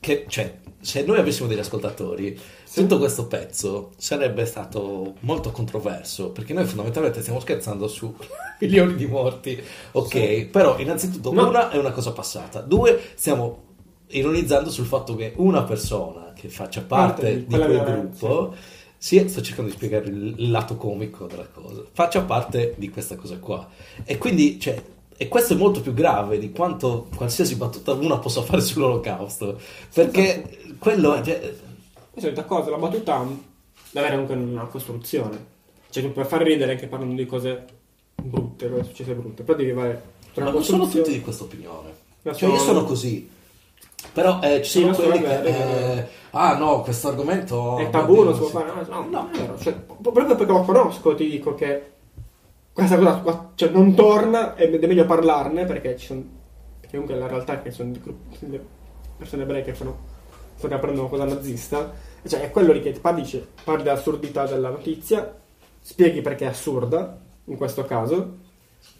che, 0.00 0.24
cioè, 0.28 0.54
se 0.80 1.02
noi 1.02 1.18
avessimo 1.18 1.48
degli 1.48 1.58
ascoltatori. 1.58 2.38
Tutto 2.72 2.98
questo 2.98 3.26
pezzo 3.26 3.90
sarebbe 3.96 4.46
stato 4.46 5.14
molto 5.20 5.50
controverso, 5.50 6.30
perché 6.30 6.52
noi 6.52 6.64
fondamentalmente 6.66 7.20
stiamo 7.20 7.40
scherzando 7.40 7.88
su 7.88 8.14
milioni 8.60 8.94
di 8.94 9.06
morti, 9.06 9.60
ok? 9.92 10.08
Sì. 10.10 10.48
Però 10.50 10.78
innanzitutto 10.78 11.32
No. 11.32 11.48
una 11.48 11.70
è 11.70 11.76
una 11.76 11.90
cosa 11.90 12.12
passata, 12.12 12.60
due 12.60 13.00
stiamo 13.14 13.68
ironizzando 14.08 14.70
sul 14.70 14.86
fatto 14.86 15.14
che 15.16 15.32
una 15.36 15.62
persona 15.64 16.32
che 16.34 16.48
faccia 16.48 16.82
parte, 16.82 17.22
Parte 17.22 17.46
di 17.46 17.54
quel 17.54 17.84
gruppo, 17.84 18.54
sì, 18.96 19.28
sto 19.28 19.40
cercando 19.40 19.70
di 19.70 19.76
spiegare 19.76 20.08
il, 20.08 20.50
lato 20.50 20.76
comico 20.76 21.26
della 21.26 21.46
cosa, 21.46 21.82
faccia 21.92 22.22
parte 22.22 22.74
di 22.76 22.90
questa 22.90 23.16
cosa 23.16 23.38
qua. 23.38 23.68
E 24.04 24.18
quindi, 24.18 24.60
cioè, 24.60 24.80
e 25.16 25.28
questo 25.28 25.54
è 25.54 25.56
molto 25.56 25.80
più 25.80 25.92
grave 25.92 26.38
di 26.38 26.50
quanto 26.50 27.08
qualsiasi 27.14 27.56
battuta 27.56 27.92
una 27.92 28.18
possa 28.18 28.42
fare 28.42 28.60
sull'olocausto, 28.62 29.58
perché 29.92 30.74
quello 30.78 31.14
è... 31.14 31.22
cioè, 31.22 31.54
Io 32.14 32.20
sono 32.20 32.32
d'accordo, 32.32 32.70
la 32.70 32.76
battuta 32.76 33.24
deve 33.90 34.06
avere 34.06 34.20
anche 34.20 34.32
una 34.32 34.64
costruzione. 34.64 35.46
Cioè, 35.90 36.02
tu 36.02 36.12
puoi 36.12 36.24
far 36.24 36.42
ridere 36.42 36.72
anche 36.72 36.86
parlando 36.86 37.14
di 37.14 37.26
cose 37.26 37.64
brutte, 38.22 38.68
cose 38.68 38.84
successe 38.84 39.14
brutte, 39.14 39.42
però 39.42 39.58
devi 39.58 39.70
avere 39.70 40.02
una 40.34 40.46
Ma 40.46 40.52
non 40.52 40.62
sono 40.62 40.88
tutti 40.88 41.10
di 41.10 41.20
questa 41.20 41.44
opinione. 41.44 41.92
Cioè, 42.22 42.48
io 42.48 42.56
so. 42.56 42.64
sono 42.64 42.84
così. 42.84 43.28
Però 44.12 44.40
eh, 44.42 44.62
ci 44.62 44.70
Sì, 44.70 44.80
sono 44.80 44.94
so, 44.94 45.02
quelli 45.02 45.20
che. 45.20 45.42
eh, 45.42 46.06
ah, 46.30 46.56
no, 46.56 46.82
questo 46.82 47.08
argomento. 47.08 47.78
È 47.78 47.90
tabù, 47.90 48.22
non 48.22 48.32
si 48.34 48.38
può 48.40 48.48
sì. 48.48 48.54
fare. 48.54 48.86
No, 48.88 49.06
no, 49.08 49.30
è 49.30 49.36
vero. 49.38 49.58
Cioè, 49.58 49.72
proprio 49.72 50.36
perché 50.36 50.52
lo 50.52 50.62
conosco, 50.62 51.14
ti 51.14 51.28
dico 51.28 51.54
che 51.54 51.90
questa 52.72 52.96
cosa 52.96 53.16
qua, 53.18 53.50
cioè, 53.54 53.70
non 53.70 53.94
torna 53.94 54.56
ed 54.56 54.82
è 54.82 54.86
meglio 54.86 55.04
parlarne 55.04 55.64
perché 55.64 55.96
ci 55.96 56.06
sono. 56.06 56.22
Perché 56.80 56.96
comunque 56.96 57.18
la 57.18 57.26
realtà 57.26 57.54
è 57.54 57.62
che 57.62 57.70
sono 57.70 57.92
delle 58.38 58.64
persone 59.16 59.42
ebree 59.42 59.62
che 59.62 59.74
fanno. 59.74 60.09
Stanno 60.60 60.74
aprendo 60.74 61.00
una 61.00 61.08
cosa 61.08 61.24
nazista. 61.24 61.92
Cioè, 62.26 62.42
è 62.42 62.50
quello 62.50 62.72
lì 62.72 62.82
che 62.82 62.92
parli, 62.92 63.22
dice, 63.22 63.46
parli 63.64 63.82
dell'assurdità 63.82 64.46
della 64.46 64.68
notizia, 64.68 65.34
spieghi 65.80 66.20
perché 66.20 66.44
è 66.44 66.48
assurda, 66.48 67.18
in 67.44 67.56
questo 67.56 67.84
caso, 67.84 68.36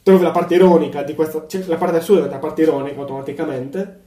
trovi 0.03 0.23
la 0.23 0.31
parte 0.31 0.55
ironica 0.55 1.03
di 1.03 1.15
questa. 1.15 1.47
cioè 1.47 1.65
la 1.67 1.77
parte 1.77 1.99
assurda 1.99 2.27
è 2.27 2.31
la 2.31 2.39
parte 2.39 2.63
ironica 2.63 2.99
automaticamente. 3.01 4.01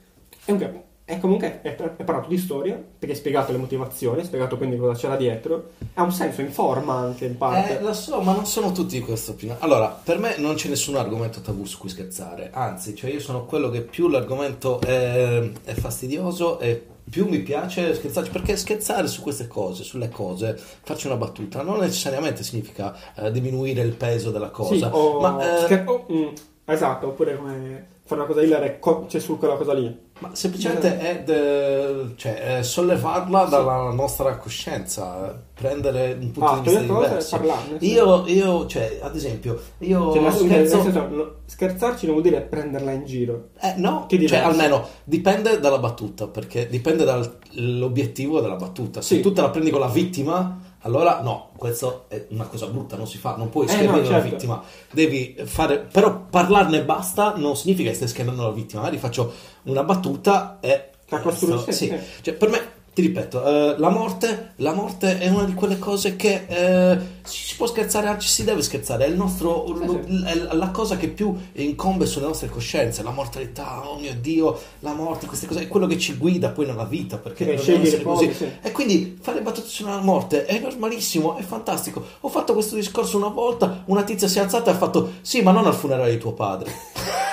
E 0.45 0.57
comunque, 0.57 0.83
è 1.05 1.19
comunque 1.19 1.61
è, 1.61 1.75
è 1.75 2.03
parlato 2.03 2.27
di 2.27 2.37
storia, 2.37 2.73
perché 2.73 3.13
hai 3.13 3.19
spiegato 3.19 3.51
le 3.51 3.59
motivazioni, 3.59 4.19
hai 4.19 4.25
spiegato 4.25 4.57
quindi 4.57 4.77
cosa 4.77 4.99
c'era 4.99 5.15
dietro. 5.15 5.71
Ha 5.93 6.01
un 6.01 6.11
senso, 6.11 6.41
informa 6.41 6.95
anche 6.95 7.25
in 7.25 7.37
parte. 7.37 7.77
Eh, 7.77 7.81
lo 7.81 7.93
so, 7.93 8.19
ma 8.21 8.33
non 8.33 8.47
sono 8.47 8.71
tutti 8.71 8.97
di 8.97 9.05
questa 9.05 9.31
opinione. 9.31 9.59
Allora, 9.61 9.87
per 9.87 10.17
me 10.17 10.37
non 10.37 10.55
c'è 10.55 10.69
nessun 10.69 10.95
argomento 10.95 11.41
tabù 11.41 11.65
su 11.65 11.77
cui 11.77 11.89
scherzare. 11.89 12.49
Anzi, 12.51 12.95
cioè 12.95 13.11
io 13.11 13.19
sono 13.19 13.45
quello 13.45 13.69
che 13.69 13.81
più 13.81 14.07
l'argomento 14.07 14.81
è, 14.81 15.51
è 15.63 15.73
fastidioso 15.73 16.59
e 16.59 16.87
più 17.09 17.27
mi 17.27 17.39
piace 17.39 17.93
scherzarci. 17.93 18.31
Perché 18.31 18.55
scherzare 18.57 19.07
su 19.07 19.21
queste 19.21 19.47
cose, 19.47 19.83
sulle 19.83 20.09
cose, 20.09 20.59
farci 20.83 21.07
una 21.07 21.17
battuta, 21.17 21.61
non 21.61 21.79
necessariamente 21.79 22.43
significa 22.43 22.95
eh, 23.15 23.31
diminuire 23.31 23.81
il 23.81 23.93
peso 23.93 24.31
della 24.31 24.49
cosa. 24.49 24.75
Sì, 24.75 24.89
o, 24.91 25.19
ma, 25.19 25.57
eh, 25.59 25.65
scher- 25.65 25.87
o- 25.87 26.05
mm, 26.11 26.27
esatto, 26.65 27.07
oppure 27.07 27.37
come 27.37 27.87
fare 28.05 28.19
una 28.21 28.29
cosa 28.29 28.41
ilare 28.41 28.79
co- 28.79 29.05
cioè, 29.07 29.21
su 29.21 29.37
quella 29.37 29.55
cosa 29.55 29.73
lì. 29.73 30.11
Ma 30.19 30.29
semplicemente 30.35 30.99
è 30.99 31.23
de- 31.23 32.13
cioè, 32.15 32.57
è 32.59 32.63
sollevarla 32.63 33.45
dalla 33.45 33.91
nostra 33.91 34.37
coscienza, 34.37 35.37
prendere 35.53 36.15
un 36.19 36.31
punto 36.31 36.49
Ah, 36.49 36.59
di 36.59 36.69
vista 36.69 36.81
diverso. 36.81 37.37
parlarne. 37.37 37.79
sì. 37.79 37.91
Io, 37.91 38.23
io, 38.27 38.65
cioè, 38.67 38.99
ad 39.01 39.15
esempio, 39.15 39.59
io 39.79 40.13
Cioè, 40.13 40.31
scherzo... 40.31 40.81
senso, 40.83 41.35
scherzarci 41.45 42.05
non 42.05 42.15
vuol 42.15 42.27
dire 42.29 42.41
prenderla 42.41 42.91
in 42.91 43.05
giro. 43.05 43.49
Eh, 43.59 43.73
no, 43.77 44.05
Che 44.07 44.25
cioè, 44.27 44.39
almeno 44.39 44.85
dipende 45.03 45.59
dalla 45.59 45.79
battuta, 45.79 46.27
perché 46.27 46.67
dipende 46.69 47.03
dall'obiettivo 47.03 48.39
della 48.41 48.55
battuta. 48.55 49.01
Se 49.01 49.15
Sì. 49.15 49.21
tu 49.21 49.33
te 49.33 49.41
la 49.41 49.49
prendi 49.49 49.71
con 49.71 49.79
la 49.79 49.87
vittima, 49.87 50.59
allora 50.85 51.21
no, 51.21 51.49
questo 51.57 52.05
è 52.07 52.25
una 52.29 52.45
cosa 52.45 52.67
brutta, 52.67 52.95
non 52.95 53.07
si 53.07 53.17
fa, 53.17 53.35
non 53.35 53.49
puoi 53.49 53.65
Eh, 53.65 53.69
schermire 53.69 54.01
no, 54.01 54.09
la 54.09 54.21
certo. 54.21 54.29
vittima. 54.29 54.63
Devi 54.91 55.35
fare, 55.45 55.79
però 55.79 56.25
parlarne 56.29 56.83
basta 56.83 57.33
non 57.35 57.55
significa 57.55 57.89
che 57.89 57.95
stai 57.95 58.07
schermendo 58.07 58.43
la 58.43 58.51
vittima. 58.51 58.81
Magari 58.81 58.99
faccio 58.99 59.33
una 59.63 59.83
battuta 59.83 60.57
e... 60.59 60.89
La 61.09 61.19
costruisci, 61.19 61.71
sì. 61.73 61.85
sì. 61.87 61.99
Cioè, 62.21 62.33
per 62.33 62.49
me, 62.49 62.61
ti 62.93 63.01
ripeto, 63.01 63.43
eh, 63.43 63.75
la, 63.79 63.89
morte, 63.89 64.51
la 64.57 64.71
morte 64.71 65.17
è 65.17 65.27
una 65.27 65.45
di 65.45 65.55
quelle 65.55 65.79
cose 65.79 66.15
che 66.15 66.45
eh, 66.47 66.97
si, 67.23 67.55
può 67.55 67.65
scherzare, 67.65 68.07
anzi 68.07 68.27
si 68.27 68.43
deve 68.43 68.61
scherzare, 68.61 69.05
è, 69.05 69.07
il 69.07 69.15
nostro, 69.15 69.65
Sì, 69.65 69.85
lo- 69.85 70.01
sì. 70.05 70.23
è 70.23 70.35
la 70.53 70.69
cosa 70.69 70.95
che 70.95 71.07
più 71.07 71.35
incombe 71.53 72.05
sulle 72.05 72.27
nostre 72.27 72.49
coscienze, 72.49 73.01
la 73.01 73.09
mortalità, 73.09 73.89
oh 73.89 73.97
mio 73.97 74.13
Dio, 74.21 74.59
la 74.81 74.93
morte, 74.93 75.25
queste 75.25 75.47
cose, 75.47 75.61
è 75.61 75.67
quello 75.67 75.87
che 75.87 75.97
ci 75.97 76.13
guida 76.17 76.49
poi 76.49 76.67
nella 76.67 76.85
vita, 76.85 77.17
perché 77.17 77.45
Che 77.45 77.55
dobbiamo 77.55 77.83
essere 77.83 78.03
così. 78.03 78.31
sì. 78.31 78.47
E 78.61 78.71
quindi 78.71 79.17
fare 79.19 79.41
battute 79.41 79.67
sulla 79.67 79.97
morte 79.99 80.45
è 80.45 80.59
normalissimo, 80.59 81.35
è 81.37 81.41
fantastico. 81.41 82.05
Ho 82.19 82.29
fatto 82.29 82.53
questo 82.53 82.75
discorso 82.75 83.17
una 83.17 83.29
volta, 83.29 83.81
una 83.85 84.03
tizia 84.03 84.27
si 84.27 84.37
è 84.37 84.41
alzata 84.41 84.69
e 84.69 84.73
ha 84.75 84.77
fatto, 84.77 85.13
sì, 85.21 85.41
ma 85.41 85.49
non 85.51 85.65
al 85.65 85.73
funerale 85.73 86.11
di 86.11 86.17
tuo 86.19 86.33
padre. 86.33 86.71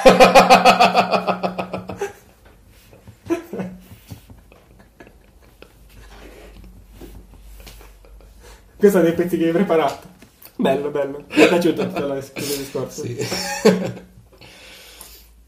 Questo 8.81 8.98
è 9.01 9.02
dei 9.02 9.12
pezzi 9.12 9.36
che 9.36 9.44
hai 9.44 9.52
preparato. 9.52 10.09
Bello, 10.57 10.89
bello. 10.89 11.24
Mi 11.28 11.43
è 11.43 11.48
piaciuto 11.48 11.86
tutto 11.86 12.15
il 12.15 12.31
discorso. 12.32 13.02
Sì. 13.02 13.15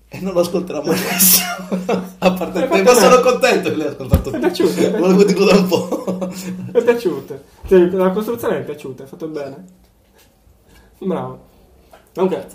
e 0.09 0.21
non 0.21 0.35
lo 0.35 0.41
ascolterà 0.41 0.83
mai 0.83 1.01
nessuno. 1.01 2.15
A 2.19 2.33
parte 2.33 2.65
Eh, 2.65 2.69
te, 2.69 2.83
ma 2.83 2.93
sono 2.93 3.21
contento 3.23 3.71
che 3.71 3.77
l'hai 3.77 3.87
ascoltato 3.87 4.31
Mi 4.33 4.37
è 4.37 4.41
piaciuto, 4.41 4.81
è 4.81 4.91
Volevo 4.91 5.25
dirlo 5.25 5.47
da 5.47 5.57
un 5.57 5.67
po'. 5.67 6.29
Mi 6.29 6.73
è 6.73 6.83
piaciuto. 6.83 7.43
Cioè, 7.67 7.89
la 7.89 8.11
costruzione 8.11 8.57
mi 8.57 8.61
è 8.61 8.65
piaciuta, 8.67 9.03
hai 9.05 9.09
fatto 9.09 9.27
bene. 9.29 9.65
Bravo. 10.99 11.49
Comunque, 12.13 12.37
a 12.37 12.47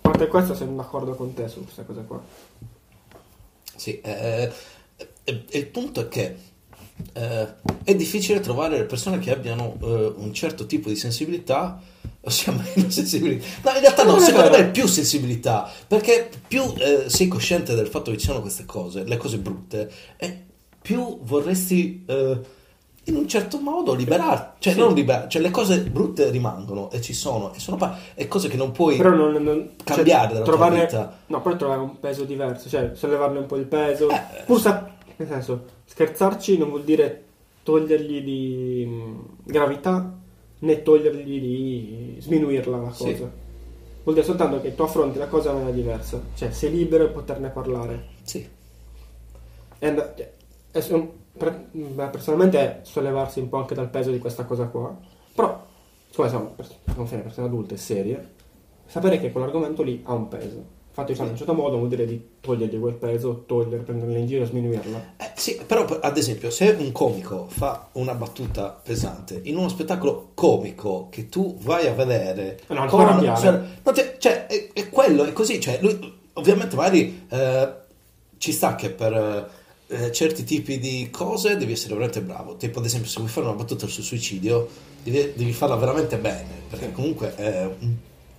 parte 0.00 0.26
questo, 0.26 0.54
sono 0.54 0.74
d'accordo 0.74 1.14
con 1.14 1.34
te 1.34 1.48
su 1.48 1.62
questa 1.62 1.82
cosa 1.82 2.00
qua. 2.00 2.18
Sì, 3.76 4.00
eh, 4.00 4.50
eh, 4.96 5.44
e 5.50 5.58
il 5.58 5.66
punto 5.66 6.00
è 6.00 6.08
che 6.08 6.36
eh, 7.14 7.46
è 7.84 7.94
difficile 7.94 8.40
trovare 8.40 8.78
le 8.78 8.84
persone 8.84 9.18
che 9.18 9.32
abbiano 9.32 9.76
eh, 9.82 10.12
un 10.16 10.32
certo 10.32 10.66
tipo 10.66 10.88
di 10.88 10.96
sensibilità, 10.96 11.80
ossia 12.20 12.52
meno 12.74 12.90
sensibilità. 12.90 13.44
No, 13.64 13.70
in 13.74 13.80
realtà 13.80 14.04
no, 14.04 14.12
Non 14.12 14.22
è 14.22 14.24
secondo 14.24 14.50
me 14.50 14.66
più 14.70 14.86
sensibilità, 14.86 15.70
perché 15.86 16.30
più 16.46 16.62
eh, 16.78 17.04
sei 17.08 17.28
cosciente 17.28 17.74
del 17.74 17.88
fatto 17.88 18.10
che 18.10 18.18
ci 18.18 18.26
sono 18.26 18.40
queste 18.40 18.64
cose, 18.64 19.04
le 19.04 19.16
cose 19.16 19.38
brutte, 19.38 19.90
e 20.16 20.44
più 20.80 21.18
vorresti 21.22 22.04
eh, 22.06 22.40
in 23.06 23.16
un 23.16 23.26
certo 23.26 23.58
modo 23.58 23.94
liberarti, 23.94 24.56
cioè 24.62 24.74
Sì. 24.74 24.78
non 24.78 24.94
liberarti, 24.94 25.30
cioè 25.30 25.42
le 25.42 25.50
cose 25.50 25.80
brutte 25.80 26.30
rimangono 26.30 26.88
e 26.92 27.00
ci 27.00 27.14
sono, 27.14 27.52
e 27.52 27.58
sono 27.58 27.76
pa- 27.76 27.98
e 28.14 28.28
cose 28.28 28.46
che 28.48 28.56
non 28.56 28.70
puoi... 28.70 28.96
Però 28.96 29.10
non, 29.10 29.32
non- 29.42 29.70
cambiare 29.82 30.36
cioè, 30.36 30.44
dalla 30.44 30.68
vita. 30.68 31.18
No, 31.26 31.40
poi 31.42 31.56
trovare 31.56 31.80
un 31.80 31.98
peso 31.98 32.22
diverso, 32.22 32.68
cioè 32.68 32.92
sollevarne 32.94 33.40
un 33.40 33.46
po' 33.46 33.56
il 33.56 33.64
peso. 33.64 34.08
Eh. 34.08 34.20
Pur 34.46 34.60
sa- 34.60 34.88
nel 35.16 35.28
senso, 35.28 35.64
scherzarci 35.84 36.58
non 36.58 36.68
vuol 36.70 36.84
dire 36.84 37.24
togliergli 37.62 38.22
di 38.22 38.86
mh, 38.86 39.26
gravità 39.44 40.18
né 40.60 40.82
togliergli 40.82 41.40
di 41.40 42.16
sminuirla 42.20 42.76
la 42.76 42.88
cosa. 42.88 43.06
Sì. 43.06 43.26
Vuol 44.02 44.14
dire 44.16 44.26
soltanto 44.26 44.60
che 44.60 44.74
tu 44.74 44.82
affronti 44.82 45.18
la 45.18 45.28
cosa 45.28 45.50
in 45.50 45.56
maniera 45.56 45.74
diversa, 45.76 46.20
cioè 46.34 46.50
sei 46.50 46.70
libero 46.70 47.06
di 47.06 47.12
poterne 47.12 47.48
parlare. 47.50 48.06
Sì. 48.22 48.48
And- 49.80 50.14
cioè, 50.16 50.32
è 50.72 50.80
son- 50.80 51.10
per- 51.36 51.68
beh, 51.70 52.08
personalmente 52.08 52.58
è 52.58 52.80
sollevarsi 52.82 53.40
un 53.40 53.48
po' 53.48 53.58
anche 53.58 53.74
dal 53.74 53.90
peso 53.90 54.10
di 54.10 54.18
questa 54.18 54.44
cosa 54.44 54.66
qua. 54.66 54.96
Però, 55.34 55.66
siccome 56.08 56.28
siamo 56.28 56.54
persone 56.56 57.46
adulte 57.46 57.74
e 57.74 57.78
serie, 57.78 58.30
sapere 58.86 59.18
che 59.20 59.30
quell'argomento 59.32 59.82
lì 59.82 60.00
ha 60.04 60.12
un 60.14 60.28
peso. 60.28 60.64
Fatto 60.92 61.08
di 61.10 61.14
farlo 61.14 61.32
in 61.32 61.32
un 61.32 61.36
certo 61.38 61.54
modo 61.54 61.76
vuol 61.78 61.88
dire 61.88 62.04
di 62.06 62.22
togliergli 62.40 62.78
quel 62.78 62.94
peso, 62.94 63.44
togliere, 63.46 63.82
prenderla 63.82 64.18
in 64.18 64.26
giro, 64.26 64.44
sminuirla. 64.44 65.14
Eh, 65.16 65.30
sì, 65.36 65.58
però 65.66 65.86
per- 65.86 66.00
ad 66.02 66.18
esempio, 66.18 66.50
se 66.50 66.76
un 66.78 66.92
comico 66.92 67.46
fa 67.48 67.88
una 67.92 68.12
battuta 68.14 68.78
pesante 68.84 69.40
in 69.44 69.56
uno 69.56 69.68
spettacolo 69.70 70.32
comico 70.34 71.08
che 71.10 71.30
tu 71.30 71.56
vai 71.62 71.86
a 71.86 71.94
vedere, 71.94 72.60
Eh 72.68 72.74
no, 72.74 72.80
non 72.80 72.88
con- 72.88 73.36
cioè, 73.40 73.50
non 73.82 73.94
ti- 73.94 74.02
cioè, 74.18 74.46
è, 74.46 74.68
è 74.74 74.88
quello, 74.90 75.24
è 75.24 75.32
così. 75.32 75.58
Cioè, 75.60 75.78
lui, 75.80 76.12
ovviamente, 76.34 76.76
magari 76.76 77.24
eh, 77.30 77.72
ci 78.36 78.52
sta 78.52 78.74
che 78.74 78.90
per 78.90 79.50
eh, 79.86 80.12
certi 80.12 80.44
tipi 80.44 80.78
di 80.78 81.08
cose 81.10 81.56
devi 81.56 81.72
essere 81.72 81.94
veramente 81.94 82.20
bravo. 82.20 82.56
Tipo, 82.56 82.80
ad 82.80 82.84
esempio, 82.84 83.08
se 83.08 83.18
vuoi 83.18 83.30
fare 83.30 83.46
una 83.46 83.56
battuta 83.56 83.86
sul 83.86 84.04
suicidio, 84.04 84.68
devi, 85.02 85.32
devi 85.34 85.52
farla 85.52 85.76
veramente 85.76 86.18
bene, 86.18 86.48
perché 86.68 86.92
comunque 86.92 87.34
è, 87.34 87.66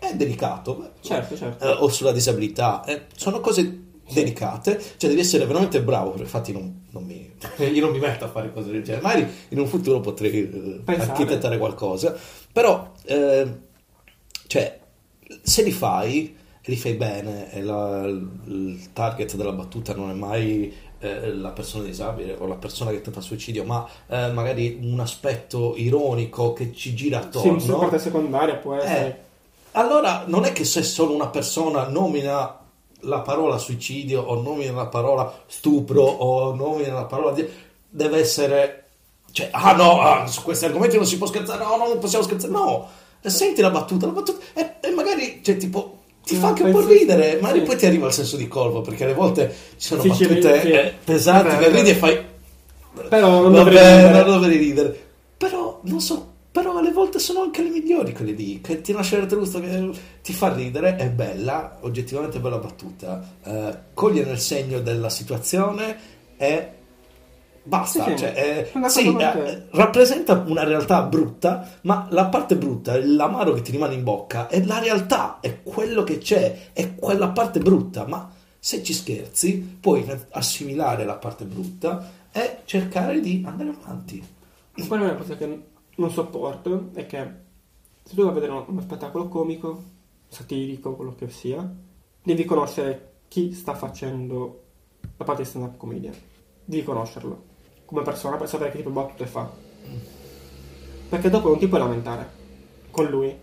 è 0.09 0.15
delicato. 0.15 0.91
Certo, 1.01 1.35
certo. 1.35 1.63
eh, 1.65 1.71
o 1.83 1.87
sulla 1.89 2.11
disabilità. 2.11 2.83
eh, 2.85 3.03
sono 3.15 3.39
cose 3.39 3.81
delicate, 4.11 4.79
cioè 4.97 5.09
devi 5.09 5.21
essere 5.21 5.45
veramente 5.45 5.81
bravo, 5.81 6.09
perché 6.09 6.23
infatti 6.23 6.51
non, 6.51 6.85
non 6.91 7.03
mi, 7.03 7.31
io 7.71 7.81
non 7.81 7.91
mi 7.91 7.99
metto 7.99 8.25
a 8.25 8.27
fare 8.27 8.51
cose 8.51 8.69
del 8.71 8.83
genere, 8.83 9.01
magari 9.01 9.27
in 9.49 9.59
un 9.59 9.65
futuro 9.67 9.99
potrei 10.01 10.31
eh, 10.31 10.81
Pensare. 10.83 11.11
architettare 11.11 11.57
qualcosa, 11.57 12.15
però 12.51 12.91
eh, 13.05 13.47
cioè, 14.47 14.79
se 15.41 15.63
li 15.63 15.71
fai 15.71 16.35
li 16.65 16.75
fai 16.77 16.93
bene 16.93 17.51
e 17.51 17.61
la- 17.61 18.05
il 18.05 18.89
target 18.93 19.35
della 19.35 19.51
battuta 19.51 19.93
non 19.93 20.09
è 20.09 20.13
mai 20.13 20.73
eh, 20.99 21.33
la 21.33 21.49
persona 21.49 21.83
disabile 21.83 22.35
o 22.39 22.45
la 22.47 22.55
persona 22.55 22.91
che 22.91 23.01
tenta 23.01 23.19
suicidio, 23.19 23.65
ma 23.65 23.85
eh, 24.07 24.31
magari 24.31 24.79
un 24.81 24.97
aspetto 25.01 25.73
ironico 25.75 26.53
che 26.53 26.71
ci 26.73 26.93
gira 26.93 27.19
Sì, 27.19 27.25
attorno. 27.27 27.59
su 27.59 27.77
parte 27.77 27.99
secondaria 27.99 28.55
può 28.55 28.75
essere. 28.75 29.23
Eh, 29.73 29.79
allora 29.79 30.23
non 30.27 30.45
è 30.45 30.51
che 30.53 30.63
se 30.65 30.83
solo 30.83 31.13
una 31.13 31.27
persona 31.27 31.87
nomina 31.87 32.59
la 33.05 33.19
parola 33.19 33.57
suicidio 33.57 34.21
o 34.21 34.41
nomina 34.41 34.71
la 34.73 34.87
parola 34.87 35.33
stupro 35.47 36.03
o 36.03 36.53
nomina 36.53 36.93
la 36.93 37.05
parola 37.05 37.31
di... 37.31 37.47
deve 37.89 38.19
essere 38.19 38.79
cioè 39.31 39.49
ah 39.51 39.73
no 39.73 39.99
ah, 39.99 40.27
su 40.27 40.41
questi 40.43 40.65
argomenti 40.65 40.95
non 40.95 41.05
si 41.05 41.17
può 41.17 41.27
scherzare 41.27 41.63
no 41.63 41.75
no 41.75 41.87
non 41.87 41.99
possiamo 41.99 42.23
scherzare 42.23 42.53
no 42.53 42.87
senti 43.21 43.61
la 43.61 43.71
battuta 43.71 44.05
la 44.05 44.11
battuta 44.13 44.39
e, 44.53 44.75
e 44.79 44.91
magari 44.91 45.41
cioè 45.43 45.57
tipo 45.57 45.97
ti 46.23 46.35
No, 46.35 46.39
fa 46.41 46.47
anche 46.49 46.63
un 46.63 46.71
po' 46.71 46.85
ridere 46.85 47.39
sì. 47.51 47.61
poi 47.61 47.75
ti 47.77 47.85
arriva 47.85 48.07
il 48.07 48.13
senso 48.13 48.37
di 48.37 48.47
colpa 48.47 48.79
perché 48.79 49.03
alle 49.03 49.13
volte 49.13 49.53
ci 49.77 49.87
sono 49.87 50.01
Sì, 50.03 50.07
battute 50.07 50.61
eh, 50.61 50.93
pesanti 51.03 51.49
Vabbè, 51.49 51.63
che 51.63 51.69
ridi 51.69 51.89
e 51.89 51.95
fai 51.95 52.25
Però 53.09 53.41
non 53.41 53.51
Vabbè, 53.51 53.63
dovrei 53.63 53.95
ridere. 53.95 54.23
non 54.23 54.25
dovrei 54.39 54.57
ridere. 54.57 55.07
Però, 55.37 55.79
non 55.83 55.99
so, 55.99 56.32
però 56.53 56.77
alle 56.77 56.91
volte 56.91 57.17
sono 57.17 57.41
anche 57.41 57.63
le 57.63 57.69
migliori 57.69 58.13
quelle 58.13 58.33
lì, 58.33 58.61
che 58.61 58.79
ti 58.81 58.93
lasciano 58.93 59.23
il 59.23 59.35
gusto, 59.35 59.59
che 59.59 59.89
ti 60.21 60.33
fa 60.33 60.53
ridere, 60.53 60.97
è 60.97 61.09
bella, 61.09 61.79
oggettivamente 61.81 62.39
bella 62.39 62.59
battuta, 62.59 63.27
eh, 63.43 63.77
coglie 63.95 64.23
nel 64.23 64.37
segno 64.37 64.79
della 64.79 65.09
situazione 65.09 65.97
e 66.37 66.69
basta, 67.63 68.05
Sì, 68.05 68.17
cioè, 68.17 68.69
eh, 68.71 68.87
sì, 68.87 69.17
eh, 69.17 69.65
rappresenta 69.71 70.43
una 70.45 70.63
realtà 70.63 71.01
brutta, 71.01 71.67
ma 71.81 72.05
la 72.11 72.25
parte 72.25 72.55
brutta, 72.55 73.03
l'amaro 73.03 73.53
che 73.53 73.63
ti 73.63 73.71
rimane 73.71 73.95
in 73.95 74.03
bocca, 74.03 74.47
è 74.47 74.63
la 74.63 74.77
realtà, 74.77 75.39
è 75.39 75.63
quello 75.63 76.03
che 76.03 76.19
c'è, 76.19 76.69
è 76.71 76.93
quella 76.93 77.29
parte 77.29 77.61
brutta, 77.61 78.05
ma 78.05 78.31
se 78.59 78.83
ci 78.83 78.93
scherzi 78.93 79.77
puoi 79.79 80.05
assimilare 80.29 81.03
la 81.03 81.15
parte 81.15 81.45
brutta 81.45 82.11
e 82.31 82.57
cercare 82.65 83.19
di 83.21 83.43
andare 83.43 83.69
avanti. 83.69 84.23
Poi 84.87 85.01
una 85.01 85.15
cosa 85.15 85.35
che 85.35 85.71
non 85.95 86.09
sopporto 86.09 86.89
è 86.93 87.05
che 87.05 87.41
se 88.03 88.15
tu 88.15 88.21
vai 88.21 88.31
a 88.31 88.33
vedere 88.33 88.51
uno, 88.51 88.81
spettacolo 88.81 89.27
comico, 89.27 89.83
satirico, 90.27 90.95
quello 90.95 91.15
che 91.15 91.29
sia, 91.29 91.69
devi 92.21 92.45
conoscere 92.45 93.21
chi 93.27 93.53
sta 93.53 93.75
facendo 93.75 94.61
la 95.17 95.23
parte 95.23 95.43
di 95.43 95.47
stand-up 95.49 95.77
comedian. 95.77 96.13
Devi 96.65 96.83
conoscerlo 96.83 97.51
come 97.85 98.01
persona 98.01 98.37
per 98.37 98.47
sapere 98.47 98.71
che 98.71 98.77
tipo 98.77 98.89
di 98.89 98.95
battute 98.95 99.25
fa. 99.25 99.51
Perché 101.09 101.29
dopo 101.29 101.49
non 101.49 101.59
ti 101.59 101.67
puoi 101.67 101.79
lamentare 101.79 102.29
con 102.89 103.05
lui. 103.05 103.42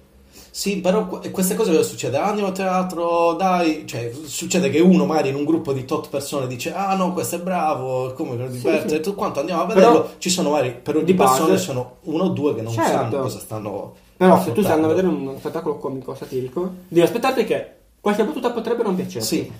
Sì, 0.52 0.80
però 0.80 1.06
que- 1.06 1.30
queste 1.30 1.54
cose 1.54 1.70
cosa 1.70 1.82
succede? 1.82 2.16
Andiamo 2.18 2.48
a 2.50 2.52
teatro, 2.52 3.34
dai, 3.34 3.86
cioè 3.86 4.10
succede 4.24 4.68
che 4.68 4.80
uno 4.80 5.06
magari 5.06 5.28
in 5.28 5.36
un 5.36 5.44
gruppo 5.44 5.72
di 5.72 5.84
tot 5.84 6.08
persone 6.08 6.46
dice 6.46 6.72
ah 6.74 6.94
no, 6.96 7.12
questo 7.12 7.36
è 7.36 7.40
bravo, 7.40 8.12
come 8.14 8.36
lo 8.36 8.48
diverte, 8.48 8.88
sì. 8.88 8.94
e 8.96 9.00
tu 9.00 9.14
quanto 9.14 9.40
andiamo 9.40 9.62
a 9.62 9.66
Però- 9.66 9.92
vederlo, 9.92 10.10
ci 10.18 10.28
sono 10.30 10.50
magari, 10.50 10.72
per 10.74 10.96
ogni 10.96 11.14
persona 11.14 11.56
ci 11.56 11.62
sono 11.64 11.96
uno 12.02 12.24
o 12.24 12.28
due 12.30 12.54
che 12.54 12.62
non 12.62 12.72
Certo. 12.72 12.90
sanno 12.90 13.20
cosa 13.20 13.38
stanno 13.38 13.94
Però 14.16 14.42
se 14.42 14.52
tu 14.52 14.60
stai 14.60 14.72
andando 14.74 14.92
a 14.92 14.96
vedere 14.96 15.14
uno 15.14 15.36
spettacolo 15.38 15.76
comico 15.78 16.14
satirico, 16.14 16.72
devi 16.88 17.02
aspettarti 17.06 17.44
che 17.44 17.70
qualche 18.00 18.24
battuta 18.24 18.50
potrebbe 18.50 18.82
non 18.82 18.94
piacerti. 18.96 19.26
Sì. 19.26 19.52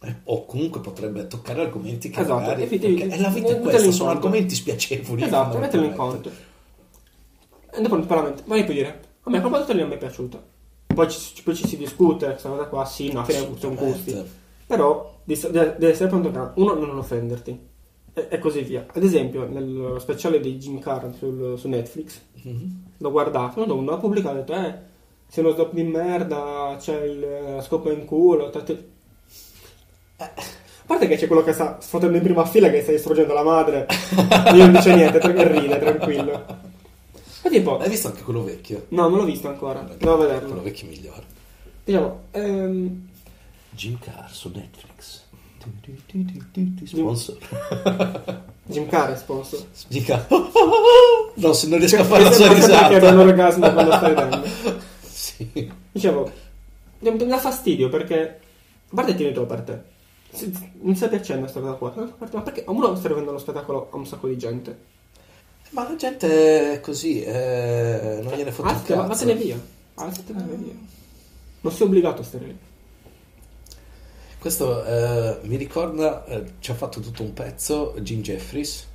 Eh, 0.00 0.14
O 0.24 0.46
comunque 0.46 0.80
potrebbe 0.80 1.26
toccare 1.26 1.62
argomenti 1.62 2.08
che 2.10 2.20
Esatto, 2.20 2.38
magari... 2.38 2.62
e 2.62 2.66
perché 2.66 3.08
è 3.08 3.18
la 3.20 3.28
vita 3.30 3.48
è 3.48 3.58
questa, 3.58 3.80
sono 3.90 4.10
conto. 4.10 4.26
argomenti 4.26 4.54
spiacevoli. 4.54 5.24
Esatto, 5.24 5.58
mettilo 5.58 5.82
in 5.82 5.94
conto. 5.96 6.30
E 7.72 7.80
dopo 7.82 7.96
lamenti. 8.14 8.42
Ma 8.46 8.54
puoi 8.62 8.74
dire, 8.74 9.00
a 9.28 9.30
me 9.30 9.40
quel 9.40 9.52
battuta 9.52 9.72
lì 9.74 9.80
non 9.80 9.88
mi 9.90 9.94
è 9.94 9.98
piaciuta. 9.98 10.42
Poi 10.86 11.10
ci, 11.10 11.42
poi 11.42 11.54
ci 11.54 11.66
si 11.66 11.76
discute, 11.76 12.26
questa 12.26 12.48
cosa 12.48 12.64
qua, 12.66 12.84
sì, 12.84 13.12
no, 13.12 13.22
fine 13.24 13.38
sono 13.38 13.74
gusti. 13.74 14.10
Assolutamente. 14.10 14.30
Però 14.66 15.18
devi, 15.24 15.86
essere 15.86 16.08
pronto 16.08 16.28
a 16.38 16.52
uno, 16.56 16.74
non 16.74 16.98
offenderti. 16.98 17.66
E, 18.14 18.26
e 18.30 18.38
così 18.38 18.62
via. 18.62 18.86
Ad 18.92 19.02
esempio, 19.02 19.46
nello 19.46 19.98
speciale 19.98 20.40
di 20.40 20.56
Jim 20.56 20.78
Carrey 20.80 21.12
sul- 21.14 21.54
su 21.56 21.68
Netflix, 21.68 22.20
Mhm. 22.42 22.82
l'ho 22.98 23.10
guardato, 23.10 23.64
no, 23.64 23.74
uno 23.74 23.92
ha 23.92 23.98
pubblicato, 23.98 24.34
ha 24.34 24.38
detto, 24.38 24.52
eh, 24.54 24.74
sei 25.28 25.44
uno 25.44 25.52
stop 25.52 25.72
di 25.72 25.82
merda, 25.84 26.74
c'è 26.78 27.02
il 27.04 27.22
eh, 27.22 27.60
scopo 27.62 27.90
in 27.92 28.04
culo, 28.04 28.50
tante- 28.50 28.88
A 30.16 30.30
parte 30.86 31.06
che 31.06 31.16
c'è 31.16 31.26
quello 31.26 31.44
che 31.44 31.52
sta 31.52 31.76
sfotendo 31.80 32.16
in 32.16 32.22
prima 32.22 32.44
fila 32.46 32.70
che 32.70 32.80
sta 32.82 32.92
distruggendo 32.92 33.34
la 33.34 33.42
madre, 33.42 33.86
e 34.48 34.52
non 34.56 34.72
dice 34.72 34.94
niente, 34.94 35.18
tra- 35.18 35.34
e 35.34 35.48
ride, 35.60 35.78
tranquillo. 35.78 36.44
E 37.42 37.50
tipo, 37.50 37.78
Hai 37.78 37.88
visto 37.88 38.08
anche 38.08 38.22
quello 38.22 38.42
vecchio? 38.44 38.86
no, 38.90 39.08
non 39.08 39.18
l'ho 39.18 39.24
visto 39.24 39.48
ancora, 39.48 39.80
devo 39.80 39.96
Quello 39.96 40.16
vederlo. 40.16 40.62
vecchio 40.62 40.88
migliore. 40.88 41.22
Diciamo, 41.84 42.20
ehm, 42.32 43.08
Jim 43.70 43.98
Carr 43.98 44.28
su 44.30 44.50
Netflix. 44.54 45.24
Sponsor. 46.86 47.36
Jim 48.66 48.86
Carrey 48.86 49.16
sponsor. 49.16 49.64
Jim 49.88 50.04
Carr. 50.04 50.26
No, 51.34 51.52
se 51.52 51.68
non 51.68 51.78
riesco 51.78 52.00
a 52.00 52.04
fare 52.04 52.24
la 52.24 52.32
sua 52.32 52.46
sembra 52.46 52.60
sempre 52.66 52.88
che 52.88 53.06
abbia 53.06 53.10
un 53.12 53.26
risata. 53.26 53.28
orgasmo 53.28 53.72
quando 53.72 53.92
sta 53.92 54.08
ridendo. 54.08 54.86
Sì. 55.18 55.72
Dicevo, 55.92 56.30
dà 56.98 57.38
fastidio 57.38 57.88
perché, 57.88 58.40
a 58.90 58.94
parte 58.94 59.14
tieni 59.14 59.32
tu 59.32 59.46
per 59.46 59.60
te, 59.62 59.82
non 60.80 60.94
stai 60.96 61.08
piacendo 61.10 61.42
questa 61.42 61.60
cosa 61.60 61.72
qua, 61.74 61.92
ma 62.32 62.40
perché 62.42 62.64
uno 62.66 62.94
sta 62.94 63.08
rivendendo 63.08 63.32
lo 63.32 63.38
spettacolo 63.38 63.88
a 63.92 63.96
un 63.96 64.06
sacco 64.06 64.26
di 64.28 64.36
gente? 64.38 64.76
Ma 65.70 65.86
la 65.88 65.96
gente 65.96 66.72
è 66.74 66.80
così, 66.80 67.22
eh, 67.22 68.20
non 68.22 68.32
gliene 68.34 68.50
fotte 68.52 68.68
un 68.70 68.74
Alza, 68.74 68.94
cazzo. 68.94 69.06
vattene 69.08 69.34
via. 69.34 69.60
Alzatene 69.94 70.42
via. 70.56 70.72
Non 71.60 71.72
sei 71.72 71.86
obbligato 71.86 72.22
a 72.22 72.24
stare 72.24 72.44
lì. 72.46 72.58
Questo 74.38 74.84
eh, 74.84 75.38
mi 75.42 75.56
ricorda, 75.56 76.24
eh, 76.26 76.44
ci 76.60 76.70
ha 76.70 76.74
fatto 76.74 77.00
tutto 77.00 77.22
un 77.22 77.32
pezzo 77.34 77.94
Jim 78.00 78.20
Jeffries, 78.22 78.86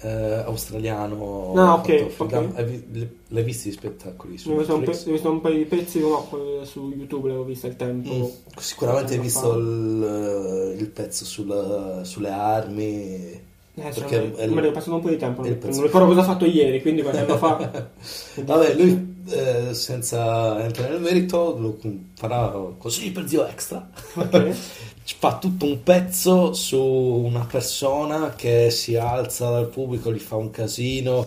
eh, 0.00 0.10
australiano. 0.44 1.52
No, 1.54 1.70
ha 1.70 1.74
ok, 1.74 1.86
fatto 1.86 2.08
Freedom- 2.10 2.50
ok. 2.50 2.58
hai 2.58 2.64
vi- 2.64 2.84
le- 2.98 3.14
L'hai 3.28 3.44
visti 3.44 3.70
gli 3.70 3.72
spettacoli 3.72 4.36
su 4.36 4.50
Ho 4.50 4.56
visto, 4.58 4.74
un 4.74 4.82
pe- 4.82 4.90
ho 4.90 5.10
visto 5.12 5.30
un 5.30 5.40
paio 5.40 5.56
di 5.56 5.64
pezzi 5.64 6.00
no, 6.00 6.28
su 6.64 6.92
YouTube, 6.94 7.28
l'avevo 7.28 7.44
visto 7.46 7.66
il 7.68 7.76
tempo. 7.76 8.12
Mm, 8.14 8.58
Sicuramente 8.58 9.14
hai 9.14 9.20
visto 9.20 9.56
il, 9.56 10.74
il 10.78 10.88
pezzo 10.90 11.24
sulla- 11.24 12.04
sulle 12.04 12.30
armi. 12.30 13.50
Eh, 13.74 13.80
Perché 13.82 14.32
cioè, 14.34 14.48
è- 14.48 14.50
è 14.50 14.70
passato 14.70 14.96
un 14.96 15.00
po' 15.00 15.08
di 15.08 15.16
tempo. 15.16 15.42
Non 15.42 15.82
ricordo 15.82 16.06
cosa 16.06 16.20
ha 16.20 16.24
fatto 16.24 16.44
ieri, 16.44 16.82
quindi 16.82 17.00
qualche 17.00 17.20
anno 17.20 17.38
fa. 17.38 17.88
Vabbè, 18.44 18.74
lui 18.74 19.22
eh, 19.28 19.72
senza 19.72 20.62
entrare 20.62 20.90
nel 20.92 21.00
merito 21.00 21.56
lo 21.58 21.78
farà 22.14 22.52
così 22.76 23.10
per 23.12 23.24
Dio 23.24 23.46
Extra. 23.46 23.88
Ok. 24.14 24.56
Ci 25.04 25.16
Fa 25.18 25.38
tutto 25.38 25.64
un 25.64 25.82
pezzo 25.82 26.52
su 26.52 26.78
una 26.80 27.44
persona 27.50 28.34
che 28.36 28.70
si 28.70 28.94
alza 28.96 29.50
dal 29.50 29.68
pubblico, 29.68 30.12
gli 30.12 30.18
fa 30.18 30.36
un 30.36 30.50
casino 30.50 31.26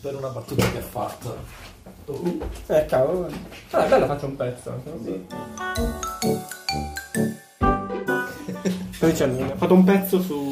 per 0.00 0.14
una 0.14 0.28
battuta 0.28 0.70
che 0.70 0.78
ha 0.78 0.82
fatto. 0.82 1.36
Eh, 2.66 2.84
cavolo. 2.86 3.28
Allora, 3.70 3.88
bello 3.88 4.06
faccio 4.06 4.26
un 4.26 4.36
pezzo. 4.36 4.70
anche 4.70 4.90
così. 4.90 5.26
Sto 8.92 9.06
dicendo, 9.06 9.44
ho 9.44 9.56
fatto 9.56 9.74
un 9.74 9.84
pezzo 9.84 10.20
su 10.20 10.49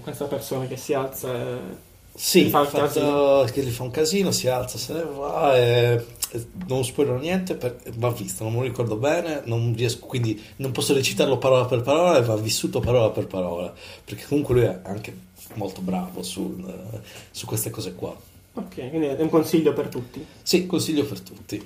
questa 0.00 0.24
persona 0.26 0.66
che 0.66 0.76
si 0.76 0.94
alza 0.94 1.32
e... 1.34 1.88
Sì, 2.12 2.48
fa 2.48 2.64
fatto 2.66 3.46
che 3.52 3.62
gli 3.62 3.70
fa 3.70 3.84
un 3.84 3.90
casino, 3.92 4.30
si 4.32 4.48
alza, 4.48 4.76
se 4.78 4.92
ne 4.92 5.04
va 5.04 5.56
e, 5.56 6.04
e 6.32 6.46
non 6.66 6.84
spoilerò 6.84 7.18
niente, 7.18 7.54
per- 7.54 7.78
va 7.96 8.10
visto, 8.10 8.42
non 8.42 8.52
me 8.52 8.58
lo 8.58 8.64
ricordo 8.64 8.96
bene, 8.96 9.42
non 9.44 9.72
riesco, 9.76 10.06
quindi 10.06 10.38
non 10.56 10.72
posso 10.72 10.92
recitarlo 10.92 11.38
parola 11.38 11.64
per 11.66 11.82
parola 11.82 12.18
e 12.18 12.22
va 12.22 12.36
vissuto 12.36 12.80
parola 12.80 13.10
per 13.10 13.26
parola, 13.26 13.72
perché 14.04 14.24
comunque 14.26 14.54
lui 14.54 14.64
è 14.64 14.80
anche 14.82 15.16
molto 15.54 15.80
bravo 15.80 16.22
sul- 16.22 17.00
su 17.30 17.46
queste 17.46 17.70
cose 17.70 17.94
qua. 17.94 18.14
Ok, 18.54 18.74
quindi 18.88 19.06
è 19.06 19.20
un 19.22 19.30
consiglio 19.30 19.72
per 19.72 19.86
tutti. 19.86 20.26
Sì, 20.42 20.66
consiglio 20.66 21.04
per 21.04 21.20
tutti, 21.20 21.64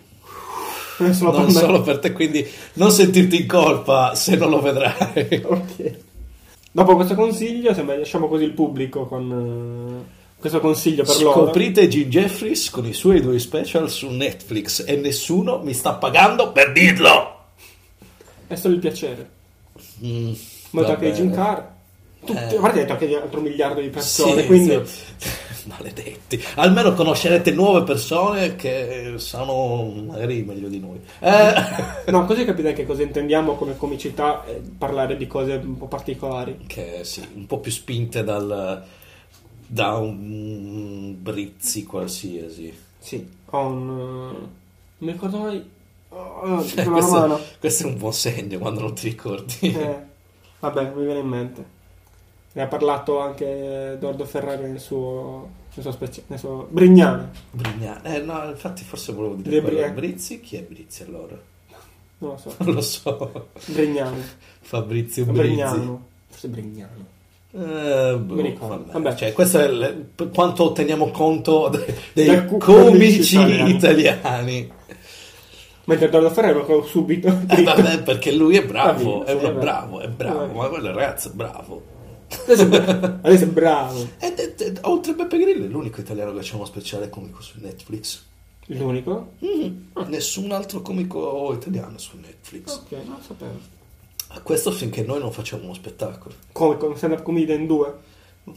Non 0.99 1.15
solo 1.15 1.33
non 1.33 1.47
per 1.47 1.53
solo 1.55 1.83
per 1.83 1.99
te, 1.99 2.13
quindi 2.13 2.47
non 2.75 2.91
sentirti 2.93 3.41
in 3.41 3.49
colpa 3.49 4.15
se 4.15 4.37
non 4.37 4.51
lo 4.51 4.61
vedrai. 4.61 5.43
Ok. 5.43 5.99
Dopo 6.75 6.97
questo 6.97 7.15
consiglio, 7.15 7.73
sembra 7.73 7.97
lasciamo 7.97 8.27
così 8.27 8.43
il 8.43 8.51
pubblico 8.51 9.07
con 9.07 10.03
eh, 10.11 10.41
questo 10.41 10.59
consiglio 10.59 11.05
per 11.05 11.23
loro. 11.23 11.45
Scoprite 11.45 11.87
Jim 11.87 12.09
Jeffries 12.09 12.69
con 12.69 12.85
i 12.85 12.93
suoi 12.93 13.21
due 13.21 13.39
special 13.39 13.89
su 13.89 14.11
Netflix 14.11 14.83
e 14.85 14.97
nessuno 14.97 15.61
mi 15.63 15.73
sta 15.73 15.95
pagando 15.95 16.51
per 16.51 16.73
dirlo. 16.73 17.45
È 18.49 18.57
solo 18.57 18.75
il 18.75 18.81
piacere. 18.81 19.31
Mm, 20.05 20.33
anche 20.73 21.13
di 21.13 21.13
Jim. 21.13 21.33
Carr. 21.33 21.63
Tutti, 22.25 22.55
Eh. 22.55 22.73
detto 22.73 22.93
anche 22.93 23.07
di 23.07 23.15
altro 23.15 23.41
miliardo 23.41 23.81
di 23.81 23.89
persone, 23.89 24.41
Sì, 24.43 24.47
quindi... 24.47 24.83
Maledetti. 25.67 26.43
Almeno 26.57 26.93
conoscerete 26.93 27.51
nuove 27.53 27.85
persone 27.85 28.55
che 28.55 29.15
sono 29.17 29.85
magari 30.07 30.43
meglio 30.43 30.69
di 30.69 30.79
noi. 30.79 31.01
Eh, 31.21 31.53
No, 32.13 32.27
così 32.27 32.45
capite 32.45 32.69
anche 32.69 32.85
cosa 32.85 33.03
intendiamo 33.03 33.55
come 33.55 33.75
comicità 33.77 34.45
e 34.45 34.61
parlare 34.77 35.17
di 35.17 35.27
cose 35.27 35.55
un 35.55 35.79
po' 35.79 35.87
particolari. 35.87 36.65
che 36.67 37.01
sì, 37.05 37.27
un 37.35 37.47
po' 37.47 37.59
più 37.61 37.71
spinte 37.73 38.23
dal, 38.25 38.85
da 39.67 39.97
un 39.97 41.17
brizzi 41.19 41.85
qualsiasi. 41.85 42.73
Sì, 42.99 43.27
ho 43.47 43.67
un... 43.67 44.35
eh, 44.35 45.05
mi 45.05 45.13
ricordo 45.13 45.39
mai... 45.39 45.65
Oh, 46.11 46.63
Eh, 46.77 46.85
questo, 46.85 47.41
questo 47.59 47.83
è 47.85 47.87
un 47.87 47.97
buon 47.97 48.13
segno 48.13 48.59
quando 48.59 48.81
non 48.81 48.95
ti 48.95 49.09
ricordi. 49.09 49.57
Eh, 49.61 49.97
vabbè, 50.61 50.93
mi 50.95 51.05
viene 51.05 51.21
in 51.21 51.27
mente. 51.27 51.65
Ne 52.57 52.63
ha 52.63 52.67
parlato 52.67 53.19
anche 53.21 53.93
Edoardo 53.95 54.25
Ferrari 54.25 54.63
nel 54.69 54.81
suo... 54.81 55.63
Nel 55.75 55.83
suo, 55.85 55.93
specie, 55.93 56.23
nel 56.29 56.39
suo 56.39 56.69
Brignano. 56.71 57.31
Brignano. 57.51 57.99
Eh, 58.05 58.19
no, 58.21 58.49
infatti 58.49 58.85
forse 58.85 59.13
volevo 59.13 59.35
dire. 59.35 59.61
Bri- 59.61 59.91
Brizzi? 59.91 60.41
Chi 60.41 60.57
è 60.57 60.63
Brizzi 60.63 61.03
allora? 61.03 61.37
Non 62.19 62.31
lo 62.31 62.37
so. 62.37 62.55
Non 62.63 62.75
lo 62.75 62.81
so. 62.81 63.49
Brignano. 63.67 64.17
Fabrizio 64.61 65.25
Brizzi. 65.25 65.41
Brignano. 65.49 66.07
Forse 66.29 66.49
Brignano. 66.49 67.13
Eh, 67.51 68.17
boh, 68.19 68.67
vabbè. 68.69 68.93
Vabbè. 68.93 69.15
Cioè, 69.17 69.33
questo 69.33 69.59
è 69.59 69.65
il- 69.69 70.07
per 70.15 70.31
quanto 70.31 70.71
teniamo 70.73 71.11
conto 71.11 71.69
de- 71.69 71.97
dei 72.13 72.47
cu- 72.47 72.59
comici 72.59 73.35
italiani. 73.35 73.71
italiani. 73.71 74.73
Mentre 75.87 76.07
Edoardo 76.07 76.31
Ferrero 76.31 76.65
lo 76.67 76.85
subito. 76.85 77.27
Eh, 77.49 77.63
vabbè, 77.65 78.03
perché 78.05 78.33
lui 78.33 78.57
è 78.57 78.65
bravo, 78.65 79.19
Va 79.25 79.25
bene, 79.25 79.27
è 79.27 79.33
uno 79.43 79.43
vabbè. 79.55 79.61
bravo, 79.61 80.01
è 80.01 80.09
bravo, 80.09 80.47
ma 80.55 80.69
quello 80.69 80.87
ragazzo 80.93 81.29
è 81.29 81.33
bravo. 81.33 81.83
Adesso, 82.43 82.63
è 82.63 82.67
bra- 82.69 83.19
adesso 83.23 83.45
è 83.45 83.49
bravo. 83.49 84.09
Ed 84.19 84.39
è- 84.39 84.55
ed- 84.59 84.79
oltre 84.83 85.13
a 85.13 85.15
Beppe 85.15 85.39
Grillo 85.39 85.65
è 85.65 85.69
l'unico 85.69 86.01
italiano 86.01 86.33
che 86.35 86.41
c'è 86.41 86.55
uno 86.55 86.65
speciale 86.65 87.09
comico 87.09 87.41
su 87.41 87.55
Netflix. 87.61 88.23
L'unico? 88.67 89.33
Mm, 89.45 90.07
Nessun 90.07 90.51
altro 90.53 90.81
comico 90.81 91.53
italiano 91.53 91.99
su 91.99 92.17
Netflix. 92.17 92.75
Ok, 92.77 92.93
non 93.05 93.17
lo 93.17 93.23
sapevo. 93.27 93.59
Questo 94.43 94.73
finché 94.73 95.03
noi 95.03 95.21
non 95.21 95.31
facciamo 95.33 95.65
uno 95.65 95.75
spettacolo. 95.75 96.35
Come 96.53 96.77
con 96.77 96.97
stand 96.97 97.13
up 97.13 97.23
comedian 97.23 97.67
2? 97.67 97.95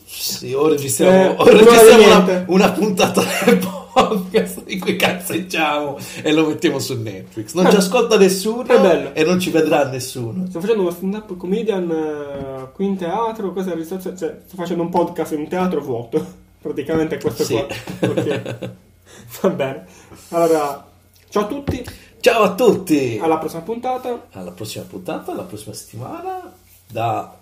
Sì, 0.05 0.53
ora 0.53 0.69
registriamo, 0.69 1.31
Eh, 1.31 1.35
non 1.38 1.57
registriamo 1.65 2.05
una, 2.05 2.43
una 2.47 2.72
puntata 2.72 3.22
del 3.45 3.57
podcast 3.93 4.64
in 4.68 4.80
cui 4.81 4.95
cazzeggiamo 4.97 5.97
e 6.23 6.34
lo 6.34 6.45
mettiamo 6.47 6.77
su 6.80 7.01
Netflix. 7.01 7.53
Non 7.53 7.69
ci 7.69 7.77
ascolta 7.77 8.18
nessuno 8.18 8.64
È 8.64 8.80
bello. 8.80 9.14
e 9.14 9.23
non 9.23 9.39
ci 9.39 9.49
vedrà 9.49 9.88
nessuno. 9.88 10.45
Sto 10.49 10.59
facendo 10.59 10.81
uno 10.81 10.91
stand 10.91 11.14
up 11.14 11.38
comedian 11.38 11.89
eh, 11.89 12.72
qui 12.73 12.85
in 12.85 12.97
teatro, 12.97 13.53
registrazione- 13.55 14.18
cioè, 14.18 14.39
sto 14.45 14.55
facendo 14.57 14.84
un 14.84 14.89
podcast 14.89 15.31
in 15.34 15.39
un 15.39 15.47
teatro 15.47 15.80
vuoto. 15.81 16.26
Praticamente 16.61 17.15
è 17.15 17.19
questo 17.19 17.43
Sì. 17.45 17.53
qua. 17.53 17.68
Ok. 18.09 18.69
Va 19.41 19.49
bene. 19.49 19.85
Allora, 20.30 20.85
ciao 21.30 21.43
a 21.43 21.47
tutti, 21.47 21.85
Ciao 22.19 22.43
a 22.43 22.55
tutti! 22.55 23.19
alla 23.22 23.38
prossima 23.38 23.61
puntata. 23.61 24.27
Alla 24.34 24.51
prossima 24.51 24.84
puntata, 24.84 25.31
alla 25.31 25.43
prossima 25.43 25.73
settimana, 25.73 26.51
da 26.91 27.35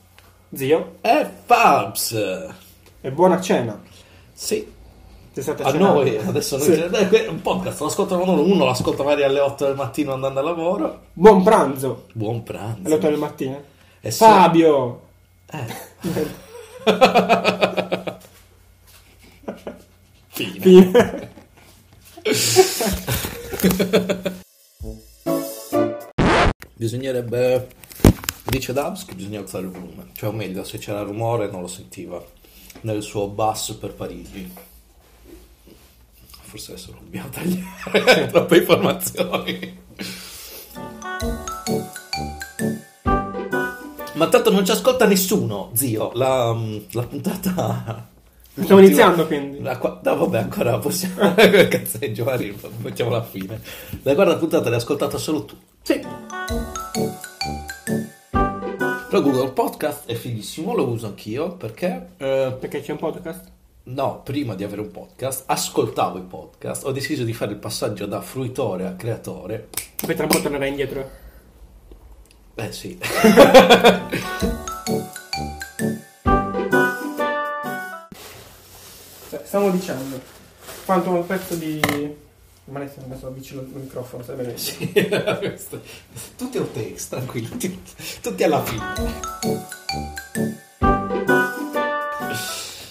Zio, 0.54 0.98
e 1.02 1.28
Fabs. 1.46 2.12
e 3.02 3.12
buona 3.12 3.40
cena. 3.42 3.82
Sì, 4.34 4.72
a 5.62 5.72
noi 5.74 6.18
adesso 6.18 6.58
noi 6.58 6.66
Sì. 6.68 6.74
eh, 6.82 7.08
que- 7.10 7.28
un 7.28 7.42
podcast 7.42 7.80
lo 7.82 7.88
ascoltano 7.88 8.24
uno, 8.24 8.42
uno 8.42 8.64
lo 8.66 8.70
ascolta 8.70 9.04
magari 9.04 9.24
alle 9.24 9.40
8 9.40 9.66
del 9.66 9.76
mattino 9.76 10.14
andando 10.14 10.40
a 10.40 10.44
lavoro. 10.44 11.02
Buon 11.14 11.44
pranzo 11.44 12.06
Buon 12.14 12.36
alle 12.36 12.44
pranzo. 12.44 12.94
8 12.94 13.08
del 13.10 13.18
mattino. 13.18 13.62
E 14.02 14.12
so- 14.12 14.26
Fabio! 14.26 15.02
Eh. 15.52 15.66
Fine. 20.28 20.60
Fine. 20.60 21.30
Bisognerebbe, 26.78 27.68
dice 28.52 28.74
Dubs, 28.74 29.06
che 29.06 29.16
bisogna 29.16 29.40
alzare 29.40 29.66
il 29.66 29.72
volume. 29.72 30.08
Cioè, 30.14 30.30
o 30.30 30.32
meglio, 30.32 30.64
se 30.64 30.78
c'era 30.78 31.02
rumore 31.02 31.50
non 31.50 31.62
lo 31.62 31.68
sentiva 31.68 32.24
nel 32.82 33.02
suo 33.02 33.28
basso 33.28 33.78
per 33.78 33.94
Parigi. 33.94 34.52
Forse 36.42 36.74
adesso 36.74 36.92
non 36.92 37.04
dobbiamo 37.04 37.30
tagliare 37.30 38.28
troppe 38.32 38.58
informazioni. 38.58 39.84
Ma 44.14 44.28
tanto 44.30 44.50
non 44.52 44.66
ci 44.66 44.72
ascolta 44.72 45.06
nessuno, 45.06 45.72
zio. 45.74 46.12
La, 46.14 46.56
la 46.92 47.04
puntata. 47.04 48.08
Stiamo 48.58 48.80
iniziando 48.80 49.28
quindi. 49.28 49.62
La 49.62 49.78
qua- 49.78 50.00
no, 50.02 50.16
vabbè, 50.16 50.38
ancora 50.38 50.78
possiamo. 50.78 51.34
Cazzeggio, 51.36 52.26
mettiamo 52.78 53.12
la 53.12 53.24
fine. 53.24 53.60
La 54.04 54.16
quarta 54.16 54.38
puntata 54.38 54.70
l'hai 54.70 54.78
ascoltata 54.78 55.18
solo 55.18 55.44
tu. 55.44 55.58
Sì. 55.82 56.02
Però 59.16 59.28
Google 59.30 59.52
Podcast 59.52 60.08
è 60.08 60.14
fighissimo, 60.14 60.76
lo 60.76 60.88
uso 60.90 61.06
anch'io 61.08 61.54
perché. 61.56 62.10
eh, 62.18 62.54
Perché 62.60 62.82
c'è 62.82 62.92
un 62.92 62.98
podcast? 62.98 63.50
no, 63.84 64.20
prima 64.24 64.56
di 64.56 64.66
avere 64.66 64.82
un 64.82 64.92
podcast, 64.92 65.44
ascoltavo 65.46 66.18
i 66.18 66.24
podcast, 66.24 66.84
ho 66.86 66.92
deciso 66.92 67.24
di 67.24 67.32
fare 67.32 67.52
il 67.54 67.58
passaggio 67.58 68.08
da 68.08 68.20
fruitore 68.20 68.86
a 68.88 68.96
creatore. 68.96 69.70
Poi 70.06 70.16
tra 70.16 70.24
un 70.26 70.30
po' 70.30 70.42
tornerai 70.42 70.68
indietro. 70.68 71.10
Eh 72.56 72.72
sì. 72.74 72.98
Stavo 79.44 79.70
dicendo. 79.70 80.20
Quanto 80.86 81.10
un 81.12 81.26
pezzo 81.26 81.56
di... 81.56 81.80
Ma 82.66 82.80
adesso 82.80 83.00
ho 83.04 83.08
messo 83.08 83.30
vicino 83.32 83.60
al 83.62 83.68
microfono, 83.74 84.24
sai 84.24 84.36
bene? 84.38 84.58
Sì, 84.58 84.92
tutti 86.36 86.58
on 86.58 86.72
text, 86.72 87.10
tranquilli, 87.12 87.48
tutti, 87.50 87.80
tutti 88.22 88.44
alla 88.44 88.64
fine. 88.64 88.84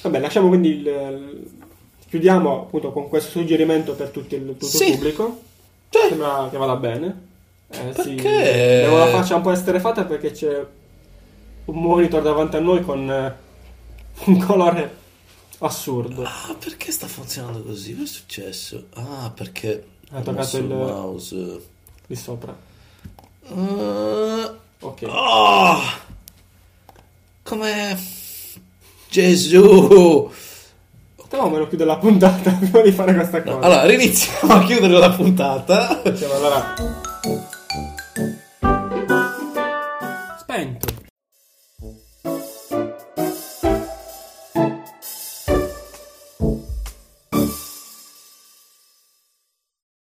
Vabbè, 0.03 0.19
lasciamo 0.21 0.49
quindi 0.49 0.69
il... 0.71 0.87
il- 0.87 1.53
Chiudiamo 2.15 2.61
appunto 2.63 2.93
con 2.93 3.09
questo 3.09 3.31
suggerimento 3.31 3.95
per 3.95 4.11
tutto 4.11 4.37
il, 4.37 4.47
tutto 4.47 4.67
il 4.67 4.71
Sì. 4.71 4.93
pubblico. 4.93 5.41
Cioè, 5.89 6.11
Sembra 6.11 6.47
che 6.49 6.57
vada 6.57 6.77
bene. 6.77 7.27
Eh, 7.71 7.93
sì. 8.01 8.15
Perché? 8.15 8.83
Devo 8.85 8.99
la 8.99 9.09
faccia 9.09 9.35
un 9.35 9.43
po' 9.43 9.51
esterefata 9.51 10.05
perché 10.05 10.31
c'è 10.31 10.65
un 11.65 11.75
monitor 11.75 12.23
davanti 12.23 12.55
a 12.55 12.61
noi 12.61 12.83
con 12.83 13.11
eh, 13.11 13.35
un 14.27 14.39
colore 14.47 14.97
Assurdo. 15.59 16.23
Ah, 16.23 16.55
perché 16.59 16.93
sta 16.93 17.07
funzionando 17.07 17.63
così? 17.63 17.95
Che 17.95 18.03
è 18.03 18.07
successo? 18.07 18.87
Ah, 18.95 19.33
perché 19.35 19.87
ha 20.11 20.21
toccato 20.21 20.57
il 20.59 20.65
mouse 20.65 21.67
di 22.07 22.17
sopra. 22.17 22.57
Uh, 23.49 24.51
ok. 24.81 25.03
Oh, 25.07 25.81
come 27.43 27.99
Gesù! 29.09 30.31
No, 31.31 31.49
me 31.51 31.59
lo 31.59 31.67
chiudo 31.67 31.85
la 31.85 31.97
puntata 31.97 32.53
prima 32.53 32.81
di 32.81 32.93
fare 32.93 33.13
questa 33.13 33.43
cosa. 33.43 33.57
No, 33.57 33.65
allora, 33.65 33.87
riniziamo 33.87 34.55
a 34.55 34.65
chiudere 34.65 34.99
la 34.99 35.11
puntata. 35.11 36.01
Diciamo, 36.05 36.35
allora. 36.35 36.75
Spento. 40.39 40.94